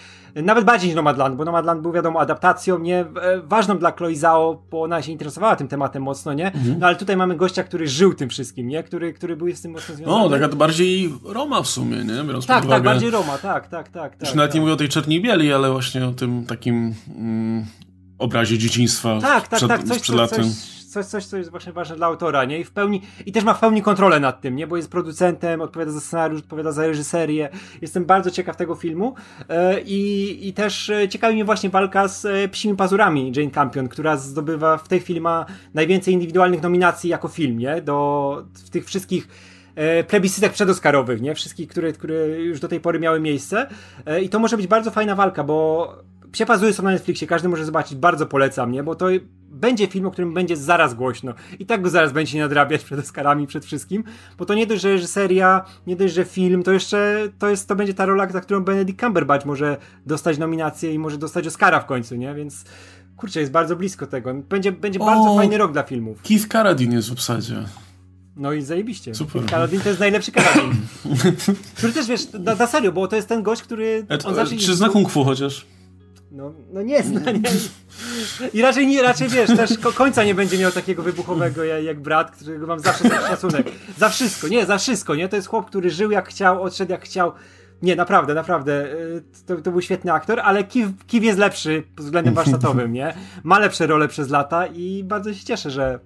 nawet 0.43 0.65
bardziej 0.65 0.89
niż 0.89 0.95
Nomadland, 0.95 1.35
bo 1.35 1.45
Nomadland 1.45 1.81
był 1.81 1.91
wiadomo 1.91 2.19
adaptacją, 2.19 2.79
nie? 2.79 2.99
E, 2.99 3.05
ważną 3.43 3.77
dla 3.77 3.91
Chloe 3.91 4.15
Zhao, 4.15 4.63
bo 4.71 4.81
ona 4.81 5.01
się 5.01 5.11
interesowała 5.11 5.55
tym 5.55 5.67
tematem 5.67 6.03
mocno, 6.03 6.33
nie? 6.33 6.47
Mhm. 6.47 6.79
No 6.79 6.87
ale 6.87 6.95
tutaj 6.95 7.17
mamy 7.17 7.35
gościa, 7.35 7.63
który 7.63 7.87
żył 7.87 8.13
tym 8.13 8.29
wszystkim, 8.29 8.67
nie? 8.67 8.83
Który, 8.83 9.13
który 9.13 9.35
był 9.37 9.55
z 9.55 9.61
tym 9.61 9.71
mocno 9.71 9.95
związany. 9.95 10.17
No, 10.23 10.29
taka 10.29 10.47
to 10.49 10.55
bardziej 10.55 11.13
Roma 11.23 11.61
w 11.61 11.67
sumie, 11.67 11.97
nie? 11.97 12.23
Biorąc 12.23 12.45
tak, 12.45 12.65
tak, 12.65 12.83
bardziej 12.83 13.09
Roma, 13.09 13.37
tak, 13.37 13.67
tak, 13.67 13.89
tak. 13.89 14.15
tak 14.15 14.35
nawet 14.35 14.51
tak. 14.51 14.55
nie 14.55 14.61
mówię 14.61 14.73
o 14.73 14.75
tej 14.75 14.89
czerni 14.89 15.21
bieli, 15.21 15.53
ale 15.53 15.71
właśnie 15.71 16.05
o 16.05 16.11
tym 16.11 16.45
takim 16.45 16.93
mm, 17.17 17.65
obrazie 18.17 18.57
dzieciństwa 18.57 19.19
tak, 19.21 19.47
tak, 19.47 19.57
przed, 19.57 19.69
tak, 19.69 19.83
coś, 19.83 19.97
sprzed 19.97 20.15
latem. 20.15 20.43
Coś, 20.43 20.84
coś, 20.95 21.05
coś, 21.05 21.25
co 21.25 21.37
jest 21.37 21.51
właśnie 21.51 21.73
ważne 21.73 21.95
dla 21.95 22.07
autora, 22.07 22.45
nie? 22.45 22.59
I 22.59 22.63
w 22.63 22.71
pełni, 22.71 23.01
i 23.25 23.31
też 23.31 23.43
ma 23.43 23.53
w 23.53 23.59
pełni 23.59 23.81
kontrolę 23.81 24.19
nad 24.19 24.41
tym, 24.41 24.55
nie? 24.55 24.67
Bo 24.67 24.77
jest 24.77 24.91
producentem, 24.91 25.61
odpowiada 25.61 25.91
za 25.91 25.99
scenariusz, 25.99 26.41
odpowiada 26.41 26.71
za 26.71 26.87
reżyserię. 26.87 27.49
Jestem 27.81 28.05
bardzo 28.05 28.31
ciekaw 28.31 28.55
tego 28.55 28.75
filmu 28.75 29.15
e, 29.49 29.81
i, 29.81 30.47
i 30.47 30.53
też 30.53 30.89
e, 30.89 31.09
ciekawi 31.09 31.33
mnie 31.33 31.45
właśnie 31.45 31.69
walka 31.69 32.07
z 32.07 32.25
e, 32.25 32.47
Psimi 32.47 32.77
Pazurami 32.77 33.31
Jane 33.35 33.51
Campion, 33.51 33.87
która 33.87 34.17
zdobywa, 34.17 34.77
w 34.77 34.87
tej 34.87 34.99
chwili 34.99 35.21
ma 35.21 35.45
najwięcej 35.73 36.13
indywidualnych 36.13 36.61
nominacji 36.61 37.09
jako 37.09 37.27
film, 37.27 37.57
nie? 37.57 37.81
Do, 37.81 38.45
w 38.53 38.69
tych 38.69 38.85
wszystkich 38.85 39.27
plebiscytach 40.07 40.51
przedoskarowych, 40.51 41.21
nie? 41.21 41.35
Wszystkich, 41.35 41.67
które, 41.67 41.93
które 41.93 42.15
już 42.41 42.59
do 42.59 42.67
tej 42.67 42.79
pory 42.79 42.99
miały 42.99 43.19
miejsce. 43.19 43.67
I 44.21 44.29
to 44.29 44.39
może 44.39 44.57
być 44.57 44.67
bardzo 44.67 44.91
fajna 44.91 45.15
walka, 45.15 45.43
bo 45.43 46.05
Psie 46.35 46.45
Pazury 46.45 46.73
są 46.73 46.83
na 46.83 46.91
Netflixie, 46.91 47.27
każdy 47.27 47.49
może 47.49 47.65
zobaczyć, 47.65 47.97
bardzo 47.97 48.25
polecam, 48.25 48.71
nie? 48.71 48.83
Bo 48.83 48.95
to 48.95 49.07
będzie 49.49 49.87
film, 49.87 50.05
o 50.05 50.11
którym 50.11 50.33
będzie 50.33 50.57
zaraz 50.57 50.93
głośno. 50.93 51.33
I 51.59 51.65
tak 51.65 51.81
go 51.81 51.89
zaraz 51.89 52.11
będzie 52.11 52.39
nadrabiać 52.39 52.83
przed 52.83 52.99
Oscarami, 52.99 53.47
przed 53.47 53.65
wszystkim, 53.65 54.03
bo 54.37 54.45
to 54.45 54.53
nie 54.53 54.67
dość, 54.67 54.81
że 54.81 54.89
reżyseria, 54.89 55.65
nie 55.87 55.95
dość, 55.95 56.13
że 56.13 56.25
film, 56.25 56.63
to 56.63 56.71
jeszcze 56.71 57.29
to, 57.39 57.49
jest, 57.49 57.67
to 57.67 57.75
będzie 57.75 57.93
ta 57.93 58.05
rola, 58.05 58.29
za 58.29 58.41
którą 58.41 58.63
Benedict 58.63 58.99
Cumberbatch 58.99 59.45
może 59.45 59.77
dostać 60.05 60.37
nominację 60.37 60.93
i 60.93 60.99
może 60.99 61.17
dostać 61.17 61.47
Oscara 61.47 61.79
w 61.79 61.85
końcu, 61.85 62.15
nie? 62.15 62.33
Więc 62.33 62.63
kurczę, 63.17 63.39
jest 63.39 63.51
bardzo 63.51 63.75
blisko 63.75 64.07
tego. 64.07 64.33
Będzie, 64.33 64.71
będzie 64.71 64.99
o, 64.99 65.05
bardzo 65.05 65.35
fajny 65.35 65.57
rok 65.57 65.71
dla 65.71 65.83
filmów. 65.83 66.21
Keith 66.21 66.47
Carradine 66.47 66.95
jest 66.95 67.09
w 67.09 67.11
obsadzie. 67.11 67.55
No 68.35 68.53
i 68.53 68.61
zajebiście. 68.61 69.15
Super. 69.15 69.49
Carradine 69.49 69.81
to 69.81 69.89
jest 69.89 69.99
najlepszy 69.99 70.31
Carradine. 70.31 70.75
który 71.77 71.93
też, 71.93 72.07
wiesz, 72.07 72.21
na, 72.33 72.55
na 72.55 72.67
serio, 72.67 72.91
bo 72.91 73.07
to 73.07 73.15
jest 73.15 73.27
ten 73.27 73.43
gość, 73.43 73.61
który... 73.61 74.05
On 74.25 74.35
zawsze 74.35 74.55
czy 74.55 74.75
zna 74.75 74.89
kung 74.89 75.09
fu 75.09 75.23
chociaż? 75.23 75.65
No, 76.35 76.53
no 76.73 76.81
nie 76.81 77.03
zna, 77.03 77.31
nie. 77.31 77.39
I 78.53 78.61
raczej, 78.61 78.87
nie, 78.87 79.01
raczej 79.01 79.29
wiesz, 79.29 79.47
też 79.47 79.77
końca 79.95 80.23
nie 80.23 80.35
będzie 80.35 80.57
miał 80.57 80.71
takiego 80.71 81.03
wybuchowego 81.03 81.63
jak, 81.63 81.99
brat, 81.99 82.31
którego 82.31 82.67
mam 82.67 82.79
zawsze 82.79 83.09
szacunek. 83.09 83.67
Za 83.97 84.09
wszystko, 84.09 84.47
nie, 84.47 84.65
za 84.65 84.77
wszystko, 84.77 85.15
nie? 85.15 85.29
To 85.29 85.35
jest 85.35 85.47
chłop, 85.47 85.65
który 85.65 85.89
żył 85.89 86.11
jak 86.11 86.29
chciał, 86.29 86.63
odszedł 86.63 86.91
jak 86.91 87.03
chciał. 87.03 87.31
Nie, 87.81 87.95
naprawdę, 87.95 88.33
naprawdę. 88.33 88.93
Y, 88.93 89.23
to, 89.45 89.55
to 89.55 89.71
był 89.71 89.81
świetny 89.81 90.13
aktor, 90.13 90.39
ale 90.39 90.63
Kiw, 90.63 90.87
Kiw 91.07 91.23
jest 91.23 91.39
lepszy 91.39 91.83
pod 91.95 92.05
względem 92.05 92.33
warsztatowym, 92.33 92.93
nie? 92.93 93.13
Ma 93.43 93.59
lepsze 93.59 93.87
role 93.87 94.07
przez 94.07 94.29
lata 94.29 94.67
i 94.67 95.03
bardzo 95.03 95.33
się 95.33 95.45
cieszę, 95.45 95.71
że 95.71 95.99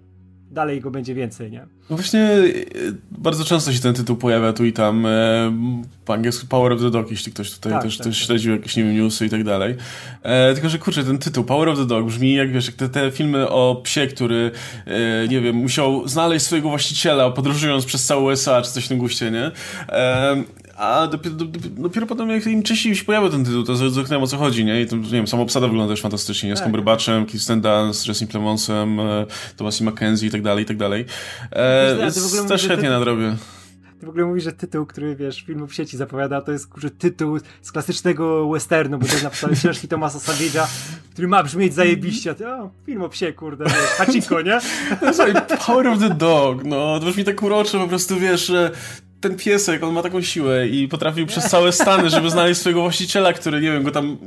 dalej 0.51 0.81
go 0.81 0.91
będzie 0.91 1.15
więcej, 1.15 1.51
nie? 1.51 1.65
No 1.89 1.95
właśnie 1.95 2.19
e, 2.19 2.43
bardzo 3.11 3.45
często 3.45 3.73
się 3.73 3.79
ten 3.79 3.93
tytuł 3.93 4.15
pojawia 4.15 4.53
tu 4.53 4.65
i 4.65 4.73
tam. 4.73 5.05
E, 5.05 5.09
po 6.05 6.13
angielsku 6.13 6.47
Power 6.47 6.71
of 6.71 6.81
the 6.81 6.89
Dog, 6.89 7.11
jeśli 7.11 7.31
ktoś 7.31 7.51
tutaj 7.51 7.71
tak, 7.71 7.83
też, 7.83 7.97
tak, 7.97 8.07
też 8.07 8.17
tak. 8.17 8.25
śledził 8.25 8.51
jakieś, 8.51 8.75
nie 8.75 8.83
wiem, 8.83 8.95
newsy 8.95 9.25
i 9.25 9.29
tak 9.29 9.43
dalej. 9.43 9.75
E, 10.23 10.53
tylko, 10.53 10.69
że 10.69 10.79
kurczę, 10.79 11.03
ten 11.03 11.17
tytuł 11.17 11.43
Power 11.43 11.69
of 11.69 11.77
the 11.77 11.85
Dog 11.85 12.05
brzmi 12.05 12.33
jak, 12.33 12.51
wiesz, 12.51 12.65
jak 12.65 12.75
te, 12.75 12.89
te 12.89 13.11
filmy 13.11 13.49
o 13.49 13.81
psie, 13.83 14.07
który, 14.07 14.51
e, 14.85 15.27
nie 15.27 15.41
wiem, 15.41 15.55
musiał 15.55 16.07
znaleźć 16.07 16.45
swojego 16.45 16.69
właściciela 16.69 17.31
podróżując 17.31 17.85
przez 17.85 18.05
całe 18.05 18.21
USA, 18.21 18.61
czy 18.61 18.71
coś 18.71 18.85
w 18.85 18.87
tym 18.87 18.97
guście, 18.97 19.31
nie? 19.31 19.51
E, 19.89 20.43
a 20.79 21.07
dopiero, 21.07 21.35
dopiero 21.69 22.07
potem, 22.07 22.29
jak 22.29 22.47
im 22.47 22.63
częściej 22.63 22.95
się 22.95 23.05
pojawił 23.05 23.29
ten 23.29 23.45
tytuł, 23.45 23.63
to 23.63 23.75
zrozumiałem 23.75 24.23
o 24.23 24.27
co 24.27 24.37
chodzi, 24.37 24.65
nie? 24.65 24.81
I 24.81 24.87
to, 24.87 24.95
nie 24.95 25.09
wiem, 25.09 25.27
sama 25.27 25.43
obsada 25.43 25.67
wygląda 25.67 25.93
też 25.93 26.01
fantastycznie, 26.01 26.49
nie? 26.49 26.55
Z 26.55 26.59
tak. 26.59 26.65
Cumberbatchem, 26.65 27.25
Kirsten 27.25 27.61
Dunst, 27.61 28.07
Jesse 28.07 28.27
Plemonsem, 28.27 28.99
e, 28.99 29.25
Thomasem 29.57 29.87
McKenzie 29.87 30.27
i 30.27 30.31
tak 30.31 30.41
dalej, 30.41 30.63
i 30.63 30.67
tak 30.67 30.77
dalej. 30.77 31.05
E, 31.51 31.97
więc 32.01 32.47
też 32.47 32.67
chętnie 32.67 32.89
nadrobię. 32.89 33.35
Ty 33.99 34.05
w 34.05 34.09
ogóle 34.09 34.25
mówisz, 34.25 34.43
że 34.43 34.51
tytuł, 34.51 34.85
który 34.85 35.15
wiesz, 35.15 35.41
filmu 35.41 35.67
w 35.67 35.73
sieci 35.73 35.97
zapowiada, 35.97 36.41
to 36.41 36.51
jest 36.51 36.67
kurczę, 36.67 36.89
tytuł 36.89 37.37
z 37.61 37.71
klasycznego 37.71 38.49
westernu, 38.49 38.99
bo 38.99 39.05
to 39.05 39.11
jest 39.11 39.23
na 39.23 39.29
podstawie 39.29 39.55
książki 39.55 39.87
Tomasa 39.87 40.19
Savage'a, 40.19 40.67
który 41.13 41.27
ma 41.27 41.43
brzmieć 41.43 41.73
zajebiście. 41.73 42.35
Ty, 42.35 42.47
o, 42.47 42.69
film 42.85 43.01
o 43.01 43.09
psie, 43.09 43.33
kurde, 43.33 43.65
wiesz, 43.65 43.75
Hachiko, 43.75 44.41
nie? 44.41 44.59
Sorry, 45.13 45.33
Power 45.65 45.87
of 45.87 45.99
the 45.99 46.09
Dog, 46.09 46.65
no, 46.65 46.99
to 46.99 47.05
brzmi 47.05 47.23
tak 47.23 47.43
urocze, 47.43 47.79
po 47.79 47.87
prostu 47.87 48.19
wiesz, 48.19 48.45
że 48.45 48.71
ten 49.21 49.37
piesek, 49.37 49.83
on 49.83 49.93
ma 49.93 50.01
taką 50.01 50.21
siłę 50.21 50.67
i 50.67 50.87
potrafił 50.87 51.25
przez 51.25 51.43
całe 51.43 51.71
Stany, 51.71 52.09
żeby 52.09 52.29
znaleźć 52.39 52.59
swojego 52.59 52.81
właściciela, 52.81 53.33
który, 53.33 53.61
nie 53.61 53.71
wiem, 53.71 53.83
go 53.83 53.91
tam, 53.91 54.17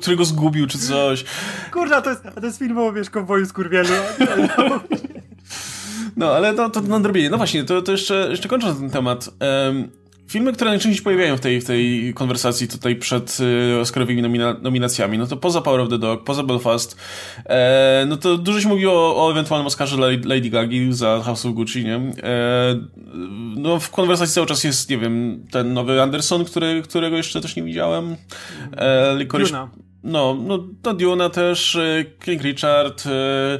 którego 0.00 0.24
zgubił 0.24 0.66
czy 0.66 0.78
coś. 0.78 1.24
Kurza, 1.72 2.02
to 2.02 2.10
jest, 2.10 2.26
a 2.26 2.40
to 2.40 2.46
jest 2.46 2.58
film 2.58 2.78
o, 2.78 2.92
wiesz, 2.92 3.10
konwoju 3.10 3.46
skurwielu. 3.46 3.94
No, 6.16 6.32
ale 6.32 6.54
to, 6.54 6.70
to 6.70 6.80
nadrobienie. 6.80 7.30
No 7.30 7.36
właśnie, 7.36 7.64
to, 7.64 7.82
to 7.82 7.92
jeszcze, 7.92 8.26
jeszcze 8.30 8.48
kończąc 8.48 8.78
ten 8.78 8.90
temat. 8.90 9.30
Um, 9.40 10.01
filmy, 10.32 10.52
które 10.52 10.70
najczęściej 10.70 10.98
się 10.98 11.02
pojawiają 11.02 11.36
w 11.36 11.40
tej, 11.40 11.60
w 11.60 11.64
tej 11.64 12.14
konwersacji 12.14 12.68
tutaj 12.68 12.96
przed 12.96 13.38
y, 13.74 13.80
Oscarowymi 13.80 14.22
nomina 14.22 14.56
nominacjami, 14.62 15.18
no 15.18 15.26
to 15.26 15.36
poza 15.36 15.60
Power 15.60 15.80
of 15.80 15.88
the 15.88 15.98
Dog, 15.98 16.24
poza 16.24 16.42
Belfast, 16.42 16.96
e, 17.46 18.04
no 18.08 18.16
to 18.16 18.38
dużo 18.38 18.60
się 18.60 18.68
mówiło 18.68 18.92
o, 18.92 19.26
o 19.26 19.30
ewentualnym 19.30 19.66
Oscarze 19.66 19.96
Lady 20.24 20.50
Gagi 20.50 20.92
za 20.92 21.22
House 21.24 21.46
of 21.46 21.54
Gucci, 21.54 21.84
nie? 21.84 21.96
E, 21.96 22.80
no 23.56 23.80
w 23.80 23.90
konwersacji 23.90 24.34
cały 24.34 24.46
czas 24.46 24.64
jest, 24.64 24.90
nie 24.90 24.98
wiem, 24.98 25.46
ten 25.50 25.72
nowy 25.72 26.02
Anderson, 26.02 26.44
który, 26.44 26.82
którego 26.82 27.16
jeszcze 27.16 27.40
też 27.40 27.56
nie 27.56 27.62
widziałem. 27.62 28.16
E, 28.76 29.16
Licorice, 29.18 29.68
no, 30.02 30.36
no 30.46 30.64
to 30.82 30.94
Duna 30.94 31.30
też, 31.30 31.76
e, 31.76 32.04
King 32.24 32.42
Richard, 32.42 33.04
e, 33.06 33.58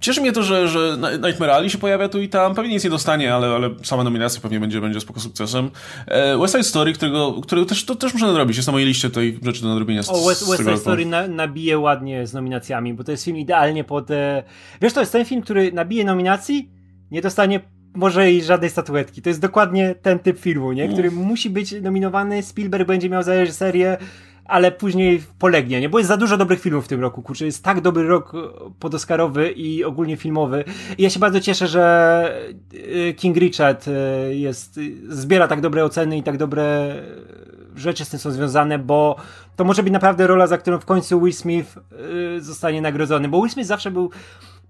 cieszy 0.00 0.20
mnie 0.20 0.32
to, 0.32 0.42
że, 0.42 0.68
że 0.68 0.98
Nightmare 1.22 1.50
Alley 1.50 1.70
się 1.70 1.78
pojawia 1.78 2.08
tu 2.08 2.20
i 2.20 2.28
tam. 2.28 2.54
Pewnie 2.54 2.70
nic 2.70 2.84
nie 2.84 2.90
dostanie, 2.90 3.34
ale, 3.34 3.46
ale 3.46 3.70
sama 3.82 4.04
nominacja 4.04 4.40
pewnie 4.40 4.60
będzie, 4.60 4.80
będzie 4.80 5.00
spoko 5.00 5.20
sukcesem. 5.20 5.70
E, 6.06 6.38
West 6.38 6.54
Side 6.54 6.64
Story, 6.64 6.92
którego, 6.92 7.32
którego 7.32 7.66
też, 7.66 7.84
to 7.84 7.94
też 7.94 8.12
muszę 8.14 8.26
nadrobić. 8.26 8.56
Jest 8.56 8.66
na 8.66 8.72
mojej 8.72 8.88
liście 8.88 9.10
tej 9.10 9.38
rzeczy 9.42 9.62
do 9.62 9.68
nadrobienia. 9.68 10.02
Z, 10.02 10.08
o, 10.08 10.26
West, 10.28 10.48
West 10.48 10.62
Side 10.62 10.78
Story 10.78 11.06
na, 11.06 11.28
nabije 11.28 11.78
ładnie 11.78 12.26
z 12.26 12.32
nominacjami, 12.32 12.94
bo 12.94 13.04
to 13.04 13.10
jest 13.10 13.24
film 13.24 13.36
idealnie 13.36 13.84
pod... 13.84 14.10
E... 14.10 14.42
Wiesz, 14.82 14.92
to 14.92 15.00
jest 15.00 15.12
ten 15.12 15.24
film, 15.24 15.42
który 15.42 15.72
nabije 15.72 16.04
nominacji, 16.04 16.70
nie 17.10 17.22
dostanie 17.22 17.60
może 17.94 18.32
i 18.32 18.42
żadnej 18.42 18.70
statuetki. 18.70 19.22
To 19.22 19.28
jest 19.28 19.40
dokładnie 19.40 19.94
ten 20.02 20.18
typ 20.18 20.38
filmu, 20.38 20.72
nie? 20.72 20.88
który 20.88 21.10
musi 21.10 21.50
być 21.50 21.74
nominowany. 21.82 22.42
Spielberg 22.42 22.88
będzie 22.88 23.10
miał 23.10 23.22
za 23.22 23.34
reżyserię 23.34 23.96
ale 24.50 24.72
później 24.72 25.22
polegnie, 25.38 25.80
nie? 25.80 25.88
Bo 25.88 25.98
jest 25.98 26.08
za 26.08 26.16
dużo 26.16 26.36
dobrych 26.36 26.60
filmów 26.60 26.84
w 26.84 26.88
tym 26.88 27.00
roku, 27.00 27.22
kurczę. 27.22 27.44
Jest 27.44 27.64
tak 27.64 27.80
dobry 27.80 28.08
rok 28.08 28.32
podoskarowy 28.78 29.50
i 29.50 29.84
ogólnie 29.84 30.16
filmowy. 30.16 30.64
I 30.98 31.02
ja 31.02 31.10
się 31.10 31.20
bardzo 31.20 31.40
cieszę, 31.40 31.68
że 31.68 32.50
y, 32.74 33.14
King 33.16 33.36
Richard 33.36 33.88
y, 33.88 33.92
jest, 34.36 34.80
zbiera 35.08 35.48
tak 35.48 35.60
dobre 35.60 35.84
oceny 35.84 36.18
i 36.18 36.22
tak 36.22 36.36
dobre 36.36 36.94
rzeczy 37.76 38.04
z 38.04 38.08
tym 38.08 38.20
są 38.20 38.30
związane, 38.30 38.78
bo 38.78 39.16
to 39.56 39.64
może 39.64 39.82
być 39.82 39.92
naprawdę 39.92 40.26
rola, 40.26 40.46
za 40.46 40.58
którą 40.58 40.78
w 40.78 40.84
końcu 40.84 41.20
Will 41.20 41.32
Smith 41.32 41.78
y, 42.36 42.40
zostanie 42.40 42.82
nagrodzony, 42.82 43.28
bo 43.28 43.40
Will 43.42 43.50
Smith 43.50 43.68
zawsze 43.68 43.90
był 43.90 44.10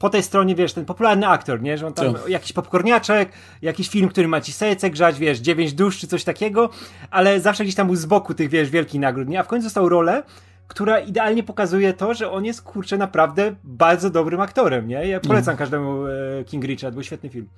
po 0.00 0.10
tej 0.10 0.22
stronie, 0.22 0.54
wiesz, 0.54 0.72
ten 0.72 0.84
popularny 0.84 1.28
aktor, 1.28 1.62
nie? 1.62 1.78
Że 1.78 1.86
on 1.86 1.92
tam 1.92 2.14
Co? 2.14 2.28
jakiś 2.28 2.52
popcorniaczek, 2.52 3.32
jakiś 3.62 3.88
film, 3.88 4.08
który 4.08 4.28
ma 4.28 4.40
ci 4.40 4.52
serce 4.52 4.90
grzać, 4.90 5.18
wiesz, 5.18 5.38
dziewięć 5.38 5.72
dusz 5.72 5.98
czy 5.98 6.06
coś 6.06 6.24
takiego, 6.24 6.70
ale 7.10 7.40
zawsze 7.40 7.64
gdzieś 7.64 7.74
tam 7.74 7.86
był 7.86 7.96
z 7.96 8.06
boku 8.06 8.34
tych, 8.34 8.50
wiesz, 8.50 8.70
wielkich 8.70 9.00
nagród, 9.00 9.28
nie? 9.28 9.40
A 9.40 9.42
w 9.42 9.46
końcu 9.46 9.66
dostał 9.66 9.88
rolę, 9.88 10.22
która 10.68 10.98
idealnie 10.98 11.42
pokazuje 11.42 11.92
to, 11.92 12.14
że 12.14 12.30
on 12.30 12.44
jest, 12.44 12.62
kurczę, 12.62 12.98
naprawdę 12.98 13.54
bardzo 13.64 14.10
dobrym 14.10 14.40
aktorem, 14.40 14.88
nie? 14.88 15.06
Ja 15.06 15.20
polecam 15.20 15.52
mm. 15.52 15.58
każdemu 15.58 16.06
e, 16.06 16.10
King 16.44 16.64
Richard, 16.64 16.94
był 16.94 17.02
świetny 17.02 17.28
film. 17.28 17.48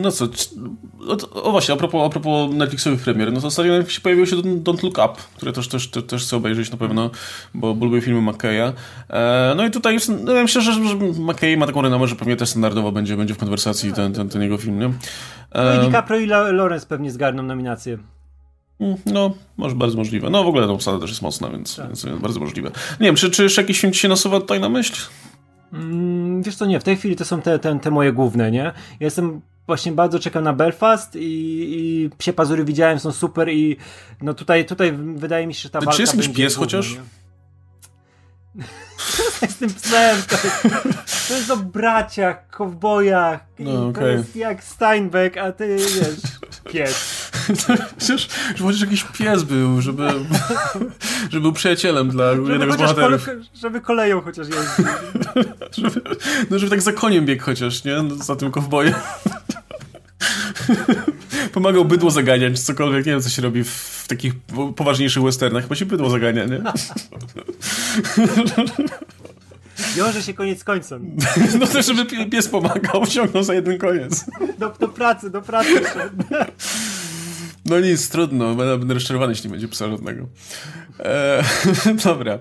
No 0.00 0.10
co, 0.10 0.28
o, 1.34 1.50
właśnie, 1.50 1.74
a 1.74 1.76
propos, 1.76 2.06
a 2.06 2.08
propos 2.08 2.54
Netflixowych 2.54 3.00
premier, 3.00 3.32
no 3.32 3.40
to 3.40 3.46
ostatnio 3.46 3.84
się 3.84 4.00
pojawiło 4.00 4.26
się 4.26 4.36
Don't 4.36 4.82
Look 4.82 4.98
Up, 4.98 5.22
które 5.36 5.52
też, 5.52 5.68
też, 5.68 5.90
też, 5.90 6.04
też 6.04 6.22
chcę 6.22 6.36
obejrzeć 6.36 6.70
na 6.70 6.76
pewno, 6.76 7.10
bo, 7.54 7.74
bo 7.74 7.86
lubię 7.86 8.00
filmy 8.00 8.32
McKeya. 8.32 8.72
E, 9.10 9.54
no 9.56 9.66
i 9.66 9.70
tutaj 9.70 9.98
no 10.24 10.32
ja 10.32 10.42
myślę, 10.42 10.62
że, 10.62 10.72
że 10.72 10.96
McKay 11.18 11.56
ma 11.56 11.66
taką 11.66 11.82
renomę, 11.82 12.06
że 12.06 12.16
pewnie 12.16 12.36
też 12.36 12.48
standardowo 12.48 12.92
będzie, 12.92 13.16
będzie 13.16 13.34
w 13.34 13.38
konwersacji 13.38 13.92
ten, 13.92 14.12
ten, 14.12 14.28
ten 14.28 14.42
jego 14.42 14.56
film, 14.56 14.78
nie? 14.78 14.92
No 15.54 15.82
i 15.82 15.86
DiCaprio 15.86 16.20
i 16.20 16.26
Lawrence 16.26 16.86
pewnie 16.86 17.10
zgarną 17.10 17.42
nominację. 17.42 17.98
Mm, 18.80 18.96
no, 19.06 19.34
może 19.56 19.74
bardzo 19.74 19.96
możliwe. 19.96 20.30
No 20.30 20.44
w 20.44 20.46
ogóle 20.46 20.66
ta 20.66 20.72
obsada 20.72 20.98
też 20.98 21.10
jest 21.10 21.22
mocna, 21.22 21.50
więc, 21.50 21.76
tak. 21.76 21.86
więc 21.86 22.06
bardzo 22.20 22.40
możliwe. 22.40 22.70
Nie 23.00 23.06
wiem, 23.06 23.16
czy, 23.16 23.30
czy 23.30 23.42
jeszcze 23.42 23.62
jakiś 23.62 23.80
film 23.80 23.92
ci 23.92 24.00
się 24.00 24.08
nasuwa 24.08 24.40
tutaj 24.40 24.60
na 24.60 24.68
myśl? 24.68 25.02
Mm, 25.72 26.42
wiesz 26.42 26.56
co, 26.56 26.66
nie, 26.66 26.80
w 26.80 26.84
tej 26.84 26.96
chwili 26.96 27.16
to 27.16 27.24
są 27.24 27.42
te, 27.42 27.58
te, 27.58 27.78
te 27.78 27.90
moje 27.90 28.12
główne, 28.12 28.50
nie? 28.50 28.62
Ja 28.64 28.74
jestem 29.00 29.40
właśnie 29.66 29.92
bardzo 29.92 30.18
czekam 30.18 30.44
na 30.44 30.52
Belfast 30.52 31.16
i, 31.16 31.20
i 31.20 32.10
Psie 32.18 32.32
Pazury 32.32 32.64
widziałem, 32.64 32.98
są 32.98 33.12
super 33.12 33.48
i 33.48 33.76
no 34.22 34.34
tutaj, 34.34 34.64
tutaj 34.64 34.92
wydaje 35.14 35.46
mi 35.46 35.54
się, 35.54 35.62
że 35.62 35.70
ta 35.70 35.80
walka 35.80 35.92
Czy 35.92 36.02
jest 36.02 36.14
jakiś 36.14 36.28
pies 36.28 36.56
główna, 36.56 36.78
chociaż? 36.78 36.96
z 39.48 39.56
tym 39.58 39.74
psem, 39.74 40.16
to 40.28 40.36
jest, 40.36 41.28
to 41.28 41.34
jest 41.34 41.50
o 41.50 41.56
braciach, 41.56 42.48
kowbojach, 42.48 43.46
no, 43.58 43.88
okay. 43.88 44.02
to 44.02 44.08
jest 44.08 44.36
jak 44.36 44.64
Steinbeck, 44.64 45.36
a 45.36 45.52
ty 45.52 45.76
wiesz, 45.76 46.20
pies. 46.72 47.19
Chociaż, 48.00 48.28
że 48.56 48.64
chociaż 48.64 48.80
jakiś 48.80 49.04
pies 49.04 49.42
był, 49.42 49.80
żeby, 49.80 50.08
żeby 51.30 51.40
był 51.40 51.52
przyjacielem 51.52 52.10
dla 52.10 52.34
żeby 52.34 52.50
jednego 52.50 52.72
z 52.72 52.76
bohaterów. 52.76 53.24
Kole, 53.24 53.40
żeby 53.54 53.80
koleją 53.80 54.20
chociaż 54.20 54.46
jeździł. 54.48 54.84
żeby, 55.84 56.00
no 56.50 56.58
żeby 56.58 56.70
tak 56.70 56.82
za 56.82 56.92
koniem 56.92 57.26
biegł 57.26 57.44
chociaż, 57.44 57.84
nie? 57.84 57.96
Za 58.24 58.36
tym 58.36 58.50
kowbojem. 58.50 58.94
Pomagał 61.52 61.84
bydło 61.84 62.10
zaganiać, 62.10 62.56
czy 62.56 62.62
cokolwiek. 62.62 63.06
Nie 63.06 63.12
wiem, 63.12 63.20
co 63.20 63.28
się 63.28 63.42
robi 63.42 63.64
w, 63.64 63.70
w 63.70 64.08
takich 64.08 64.32
poważniejszych 64.76 65.22
westernach. 65.22 65.62
Chyba 65.62 65.74
się 65.74 65.86
bydło 65.86 66.10
zagania, 66.10 66.44
nie? 66.44 66.62
Wiąże 69.96 70.22
się 70.22 70.34
koniec 70.34 70.64
końcem. 70.64 71.16
No 71.60 71.66
to, 71.66 71.82
żeby 71.82 72.26
pies 72.26 72.48
pomagał, 72.48 73.06
ciągnął 73.06 73.42
za 73.42 73.54
jeden 73.54 73.78
koniec. 73.78 74.24
Do, 74.58 74.74
do 74.80 74.88
pracy, 74.88 75.30
do 75.30 75.42
pracy. 75.42 75.82
No 77.70 77.80
nic, 77.80 78.08
trudno. 78.08 78.54
Będę 78.54 78.94
rozczarowany, 78.94 79.32
jeśli 79.32 79.50
będzie 79.50 79.68
psa 79.68 79.90
żadnego. 79.90 80.26
E, 80.98 81.44
dobra. 82.04 82.38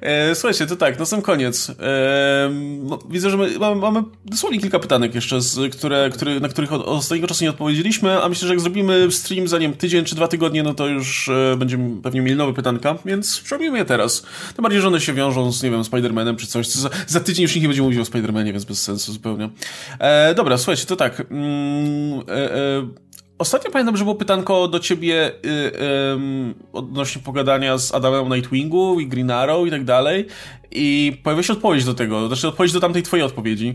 E, 0.00 0.34
słuchajcie, 0.34 0.66
to 0.66 0.76
tak, 0.76 0.98
na 0.98 1.04
sam 1.04 1.22
koniec. 1.22 1.70
E, 1.70 2.50
no, 2.82 2.98
widzę, 3.10 3.30
że 3.30 3.36
my 3.36 3.58
mamy, 3.58 3.80
mamy 3.80 4.02
dosłownie 4.24 4.60
kilka 4.60 4.78
pytanek 4.78 5.14
jeszcze, 5.14 5.40
z, 5.40 5.74
które, 5.74 6.10
które, 6.10 6.40
na 6.40 6.48
których 6.48 6.72
od, 6.72 6.80
od 6.80 6.88
ostatniego 6.88 7.26
czasu 7.26 7.44
nie 7.44 7.50
odpowiedzieliśmy, 7.50 8.22
a 8.22 8.28
myślę, 8.28 8.48
że 8.48 8.54
jak 8.54 8.60
zrobimy 8.60 9.10
stream 9.10 9.48
za 9.48 9.58
nim 9.58 9.74
tydzień 9.74 10.04
czy 10.04 10.14
dwa 10.14 10.28
tygodnie, 10.28 10.62
no 10.62 10.74
to 10.74 10.86
już 10.86 11.28
e, 11.28 11.56
będziemy 11.56 12.02
pewnie 12.02 12.20
mieli 12.20 12.36
nowe 12.36 12.52
pytanka, 12.52 12.98
więc 13.04 13.42
zrobimy 13.48 13.78
je 13.78 13.84
teraz. 13.84 14.22
Tym 14.56 14.62
bardziej, 14.62 14.80
że 14.80 14.88
one 14.88 15.00
się 15.00 15.12
wiążą 15.12 15.52
z, 15.52 15.62
nie 15.62 15.70
wiem, 15.70 15.82
Spider-Manem 15.82 16.36
czy 16.36 16.46
coś. 16.46 16.68
Za, 16.68 16.90
za, 17.06 17.20
tydzień 17.20 17.42
już 17.42 17.54
nikt 17.54 17.62
nie 17.62 17.68
będzie 17.68 17.82
mówił 17.82 18.02
o 18.02 18.04
Spider-Manie, 18.04 18.52
więc 18.52 18.64
bez 18.64 18.82
sensu 18.82 19.12
zupełnie. 19.12 19.50
E, 19.98 20.34
dobra, 20.34 20.58
słuchajcie, 20.58 20.86
to 20.86 20.96
tak. 20.96 21.20
Mm, 21.20 22.20
e, 22.28 23.01
Ostatnio 23.42 23.70
pamiętam, 23.70 23.96
że 23.96 24.04
było 24.04 24.14
pytanko 24.14 24.68
do 24.68 24.80
ciebie 24.80 25.32
yy, 25.42 26.54
odnośnie 26.72 27.22
pogadania 27.22 27.78
z 27.78 27.94
Adamem 27.94 28.34
Nightwingu 28.34 29.00
i 29.00 29.06
Green 29.06 29.30
Arrow 29.30 29.66
i 29.66 29.70
tak 29.70 29.84
dalej 29.84 30.26
i 30.70 31.18
pojawiła 31.22 31.42
się 31.42 31.52
odpowiedź 31.52 31.84
do 31.84 31.94
tego, 31.94 32.26
znaczy 32.26 32.48
odpowiedź 32.48 32.72
do 32.72 32.80
tamtej 32.80 33.02
twojej 33.02 33.26
odpowiedzi. 33.26 33.74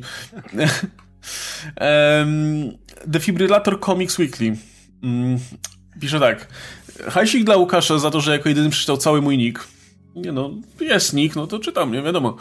um, 1.82 2.78
Defibrillator 3.07 3.80
Comics 3.80 4.20
Weekly. 4.20 4.57
Um, 5.03 5.38
pisze 5.99 6.20
tak. 6.20 6.47
Hajsik 7.07 7.43
dla 7.43 7.57
Łukasza 7.57 7.97
za 7.97 8.11
to, 8.11 8.22
że 8.22 8.32
jako 8.32 8.49
jedyny 8.49 8.70
przeczytał 8.70 8.97
cały 8.97 9.22
mój 9.22 9.38
nick. 9.38 9.68
Nie 10.18 10.32
no, 10.32 10.51
jest 10.80 11.13
nick, 11.13 11.36
no 11.36 11.47
to 11.47 11.59
czytam, 11.59 11.91
nie 11.91 12.01
wiadomo. 12.01 12.38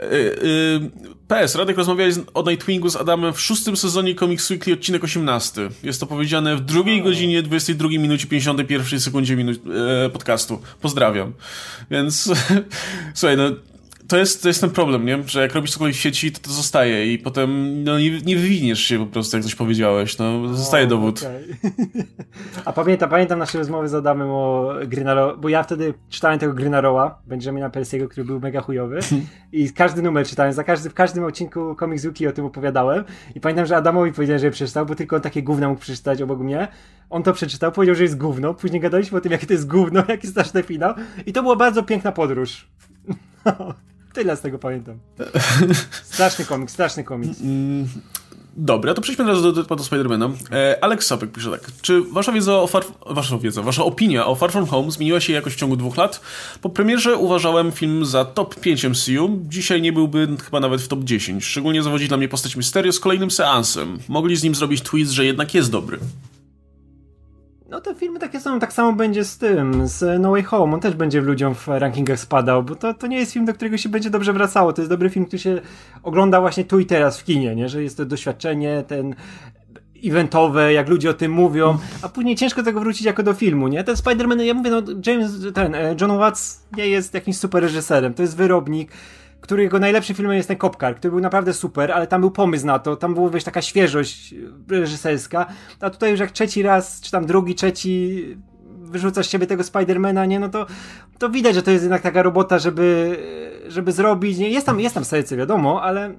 Yy, 0.00 0.08
yy, 0.18 0.90
PS, 1.28 1.54
Radek 1.54 1.76
rozmawiałeś 1.76 2.14
o 2.34 2.50
Nightwingu 2.50 2.90
z 2.90 2.96
Adamem 2.96 3.32
w 3.32 3.40
szóstym 3.40 3.76
sezonie 3.76 4.14
Comics 4.14 4.50
Weekly, 4.50 4.72
odcinek 4.72 5.04
18. 5.04 5.68
Jest 5.82 6.00
to 6.00 6.06
powiedziane 6.06 6.56
w 6.56 6.60
drugiej 6.60 7.02
godzinie, 7.02 7.42
22 7.42 7.88
minucie, 7.88 8.26
51 8.26 9.00
sekundzie 9.00 9.36
minut, 9.36 9.60
e, 10.04 10.10
podcastu. 10.10 10.60
Pozdrawiam. 10.80 11.32
Więc, 11.90 12.30
słuchaj, 13.14 13.36
no, 13.36 13.50
to 14.08 14.16
jest, 14.16 14.42
to 14.42 14.48
jest 14.48 14.60
ten 14.60 14.70
problem, 14.70 15.06
nie? 15.06 15.22
Że 15.26 15.42
jak 15.42 15.54
robisz 15.54 15.70
cokolwiek 15.70 15.96
w 15.96 16.00
sieci, 16.00 16.32
to 16.32 16.40
to 16.40 16.50
zostaje 16.50 17.12
i 17.12 17.18
potem 17.18 17.84
no, 17.84 17.98
nie, 17.98 18.10
nie 18.20 18.36
wywiniesz 18.36 18.80
się 18.80 18.98
po 18.98 19.06
prostu, 19.06 19.36
jak 19.36 19.44
coś 19.44 19.54
powiedziałeś. 19.54 20.18
No, 20.18 20.54
zostaje 20.54 20.84
o, 20.84 20.88
dowód. 20.88 21.18
Okay. 21.18 22.04
A 22.64 22.72
pamiętam, 22.72 23.10
pamiętam 23.10 23.38
nasze 23.38 23.58
rozmowy 23.58 23.88
z 23.88 23.94
Adamem 23.94 24.28
o 24.30 24.74
Grynaro, 24.86 25.36
bo 25.36 25.48
ja 25.48 25.62
wtedy 25.62 25.94
czytałem 26.08 26.38
tego 26.38 26.54
Grynaroła, 26.54 27.18
Benjamina 27.26 27.70
Persiego, 27.70 28.08
który 28.08 28.24
był 28.24 28.40
mega 28.40 28.60
chujowy 28.60 28.98
i 29.52 29.72
każdy 29.72 30.02
numer 30.02 30.26
czytałem, 30.26 30.52
za 30.52 30.64
każdy, 30.64 30.90
w 30.90 30.94
każdym 30.94 31.24
odcinku 31.24 31.76
Comics 31.80 32.04
Wiki 32.04 32.26
o 32.26 32.32
tym 32.32 32.44
opowiadałem 32.44 33.04
i 33.34 33.40
pamiętam, 33.40 33.66
że 33.66 33.76
Adamowi 33.76 34.12
powiedziałem, 34.12 34.40
że 34.40 34.50
przeczytał, 34.50 34.86
bo 34.86 34.94
tylko 34.94 35.16
on 35.16 35.22
takie 35.22 35.42
gówna 35.42 35.68
mógł 35.68 35.80
przeczytać 35.80 36.22
obok 36.22 36.38
mnie. 36.38 36.68
On 37.10 37.22
to 37.22 37.32
przeczytał, 37.32 37.72
powiedział, 37.72 37.94
że 37.94 38.02
jest 38.02 38.18
gówno, 38.18 38.54
później 38.54 38.80
gadaliśmy 38.80 39.18
o 39.18 39.20
tym, 39.20 39.32
jakie 39.32 39.46
to 39.46 39.52
jest 39.52 39.66
gówno, 39.66 40.02
jaki 40.08 40.26
straszny 40.26 40.62
finał 40.62 40.94
i 41.26 41.32
to 41.32 41.42
była 41.42 41.56
bardzo 41.56 41.82
piękna 41.82 42.12
podróż. 42.12 42.68
Tyle 44.18 44.36
z 44.36 44.40
tego 44.40 44.58
pamiętam. 44.58 44.98
Straszny 46.12 46.44
komiks, 46.44 46.72
straszny 46.72 47.04
komiks. 47.04 47.40
Mm, 47.40 47.88
dobra, 48.56 48.94
to 48.94 49.00
przejdźmy 49.00 49.24
teraz 49.24 49.42
do, 49.42 49.52
do, 49.52 49.76
do 49.76 49.84
Spidermana. 49.84 50.30
E, 50.52 50.84
Alex 50.84 51.06
Sapek 51.06 51.32
pisze 51.32 51.50
tak. 51.50 51.60
Czy 51.82 52.02
wasza 52.02 52.32
wiedza 52.32 52.56
o 52.56 52.66
Far... 52.66 52.84
Wasza 53.06 53.38
wiedza, 53.38 53.62
wasza 53.62 53.84
opinia 53.84 54.26
o 54.26 54.34
Far 54.34 54.52
From 54.52 54.66
Home 54.66 54.90
zmieniła 54.90 55.20
się 55.20 55.32
jakoś 55.32 55.54
w 55.54 55.56
ciągu 55.56 55.76
dwóch 55.76 55.96
lat? 55.96 56.20
Po 56.60 56.68
premierze 56.68 57.16
uważałem 57.16 57.72
film 57.72 58.06
za 58.06 58.24
top 58.24 58.60
5 58.60 58.84
MCU. 58.84 59.38
Dzisiaj 59.42 59.82
nie 59.82 59.92
byłby 59.92 60.28
chyba 60.44 60.60
nawet 60.60 60.80
w 60.80 60.88
top 60.88 61.04
10. 61.04 61.44
Szczególnie 61.44 61.82
zawodzi 61.82 62.08
dla 62.08 62.16
mnie 62.16 62.28
postać 62.28 62.56
Mysterio 62.56 62.92
z 62.92 63.00
kolejnym 63.00 63.30
seansem. 63.30 63.98
Mogli 64.08 64.36
z 64.36 64.42
nim 64.42 64.54
zrobić 64.54 64.80
tweet, 64.80 65.08
że 65.08 65.24
jednak 65.24 65.54
jest 65.54 65.70
dobry. 65.70 65.98
No 67.68 67.80
te 67.80 67.94
filmy 67.94 68.18
takie 68.18 68.40
są, 68.40 68.60
tak 68.60 68.72
samo 68.72 68.92
będzie 68.92 69.24
z 69.24 69.38
tym, 69.38 69.88
z 69.88 70.22
No 70.22 70.30
Way 70.30 70.42
Home, 70.42 70.74
on 70.74 70.80
też 70.80 70.94
będzie 70.94 71.20
ludziom 71.20 71.54
w 71.54 71.68
rankingach 71.68 72.20
spadał, 72.20 72.62
bo 72.62 72.74
to, 72.74 72.94
to 72.94 73.06
nie 73.06 73.18
jest 73.18 73.32
film, 73.32 73.44
do 73.44 73.54
którego 73.54 73.76
się 73.76 73.88
będzie 73.88 74.10
dobrze 74.10 74.32
wracało, 74.32 74.72
to 74.72 74.82
jest 74.82 74.90
dobry 74.90 75.10
film, 75.10 75.26
który 75.26 75.38
się 75.38 75.60
ogląda 76.02 76.40
właśnie 76.40 76.64
tu 76.64 76.80
i 76.80 76.86
teraz 76.86 77.20
w 77.20 77.24
kinie, 77.24 77.56
nie? 77.56 77.68
że 77.68 77.82
jest 77.82 77.96
to 77.96 78.04
doświadczenie, 78.04 78.84
ten 78.86 79.14
eventowe, 80.04 80.72
jak 80.72 80.88
ludzie 80.88 81.10
o 81.10 81.14
tym 81.14 81.32
mówią, 81.32 81.78
a 82.02 82.08
później 82.08 82.36
ciężko 82.36 82.62
tego 82.62 82.80
wrócić 82.80 83.06
jako 83.06 83.22
do 83.22 83.34
filmu, 83.34 83.68
nie? 83.68 83.84
Ten 83.84 83.94
Spider-Man, 83.94 84.40
ja 84.40 84.54
mówię, 84.54 84.70
no 84.70 84.82
James, 85.06 85.32
ten, 85.54 85.74
e, 85.74 85.96
John 86.00 86.18
Watts 86.18 86.66
nie 86.76 86.88
jest 86.88 87.14
jakimś 87.14 87.38
super 87.38 87.62
reżyserem, 87.62 88.14
to 88.14 88.22
jest 88.22 88.36
wyrobnik, 88.36 88.92
którego 89.40 89.78
najlepszym 89.78 90.16
filmem 90.16 90.36
jest 90.36 90.48
ten 90.48 90.56
Kopkar, 90.56 90.96
który 90.96 91.10
był 91.10 91.20
naprawdę 91.20 91.52
super, 91.52 91.92
ale 91.92 92.06
tam 92.06 92.20
był 92.20 92.30
pomysł 92.30 92.66
na 92.66 92.78
to, 92.78 92.96
tam 92.96 93.14
była 93.14 93.30
wiesz, 93.30 93.44
taka 93.44 93.62
świeżość 93.62 94.34
reżyserska, 94.70 95.46
a 95.80 95.90
tutaj 95.90 96.10
już 96.10 96.20
jak 96.20 96.30
trzeci 96.30 96.62
raz, 96.62 97.00
czy 97.00 97.10
tam 97.10 97.26
drugi, 97.26 97.54
trzeci 97.54 98.36
wyrzucasz 98.88 99.26
z 99.26 99.30
siebie 99.30 99.46
tego 99.46 99.64
Spidermana, 99.64 100.26
nie, 100.26 100.40
no 100.40 100.48
to, 100.48 100.66
to 101.18 101.28
widać, 101.28 101.54
że 101.54 101.62
to 101.62 101.70
jest 101.70 101.84
jednak 101.84 102.02
taka 102.02 102.22
robota, 102.22 102.58
żeby, 102.58 103.16
żeby 103.68 103.92
zrobić, 103.92 104.38
nie? 104.38 104.48
Jest 104.48 104.66
tam, 104.66 104.80
jest 104.80 104.94
tam 104.94 105.04
serce, 105.04 105.36
wiadomo, 105.36 105.82
ale 105.82 106.14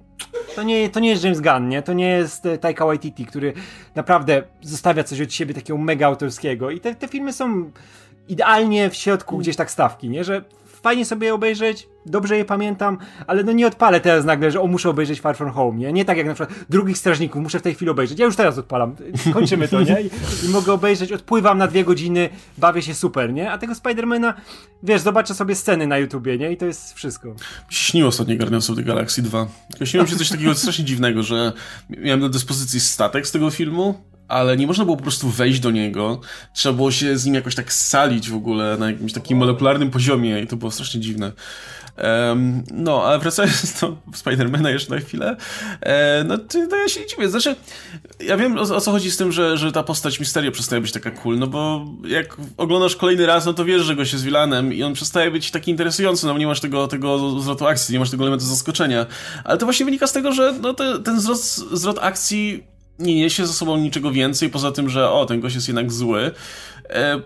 to 0.55 0.63
nie, 0.63 0.89
to 0.89 0.99
nie 0.99 1.09
jest 1.09 1.23
James 1.23 1.41
Gunn, 1.41 1.69
nie? 1.69 1.81
To 1.81 1.93
nie 1.93 2.09
jest 2.09 2.45
e, 2.45 2.57
Taika 2.57 2.85
Waititi, 2.85 3.25
który 3.25 3.53
naprawdę 3.95 4.43
zostawia 4.61 5.03
coś 5.03 5.21
od 5.21 5.33
siebie 5.33 5.53
takiego 5.53 5.77
mega 5.77 6.07
autorskiego 6.07 6.71
i 6.71 6.79
te, 6.79 6.95
te 6.95 7.07
filmy 7.07 7.33
są 7.33 7.71
idealnie 8.27 8.89
w 8.89 8.95
środku 8.95 9.37
gdzieś 9.37 9.55
tak 9.55 9.71
stawki, 9.71 10.09
nie? 10.09 10.23
Że 10.23 10.43
fajnie 10.81 11.05
sobie 11.05 11.27
je 11.27 11.33
obejrzeć, 11.33 11.89
dobrze 12.05 12.37
je 12.37 12.45
pamiętam, 12.45 12.97
ale 13.27 13.43
no 13.43 13.51
nie 13.51 13.67
odpalę 13.67 14.01
teraz 14.01 14.25
nagle, 14.25 14.51
że 14.51 14.61
o 14.61 14.67
muszę 14.67 14.89
obejrzeć 14.89 15.21
Far 15.21 15.37
From 15.37 15.51
Home, 15.51 15.79
nie? 15.79 15.93
Nie 15.93 16.05
tak 16.05 16.17
jak 16.17 16.27
na 16.27 16.33
przykład 16.33 16.59
drugich 16.69 16.97
strażników, 16.97 17.41
muszę 17.41 17.59
w 17.59 17.61
tej 17.61 17.75
chwili 17.75 17.91
obejrzeć. 17.91 18.19
Ja 18.19 18.25
już 18.25 18.35
teraz 18.35 18.57
odpalam, 18.57 18.95
kończymy 19.33 19.67
to, 19.67 19.81
nie? 19.81 20.01
I, 20.01 20.09
i 20.45 20.49
mogę 20.49 20.73
obejrzeć, 20.73 21.11
odpływam 21.11 21.57
na 21.57 21.67
dwie 21.67 21.83
godziny, 21.83 22.29
bawię 22.57 22.81
się 22.81 22.93
super, 22.93 23.33
nie? 23.33 23.51
A 23.51 23.57
tego 23.57 23.75
Spidermana, 23.75 24.33
wiesz, 24.83 25.01
zobaczę 25.01 25.33
sobie 25.33 25.55
sceny 25.55 25.87
na 25.87 25.97
YouTubie, 25.97 26.37
nie? 26.37 26.51
I 26.51 26.57
to 26.57 26.65
jest 26.65 26.93
wszystko. 26.93 27.35
Śniło 27.69 28.09
ostatnio 28.09 28.37
Guardians 28.37 28.69
of 28.69 28.75
the 28.75 28.83
Galaxy 28.83 29.21
2. 29.21 29.47
Śniło 29.83 30.05
mi 30.05 30.11
się 30.11 30.17
coś 30.17 30.29
takiego 30.29 30.55
strasznie 30.55 30.85
dziwnego, 30.85 31.23
że 31.23 31.53
miałem 31.89 32.19
do 32.19 32.29
dyspozycji 32.29 32.79
statek 32.79 33.27
z 33.27 33.31
tego 33.31 33.49
filmu, 33.49 34.09
ale 34.29 34.57
nie 34.57 34.67
można 34.67 34.85
było 34.85 34.97
po 34.97 35.03
prostu 35.03 35.29
wejść 35.29 35.59
do 35.59 35.71
niego. 35.71 36.21
Trzeba 36.53 36.75
było 36.75 36.91
się 36.91 37.17
z 37.17 37.25
nim 37.25 37.35
jakoś 37.35 37.55
tak 37.55 37.73
salić 37.73 38.29
w 38.29 38.35
ogóle 38.35 38.77
na 38.77 38.91
jakimś 38.91 39.13
takim 39.13 39.37
molekularnym 39.37 39.91
poziomie 39.91 40.41
i 40.41 40.47
to 40.47 40.55
było 40.55 40.71
strasznie 40.71 41.01
dziwne. 41.01 41.31
Um, 42.03 42.63
no, 42.71 43.03
ale 43.03 43.19
wracając 43.19 43.79
do 43.81 43.97
Spidermana 44.13 44.69
jeszcze 44.69 44.95
na 44.95 45.01
chwilę, 45.01 45.35
e, 45.81 46.23
no 46.23 46.37
to, 46.37 46.67
to, 46.69 46.75
ja 46.75 46.89
się 46.89 47.07
dziwię. 47.07 47.29
Znaczy, 47.29 47.55
ja 48.19 48.37
wiem 48.37 48.57
o, 48.57 48.61
o, 48.61 48.81
co 48.81 48.91
chodzi 48.91 49.11
z 49.11 49.17
tym, 49.17 49.31
że, 49.31 49.57
że 49.57 49.71
ta 49.71 49.83
postać 49.83 50.19
Misterio 50.19 50.51
przestaje 50.51 50.81
być 50.81 50.91
taka 50.91 51.11
cool, 51.11 51.39
no 51.39 51.47
bo 51.47 51.85
jak 52.07 52.37
oglądasz 52.57 52.95
kolejny 52.95 53.25
raz, 53.25 53.45
no 53.45 53.53
to 53.53 53.65
wiesz, 53.65 53.81
że 53.81 53.95
go 53.95 54.05
się 54.05 54.17
z 54.17 54.23
Vilanem 54.23 54.73
i 54.73 54.83
on 54.83 54.93
przestaje 54.93 55.31
być 55.31 55.51
taki 55.51 55.71
interesujący, 55.71 56.25
no 56.25 56.37
nie 56.37 56.47
masz 56.47 56.59
tego, 56.59 56.87
tego 56.87 57.39
zwrotu 57.39 57.67
akcji, 57.67 57.93
nie 57.93 57.99
masz 57.99 58.09
tego 58.09 58.23
elementu 58.23 58.45
zaskoczenia. 58.45 59.05
Ale 59.43 59.57
to 59.57 59.65
właśnie 59.65 59.85
wynika 59.85 60.07
z 60.07 60.11
tego, 60.11 60.31
że 60.31 60.53
no, 60.61 60.73
te, 60.73 60.99
ten 60.99 61.21
zwrot, 61.21 61.39
zwrot 61.73 61.97
akcji 62.01 62.63
nie 62.99 63.15
niesie 63.15 63.47
ze 63.47 63.53
sobą 63.53 63.77
niczego 63.77 64.11
więcej, 64.11 64.49
poza 64.49 64.71
tym, 64.71 64.89
że 64.89 65.09
o, 65.09 65.25
ten 65.25 65.39
gość 65.39 65.55
jest 65.55 65.67
jednak 65.67 65.91
zły. 65.91 66.31
E, 66.89 67.21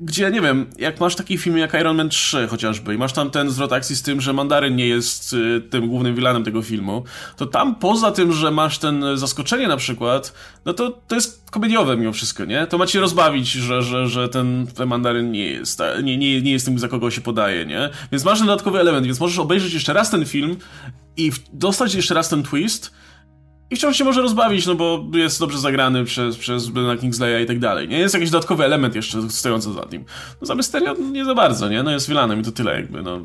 gdzie, 0.00 0.30
nie 0.30 0.40
wiem, 0.40 0.66
jak 0.78 1.00
masz 1.00 1.16
taki 1.16 1.38
film 1.38 1.58
jak 1.58 1.74
Iron 1.74 1.96
Man 1.96 2.08
3 2.08 2.46
chociażby 2.46 2.94
i 2.94 2.98
masz 2.98 3.12
tam 3.12 3.30
ten 3.30 3.50
zwrot 3.50 3.72
akcji 3.72 3.96
z 3.96 4.02
tym, 4.02 4.20
że 4.20 4.32
Mandaryn 4.32 4.76
nie 4.76 4.86
jest 4.86 5.32
y, 5.32 5.60
tym 5.70 5.88
głównym 5.88 6.14
vilanem 6.14 6.44
tego 6.44 6.62
filmu, 6.62 7.04
to 7.36 7.46
tam 7.46 7.74
poza 7.74 8.10
tym, 8.10 8.32
że 8.32 8.50
masz 8.50 8.78
ten 8.78 9.04
zaskoczenie 9.14 9.68
na 9.68 9.76
przykład, 9.76 10.32
no 10.64 10.72
to 10.72 10.90
to 11.08 11.14
jest 11.14 11.50
komediowe 11.50 11.96
mimo 11.96 12.12
wszystko, 12.12 12.44
nie? 12.44 12.66
To 12.66 12.78
ma 12.78 12.86
cię 12.86 13.00
rozbawić, 13.00 13.48
że, 13.50 13.82
że, 13.82 14.08
że 14.08 14.28
ten, 14.28 14.66
ten 14.74 14.88
Mandaryn 14.88 15.32
nie 15.32 15.46
jest, 15.50 15.82
nie, 16.02 16.18
nie, 16.18 16.42
nie 16.42 16.52
jest 16.52 16.66
tym, 16.66 16.78
za 16.78 16.88
kogo 16.88 17.10
się 17.10 17.20
podaje, 17.20 17.66
nie? 17.66 17.90
Więc 18.12 18.24
masz 18.24 18.38
ten 18.38 18.46
dodatkowy 18.46 18.80
element, 18.80 19.06
więc 19.06 19.20
możesz 19.20 19.38
obejrzeć 19.38 19.74
jeszcze 19.74 19.92
raz 19.92 20.10
ten 20.10 20.26
film 20.26 20.56
i 21.16 21.32
dostać 21.52 21.94
jeszcze 21.94 22.14
raz 22.14 22.28
ten 22.28 22.42
twist, 22.42 22.92
i 23.70 23.76
wciąż 23.76 23.96
się 23.96 24.04
może 24.04 24.22
rozbawić, 24.22 24.66
no 24.66 24.74
bo 24.74 25.06
jest 25.14 25.40
dobrze 25.40 25.58
zagrany 25.58 26.04
przez, 26.04 26.36
przez 26.36 26.66
Bena 26.68 26.96
Kingsleya 26.96 27.44
i 27.44 27.46
tak 27.46 27.58
dalej, 27.58 27.88
nie? 27.88 27.98
Jest 27.98 28.14
jakiś 28.14 28.30
dodatkowy 28.30 28.64
element 28.64 28.94
jeszcze 28.94 29.30
stojący 29.30 29.72
za 29.72 29.86
nim. 29.92 30.04
No 30.40 30.46
za 30.46 30.54
Mysterio 30.54 30.94
nie 31.12 31.24
za 31.24 31.34
bardzo, 31.34 31.68
nie? 31.68 31.82
No 31.82 31.90
jest 31.90 32.08
vilanem 32.08 32.40
i 32.40 32.42
to 32.44 32.52
tyle 32.52 32.74
jakby, 32.74 33.02
no. 33.02 33.20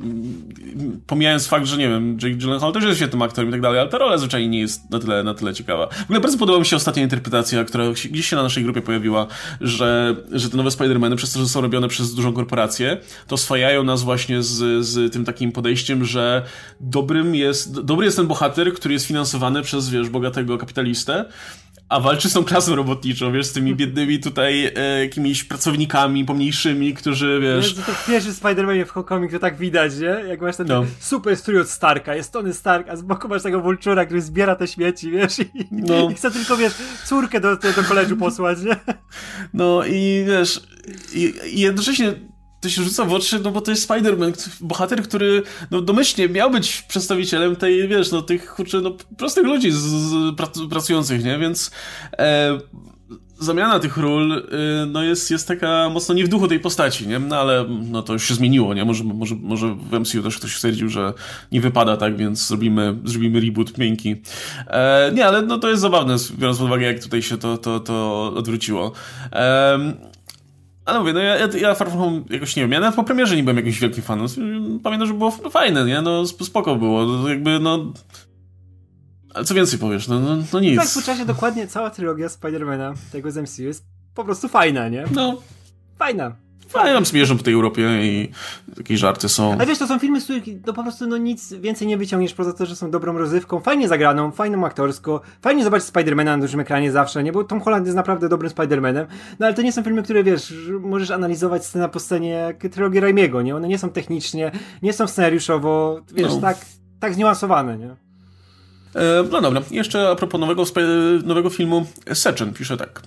Pomijając 1.07 1.47
fakt, 1.47 1.65
że 1.65 1.77
nie 1.77 1.89
wiem, 1.89 2.17
Jake 2.21 2.35
Gyllenhaal 2.35 2.73
też 2.73 2.83
jest 2.83 2.97
świetnym 2.97 3.21
aktorem 3.21 3.49
i 3.49 3.51
tak 3.51 3.61
dalej, 3.61 3.79
ale 3.79 3.89
ta 3.89 3.97
rola 3.97 4.17
zwyczajnie 4.17 4.47
nie 4.47 4.59
jest 4.59 4.91
na 4.91 4.99
tyle, 4.99 5.23
na 5.23 5.33
tyle 5.33 5.53
ciekawa. 5.53 5.87
W 5.87 6.03
ogóle 6.03 6.19
bardzo 6.19 6.37
podoba 6.37 6.59
mi 6.59 6.65
się 6.65 6.75
ostatnia 6.75 7.03
interpretacja, 7.03 7.63
która 7.63 7.85
gdzieś 8.11 8.29
się 8.29 8.35
na 8.35 8.43
naszej 8.43 8.63
grupie 8.63 8.81
pojawiła, 8.81 9.27
że, 9.61 10.15
że 10.31 10.49
te 10.49 10.57
nowe 10.57 10.69
Spider-Many, 10.69 11.15
przez 11.15 11.33
to, 11.33 11.39
że 11.39 11.47
są 11.47 11.61
robione 11.61 11.87
przez 11.87 12.15
dużą 12.15 12.33
korporację, 12.33 12.97
to 13.27 13.37
swajają 13.37 13.83
nas 13.83 14.03
właśnie 14.03 14.43
z, 14.43 14.85
z 14.85 15.13
tym 15.13 15.25
takim 15.25 15.51
podejściem, 15.51 16.05
że 16.05 16.45
dobrym 16.79 17.35
jest, 17.35 17.81
dobry 17.81 18.05
jest 18.05 18.17
ten 18.17 18.27
bohater, 18.27 18.73
który 18.73 18.93
jest 18.93 19.05
finansowany 19.05 19.61
przez, 19.61 19.89
wiesz, 19.89 20.09
boga 20.31 20.41
bogatego 20.43 20.57
kapitalistę, 20.57 21.25
a 21.89 21.99
walczy 21.99 22.29
z 22.29 22.33
tą 22.33 22.43
klasą 22.43 22.75
robotniczą, 22.75 23.31
wiesz, 23.31 23.45
z 23.45 23.53
tymi 23.53 23.75
biednymi 23.75 24.19
tutaj 24.19 24.71
e, 24.75 25.03
jakimiś 25.03 25.43
pracownikami 25.43 26.25
pomniejszymi, 26.25 26.93
którzy, 26.93 27.39
wiesz... 27.41 27.69
Jezu, 27.69 27.81
to 27.85 27.91
w 27.91 28.05
pierwszym 28.05 28.33
Spider-Manie 28.33 28.85
w 28.85 28.91
Homecoming 28.91 29.31
to 29.31 29.39
tak 29.39 29.57
widać, 29.57 29.97
nie? 29.99 30.29
Jak 30.29 30.41
masz 30.41 30.55
ten 30.55 30.67
no. 30.67 30.85
super 30.99 31.37
strój 31.37 31.59
od 31.59 31.69
Starka, 31.69 32.15
jest 32.15 32.33
Tony 32.33 32.53
Stark, 32.53 32.89
a 32.89 32.95
z 32.95 33.01
boku 33.01 33.27
masz 33.27 33.43
tego 33.43 33.61
Vultura, 33.61 34.05
który 34.05 34.21
zbiera 34.21 34.55
te 34.55 34.67
śmieci, 34.67 35.11
wiesz, 35.11 35.39
i, 35.39 35.45
no. 35.71 36.09
i 36.09 36.13
chce 36.13 36.31
tylko, 36.31 36.57
wiesz, 36.57 36.73
córkę 37.05 37.39
do, 37.39 37.55
do, 37.57 38.07
do 38.09 38.15
posłać, 38.15 38.57
nie? 38.61 38.75
No 39.53 39.85
i 39.85 40.25
wiesz, 40.27 40.61
i, 41.13 41.33
i 41.53 41.59
jednocześnie 41.59 42.30
to 42.61 42.69
się 42.69 42.83
rzuca 42.83 43.05
w 43.05 43.13
oczy, 43.13 43.39
no 43.39 43.51
bo 43.51 43.61
to 43.61 43.71
jest 43.71 43.89
Spider-Man, 43.89 44.49
bohater, 44.61 45.03
który 45.03 45.43
no 45.71 45.81
domyślnie 45.81 46.29
miał 46.29 46.51
być 46.51 46.81
przedstawicielem 46.81 47.55
tej, 47.55 47.87
wiesz, 47.87 48.11
no 48.11 48.21
tych, 48.21 48.53
kurczę, 48.53 48.81
no 48.81 48.91
prostych 49.17 49.45
ludzi 49.45 49.71
z, 49.71 49.77
z 49.77 50.35
pracujących, 50.69 51.23
nie? 51.23 51.39
Więc 51.39 51.71
e, 52.17 52.59
zamiana 53.41 53.79
tych 53.79 53.97
ról 53.97 54.31
y, 54.31 54.43
no 54.87 55.03
jest, 55.03 55.31
jest 55.31 55.47
taka 55.47 55.89
mocno 55.89 56.15
nie 56.15 56.25
w 56.25 56.27
duchu 56.27 56.47
tej 56.47 56.59
postaci, 56.59 57.07
nie? 57.07 57.19
No 57.19 57.35
ale 57.35 57.65
no 57.91 58.01
to 58.01 58.13
już 58.13 58.27
się 58.27 58.33
zmieniło, 58.33 58.73
nie? 58.73 58.85
Może, 58.85 59.03
może, 59.03 59.35
może 59.35 59.75
w 59.75 59.99
MCU 59.99 60.23
też 60.23 60.37
ktoś 60.37 60.55
stwierdził, 60.55 60.89
że 60.89 61.13
nie 61.51 61.61
wypada 61.61 61.97
tak, 61.97 62.17
więc 62.17 62.47
zrobimy, 62.47 62.95
zrobimy 63.03 63.39
reboot 63.39 63.77
miękki. 63.77 64.15
E, 64.67 65.11
nie, 65.13 65.25
ale 65.25 65.41
no 65.41 65.57
to 65.57 65.69
jest 65.69 65.81
zabawne, 65.81 66.15
biorąc 66.37 66.57
pod 66.57 66.67
uwagę, 66.67 66.85
jak 66.85 67.03
tutaj 67.03 67.21
się 67.21 67.37
to, 67.37 67.57
to, 67.57 67.79
to 67.79 68.27
odwróciło. 68.35 68.91
E, 69.33 70.10
ale 70.91 70.99
mówię, 70.99 71.13
no 71.13 71.19
ja, 71.19 71.35
ja, 71.35 71.47
ja 71.61 71.75
Far 71.75 71.89
From 71.89 71.99
Home 71.99 72.21
jakoś 72.29 72.55
nie 72.55 72.61
wiem, 72.63 72.71
ja 72.71 72.79
nawet 72.79 72.95
po 72.95 73.03
premierze 73.03 73.35
nie 73.35 73.43
byłem 73.43 73.57
jakimś 73.57 73.79
wielkim 73.79 74.03
fanem. 74.03 74.27
Pamiętam, 74.83 75.07
że 75.07 75.13
było 75.13 75.31
fajne, 75.31 75.85
nie? 75.85 76.01
No 76.01 76.27
spoko 76.27 76.75
było, 76.75 77.29
jakby 77.29 77.59
no... 77.59 77.93
Ale 79.33 79.45
co 79.45 79.53
więcej 79.53 79.79
powiesz, 79.79 80.07
no, 80.07 80.19
no, 80.19 80.37
no 80.53 80.59
nic. 80.59 80.77
Tak, 80.77 80.89
po 80.93 81.01
czasie 81.01 81.25
dokładnie 81.25 81.67
cała 81.67 81.89
trylogia 81.89 82.29
Spidermana, 82.29 82.93
tego 83.11 83.31
z 83.31 83.37
MCU 83.37 83.61
jest 83.63 83.85
po 84.15 84.23
prostu 84.25 84.47
fajna, 84.47 84.89
nie? 84.89 85.05
No. 85.15 85.41
Fajna. 85.99 86.35
Fajnie 86.71 86.93
tam 86.93 87.05
sobie 87.05 87.25
po 87.27 87.43
tej 87.43 87.53
Europie 87.53 87.89
i 88.03 88.31
takie 88.75 88.97
żarty 88.97 89.29
są. 89.29 89.53
Ale 89.53 89.65
wiesz, 89.65 89.77
to 89.77 89.87
są 89.87 89.99
filmy, 89.99 90.21
z 90.21 90.23
których 90.23 90.43
no 90.65 90.73
po 90.73 90.83
prostu 90.83 91.07
no 91.07 91.17
nic 91.17 91.53
więcej 91.53 91.87
nie 91.87 91.97
wyciągniesz 91.97 92.33
poza 92.33 92.53
to, 92.53 92.65
że 92.65 92.75
są 92.75 92.91
dobrą 92.91 93.17
rozrywką, 93.17 93.59
fajnie 93.59 93.87
zagraną, 93.87 94.31
fajną 94.31 94.65
aktorsko, 94.65 95.21
fajnie 95.41 95.63
zobaczyć 95.63 95.87
Spidermana 95.87 96.37
na 96.37 96.41
dużym 96.43 96.59
ekranie 96.59 96.91
zawsze, 96.91 97.23
nie? 97.23 97.31
Bo 97.31 97.43
Tom 97.43 97.61
Holland 97.61 97.85
jest 97.85 97.95
naprawdę 97.95 98.29
dobrym 98.29 98.49
Spidermanem, 98.49 99.07
no 99.39 99.45
ale 99.45 99.55
to 99.55 99.61
nie 99.61 99.71
są 99.71 99.83
filmy, 99.83 100.03
które 100.03 100.23
wiesz, 100.23 100.53
możesz 100.79 101.11
analizować 101.11 101.65
scena 101.65 101.87
po 101.87 101.99
scenie 101.99 102.29
jak 102.29 102.73
trylogię 102.73 102.99
Raimiego, 102.99 103.41
nie? 103.41 103.55
One 103.55 103.67
nie 103.67 103.77
są 103.77 103.89
technicznie, 103.89 104.51
nie 104.81 104.93
są 104.93 105.07
scenariuszowo, 105.07 106.01
wiesz, 106.13 106.33
no. 106.33 106.41
tak, 106.41 106.57
tak 106.99 107.13
zniuansowane, 107.13 107.77
nie? 107.77 107.95
E, 108.95 109.23
no 109.31 109.41
dobra, 109.41 109.61
jeszcze 109.71 110.09
a 110.09 110.15
propos 110.15 110.41
nowego, 110.41 110.63
nowego 111.23 111.49
filmu, 111.49 111.85
Sechen 112.13 112.53
pisze 112.53 112.77
tak. 112.77 113.01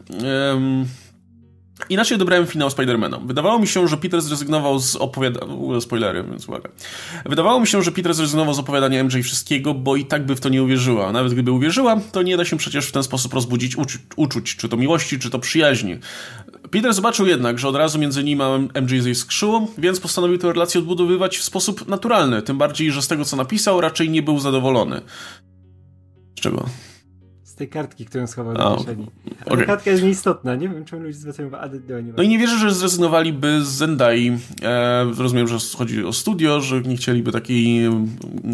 Inaczej 1.88 2.14
odebrałem 2.14 2.46
finał 2.46 2.70
Spidermana. 2.70 3.18
Wydawało 3.18 3.58
mi 3.58 3.66
się, 3.66 3.88
że 3.88 3.96
Peter 3.96 4.22
zrezygnował 4.22 4.78
z 4.78 4.96
opowiadania... 4.96 5.80
Spoilery, 5.80 6.24
więc 6.30 6.48
uwaga. 6.48 6.68
Wydawało 7.26 7.60
mi 7.60 7.66
się, 7.66 7.82
że 7.82 7.92
Peter 7.92 8.14
zrezygnował 8.14 8.54
z 8.54 8.58
opowiadania 8.58 9.04
MJ 9.04 9.22
wszystkiego, 9.22 9.74
bo 9.74 9.96
i 9.96 10.04
tak 10.04 10.26
by 10.26 10.36
w 10.36 10.40
to 10.40 10.48
nie 10.48 10.62
uwierzyła. 10.62 11.12
Nawet 11.12 11.32
gdyby 11.32 11.50
uwierzyła, 11.50 12.00
to 12.12 12.22
nie 12.22 12.36
da 12.36 12.44
się 12.44 12.56
przecież 12.56 12.86
w 12.86 12.92
ten 12.92 13.02
sposób 13.02 13.34
rozbudzić 13.34 13.76
uczu 13.76 13.98
uczuć, 14.16 14.56
czy 14.56 14.68
to 14.68 14.76
miłości, 14.76 15.18
czy 15.18 15.30
to 15.30 15.38
przyjaźni. 15.38 15.98
Peter 16.70 16.94
zobaczył 16.94 17.26
jednak, 17.26 17.58
że 17.58 17.68
od 17.68 17.76
razu 17.76 17.98
między 17.98 18.24
nim 18.24 18.40
a 18.40 18.58
MJ 18.58 19.00
zaiskrzyło, 19.00 19.68
więc 19.78 20.00
postanowił 20.00 20.38
tę 20.38 20.52
relację 20.52 20.78
odbudowywać 20.78 21.38
w 21.38 21.44
sposób 21.44 21.88
naturalny, 21.88 22.42
tym 22.42 22.58
bardziej, 22.58 22.92
że 22.92 23.02
z 23.02 23.08
tego 23.08 23.24
co 23.24 23.36
napisał 23.36 23.80
raczej 23.80 24.10
nie 24.10 24.22
był 24.22 24.38
zadowolony. 24.38 25.00
Z 26.38 26.40
czego? 26.40 26.68
Z 27.54 27.56
tej 27.56 27.68
kartki, 27.68 28.04
którą 28.04 28.26
schował 28.26 28.54
do 28.54 28.76
kieszeni. 28.76 29.06
A 29.46 29.50
okay. 29.50 29.66
kartka 29.66 29.90
jest 29.90 30.02
nieistotna, 30.02 30.54
nie 30.54 30.68
wiem, 30.68 30.84
czemu 30.84 31.02
ludzie 31.02 31.18
zwracają 31.18 31.48
uwagę, 31.48 31.80
ale 31.88 32.02
nie 32.02 32.12
No 32.16 32.22
i 32.22 32.28
nie 32.28 32.38
wierzę, 32.38 32.58
że 32.58 32.74
zrezygnowaliby 32.74 33.64
z 33.64 33.68
Zendai. 33.68 34.38
E, 34.62 35.04
rozumiem, 35.18 35.48
że 35.48 35.58
chodzi 35.76 36.04
o 36.04 36.12
studio, 36.12 36.60
że 36.60 36.80
nie 36.80 36.96
chcieliby 36.96 37.32
takiej 37.32 37.84
mm, 37.84 38.08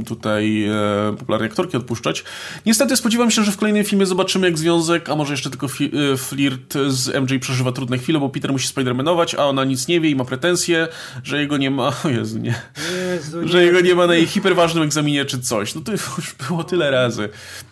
tutaj 0.07 0.65
e, 0.65 1.17
popularnej 1.19 1.51
aktorki 1.51 1.77
odpuszczać. 1.77 2.25
Niestety 2.67 2.97
spodziewam 2.97 3.31
się, 3.31 3.43
że 3.43 3.53
w 3.53 3.57
kolejnym 3.57 3.85
filmie 3.85 4.07
zobaczymy, 4.07 4.47
jak 4.47 4.59
związek, 4.59 5.09
a 5.09 5.17
może 5.17 5.33
jeszcze 5.33 5.51
tylko 5.51 5.69
fi, 5.69 5.91
e, 6.13 6.17
flirt 6.17 6.75
z 6.89 7.09
MJ 7.09 7.39
przeżywa 7.39 7.73
trudne 7.73 7.99
chwile, 7.99 8.21
bo 8.21 8.29
Peter 8.29 8.53
musi 8.53 8.69
Spidermanować, 8.69 9.35
a 9.35 9.47
ona 9.47 9.65
nic 9.65 9.89
nie 9.89 10.01
wie 10.01 10.11
i 10.11 10.17
ma 10.17 10.25
pretensje, 10.25 10.89
że 11.25 11.41
jego 11.41 11.57
nie 11.57 11.71
ma... 11.71 11.93
O 12.05 12.09
Jezu, 12.09 12.39
nie. 12.39 12.55
Jezu, 13.15 13.49
że 13.49 13.59
nie 13.59 13.65
jego 13.65 13.81
nie 13.81 13.95
ma 13.95 14.07
na 14.07 14.15
jej 14.15 14.27
hiperważnym 14.27 14.85
egzaminie 14.85 15.25
czy 15.25 15.41
coś. 15.41 15.75
No 15.75 15.81
to 15.81 15.93
już 15.93 16.35
było 16.49 16.65
tyle 16.65 16.91
razy. 16.91 17.29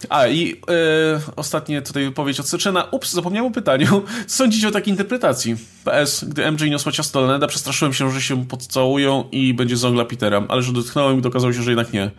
A 0.09 0.27
i... 0.27 0.61
E, 0.69 1.18
ostatnie 1.37 1.83
tutaj 1.83 2.05
wypowiedź 2.05 2.41
od 2.41 2.49
Seczena. 2.49 2.85
Ups, 2.91 3.13
zapomniałem 3.13 3.53
o 3.53 3.55
pytaniu. 3.55 3.87
Co 4.27 4.37
sądzicie 4.37 4.69
o 4.69 4.71
takiej 4.71 4.91
interpretacji? 4.91 5.57
PS, 5.85 6.25
gdy 6.29 6.53
MJ 6.53 6.71
niosła 6.71 6.93
ciasto 6.93 7.21
Leneda, 7.21 7.47
przestraszyłem 7.47 7.95
się, 7.95 8.11
że 8.11 8.23
się 8.23 8.47
podcałują 8.47 9.25
i 9.33 9.55
będzie 9.55 9.77
zongla 9.77 10.05
Petera, 10.05 10.43
ale 10.49 10.63
że 10.63 10.73
dotknąłem 10.73 11.23
i 11.23 11.27
okazało 11.27 11.53
się, 11.53 11.63
że 11.63 11.71
jednak 11.71 11.93
nie. 11.93 12.11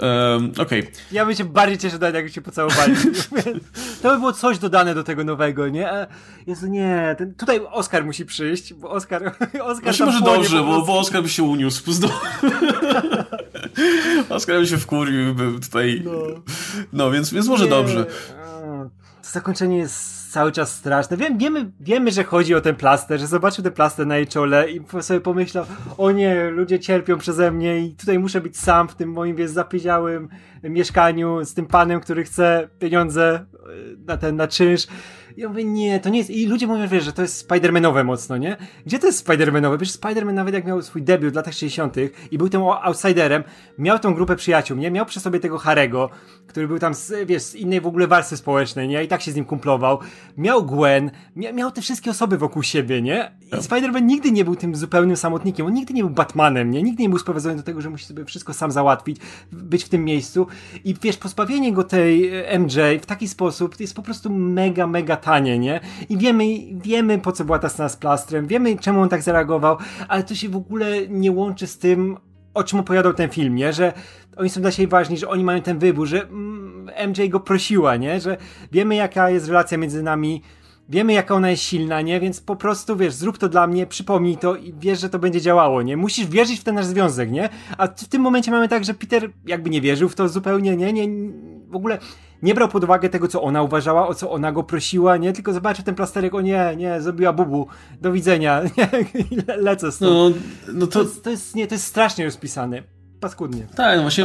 Um, 0.00 0.52
Okej. 0.58 0.80
Okay. 0.80 0.92
Ja 1.12 1.26
bym 1.26 1.34
się 1.34 1.44
bardziej 1.44 1.78
cieszył, 1.78 2.00
jakby 2.02 2.30
się 2.30 2.40
pocałowali. 2.40 2.94
to 4.02 4.10
by 4.10 4.18
było 4.18 4.32
coś 4.32 4.58
dodane 4.58 4.94
do 4.94 5.04
tego 5.04 5.24
nowego, 5.24 5.68
nie? 5.68 6.06
Jezu, 6.46 6.66
nie. 6.66 7.14
Ten, 7.18 7.34
tutaj 7.34 7.60
Oscar 7.70 8.04
musi 8.04 8.26
przyjść, 8.26 8.74
bo. 8.74 8.90
Oscar 8.90 9.34
Właśnie 9.82 10.06
może 10.10 10.20
dobrze, 10.20 10.62
bo, 10.62 10.82
bo 10.82 10.98
Oscar 10.98 11.22
by 11.22 11.28
się 11.28 11.42
uniósł. 11.42 11.90
Oskar 14.28 14.60
by 14.60 14.66
się 14.66 14.78
wkurwił, 14.78 15.34
tutaj... 15.60 16.02
No, 16.04 16.12
no 16.92 17.10
więc, 17.10 17.32
więc 17.32 17.46
może 17.46 17.64
Nie. 17.64 17.70
dobrze. 17.70 18.06
To 19.22 19.30
zakończenie 19.30 19.76
jest 19.76 20.19
cały 20.30 20.52
czas 20.52 20.74
straszne. 20.74 21.16
Wiem, 21.16 21.38
wiemy, 21.38 21.70
wiemy, 21.80 22.10
że 22.10 22.24
chodzi 22.24 22.54
o 22.54 22.60
ten 22.60 22.76
plaster, 22.76 23.20
że 23.20 23.26
zobaczył 23.26 23.64
ten 23.64 23.72
plaster 23.72 24.06
na 24.06 24.16
jej 24.16 24.26
czole 24.26 24.70
i 24.70 24.80
sobie 25.00 25.20
pomyślał, 25.20 25.64
o 25.98 26.10
nie, 26.10 26.50
ludzie 26.50 26.80
cierpią 26.80 27.18
przeze 27.18 27.50
mnie 27.50 27.80
i 27.80 27.94
tutaj 27.94 28.18
muszę 28.18 28.40
być 28.40 28.58
sam 28.58 28.88
w 28.88 28.94
tym 28.94 29.12
moim, 29.12 29.36
wiesz, 29.36 29.50
zapiedziałym 29.50 30.28
mieszkaniu 30.62 31.44
z 31.44 31.54
tym 31.54 31.66
panem, 31.66 32.00
który 32.00 32.24
chce 32.24 32.68
pieniądze 32.78 33.34
e, 33.34 33.46
na 34.06 34.16
ten, 34.16 34.36
na 34.36 34.48
czynsz. 34.48 34.86
Ja 35.36 35.48
mówię, 35.48 35.64
nie, 35.64 36.00
to 36.00 36.08
nie 36.08 36.18
jest. 36.18 36.30
I 36.30 36.46
ludzie 36.46 36.66
mówią, 36.66 36.88
wiesz, 36.88 37.04
że 37.04 37.12
to 37.12 37.22
jest 37.22 37.36
Spidermanowe 37.36 38.04
mocno, 38.04 38.36
nie? 38.36 38.56
Gdzie 38.86 38.98
to 38.98 39.06
jest 39.06 39.18
Spidermanowe? 39.18 39.78
Wiesz, 39.78 39.90
Spiderman 39.90 40.34
nawet 40.34 40.54
jak 40.54 40.64
miał 40.64 40.82
swój 40.82 41.02
debiut 41.02 41.32
w 41.32 41.36
latach 41.36 41.54
60. 41.54 41.96
i 42.30 42.38
był 42.38 42.48
tym 42.48 42.62
outsiderem, 42.62 43.44
miał 43.78 43.98
tą 43.98 44.14
grupę 44.14 44.36
przyjaciół, 44.36 44.76
nie? 44.76 44.90
Miał 44.90 45.06
przy 45.06 45.20
sobie 45.20 45.40
tego 45.40 45.58
Harego, 45.58 46.10
który 46.46 46.68
był 46.68 46.78
tam, 46.78 46.94
z, 46.94 47.28
wiesz, 47.28 47.42
z 47.42 47.54
innej 47.54 47.80
w 47.80 47.86
ogóle 47.86 48.06
warstwy 48.06 48.36
społecznej, 48.36 48.88
nie? 48.88 49.04
I 49.04 49.08
tak 49.08 49.22
się 49.22 49.32
z 49.32 49.34
nim 49.34 49.44
kumplował. 49.44 49.98
Miał 50.36 50.66
Gwen, 50.66 51.10
mia 51.36 51.52
miał 51.52 51.70
te 51.70 51.82
wszystkie 51.82 52.10
osoby 52.10 52.38
wokół 52.38 52.62
siebie, 52.62 53.02
nie? 53.02 53.32
I 53.42 53.50
no. 53.50 53.58
Spider-Man 53.58 54.02
nigdy 54.02 54.32
nie 54.32 54.44
był 54.44 54.56
tym 54.56 54.76
zupełnym 54.76 55.16
samotnikiem. 55.16 55.66
On 55.66 55.72
nigdy 55.72 55.94
nie 55.94 56.02
był 56.02 56.10
Batmanem, 56.10 56.70
nie? 56.70 56.82
Nigdy 56.82 57.02
nie 57.02 57.08
był 57.08 57.18
sprowadzony 57.18 57.56
do 57.56 57.62
tego, 57.62 57.80
że 57.80 57.90
musi 57.90 58.04
sobie 58.04 58.24
wszystko 58.24 58.54
sam 58.54 58.72
załatwić, 58.72 59.16
być 59.52 59.84
w 59.84 59.88
tym 59.88 60.04
miejscu. 60.04 60.46
I 60.84 60.94
wiesz, 61.02 61.16
pozbawienie 61.16 61.72
go 61.72 61.84
tej 61.84 62.28
e, 62.28 62.58
MJ 62.58 62.78
w 63.02 63.06
taki 63.06 63.28
sposób 63.28 63.80
jest 63.80 63.94
po 63.94 64.02
prostu 64.02 64.30
mega, 64.30 64.86
mega 64.86 65.16
tanie, 65.20 65.58
nie? 65.58 65.80
I 66.08 66.18
wiemy, 66.18 66.44
wiemy 66.82 67.18
po 67.18 67.32
co 67.32 67.44
była 67.44 67.58
ta 67.58 67.68
scena 67.68 67.88
z 67.88 67.96
plastrem, 67.96 68.46
wiemy 68.46 68.78
czemu 68.78 69.00
on 69.00 69.08
tak 69.08 69.22
zareagował, 69.22 69.76
ale 70.08 70.22
to 70.22 70.34
się 70.34 70.48
w 70.48 70.56
ogóle 70.56 71.08
nie 71.08 71.32
łączy 71.32 71.66
z 71.66 71.78
tym, 71.78 72.16
o 72.54 72.64
czym 72.64 72.78
opowiadał 72.78 73.14
ten 73.14 73.30
film, 73.30 73.54
nie? 73.54 73.72
Że 73.72 73.92
oni 74.36 74.50
są 74.50 74.60
dla 74.60 74.70
siebie 74.70 74.88
ważni, 74.88 75.18
że 75.18 75.28
oni 75.28 75.44
mają 75.44 75.62
ten 75.62 75.78
wybór, 75.78 76.06
że 76.06 76.26
MJ 77.08 77.28
go 77.28 77.40
prosiła, 77.40 77.96
nie? 77.96 78.20
Że 78.20 78.36
wiemy 78.72 78.94
jaka 78.94 79.30
jest 79.30 79.48
relacja 79.48 79.78
między 79.78 80.02
nami, 80.02 80.42
wiemy 80.88 81.12
jaka 81.12 81.34
ona 81.34 81.50
jest 81.50 81.62
silna, 81.62 82.00
nie? 82.00 82.20
Więc 82.20 82.40
po 82.40 82.56
prostu, 82.56 82.96
wiesz, 82.96 83.14
zrób 83.14 83.38
to 83.38 83.48
dla 83.48 83.66
mnie, 83.66 83.86
przypomnij 83.86 84.36
to 84.36 84.56
i 84.56 84.74
wiesz, 84.78 85.00
że 85.00 85.10
to 85.10 85.18
będzie 85.18 85.40
działało, 85.40 85.82
nie? 85.82 85.96
Musisz 85.96 86.26
wierzyć 86.26 86.60
w 86.60 86.64
ten 86.64 86.74
nasz 86.74 86.86
związek, 86.86 87.30
nie? 87.30 87.48
A 87.78 87.86
w 87.86 88.08
tym 88.08 88.22
momencie 88.22 88.50
mamy 88.50 88.68
tak, 88.68 88.84
że 88.84 88.94
Peter 88.94 89.30
jakby 89.46 89.70
nie 89.70 89.80
wierzył 89.80 90.08
w 90.08 90.14
to 90.14 90.28
zupełnie, 90.28 90.76
nie? 90.76 90.92
nie 90.92 91.08
w 91.68 91.76
ogóle 91.76 91.98
nie 92.42 92.54
brał 92.54 92.68
pod 92.68 92.84
uwagę 92.84 93.08
tego, 93.08 93.28
co 93.28 93.42
ona 93.42 93.62
uważała, 93.62 94.08
o 94.08 94.14
co 94.14 94.30
ona 94.30 94.52
go 94.52 94.62
prosiła, 94.62 95.16
nie? 95.16 95.32
Tylko 95.32 95.52
zobaczył 95.52 95.84
ten 95.84 95.94
plasterek, 95.94 96.34
o 96.34 96.40
nie, 96.40 96.74
nie, 96.76 97.00
zrobiła 97.00 97.32
bubu, 97.32 97.66
do 98.00 98.12
widzenia, 98.12 98.62
nie? 98.78 98.88
Le 99.46 99.56
lecę 99.56 99.92
stąd. 99.92 100.36
No, 100.66 100.72
no 100.74 100.86
to... 100.86 100.92
To, 100.92 101.02
jest, 101.02 101.24
to 101.24 101.30
jest, 101.30 101.54
nie, 101.54 101.66
to 101.66 101.74
jest 101.74 101.86
strasznie 101.86 102.24
rozpisane. 102.24 102.82
Paskudnie. 103.20 103.66
Tak, 103.76 103.96
no 103.96 104.02
właśnie 104.02 104.24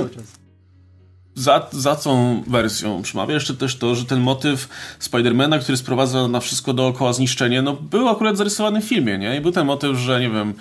za, 1.36 1.68
za 1.72 1.96
tą 1.96 2.44
wersją 2.48 3.02
przemawia 3.02 3.34
jeszcze 3.34 3.54
też 3.54 3.78
to, 3.78 3.96
że 3.96 4.06
ten 4.06 4.20
motyw 4.20 4.70
Spidermana, 5.00 5.60
który 5.60 5.78
sprowadza 5.78 6.28
na 6.28 6.40
wszystko 6.40 6.74
dookoła 6.74 7.14
zniszczenie, 7.14 7.62
no 7.62 7.74
był 7.74 8.10
akurat 8.10 8.38
zarysowany 8.38 8.82
w 8.82 8.86
filmie, 8.86 9.18
nie? 9.18 9.38
I 9.38 9.42
był 9.42 9.52
ten 9.52 9.66
motyw, 9.66 9.98
że 9.98 10.20
nie 10.20 10.30
wiem, 10.30 10.54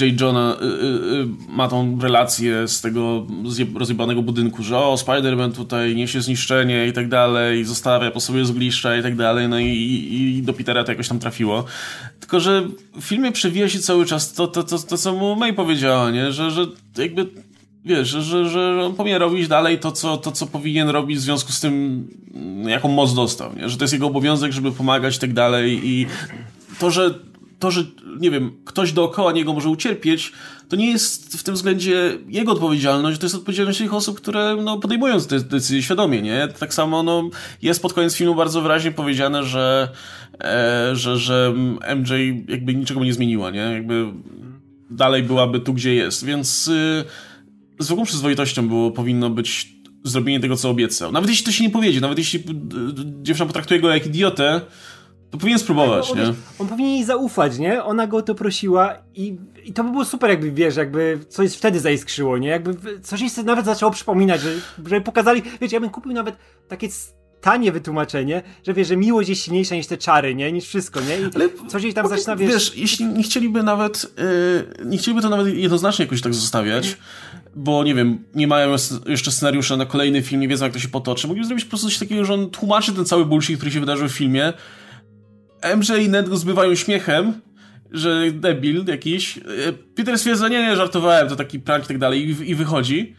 J. 0.00 0.20
Jonah 0.20 0.62
y, 0.62 0.64
y, 0.64 0.68
y, 0.68 1.26
ma 1.48 1.68
tą 1.68 1.98
relację 2.00 2.68
z 2.68 2.80
tego 2.80 3.26
rozjebanego 3.74 4.22
budynku, 4.22 4.62
że 4.62 4.78
o, 4.78 4.94
Spider-Man 4.94 5.52
tutaj 5.52 5.96
niesie 5.96 6.20
zniszczenie 6.20 6.86
i 6.86 6.92
tak 6.92 7.08
dalej, 7.08 7.64
zostawia 7.64 8.10
po 8.10 8.20
sobie 8.20 8.44
zgliszcza 8.44 8.96
i 8.96 9.02
tak 9.02 9.16
dalej, 9.16 9.48
no 9.48 9.58
i, 9.58 9.66
i, 9.66 10.38
i, 10.38 10.42
do 10.42 10.52
Petera 10.52 10.84
to 10.84 10.92
jakoś 10.92 11.08
tam 11.08 11.18
trafiło. 11.18 11.64
Tylko, 12.20 12.40
że 12.40 12.68
w 13.00 13.04
filmie 13.04 13.32
przewija 13.32 13.68
się 13.68 13.78
cały 13.78 14.06
czas 14.06 14.32
to, 14.32 14.46
to, 14.46 14.62
to, 14.62 14.78
to 14.78 14.98
co 14.98 15.14
mu 15.14 15.36
May 15.36 15.52
powiedziała, 15.52 16.10
nie? 16.10 16.32
Że, 16.32 16.50
że 16.50 16.66
jakby 16.98 17.26
wiesz, 17.84 18.08
że, 18.08 18.48
że 18.48 18.82
on 18.84 18.94
powinien 18.94 19.20
robić 19.20 19.48
dalej 19.48 19.78
to 19.78 19.92
co, 19.92 20.16
to, 20.16 20.32
co 20.32 20.46
powinien 20.46 20.88
robić 20.88 21.18
w 21.18 21.20
związku 21.20 21.52
z 21.52 21.60
tym, 21.60 22.04
jaką 22.66 22.88
moc 22.88 23.14
dostał, 23.14 23.56
nie? 23.56 23.68
Że 23.68 23.76
to 23.76 23.84
jest 23.84 23.92
jego 23.92 24.06
obowiązek, 24.06 24.52
żeby 24.52 24.72
pomagać 24.72 25.16
i 25.16 25.20
tak 25.20 25.32
dalej 25.32 25.80
i 25.84 26.06
to, 26.78 26.90
że 26.90 27.14
to, 27.58 27.70
że, 27.70 27.84
nie 28.20 28.30
wiem, 28.30 28.50
ktoś 28.64 28.92
dookoła 28.92 29.32
niego 29.32 29.52
może 29.52 29.68
ucierpieć, 29.68 30.32
to 30.68 30.76
nie 30.76 30.90
jest 30.90 31.38
w 31.38 31.42
tym 31.42 31.54
względzie 31.54 32.18
jego 32.28 32.52
odpowiedzialność, 32.52 33.18
to 33.18 33.26
jest 33.26 33.36
odpowiedzialność 33.36 33.78
tych 33.78 33.94
osób, 33.94 34.16
które 34.16 34.56
no, 34.64 34.78
podejmują 34.78 35.20
te 35.20 35.40
decyzje 35.40 35.82
świadomie, 35.82 36.22
nie? 36.22 36.48
Tak 36.58 36.74
samo 36.74 37.02
no, 37.02 37.30
jest 37.62 37.82
pod 37.82 37.92
koniec 37.92 38.16
filmu 38.16 38.34
bardzo 38.34 38.62
wyraźnie 38.62 38.92
powiedziane, 38.92 39.44
że, 39.44 39.88
e, 40.40 40.90
że, 40.96 41.18
że 41.18 41.54
MJ 41.96 42.12
jakby 42.48 42.74
niczego 42.74 43.04
nie 43.04 43.14
zmieniła, 43.14 43.50
nie? 43.50 43.60
Jakby 43.60 44.12
dalej 44.90 45.22
byłaby 45.22 45.60
tu, 45.60 45.74
gdzie 45.74 45.94
jest, 45.94 46.24
więc 46.24 46.68
y, 46.68 47.04
zwykłą 47.78 48.04
przyzwoitością 48.04 48.68
było, 48.68 48.90
powinno 48.90 49.30
być 49.30 49.76
zrobienie 50.04 50.40
tego, 50.40 50.56
co 50.56 50.70
obiecał. 50.70 51.12
Nawet 51.12 51.30
jeśli 51.30 51.46
to 51.46 51.52
się 51.52 51.64
nie 51.64 51.70
powiedzie, 51.70 52.00
nawet 52.00 52.18
jeśli 52.18 52.44
dziewczyna 53.22 53.46
potraktuje 53.46 53.80
go 53.80 53.90
jak 53.90 54.06
idiotę, 54.06 54.60
to 55.36 55.40
powinien 55.40 55.58
spróbować, 55.58 56.10
on, 56.10 56.18
nie? 56.18 56.34
On 56.58 56.68
powinien 56.68 56.92
jej 56.92 57.04
zaufać, 57.04 57.58
nie? 57.58 57.84
Ona 57.84 58.06
go 58.06 58.16
o 58.16 58.22
to 58.22 58.34
prosiła 58.34 58.94
i, 59.14 59.36
i 59.64 59.72
to 59.72 59.84
by 59.84 59.90
było 59.90 60.04
super, 60.04 60.30
jakby, 60.30 60.52
wiesz, 60.52 60.76
jakby 60.76 61.18
coś 61.28 61.54
wtedy 61.54 61.80
zaiskrzyło, 61.80 62.38
nie? 62.38 62.48
Jakby 62.48 63.00
coś 63.00 63.20
jej 63.20 63.30
nawet 63.44 63.66
zaczęło 63.66 63.92
przypominać, 63.92 64.40
że, 64.40 64.50
że 64.86 65.00
pokazali, 65.00 65.42
wiecie, 65.60 65.76
ja 65.76 65.80
bym 65.80 65.90
kupił 65.90 66.12
nawet 66.12 66.36
takie 66.68 66.88
tanie 67.40 67.72
wytłumaczenie, 67.72 68.42
że 68.66 68.74
wiesz, 68.74 68.88
że 68.88 68.96
miłość 68.96 69.28
jest 69.28 69.44
silniejsza 69.44 69.74
niż 69.74 69.86
te 69.86 69.96
czary, 69.96 70.34
nie? 70.34 70.52
Niż 70.52 70.64
wszystko, 70.64 71.00
nie? 71.00 71.18
I 71.20 71.24
Ale 71.34 71.48
coś 71.68 71.82
jej 71.82 71.94
tam 71.94 72.08
zaczyna, 72.08 72.36
wiesz... 72.36 72.52
Wiesz, 72.52 72.76
jeśli 72.76 73.06
nie 73.06 73.22
chcieliby 73.22 73.62
nawet, 73.62 74.06
yy, 74.80 74.86
nie 74.86 74.98
chcieliby 74.98 75.22
to 75.22 75.28
nawet 75.28 75.54
jednoznacznie 75.54 76.04
jakoś 76.04 76.20
tak 76.20 76.34
zostawiać, 76.34 76.96
bo 77.56 77.84
nie 77.84 77.94
wiem, 77.94 78.24
nie 78.34 78.46
mają 78.46 78.74
jeszcze 79.06 79.30
scenariusza 79.30 79.76
na 79.76 79.86
kolejny 79.86 80.22
film, 80.22 80.40
nie 80.40 80.48
wiedzą 80.48 80.64
jak 80.64 80.74
to 80.74 80.78
się 80.78 80.88
potoczy, 80.88 81.26
mogliby 81.26 81.46
zrobić 81.46 81.64
po 81.64 81.68
prostu 81.70 81.86
coś 81.86 81.98
takiego, 81.98 82.24
że 82.24 82.34
on 82.34 82.50
tłumaczy 82.50 82.92
ten 82.92 83.04
cały 83.04 83.26
bullshit, 83.26 83.56
który 83.56 83.72
się 83.72 83.80
wydarzył 83.80 84.08
w 84.08 84.12
filmie, 84.12 84.52
MJ 85.76 86.04
i 86.04 86.08
Ned 86.08 86.28
go 86.28 86.36
zbywają 86.36 86.74
śmiechem, 86.74 87.40
że 87.92 88.32
debil 88.32 88.84
jakiś. 88.86 89.40
Peter 89.94 90.18
stwierdza, 90.18 90.48
nie, 90.48 90.62
nie, 90.62 90.76
żartowałem, 90.76 91.28
to 91.28 91.36
taki 91.36 91.60
prank 91.60 91.84
i 91.84 91.88
tak 91.88 91.98
dalej 91.98 92.28
i, 92.28 92.50
i 92.50 92.54
wychodzi. 92.54 93.16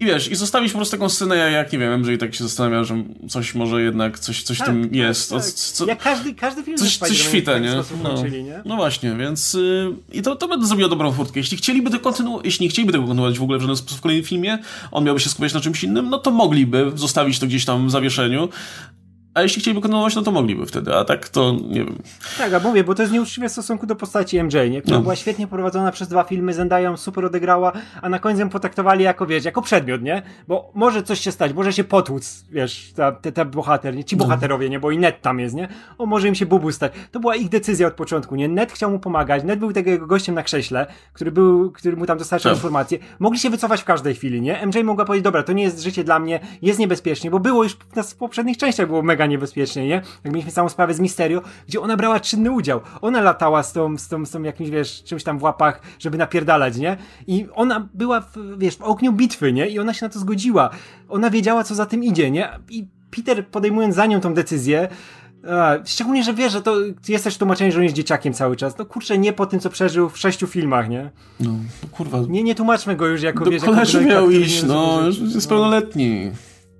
I 0.00 0.04
wiesz, 0.04 0.30
i 0.30 0.34
zostawić 0.34 0.72
po 0.72 0.78
prostu 0.78 0.96
taką 0.96 1.08
scenę, 1.08 1.36
jak 1.36 1.72
nie 1.72 1.78
wiem, 1.78 2.00
MJ 2.00 2.16
tak 2.18 2.34
się 2.34 2.44
zastanawia, 2.44 2.84
że 2.84 3.04
coś 3.28 3.54
może 3.54 3.82
jednak, 3.82 4.18
coś, 4.18 4.42
coś 4.42 4.58
tak, 4.58 4.66
tym 4.66 4.82
tak, 4.82 4.94
jest. 4.94 5.30
Tak. 5.30 5.42
Co, 5.42 5.86
jak 5.86 6.02
każdy, 6.02 6.34
każdy 6.34 6.62
film 6.62 6.76
coś, 6.76 6.96
coś 6.96 7.18
świta, 7.18 7.58
nie? 7.58 7.74
No, 8.02 8.22
nie? 8.22 8.62
no 8.64 8.76
właśnie, 8.76 9.16
więc 9.16 9.54
yy, 9.54 9.94
i 10.12 10.22
to, 10.22 10.36
to 10.36 10.48
będę 10.48 10.66
zrobiło 10.66 10.88
dobrą 10.88 11.12
furtkę. 11.12 11.40
Jeśli 11.40 11.56
chcieliby 11.56 11.90
to 11.90 12.00
kontynuować, 12.00 12.46
jeśli 12.46 12.64
nie 12.64 12.70
chcieliby 12.70 12.92
tego 12.92 13.04
kontynuować 13.04 13.38
w 13.38 13.42
ogóle 13.42 13.58
w 13.58 13.60
żaden 13.60 13.76
sposób 13.76 13.98
w 13.98 14.00
kolejnym 14.00 14.24
filmie, 14.24 14.58
on 14.90 15.04
miałby 15.04 15.20
się 15.20 15.30
skupiać 15.30 15.54
na 15.54 15.60
czymś 15.60 15.84
innym, 15.84 16.10
no 16.10 16.18
to 16.18 16.30
mogliby 16.30 16.92
zostawić 16.94 17.38
to 17.38 17.46
gdzieś 17.46 17.64
tam 17.64 17.88
w 17.88 17.90
zawieszeniu, 17.90 18.48
a 19.36 19.42
jeśli 19.42 19.62
chcieliby 19.62 19.80
kontynuować, 19.80 20.14
no 20.14 20.22
to 20.22 20.30
mogliby 20.30 20.66
wtedy, 20.66 20.94
a 20.94 21.04
tak 21.04 21.28
to 21.28 21.56
nie 21.68 21.84
wiem. 21.84 21.98
Tak, 22.38 22.54
a 22.54 22.58
mówię, 22.58 22.84
bo 22.84 22.94
to 22.94 23.02
jest 23.02 23.12
nieuczciwe 23.12 23.48
w 23.48 23.52
stosunku 23.52 23.86
do 23.86 23.96
postaci 23.96 24.42
MJ, 24.42 24.56
nie? 24.70 24.82
która 24.82 24.96
no. 24.96 25.02
była 25.02 25.16
świetnie 25.16 25.46
prowadzona 25.46 25.92
przez 25.92 26.08
dwa 26.08 26.24
filmy, 26.24 26.54
Zendaya 26.54 26.96
super 26.96 27.24
odegrała, 27.24 27.72
a 28.02 28.08
na 28.08 28.18
końcu 28.18 28.40
ją 28.40 28.48
potraktowali 28.48 29.04
jako, 29.04 29.26
wiesz, 29.26 29.44
jako 29.44 29.62
przedmiot, 29.62 30.02
nie? 30.02 30.22
Bo 30.48 30.70
może 30.74 31.02
coś 31.02 31.20
się 31.20 31.32
stać, 31.32 31.52
może 31.52 31.72
się 31.72 31.84
potłuc, 31.84 32.44
wiesz, 32.50 32.92
ta, 32.96 33.12
ta, 33.12 33.32
ta 33.32 33.44
bohater, 33.44 33.96
nie? 33.96 34.04
Ci 34.04 34.16
no. 34.16 34.24
bohaterowie, 34.24 34.70
nie? 34.70 34.80
Bo 34.80 34.90
i 34.90 34.98
Ned 34.98 35.22
tam 35.22 35.40
jest, 35.40 35.54
nie? 35.54 35.68
O, 35.98 36.06
może 36.06 36.28
im 36.28 36.34
się 36.34 36.46
bubu 36.46 36.72
stać. 36.72 36.92
To 37.12 37.20
była 37.20 37.36
ich 37.36 37.48
decyzja 37.48 37.86
od 37.86 37.94
początku, 37.94 38.36
nie? 38.36 38.48
Ned 38.48 38.72
chciał 38.72 38.90
mu 38.90 38.98
pomagać, 38.98 39.44
Ned 39.44 39.58
był 39.58 39.72
tego 39.72 39.90
jego 39.90 40.06
gościem 40.06 40.34
na 40.34 40.42
krześle, 40.42 40.86
który 41.12 41.32
był, 41.32 41.70
który 41.70 41.96
mu 41.96 42.06
tam 42.06 42.18
dostarczał 42.18 42.52
tak. 42.52 42.56
informacje. 42.56 42.98
Mogli 43.18 43.38
się 43.38 43.50
wycofać 43.50 43.80
w 43.80 43.84
każdej 43.84 44.14
chwili, 44.14 44.40
nie? 44.42 44.66
MJ 44.66 44.84
mogła 44.84 45.04
powiedzieć, 45.04 45.24
dobra, 45.24 45.42
to 45.42 45.52
nie 45.52 45.62
jest 45.62 45.82
życie 45.82 46.04
dla 46.04 46.18
mnie, 46.18 46.40
jest 46.62 46.78
niebezpiecznie, 46.78 47.30
bo 47.30 47.40
było 47.40 47.62
już 47.62 47.76
w 48.04 48.14
poprzednich 48.14 48.56
częściach 48.56 48.86
było 48.86 49.02
mega 49.02 49.25
niebezpiecznie, 49.26 49.86
nie? 49.86 50.02
Jak 50.24 50.32
mieliśmy 50.32 50.52
całą 50.52 50.68
sprawę 50.68 50.94
z 50.94 51.00
Misterio, 51.00 51.42
gdzie 51.68 51.80
ona 51.80 51.96
brała 51.96 52.20
czynny 52.20 52.50
udział. 52.50 52.80
Ona 53.00 53.20
latała 53.20 53.62
z 53.62 53.72
tą, 53.72 53.98
z 53.98 54.08
tą, 54.08 54.26
z 54.26 54.30
tą 54.30 54.42
jakimś, 54.42 54.70
wiesz, 54.70 55.04
czymś 55.04 55.24
tam 55.24 55.38
w 55.38 55.42
łapach, 55.42 55.80
żeby 55.98 56.18
napierdalać, 56.18 56.76
nie? 56.76 56.96
I 57.26 57.46
ona 57.54 57.88
była, 57.94 58.20
w, 58.20 58.58
wiesz, 58.58 58.76
w 58.76 58.82
ogniu 58.82 59.12
bitwy, 59.12 59.52
nie? 59.52 59.68
I 59.68 59.78
ona 59.78 59.94
się 59.94 60.06
na 60.06 60.12
to 60.12 60.18
zgodziła. 60.18 60.70
Ona 61.08 61.30
wiedziała, 61.30 61.64
co 61.64 61.74
za 61.74 61.86
tym 61.86 62.04
idzie, 62.04 62.30
nie? 62.30 62.48
I 62.68 62.86
Peter 63.10 63.46
podejmując 63.46 63.94
za 63.94 64.06
nią 64.06 64.20
tą 64.20 64.34
decyzję, 64.34 64.88
szczególnie, 65.84 66.24
że 66.24 66.34
wiesz, 66.34 66.52
że 66.52 66.62
to 66.62 66.76
jest 67.08 67.24
też 67.24 67.38
tłumaczenie, 67.38 67.72
że 67.72 67.78
on 67.78 67.84
jest 67.84 67.96
dzieciakiem 67.96 68.32
cały 68.32 68.56
czas. 68.56 68.78
No 68.78 68.84
kurczę, 68.84 69.18
nie 69.18 69.32
po 69.32 69.46
tym, 69.46 69.60
co 69.60 69.70
przeżył 69.70 70.08
w 70.08 70.18
sześciu 70.18 70.46
filmach, 70.46 70.88
nie? 70.88 71.10
No, 71.40 71.50
no 71.82 71.88
kurwa. 71.92 72.18
Nie, 72.28 72.42
nie 72.42 72.54
tłumaczmy 72.54 72.96
go 72.96 73.06
już 73.06 73.22
jako, 73.22 73.44
Do 73.44 73.50
wiesz, 73.50 73.62
jako 73.62 74.00
miał 74.00 74.30
iść, 74.30 74.62
no, 74.62 75.00
jest 75.34 75.48
pełnoletni. 75.48 76.30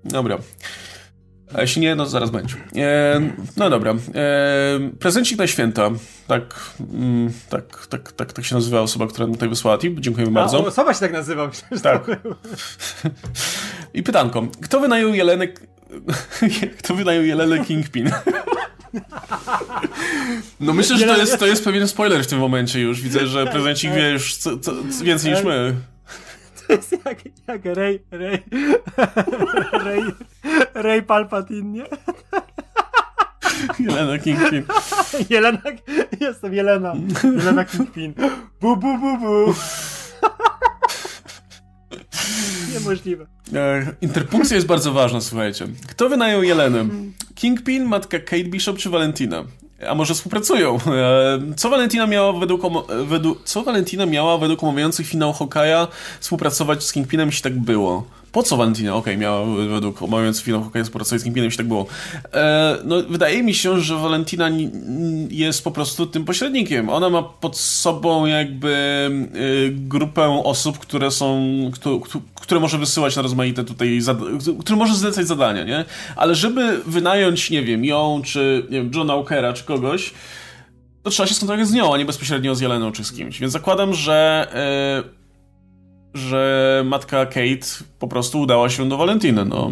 Dobra. 0.05 0.39
A 1.57 1.61
jeśli 1.61 1.83
nie, 1.83 1.95
no 1.95 2.07
zaraz 2.07 2.31
będzie. 2.31 2.55
E, 2.77 3.21
no 3.57 3.71
dobra. 3.71 3.91
E, 3.93 3.97
prezencik 5.01 5.39
na 5.39 5.47
święta. 5.47 5.91
Tak, 6.27 6.73
mm, 6.93 7.33
tak, 7.49 7.87
tak, 7.87 8.13
tak, 8.13 8.33
tak 8.33 8.45
się 8.45 8.55
nazywa 8.55 8.81
osoba, 8.81 9.07
która 9.07 9.27
tutaj 9.27 9.49
wysłała 9.49 9.79
tip. 9.79 10.01
Dziękujemy 10.01 10.33
bardzo. 10.33 10.59
A, 10.59 10.61
osoba 10.61 10.95
się 10.95 11.01
tak 11.01 11.13
nazywa. 11.13 11.51
Tak. 11.83 12.07
I 13.95 14.03
pytanko. 14.03 14.47
Kto 14.63 14.81
wynajął 14.81 15.15
Jelenę... 15.15 15.49
Kto 16.79 16.95
wynajął 16.95 17.25
Jelenę 17.25 17.65
Kingpin? 17.65 18.11
No 20.61 20.75
myślę, 20.75 20.99
że 20.99 21.07
to 21.07 21.17
jest, 21.17 21.39
to 21.39 21.47
jest 21.47 21.65
pewien 21.65 21.89
spoiler 21.89 22.25
w 22.25 22.27
tym 22.27 22.39
momencie 22.39 22.81
już. 22.81 23.03
Widzę, 23.03 23.27
że 23.27 23.47
prezencik 23.47 23.93
wie 23.95 24.11
już 24.11 24.37
co, 24.37 24.59
co, 24.59 24.73
więcej 25.03 25.33
niż 25.33 25.45
my. 25.45 25.75
To 26.67 26.73
jest 26.73 26.93
jak, 27.05 27.19
jak 27.49 27.65
Ray, 27.65 28.01
Ray, 28.11 28.43
Ray, 29.85 30.03
Ray 30.75 31.03
Palpatine, 31.03 31.73
nie? 31.73 31.85
Jelena 33.79 34.19
Kingpin. 34.19 34.65
Jelena, 35.31 35.63
jestem 36.21 36.55
Jelena. 36.55 36.95
Jelena 37.25 37.65
Kingpin. 37.65 38.15
Bu, 38.61 38.77
bu, 38.77 38.99
bu, 38.99 39.19
bu. 39.19 39.55
Niemożliwe. 42.75 43.27
Interpunkcja 44.01 44.55
jest 44.55 44.67
bardzo 44.67 44.93
ważna, 44.93 45.21
słuchajcie. 45.21 45.67
Kto 45.89 46.09
wynajął 46.09 46.43
Jelenę? 46.43 46.87
Kingpin, 47.35 47.85
matka 47.85 48.19
Kate 48.19 48.45
Bishop 48.45 48.79
czy 48.79 48.91
Valentina? 48.91 49.45
A 49.89 49.95
może 49.95 50.15
współpracują? 50.15 50.79
Co 51.57 51.71
Valentina 51.71 52.07
miała 52.07 52.33
według, 52.33 52.63
według, 53.05 53.45
co 53.45 53.63
Valentina 53.63 54.07
miała 54.07 54.39
według 54.39 54.63
omawiających 54.63 55.07
finał 55.07 55.33
Hokaja 55.33 55.89
współpracować 56.21 56.85
z 56.85 56.93
Kingpinem, 56.93 57.29
jeśli 57.29 57.43
tak 57.43 57.59
było? 57.59 58.05
Po 58.37 58.43
co 58.43 58.57
Valentina? 58.57 58.95
Okej, 58.95 59.15
okay, 59.15 59.17
miała 59.17 59.45
według 59.69 59.99
finał 60.43 60.63
Hokaja 60.63 60.85
współpracować 60.85 61.21
z 61.21 61.25
Kingpinem, 61.25 61.45
jeśli 61.45 61.59
tak 61.59 61.69
było. 61.69 61.87
E, 62.33 62.79
no, 62.85 62.97
wydaje 63.09 63.43
mi 63.43 63.55
się, 63.55 63.81
że 63.81 63.97
Valentina 63.97 64.49
jest 65.31 65.65
po 65.65 65.71
prostu 65.71 66.07
tym 66.07 66.25
pośrednikiem. 66.25 66.89
Ona 66.89 67.11
ma 67.11 67.23
pod 67.23 67.59
sobą 67.59 68.27
jakby 68.27 68.69
y, 69.37 69.73
grupę 69.75 70.43
osób, 70.45 70.79
które 70.79 71.11
są, 71.11 71.47
które, 71.75 71.99
które 72.35 72.61
może 72.61 72.79
wysyłać 72.79 73.17
na 73.17 73.23
rozmaite 73.23 73.65
tutaj, 73.65 74.01
które 74.61 74.79
może 74.79 74.95
zlecać 74.95 75.27
zadania, 75.27 75.65
nie? 75.65 75.85
Ale 76.17 76.35
żeby 76.35 76.81
wynająć, 76.87 77.51
nie 77.51 77.63
wiem, 77.63 77.85
ją, 77.85 78.23
czy 78.25 78.67
nie 78.71 78.79
wiem, 78.79 78.91
Johna 78.95 79.15
Walkera, 79.15 79.53
czy 79.53 79.65
kogoś, 79.65 80.13
to 81.03 81.11
trzeba 81.11 81.27
się 81.27 81.35
skontaktować 81.35 81.69
z 81.69 81.73
nią, 81.73 81.95
a 81.95 81.99
nie 81.99 82.05
bezpośrednio 82.05 82.55
z 82.55 82.61
Jeleną 82.61 82.93
czy 82.93 83.05
z 83.05 83.13
kimś. 83.13 83.41
Więc 83.41 83.53
zakładam, 83.53 83.95
że 83.95 84.47
yy, 85.05 85.26
że 86.17 86.83
matka 86.87 87.27
Kate 87.27 87.67
po 87.99 88.09
prostu 88.09 88.41
udała 88.41 88.69
się 88.69 88.89
do 88.89 88.97
Valentyny, 88.97 89.45
no 89.45 89.71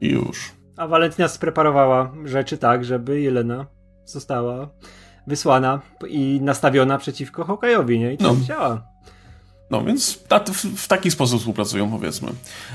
i 0.00 0.08
już. 0.08 0.52
A 0.76 0.86
Valentina 0.86 1.28
spreparowała 1.28 2.12
rzeczy 2.24 2.58
tak, 2.58 2.84
żeby 2.84 3.20
Jelena 3.20 3.66
została 4.04 4.68
wysłana 5.26 5.80
i 6.08 6.40
nastawiona 6.42 6.98
przeciwko 6.98 7.44
Hokajowi, 7.44 7.98
nie? 7.98 8.12
I 8.12 8.18
to 8.18 8.34
no. 8.34 8.44
działa. 8.44 8.96
No 9.70 9.84
więc 9.84 10.18
w, 10.48 10.76
w, 10.76 10.88
taki 10.88 11.10
sposób 11.10 11.38
współpracują, 11.38 11.90
powiedzmy. 11.90 12.28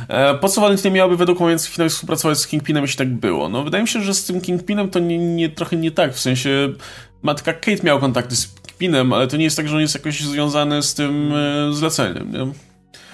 E, 0.07 0.35
po 0.35 0.49
co 0.49 0.61
Valentina 0.61 0.95
miałaby 0.95 1.17
według 1.17 1.39
finału 1.59 1.89
współpracować 1.89 2.37
z 2.37 2.47
Kingpinem, 2.47 2.83
jeśli 2.83 2.97
tak 2.97 3.13
było? 3.13 3.49
No 3.49 3.63
wydaje 3.63 3.81
mi 3.81 3.87
się, 3.87 4.01
że 4.01 4.13
z 4.13 4.25
tym 4.25 4.41
Kingpinem 4.41 4.89
to 4.89 4.99
nie, 4.99 5.17
nie, 5.17 5.49
trochę 5.49 5.75
nie 5.77 5.91
tak, 5.91 6.13
w 6.13 6.19
sensie 6.19 6.73
matka 7.21 7.53
Kate 7.53 7.83
miała 7.83 7.99
kontakty 7.99 8.35
z 8.35 8.47
Kingpinem, 8.47 9.13
ale 9.13 9.27
to 9.27 9.37
nie 9.37 9.43
jest 9.43 9.57
tak, 9.57 9.67
że 9.67 9.75
on 9.75 9.81
jest 9.81 9.95
jakoś 9.95 10.21
związany 10.21 10.83
z 10.83 10.93
tym 10.93 11.33
e, 11.33 11.73
zleceniem, 11.73 12.31
nie? 12.31 12.70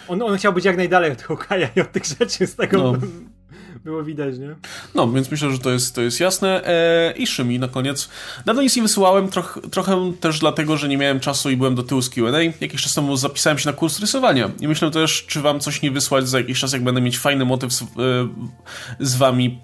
On, 0.07 0.21
on 0.21 0.37
chciał 0.37 0.53
być 0.53 0.65
jak 0.65 0.77
najdalej 0.77 1.11
od 1.11 1.21
Hokaja 1.21 1.69
i 1.75 1.81
od 1.81 1.91
tych 1.91 2.05
rzeczy, 2.05 2.47
z 2.47 2.55
tego 2.55 2.77
no 2.77 3.07
było 3.87 4.03
widać, 4.03 4.37
nie? 4.37 4.55
No, 4.95 5.11
więc 5.11 5.31
myślę, 5.31 5.51
że 5.51 5.59
to 5.59 5.71
jest, 5.71 5.95
to 5.95 6.01
jest 6.01 6.19
jasne. 6.19 6.67
Eee, 6.67 7.21
I 7.21 7.27
Szymi 7.27 7.59
na 7.59 7.67
koniec. 7.67 8.09
Dawno 8.45 8.61
nic 8.61 8.75
nie 8.75 8.81
wysyłałem, 8.81 9.29
troch, 9.29 9.59
trochę 9.71 10.13
też 10.19 10.39
dlatego, 10.39 10.77
że 10.77 10.87
nie 10.87 10.97
miałem 10.97 11.19
czasu 11.19 11.49
i 11.49 11.57
byłem 11.57 11.75
do 11.75 11.83
tyłu 11.83 12.01
z 12.01 12.09
Q&A. 12.09 12.41
Jakiś 12.41 12.81
czas 12.81 12.93
temu 12.93 13.17
zapisałem 13.17 13.57
się 13.57 13.69
na 13.69 13.73
kurs 13.73 13.99
rysowania 13.99 14.49
i 14.59 14.67
myślę 14.67 14.91
też, 14.91 15.25
czy 15.25 15.41
wam 15.41 15.59
coś 15.59 15.81
nie 15.81 15.91
wysłać 15.91 16.29
za 16.29 16.37
jakiś 16.37 16.59
czas, 16.59 16.73
jak 16.73 16.83
będę 16.83 17.01
mieć 17.01 17.19
fajny 17.19 17.45
motyw 17.45 17.73
z, 17.73 17.81
e, 17.81 17.85
z 18.99 19.15
wami. 19.15 19.59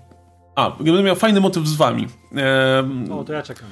A, 0.56 0.72
będę 0.72 1.04
miał 1.04 1.16
fajny 1.16 1.42
motyw 1.42 1.68
z 1.68 1.76
wami. 1.76 2.08
Eee, 2.36 3.12
o, 3.12 3.24
to 3.24 3.34
ja 3.34 3.44
czekam. 3.44 3.68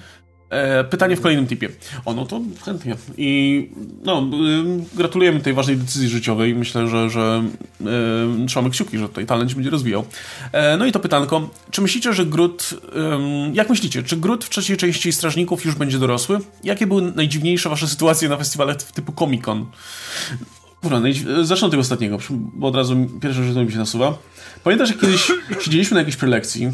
E, 0.51 0.83
pytanie 0.83 1.15
w 1.15 1.21
kolejnym 1.21 1.47
tipie. 1.47 1.69
O, 2.05 2.13
no 2.13 2.25
to 2.25 2.41
chętnie. 2.65 2.95
I 3.17 3.69
no, 4.03 4.21
y, 4.21 4.95
gratulujemy 4.97 5.39
tej 5.39 5.53
ważnej 5.53 5.77
decyzji 5.77 6.09
życiowej. 6.09 6.55
Myślę, 6.55 6.87
że, 6.87 7.09
że 7.09 7.43
y, 7.81 8.45
trzymamy 8.47 8.69
kciuki, 8.69 8.97
że 8.97 9.07
tutaj 9.07 9.25
talent 9.25 9.49
się 9.49 9.55
będzie 9.55 9.69
rozwijał. 9.69 10.05
E, 10.51 10.77
no 10.77 10.85
i 10.85 10.91
to 10.91 10.99
pytanko. 10.99 11.49
Czy 11.71 11.81
myślicie, 11.81 12.13
że 12.13 12.25
Grut... 12.25 12.73
jak 13.53 13.69
myślicie, 13.69 14.03
czy 14.03 14.17
Grut 14.17 14.45
w 14.45 14.49
trzeciej 14.49 14.77
części 14.77 15.11
Strażników 15.11 15.65
już 15.65 15.75
będzie 15.75 15.99
dorosły? 15.99 16.39
Jakie 16.63 16.87
były 16.87 17.01
najdziwniejsze 17.01 17.69
wasze 17.69 17.87
sytuacje 17.87 18.29
na 18.29 18.37
festiwalach 18.37 18.77
typu 18.77 19.11
Comic-Con? 19.11 19.65
Dobra, 20.83 21.01
zacznę 21.43 21.65
od 21.65 21.71
tego 21.71 21.81
ostatniego, 21.81 22.17
bo 22.29 22.67
od 22.67 22.75
razu 22.75 22.95
pierwsze 23.21 23.43
rzecz 23.43 23.55
mi 23.55 23.71
się 23.71 23.77
nasuwa. 23.77 24.17
Pamiętasz, 24.63 24.89
jak 24.89 24.99
kiedyś 24.99 25.31
siedzieliśmy 25.61 25.95
na 25.95 26.01
jakiejś 26.01 26.15
prelekcji 26.15 26.71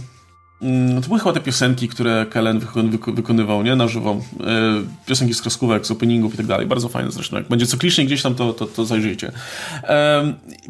Mm, 0.61 1.01
to 1.01 1.07
były 1.07 1.19
chyba 1.19 1.33
te 1.33 1.39
piosenki, 1.39 1.87
które 1.87 2.25
Kellen 2.29 2.61
wykonywał, 3.07 3.63
nie? 3.63 3.75
Na 3.75 3.87
żywo. 3.87 4.21
E, 4.39 4.83
piosenki 5.05 5.33
z 5.33 5.41
kreskówek, 5.41 5.85
z 5.85 5.91
openingów 5.91 6.33
i 6.33 6.37
tak 6.37 6.45
dalej. 6.45 6.67
Bardzo 6.67 6.89
fajne 6.89 7.11
zresztą. 7.11 7.37
Jak 7.37 7.47
będzie 7.47 7.65
cyklicznie 7.65 8.05
gdzieś 8.05 8.21
tam, 8.21 8.35
to, 8.35 8.53
to, 8.53 8.65
to 8.65 8.85
zajrzyjcie. 8.85 9.31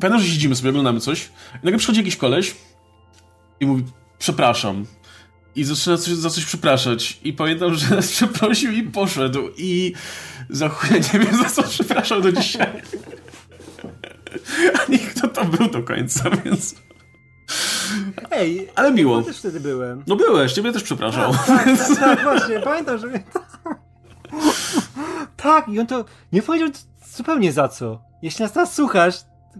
Pamiętam, 0.01 0.19
że 0.19 0.27
siedzimy 0.27 0.55
sobie, 0.55 0.69
oglądamy 0.69 0.99
coś 0.99 1.25
i 1.53 1.65
nagle 1.65 1.77
przychodzi 1.77 1.99
jakiś 1.99 2.15
koleś 2.15 2.55
i 3.59 3.65
mówi, 3.65 3.83
przepraszam. 4.19 4.85
I 5.55 5.63
zaczyna 5.63 5.97
coś, 5.97 6.13
za 6.13 6.29
coś 6.29 6.45
przepraszać. 6.45 7.19
I 7.23 7.33
pamiętam, 7.33 7.75
że 7.75 8.01
przeprosił 8.13 8.71
i 8.71 8.83
poszedł. 8.83 9.49
I 9.57 9.93
za 10.49 10.69
chuj, 10.69 11.01
nie 11.13 11.19
wiem, 11.19 11.37
za 11.37 11.49
co 11.49 11.63
przepraszał 11.63 12.21
do 12.21 12.31
dzisiaj. 12.31 12.67
A 14.79 14.91
nie 14.91 14.99
kto 14.99 15.27
to 15.27 15.45
był 15.45 15.69
do 15.69 15.83
końca, 15.83 16.29
więc... 16.45 16.75
Ej, 18.31 18.69
ale 18.75 18.91
miło. 18.91 19.17
Ja 19.17 19.23
też 19.23 19.37
wtedy 19.37 19.59
byłem. 19.59 20.03
No 20.07 20.15
byłeś, 20.15 20.53
ciebie 20.53 20.73
też 20.73 20.83
przepraszam. 20.83 21.33
Tak, 21.33 21.47
tak, 21.47 21.87
tak, 21.87 21.99
tak 21.99 22.23
właśnie, 22.23 22.59
pamiętam, 22.59 22.97
że... 22.97 23.07
tak, 25.37 25.67
i 25.69 25.79
on 25.79 25.87
to 25.87 26.05
nie 26.31 26.41
powiedział 26.41 26.69
zupełnie 27.15 27.51
za 27.51 27.67
co. 27.67 28.01
Jeśli 28.21 28.43
nas 28.43 28.51
teraz 28.51 28.73
słuchasz, 28.73 29.15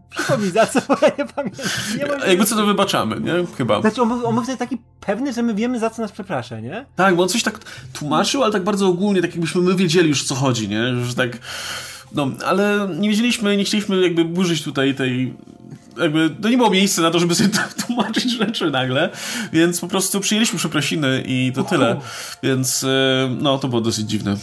przypomnij 0.09 0.51
za 0.51 0.65
co, 0.65 0.79
bo 0.87 0.95
ja 1.01 1.11
nie 1.17 1.25
pamiętam. 1.25 1.65
Nie 1.97 2.29
Jakby 2.29 2.45
co 2.45 2.55
to 2.55 2.65
wybaczamy, 2.65 3.19
nie? 3.19 3.33
Chyba. 3.57 3.81
Znaczy 3.81 4.01
on, 4.01 4.11
on 4.25 4.35
był 4.35 4.43
wtedy 4.43 4.57
taki 4.57 4.77
pewny, 4.99 5.33
że 5.33 5.43
my 5.43 5.53
wiemy 5.53 5.79
za 5.79 5.89
co 5.89 6.01
nas 6.01 6.11
przeprasza, 6.11 6.59
nie? 6.59 6.85
Tak, 6.95 7.15
bo 7.15 7.23
on 7.23 7.29
coś 7.29 7.43
tak 7.43 7.59
tłumaczył, 7.93 8.43
ale 8.43 8.53
tak 8.53 8.63
bardzo 8.63 8.87
ogólnie, 8.87 9.21
tak 9.21 9.31
jakbyśmy 9.31 9.61
my 9.61 9.75
wiedzieli 9.75 10.09
już 10.09 10.23
co 10.23 10.35
chodzi, 10.35 10.69
nie? 10.69 10.95
Że 11.05 11.15
tak... 11.15 11.37
No, 12.11 12.27
ale 12.45 12.89
nie 12.99 13.09
wiedzieliśmy, 13.09 13.57
nie 13.57 13.63
chcieliśmy 13.63 14.01
jakby 14.01 14.25
burzyć 14.25 14.63
tutaj 14.63 14.95
tej 14.95 15.33
jakby, 16.01 16.29
to 16.29 16.49
nie 16.49 16.57
było 16.57 16.69
miejsca 16.69 17.01
na 17.01 17.11
to, 17.11 17.19
żeby 17.19 17.35
sobie 17.35 17.49
tłumaczyć 17.85 18.37
rzeczy 18.37 18.71
nagle, 18.71 19.09
więc 19.53 19.79
po 19.79 19.87
prostu 19.87 20.19
przyjęliśmy 20.19 20.59
przeprosiny 20.59 21.23
i 21.25 21.51
to 21.55 21.63
tyle. 21.63 21.99
Więc 22.43 22.83
e, 22.83 23.29
no, 23.39 23.57
to 23.57 23.67
było 23.67 23.81
dosyć 23.81 24.09
dziwne. 24.09 24.37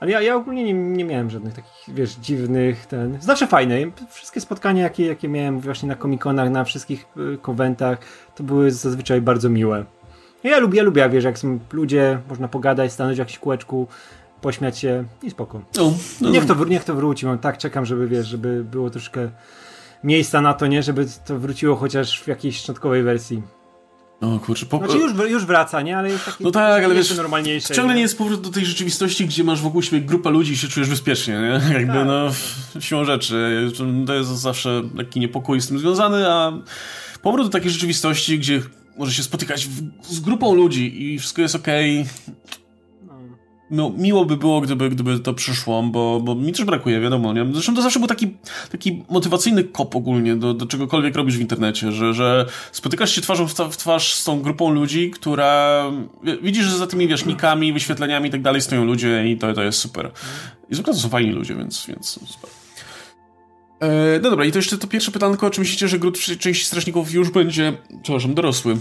Ale 0.00 0.10
ja, 0.10 0.20
ja 0.20 0.36
ogólnie 0.36 0.64
nie, 0.64 0.74
nie 0.74 1.04
miałem 1.04 1.30
żadnych 1.30 1.54
takich, 1.54 1.94
wiesz, 1.94 2.14
dziwnych, 2.14 2.86
ten... 2.86 3.22
Znaczy 3.22 3.46
fajne. 3.46 3.76
Wszystkie 4.10 4.40
spotkania, 4.40 4.82
jakie, 4.82 5.06
jakie 5.06 5.28
miałem 5.28 5.60
właśnie 5.60 5.88
na 5.88 5.94
komikonach, 5.94 6.50
na 6.50 6.64
wszystkich 6.64 7.06
y, 7.34 7.38
konwentach, 7.38 7.98
to 8.34 8.44
były 8.44 8.70
zazwyczaj 8.70 9.20
bardzo 9.20 9.48
miłe. 9.48 9.84
Ja 10.44 10.58
lubię, 10.58 10.78
ja 10.78 10.84
lubię, 10.84 11.08
wiesz, 11.08 11.24
jak 11.24 11.38
są 11.38 11.58
ludzie, 11.72 12.18
można 12.28 12.48
pogadać, 12.48 12.92
stanąć 12.92 13.16
w 13.16 13.18
jakimś 13.18 13.38
kółeczku, 13.38 13.88
pośmiać 14.40 14.78
się 14.78 15.04
i 15.22 15.30
spoko. 15.30 15.62
No, 15.76 15.92
no. 16.20 16.30
Niech, 16.30 16.46
to, 16.46 16.64
niech 16.64 16.84
to 16.84 16.94
wróci, 16.94 17.26
mam 17.26 17.38
tak 17.38 17.58
czekam, 17.58 17.86
żeby 17.86 18.08
wiesz, 18.08 18.26
żeby 18.26 18.64
było 18.64 18.90
troszkę 18.90 19.30
miejsca 20.04 20.40
na 20.40 20.54
to, 20.54 20.66
nie? 20.66 20.82
Żeby 20.82 21.06
to 21.26 21.38
wróciło 21.38 21.76
chociaż 21.76 22.22
w 22.22 22.26
jakiejś 22.26 22.56
szczątkowej 22.56 23.02
wersji. 23.02 23.42
O 24.20 24.38
kurczę, 24.38 24.66
po... 24.66 24.78
Znaczy 24.78 24.98
już, 24.98 25.30
już 25.30 25.46
wraca, 25.46 25.82
nie? 25.82 25.98
Ale 25.98 26.08
jest 26.08 26.24
taki 26.24 26.44
No 26.44 26.50
tak, 26.50 26.84
ale 26.84 26.94
wiesz, 26.94 27.16
normalniejsze. 27.16 27.74
Ciągle 27.74 27.94
nie 27.94 28.00
jest 28.00 28.18
powrót 28.18 28.40
do 28.40 28.50
tej 28.50 28.64
rzeczywistości, 28.66 29.26
gdzie 29.26 29.44
masz 29.44 29.60
wokół 29.60 29.82
siebie 29.82 30.00
grupę 30.00 30.30
ludzi 30.30 30.52
i 30.52 30.56
się 30.56 30.68
czujesz 30.68 30.88
bezpiecznie, 30.88 31.34
nie? 31.34 31.74
Jakby 31.78 31.92
tak. 31.92 32.06
no, 32.06 32.30
siłą 32.80 33.04
rzeczy. 33.04 33.70
To 34.06 34.14
jest 34.14 34.30
zawsze 34.30 34.82
taki 34.96 35.20
niepokój 35.20 35.60
z 35.60 35.68
tym 35.68 35.78
związany, 35.78 36.28
a 36.28 36.52
powrót 37.22 37.46
do 37.46 37.50
takiej 37.50 37.70
rzeczywistości, 37.70 38.38
gdzie 38.38 38.62
może 38.98 39.12
się 39.12 39.22
spotykać 39.22 39.66
w, 39.66 39.82
z 40.14 40.20
grupą 40.20 40.54
ludzi 40.54 41.12
i 41.12 41.18
wszystko 41.18 41.42
jest 41.42 41.54
okej, 41.54 42.00
okay, 42.00 42.34
no, 43.70 43.92
miło 43.96 44.24
by 44.24 44.36
było, 44.36 44.60
gdyby, 44.60 44.90
gdyby 44.90 45.18
to 45.18 45.34
przyszło, 45.34 45.82
bo, 45.82 46.20
bo 46.20 46.34
mi 46.34 46.52
też 46.52 46.64
brakuje, 46.64 47.00
wiadomo. 47.00 47.32
Nie? 47.32 47.46
Zresztą 47.52 47.74
to 47.74 47.82
zawsze 47.82 47.98
był 47.98 48.08
taki, 48.08 48.36
taki 48.72 49.04
motywacyjny 49.10 49.64
kop 49.64 49.96
ogólnie 49.96 50.36
do, 50.36 50.54
do 50.54 50.66
czegokolwiek 50.66 51.16
robisz 51.16 51.36
w 51.36 51.40
internecie, 51.40 51.92
że, 51.92 52.14
że 52.14 52.46
spotykasz 52.72 53.10
się 53.10 53.20
twarzą 53.20 53.48
w, 53.48 53.76
twarz 53.76 54.14
z 54.14 54.24
tą 54.24 54.40
grupą 54.42 54.70
ludzi, 54.70 55.10
która 55.10 55.82
widzisz, 56.42 56.64
że 56.64 56.76
za 56.76 56.86
tymi 56.86 57.08
wierzchnikami, 57.08 57.72
wyświetleniami 57.72 58.28
i 58.28 58.32
tak 58.32 58.42
dalej 58.42 58.60
stoją 58.60 58.84
ludzie 58.84 59.28
i 59.28 59.36
to, 59.36 59.54
to 59.54 59.62
jest 59.62 59.78
super. 59.78 60.10
I 60.70 60.74
zwykle 60.74 60.92
to 60.92 61.00
są 61.00 61.08
fajni 61.08 61.32
ludzie, 61.32 61.54
więc, 61.54 61.86
więc 61.86 62.06
super. 62.06 62.50
E, 63.80 64.20
no 64.22 64.30
dobra, 64.30 64.44
i 64.44 64.52
to 64.52 64.58
jeszcze 64.58 64.78
to 64.78 64.86
pierwsze 64.86 65.12
pytanko, 65.12 65.50
czy 65.50 65.60
myślicie, 65.60 65.88
że 65.88 65.98
w 65.98 66.38
części 66.38 66.64
strażników 66.64 67.12
już 67.12 67.30
będzie, 67.30 67.72
przepraszam, 68.02 68.34
dorosły? 68.34 68.76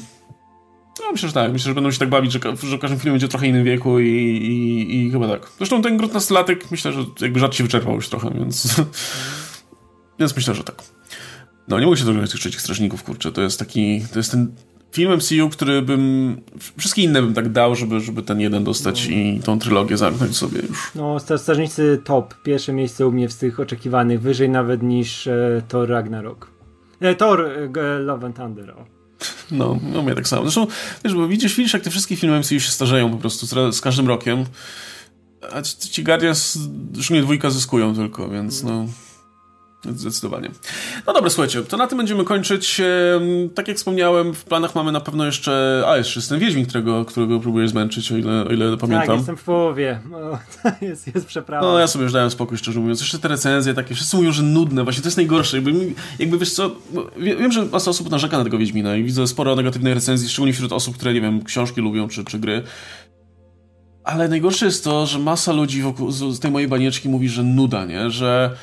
No, 0.99 1.11
myślę, 1.11 1.29
że 1.29 1.33
tak. 1.33 1.53
Myślę, 1.53 1.69
że 1.69 1.75
będą 1.75 1.91
się 1.91 1.99
tak 1.99 2.09
bawić, 2.09 2.31
że, 2.31 2.39
że 2.63 2.77
każdym 2.77 2.99
filmie 2.99 3.13
będzie 3.13 3.27
w 3.27 3.29
trochę 3.29 3.47
innym 3.47 3.63
wieku 3.63 3.99
i, 3.99 4.07
i, 4.07 4.95
i 4.95 5.11
chyba 5.11 5.27
tak. 5.27 5.49
Zresztą 5.57 5.81
ten 5.81 5.97
grot 5.97 6.13
nastolatek 6.13 6.71
myślę, 6.71 6.91
że 6.91 7.05
jakby 7.21 7.39
żart 7.39 7.55
się 7.55 7.63
wyczerpał 7.63 7.95
już 7.95 8.09
trochę, 8.09 8.31
więc... 8.39 8.75
więc 10.19 10.35
myślę, 10.35 10.55
że 10.55 10.63
tak. 10.63 10.83
No, 11.67 11.79
nie 11.79 11.85
mogę 11.85 11.97
się 11.97 12.05
dogadać 12.05 12.31
tych 12.31 12.39
trzecich 12.39 12.61
strażników, 12.61 13.03
kurczę. 13.03 13.31
To 13.31 13.41
jest 13.41 13.59
taki... 13.59 14.01
To 14.13 14.19
jest 14.19 14.31
ten 14.31 14.51
film 14.91 15.13
MCU, 15.13 15.49
który 15.49 15.81
bym. 15.81 16.35
Wszystkie 16.77 17.01
inne 17.01 17.21
bym 17.21 17.33
tak 17.33 17.49
dał, 17.49 17.75
żeby, 17.75 17.99
żeby 17.99 18.23
ten 18.23 18.39
jeden 18.39 18.63
dostać 18.63 19.07
no. 19.07 19.15
i 19.15 19.41
tą 19.43 19.59
trylogię 19.59 19.97
zamknąć 19.97 20.37
sobie 20.37 20.61
już. 20.69 20.91
No, 20.95 21.19
Strażnicy 21.19 22.01
top. 22.03 22.33
Pierwsze 22.43 22.73
miejsce 22.73 23.07
u 23.07 23.11
mnie 23.11 23.29
z 23.29 23.37
tych 23.37 23.59
oczekiwanych, 23.59 24.21
wyżej 24.21 24.49
nawet 24.49 24.83
niż 24.83 25.27
e, 25.27 25.61
Thor 25.67 25.89
Ragnarok. 25.89 26.51
E, 26.99 27.15
Thor 27.15 27.45
e, 27.45 27.99
Love 27.99 28.25
and 28.25 28.35
Thunder. 28.35 28.71
O. 28.71 28.96
No, 29.51 29.79
no 29.93 30.01
mnie 30.01 30.15
tak 30.15 30.27
samo. 30.27 30.41
Zresztą, 30.41 30.67
wiesz, 31.03 31.13
bo 31.13 31.27
widzisz, 31.27 31.55
widzisz, 31.55 31.73
jak 31.73 31.83
te 31.83 31.89
wszystkie 31.89 32.15
filmy 32.15 32.39
MCU 32.39 32.59
się 32.59 32.71
starzeją 32.71 33.11
po 33.11 33.17
prostu 33.17 33.71
z, 33.71 33.81
każdym 33.81 34.07
rokiem. 34.07 34.45
A 35.51 35.61
ci, 35.61 35.77
ci 35.77 36.03
Guardians, 36.03 36.59
szczególnie 36.99 37.23
dwójka 37.23 37.49
zyskują 37.49 37.95
tylko, 37.95 38.29
więc 38.29 38.63
no... 38.63 38.85
Zdecydowanie. 39.95 40.51
No 41.07 41.13
dobra, 41.13 41.29
słuchajcie, 41.29 41.61
to 41.61 41.77
na 41.77 41.87
tym 41.87 41.97
będziemy 41.97 42.23
kończyć. 42.23 42.81
Tak 43.55 43.67
jak 43.67 43.77
wspomniałem, 43.77 44.33
w 44.33 44.43
planach 44.43 44.75
mamy 44.75 44.91
na 44.91 44.99
pewno 44.99 45.25
jeszcze. 45.25 45.83
A, 45.87 45.97
jeszcze 45.97 46.19
jest 46.19 46.29
ten 46.29 46.39
Wiedźmin, 46.39 46.65
którego, 46.65 47.05
którego 47.05 47.39
próbuję 47.39 47.67
zmęczyć, 47.67 48.11
o 48.11 48.17
ile, 48.17 48.45
o 48.45 48.51
ile 48.51 48.77
pamiętam. 48.77 49.07
Tak, 49.07 49.17
jestem 49.17 49.37
w 49.37 49.43
połowie. 49.43 49.99
No, 50.11 50.39
jest, 50.87 51.15
jest 51.15 51.27
przeprawa. 51.27 51.67
No, 51.67 51.79
ja 51.79 51.87
sobie 51.87 52.03
już 52.03 52.13
dałem 52.13 52.31
spokój, 52.31 52.57
szczerze 52.57 52.79
mówiąc. 52.79 52.99
Jeszcze 52.99 53.19
te 53.19 53.27
recenzje 53.27 53.73
takie, 53.73 53.95
wszyscy 53.95 54.17
mówią, 54.17 54.31
że 54.31 54.43
nudne. 54.43 54.83
Właśnie 54.83 55.01
to 55.01 55.07
jest 55.07 55.17
najgorsze. 55.17 55.57
Jakby, 55.57 55.71
jakby 56.19 56.37
wiesz 56.37 56.53
co, 56.53 56.71
wiem, 57.17 57.51
że 57.51 57.65
masa 57.65 57.91
osób 57.91 58.09
narzeka 58.09 58.37
na 58.37 58.43
tego 58.43 58.57
Wiedźmina 58.57 58.95
i 58.95 59.03
widzę 59.03 59.27
sporo 59.27 59.55
negatywnych 59.55 59.93
recenzji, 59.93 60.29
szczególnie 60.29 60.53
wśród 60.53 60.71
osób, 60.71 60.95
które, 60.95 61.13
nie 61.13 61.21
wiem, 61.21 61.43
książki 61.43 61.81
lubią 61.81 62.07
czy, 62.07 62.25
czy 62.25 62.39
gry. 62.39 62.63
Ale 64.03 64.27
najgorsze 64.27 64.65
jest 64.65 64.83
to, 64.83 65.05
że 65.05 65.19
masa 65.19 65.53
ludzi 65.53 65.81
wokół, 65.81 66.11
z 66.11 66.39
tej 66.39 66.51
mojej 66.51 66.67
banieczki 66.67 67.09
mówi, 67.09 67.29
że 67.29 67.43
nuda, 67.43 67.85
nie? 67.85 68.09
Że 68.09 68.55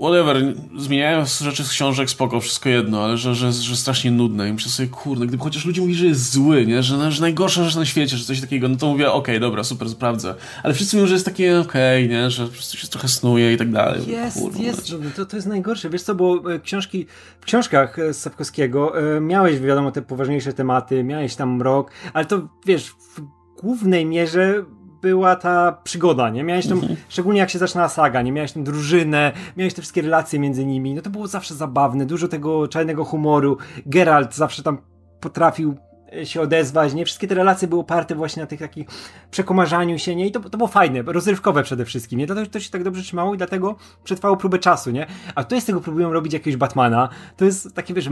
whatever, 0.00 0.54
zmieniają 0.76 1.24
rzeczy 1.40 1.64
z 1.64 1.70
książek, 1.70 2.10
spoko, 2.10 2.40
wszystko 2.40 2.68
jedno, 2.68 3.04
ale 3.04 3.16
że, 3.16 3.34
że, 3.34 3.52
że 3.52 3.76
strasznie 3.76 4.10
nudne. 4.10 4.48
I 4.48 4.52
myślę 4.52 4.70
sobie, 4.72 4.88
kurde, 4.88 5.26
gdyby 5.26 5.42
chociaż 5.42 5.64
ludzie 5.64 5.80
mówili, 5.80 5.98
że 5.98 6.06
jest 6.06 6.32
zły, 6.32 6.66
nie, 6.66 6.82
że, 6.82 7.12
że 7.12 7.20
najgorsza 7.20 7.64
rzecz 7.64 7.76
na 7.76 7.84
świecie, 7.84 8.16
że 8.16 8.24
coś 8.24 8.40
takiego, 8.40 8.68
no 8.68 8.76
to 8.76 8.86
mówię, 8.86 9.08
okej, 9.08 9.36
okay, 9.36 9.40
dobra, 9.40 9.64
super, 9.64 9.88
sprawdzę, 9.88 10.34
ale 10.62 10.74
wszyscy 10.74 10.96
mówią, 10.96 11.06
że 11.06 11.14
jest 11.14 11.24
takie 11.24 11.60
okej, 11.60 12.06
okay, 12.06 12.16
nie, 12.16 12.30
że 12.30 12.46
po 12.46 12.52
prostu 12.52 12.76
się 12.76 12.88
trochę 12.88 13.08
snuje 13.08 13.52
i 13.52 13.56
tak 13.56 13.70
dalej. 13.70 14.06
Jest, 14.06 14.38
Kurwa, 14.38 14.62
jest, 14.62 14.92
to, 15.16 15.26
to 15.26 15.36
jest 15.36 15.48
najgorsze, 15.48 15.90
wiesz 15.90 16.02
co, 16.02 16.14
bo 16.14 16.54
e, 16.54 16.60
książki, 16.60 17.06
w 17.40 17.44
książkach 17.44 17.98
e, 17.98 18.14
Sapkowskiego 18.14 19.00
e, 19.16 19.20
miałeś, 19.20 19.60
wiadomo, 19.60 19.92
te 19.92 20.02
poważniejsze 20.02 20.52
tematy, 20.52 21.04
miałeś 21.04 21.36
tam 21.36 21.56
mrok, 21.56 21.90
ale 22.12 22.24
to, 22.24 22.48
wiesz, 22.66 22.90
w 22.90 23.20
głównej 23.60 24.06
mierze 24.06 24.64
była 25.02 25.36
ta 25.36 25.72
przygoda, 25.84 26.30
nie? 26.30 26.44
Miałeś 26.44 26.66
tam, 26.66 26.78
mhm. 26.78 26.96
szczególnie 27.08 27.40
jak 27.40 27.50
się 27.50 27.58
zaczynała 27.58 27.88
saga, 27.88 28.22
nie? 28.22 28.32
Miałeś 28.32 28.52
tę 28.52 28.64
drużynę, 28.64 29.32
miałeś 29.56 29.74
te 29.74 29.82
wszystkie 29.82 30.02
relacje 30.02 30.38
między 30.38 30.66
nimi, 30.66 30.94
no 30.94 31.02
to 31.02 31.10
było 31.10 31.26
zawsze 31.26 31.54
zabawne, 31.54 32.06
dużo 32.06 32.28
tego 32.28 32.68
czarnego 32.68 33.04
humoru, 33.04 33.56
Geralt 33.86 34.34
zawsze 34.34 34.62
tam 34.62 34.78
potrafił 35.20 35.74
e, 36.16 36.26
się 36.26 36.40
odezwać, 36.40 36.94
nie? 36.94 37.04
Wszystkie 37.04 37.28
te 37.28 37.34
relacje 37.34 37.68
były 37.68 37.80
oparte 37.80 38.14
właśnie 38.14 38.42
na 38.42 38.46
tych 38.46 38.60
takich 38.60 38.88
przekomarzaniu 39.30 39.98
się, 39.98 40.16
nie? 40.16 40.26
I 40.26 40.32
to, 40.32 40.40
to 40.40 40.58
było 40.58 40.68
fajne, 40.68 41.02
rozrywkowe 41.02 41.62
przede 41.62 41.84
wszystkim, 41.84 42.18
nie? 42.18 42.26
Dlatego 42.26 42.50
to 42.50 42.60
się 42.60 42.70
tak 42.70 42.84
dobrze 42.84 43.02
trzymało 43.02 43.34
i 43.34 43.38
dlatego 43.38 43.76
przetrwało 44.04 44.36
próbę 44.36 44.58
czasu, 44.58 44.90
nie? 44.90 45.06
A 45.34 45.44
tutaj 45.44 45.60
z 45.60 45.64
tego 45.64 45.80
próbują 45.80 46.12
robić 46.12 46.32
jakiegoś 46.32 46.56
Batmana, 46.56 47.08
to 47.36 47.44
jest 47.44 47.74
takie, 47.74 47.94
wiesz, 47.94 48.08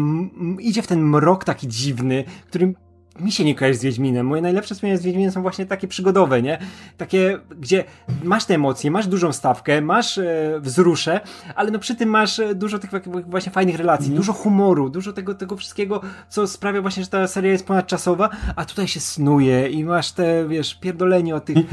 idzie 0.59 0.82
w 0.82 0.86
ten 0.86 1.02
mrok 1.02 1.44
taki 1.44 1.69
dziwny, 1.69 2.24
którym 2.48 2.74
mi 3.20 3.32
się 3.32 3.45
nie 3.45 3.55
kojarzy 3.55 3.78
z 3.78 3.82
Wiedźminem. 3.82 4.27
Moje 4.27 4.43
najlepsze 4.43 4.74
wspomnienia 4.74 5.01
z 5.01 5.03
Wiedźminem 5.03 5.32
są 5.32 5.43
właśnie 5.43 5.66
takie 5.66 5.89
przygodowe, 5.89 6.43
nie? 6.43 6.59
Takie, 6.97 7.39
gdzie 7.61 7.85
masz 8.24 8.45
te 8.45 8.55
emocje, 8.55 8.90
masz 8.90 9.07
dużą 9.07 9.32
stawkę, 9.32 9.81
masz 9.81 10.19
e, 10.19 10.61
wzrusze, 10.61 11.20
ale 11.55 11.70
no 11.70 11.78
przy 11.78 11.97
tym 11.97 12.09
masz 12.09 12.39
e, 12.39 12.55
dużo 12.55 12.78
tych 12.78 12.90
właśnie 13.27 13.53
fajnych 13.53 13.77
relacji, 13.77 14.07
mm. 14.07 14.16
dużo 14.16 14.32
humoru, 14.32 14.90
dużo 14.90 15.12
tego, 15.12 15.35
tego 15.35 15.57
wszystkiego, 15.57 16.01
co 16.28 16.47
sprawia 16.47 16.82
właśnie, 16.82 17.03
że 17.03 17.11
ta 17.11 17.27
seria 17.27 17.53
jest 17.53 17.66
ponadczasowa, 17.66 18.31
a 18.57 18.65
tutaj 18.65 18.89
się 18.89 19.01
snuje 19.01 19.69
i 19.69 19.85
masz 19.85 20.12
te, 20.12 20.49
wiesz, 20.49 20.74
pierdolenie 20.74 21.35
o 21.35 21.40
tych 21.40 21.59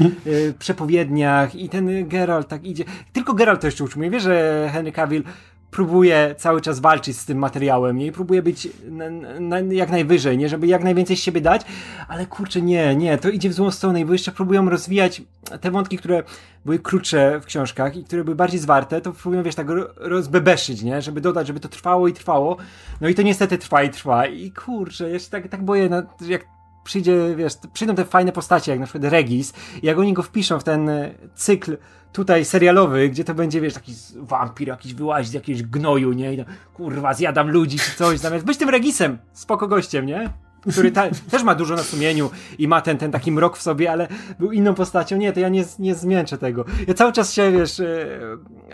przepowiedniach 0.58 1.54
i 1.54 1.68
ten 1.68 2.08
Geralt 2.08 2.48
tak 2.48 2.64
idzie. 2.64 2.84
Tylko 3.12 3.34
Geralt 3.34 3.60
to 3.60 3.66
jeszcze 3.66 3.84
utrzymuje. 3.84 4.10
Wiesz, 4.10 4.22
że 4.22 4.68
Henry 4.72 4.92
Cavill 4.92 5.22
próbuje 5.70 6.34
cały 6.38 6.60
czas 6.60 6.80
walczyć 6.80 7.18
z 7.18 7.24
tym 7.24 7.38
materiałem, 7.38 7.96
nie? 7.96 8.06
I 8.06 8.12
próbuje 8.12 8.42
być 8.42 8.68
na, 8.90 9.10
na, 9.40 9.58
jak 9.58 9.90
najwyżej, 9.90 10.38
nie? 10.38 10.48
Żeby 10.48 10.66
jak 10.66 10.84
najwięcej 10.84 11.16
z 11.16 11.20
siebie 11.20 11.40
dać, 11.40 11.62
ale 12.08 12.26
kurczę, 12.26 12.62
nie, 12.62 12.96
nie, 12.96 13.18
to 13.18 13.28
idzie 13.28 13.48
w 13.48 13.52
złą 13.52 13.70
stronę, 13.70 14.04
bo 14.04 14.12
jeszcze 14.12 14.32
próbują 14.32 14.70
rozwijać 14.70 15.22
te 15.60 15.70
wątki, 15.70 15.98
które 15.98 16.22
były 16.64 16.78
krótsze 16.78 17.40
w 17.40 17.44
książkach 17.44 17.96
i 17.96 18.04
które 18.04 18.24
były 18.24 18.36
bardziej 18.36 18.60
zwarte, 18.60 19.00
to 19.00 19.12
próbują, 19.12 19.42
wiesz, 19.42 19.54
tak 19.54 19.66
rozbebeszyć, 19.96 20.82
nie? 20.82 21.02
Żeby 21.02 21.20
dodać, 21.20 21.46
żeby 21.46 21.60
to 21.60 21.68
trwało 21.68 22.08
i 22.08 22.12
trwało. 22.12 22.56
No 23.00 23.08
i 23.08 23.14
to 23.14 23.22
niestety 23.22 23.58
trwa 23.58 23.82
i 23.82 23.90
trwa. 23.90 24.26
I 24.26 24.50
kurczę, 24.50 25.10
ja 25.10 25.18
się 25.18 25.30
tak, 25.30 25.48
tak 25.48 25.64
boję, 25.64 25.88
jak 26.28 26.55
przyjdzie, 26.86 27.36
wiesz, 27.36 27.52
przyjdą 27.72 27.94
te 27.94 28.04
fajne 28.04 28.32
postacie, 28.32 28.72
jak 28.72 28.80
na 28.80 28.86
przykład 28.86 29.12
Regis, 29.12 29.52
i 29.82 29.86
jak 29.86 29.98
oni 29.98 30.12
go 30.12 30.22
wpiszą 30.22 30.60
w 30.60 30.64
ten 30.64 30.88
e, 30.88 31.10
cykl 31.34 31.76
tutaj 32.12 32.44
serialowy, 32.44 33.08
gdzie 33.08 33.24
to 33.24 33.34
będzie, 33.34 33.60
wiesz, 33.60 33.74
taki 33.74 33.94
wampir 34.16 34.68
jakiś 34.68 34.94
wyłazi 34.94 35.30
z 35.30 35.32
jakiegoś 35.32 35.62
gnoju, 35.62 36.12
nie? 36.12 36.34
I 36.34 36.44
kurwa, 36.74 37.14
zjadam 37.14 37.50
ludzi 37.50 37.78
czy 37.78 37.96
coś, 37.96 38.18
zamiast 38.18 38.44
być 38.44 38.58
tym 38.58 38.68
Regisem, 38.68 39.18
spoko 39.32 39.68
gościem, 39.68 40.06
nie? 40.06 40.30
który 40.72 40.92
ta, 40.92 41.10
też 41.30 41.42
ma 41.42 41.54
dużo 41.54 41.74
na 41.74 41.82
sumieniu 41.82 42.30
i 42.58 42.68
ma 42.68 42.80
ten, 42.80 42.98
ten 42.98 43.12
taki 43.12 43.32
mrok 43.32 43.56
w 43.56 43.62
sobie, 43.62 43.92
ale 43.92 44.08
był 44.38 44.52
inną 44.52 44.74
postacią. 44.74 45.16
Nie, 45.16 45.32
to 45.32 45.40
ja 45.40 45.48
nie, 45.48 45.64
nie 45.78 45.94
zmięczę 45.94 46.38
tego. 46.38 46.64
Ja 46.88 46.94
cały 46.94 47.12
czas 47.12 47.32
się, 47.32 47.52
wiesz, 47.52 47.80
e, 47.80 48.06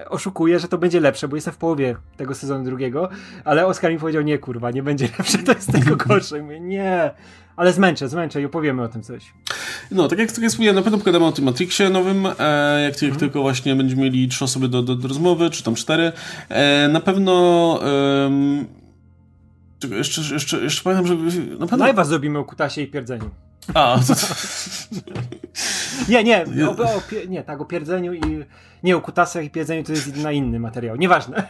oszukuję, 0.08 0.58
że 0.58 0.68
to 0.68 0.78
będzie 0.78 1.00
lepsze, 1.00 1.28
bo 1.28 1.36
jestem 1.36 1.54
w 1.54 1.56
połowie 1.56 1.96
tego 2.16 2.34
sezonu 2.34 2.64
drugiego, 2.64 3.08
ale 3.44 3.66
Oskar 3.66 3.92
mi 3.92 3.98
powiedział, 3.98 4.22
nie 4.22 4.38
kurwa, 4.38 4.70
nie 4.70 4.82
będzie 4.82 5.08
lepsze, 5.18 5.38
to 5.38 5.52
jest 5.52 5.72
tego 5.72 5.96
gorsze. 5.96 6.42
Mówię, 6.42 6.60
nie, 6.60 7.10
ale 7.56 7.72
zmęczę, 7.72 8.08
zmęczę 8.08 8.42
i 8.42 8.44
opowiemy 8.44 8.82
o 8.82 8.88
tym 8.88 9.02
coś. 9.02 9.32
No, 9.90 10.08
tak 10.08 10.18
jak, 10.18 10.32
tak 10.32 10.44
jak 10.44 10.74
na 10.74 10.82
pewno 10.82 10.98
pogadamy 10.98 11.24
o 11.24 11.32
tym 11.32 11.44
Matrixie 11.44 11.90
nowym, 11.90 12.26
e, 12.38 12.82
jak, 12.82 13.02
jak 13.02 13.16
tylko 13.16 13.42
właśnie 13.42 13.76
będziemy 13.76 14.02
mieli 14.02 14.28
trzy 14.28 14.44
osoby 14.44 14.68
do, 14.68 14.82
do, 14.82 14.96
do 14.96 15.08
rozmowy, 15.08 15.50
czy 15.50 15.62
tam 15.62 15.74
cztery. 15.74 16.12
E, 16.48 16.88
na 16.88 17.00
pewno... 17.00 17.80
jeszcze, 19.90 20.34
jeszcze, 20.34 20.60
jeszcze 20.60 20.82
pamiętam, 20.82 21.06
że... 21.06 21.40
Na 21.58 21.66
pewno... 21.66 21.86
Live'a 21.86 22.04
zrobimy 22.04 22.38
o 22.38 22.44
kutasie 22.44 22.82
i 22.82 22.86
pierdzeniu. 22.86 23.30
A, 23.74 23.98
to... 24.06 24.14
nie, 26.12 26.24
nie, 26.24 26.44
o, 26.68 26.70
o, 26.70 27.02
nie, 27.28 27.42
tak, 27.42 27.60
o 27.60 27.64
pierdzeniu 27.64 28.14
i... 28.14 28.44
Nie, 28.82 28.96
o 28.96 29.00
kutasach 29.00 29.44
i 29.44 29.50
pierdzeniu 29.50 29.84
to 29.84 29.92
jest 29.92 30.16
na 30.16 30.32
inny 30.32 30.60
materiał, 30.60 30.96
nieważne. 30.96 31.48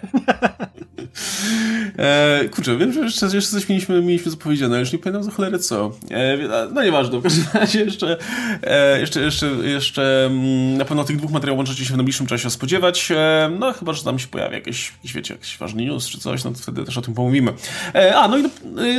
E, 1.99 2.49
kurczę, 2.49 2.77
wiem, 2.77 2.93
że 2.93 3.01
jeszcze, 3.01 3.27
jeszcze 3.27 3.51
coś 3.51 3.69
mieliśmy, 3.69 4.03
mieliśmy 4.03 4.31
zapowiedziane, 4.31 4.75
ale 4.75 4.81
już 4.81 4.93
nie 4.93 4.99
pamiętam 4.99 5.25
za 5.25 5.31
cholerę 5.31 5.59
co. 5.59 5.93
E, 6.11 6.39
no 6.73 6.83
nieważne, 6.83 7.19
w 7.19 7.23
każdym 7.23 7.45
razie 7.55 7.85
jeszcze, 7.85 8.17
e, 8.63 9.01
jeszcze, 9.01 9.21
jeszcze, 9.21 9.47
jeszcze 9.47 10.27
mm, 10.27 10.77
na 10.77 10.85
pewno 10.85 11.05
tych 11.05 11.17
dwóch 11.17 11.31
materiałów 11.31 11.59
możecie 11.59 11.85
się 11.85 11.95
w 11.95 11.97
najbliższym 11.97 12.27
czasie 12.27 12.51
spodziewać. 12.51 13.11
E, 13.11 13.51
no 13.59 13.73
chyba, 13.73 13.93
że 13.93 14.05
tam 14.05 14.19
się 14.19 14.29
pojawi 14.29 14.55
jakiś, 14.55 14.93
wiecie, 15.05 15.35
jakiś 15.35 15.59
ważny 15.59 15.85
news 15.85 16.09
czy 16.09 16.19
coś, 16.19 16.45
no 16.45 16.51
to 16.51 16.59
wtedy 16.59 16.85
też 16.85 16.99
o 16.99 17.03
tym 17.03 17.15
pomówimy. 17.15 17.53
E, 17.95 18.17
a, 18.17 18.29
no 18.29 18.39
i 18.39 18.45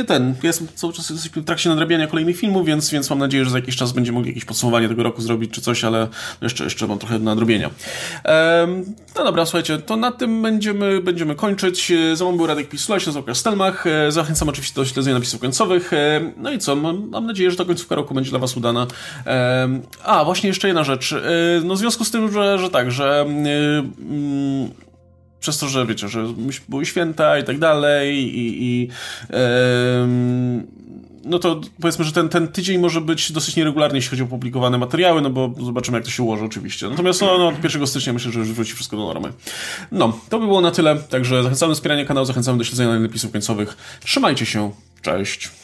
e, 0.00 0.04
ten, 0.04 0.34
jestem 0.42 0.68
cały 0.74 0.92
czas 0.92 1.12
w 1.12 1.44
trakcie 1.44 1.68
nadrabiania 1.68 2.06
kolejnych 2.06 2.36
filmów, 2.36 2.66
więc, 2.66 2.90
więc 2.90 3.10
mam 3.10 3.18
nadzieję, 3.18 3.44
że 3.44 3.50
za 3.50 3.58
jakiś 3.58 3.76
czas 3.76 3.92
będziemy 3.92 4.14
mogli 4.14 4.30
jakieś 4.30 4.44
podsumowanie 4.44 4.88
tego 4.88 5.02
roku 5.02 5.22
zrobić 5.22 5.50
czy 5.50 5.60
coś, 5.60 5.84
ale 5.84 6.08
jeszcze, 6.42 6.64
jeszcze 6.64 6.86
mam 6.86 6.98
trochę 6.98 7.18
nadrobienia. 7.18 7.70
No 9.16 9.24
dobra, 9.24 9.46
słuchajcie, 9.46 9.78
to 9.78 9.96
na 9.96 10.12
tym 10.12 10.42
będziemy, 10.42 11.00
będziemy 11.00 11.34
kończyć. 11.34 11.92
Za 12.14 12.24
mną 12.24 12.36
był 12.36 12.46
Radek 12.46 12.68
Pisula, 12.68 13.00
się 13.00 13.06
nazywa 13.06 13.34
Stelmach. 13.34 13.84
Zachęcam 14.08 14.48
oczywiście 14.48 14.74
do 14.74 14.84
śledzenia 14.84 15.14
napisów 15.14 15.40
końcowych. 15.40 15.90
No 16.36 16.52
i 16.52 16.58
co, 16.58 16.76
mam, 16.76 17.08
mam 17.08 17.26
nadzieję, 17.26 17.50
że 17.50 17.56
ta 17.56 17.64
końcówka 17.64 17.94
roku 17.94 18.14
będzie 18.14 18.30
dla 18.30 18.38
Was 18.38 18.56
udana. 18.56 18.86
A, 20.04 20.24
właśnie 20.24 20.48
jeszcze 20.48 20.68
jedna 20.68 20.84
rzecz. 20.84 21.14
No 21.64 21.74
w 21.74 21.78
związku 21.78 22.04
z 22.04 22.10
tym, 22.10 22.32
że, 22.32 22.58
że 22.58 22.70
tak, 22.70 22.90
że 22.90 23.20
mm, 23.20 24.70
przez 25.40 25.58
to, 25.58 25.68
że 25.68 25.86
wiecie, 25.86 26.08
że 26.08 26.24
były 26.68 26.86
święta 26.86 27.38
i 27.38 27.44
tak 27.44 27.58
dalej 27.58 28.16
i, 28.38 28.62
i 28.62 28.88
no 31.24 31.38
to 31.38 31.60
powiedzmy, 31.80 32.04
że 32.04 32.12
ten, 32.12 32.28
ten 32.28 32.48
tydzień 32.48 32.78
może 32.78 33.00
być 33.00 33.32
dosyć 33.32 33.56
nieregularny, 33.56 33.98
jeśli 33.98 34.10
chodzi 34.10 34.22
o 34.22 34.26
publikowane 34.26 34.78
materiały, 34.78 35.22
no 35.22 35.30
bo 35.30 35.54
zobaczymy, 35.64 35.98
jak 35.98 36.04
to 36.04 36.10
się 36.10 36.22
ułoży 36.22 36.44
oczywiście. 36.44 36.88
Natomiast 36.88 37.20
no, 37.20 37.38
no, 37.38 37.48
od 37.48 37.64
1 37.64 37.86
stycznia 37.86 38.12
myślę, 38.12 38.32
że 38.32 38.38
już 38.38 38.52
wróci 38.52 38.72
wszystko 38.72 38.96
do 38.96 39.02
normy. 39.02 39.32
No, 39.92 40.18
to 40.28 40.38
by 40.38 40.46
było 40.46 40.60
na 40.60 40.70
tyle, 40.70 40.96
także 40.96 41.42
zachęcamy 41.42 41.70
do 41.70 41.74
wspierania 41.74 42.04
kanału, 42.04 42.26
zachęcamy 42.26 42.58
do 42.58 42.64
śledzenia 42.64 42.98
napisów 42.98 43.32
końcowych. 43.32 43.76
Trzymajcie 44.04 44.46
się, 44.46 44.70
cześć! 45.02 45.63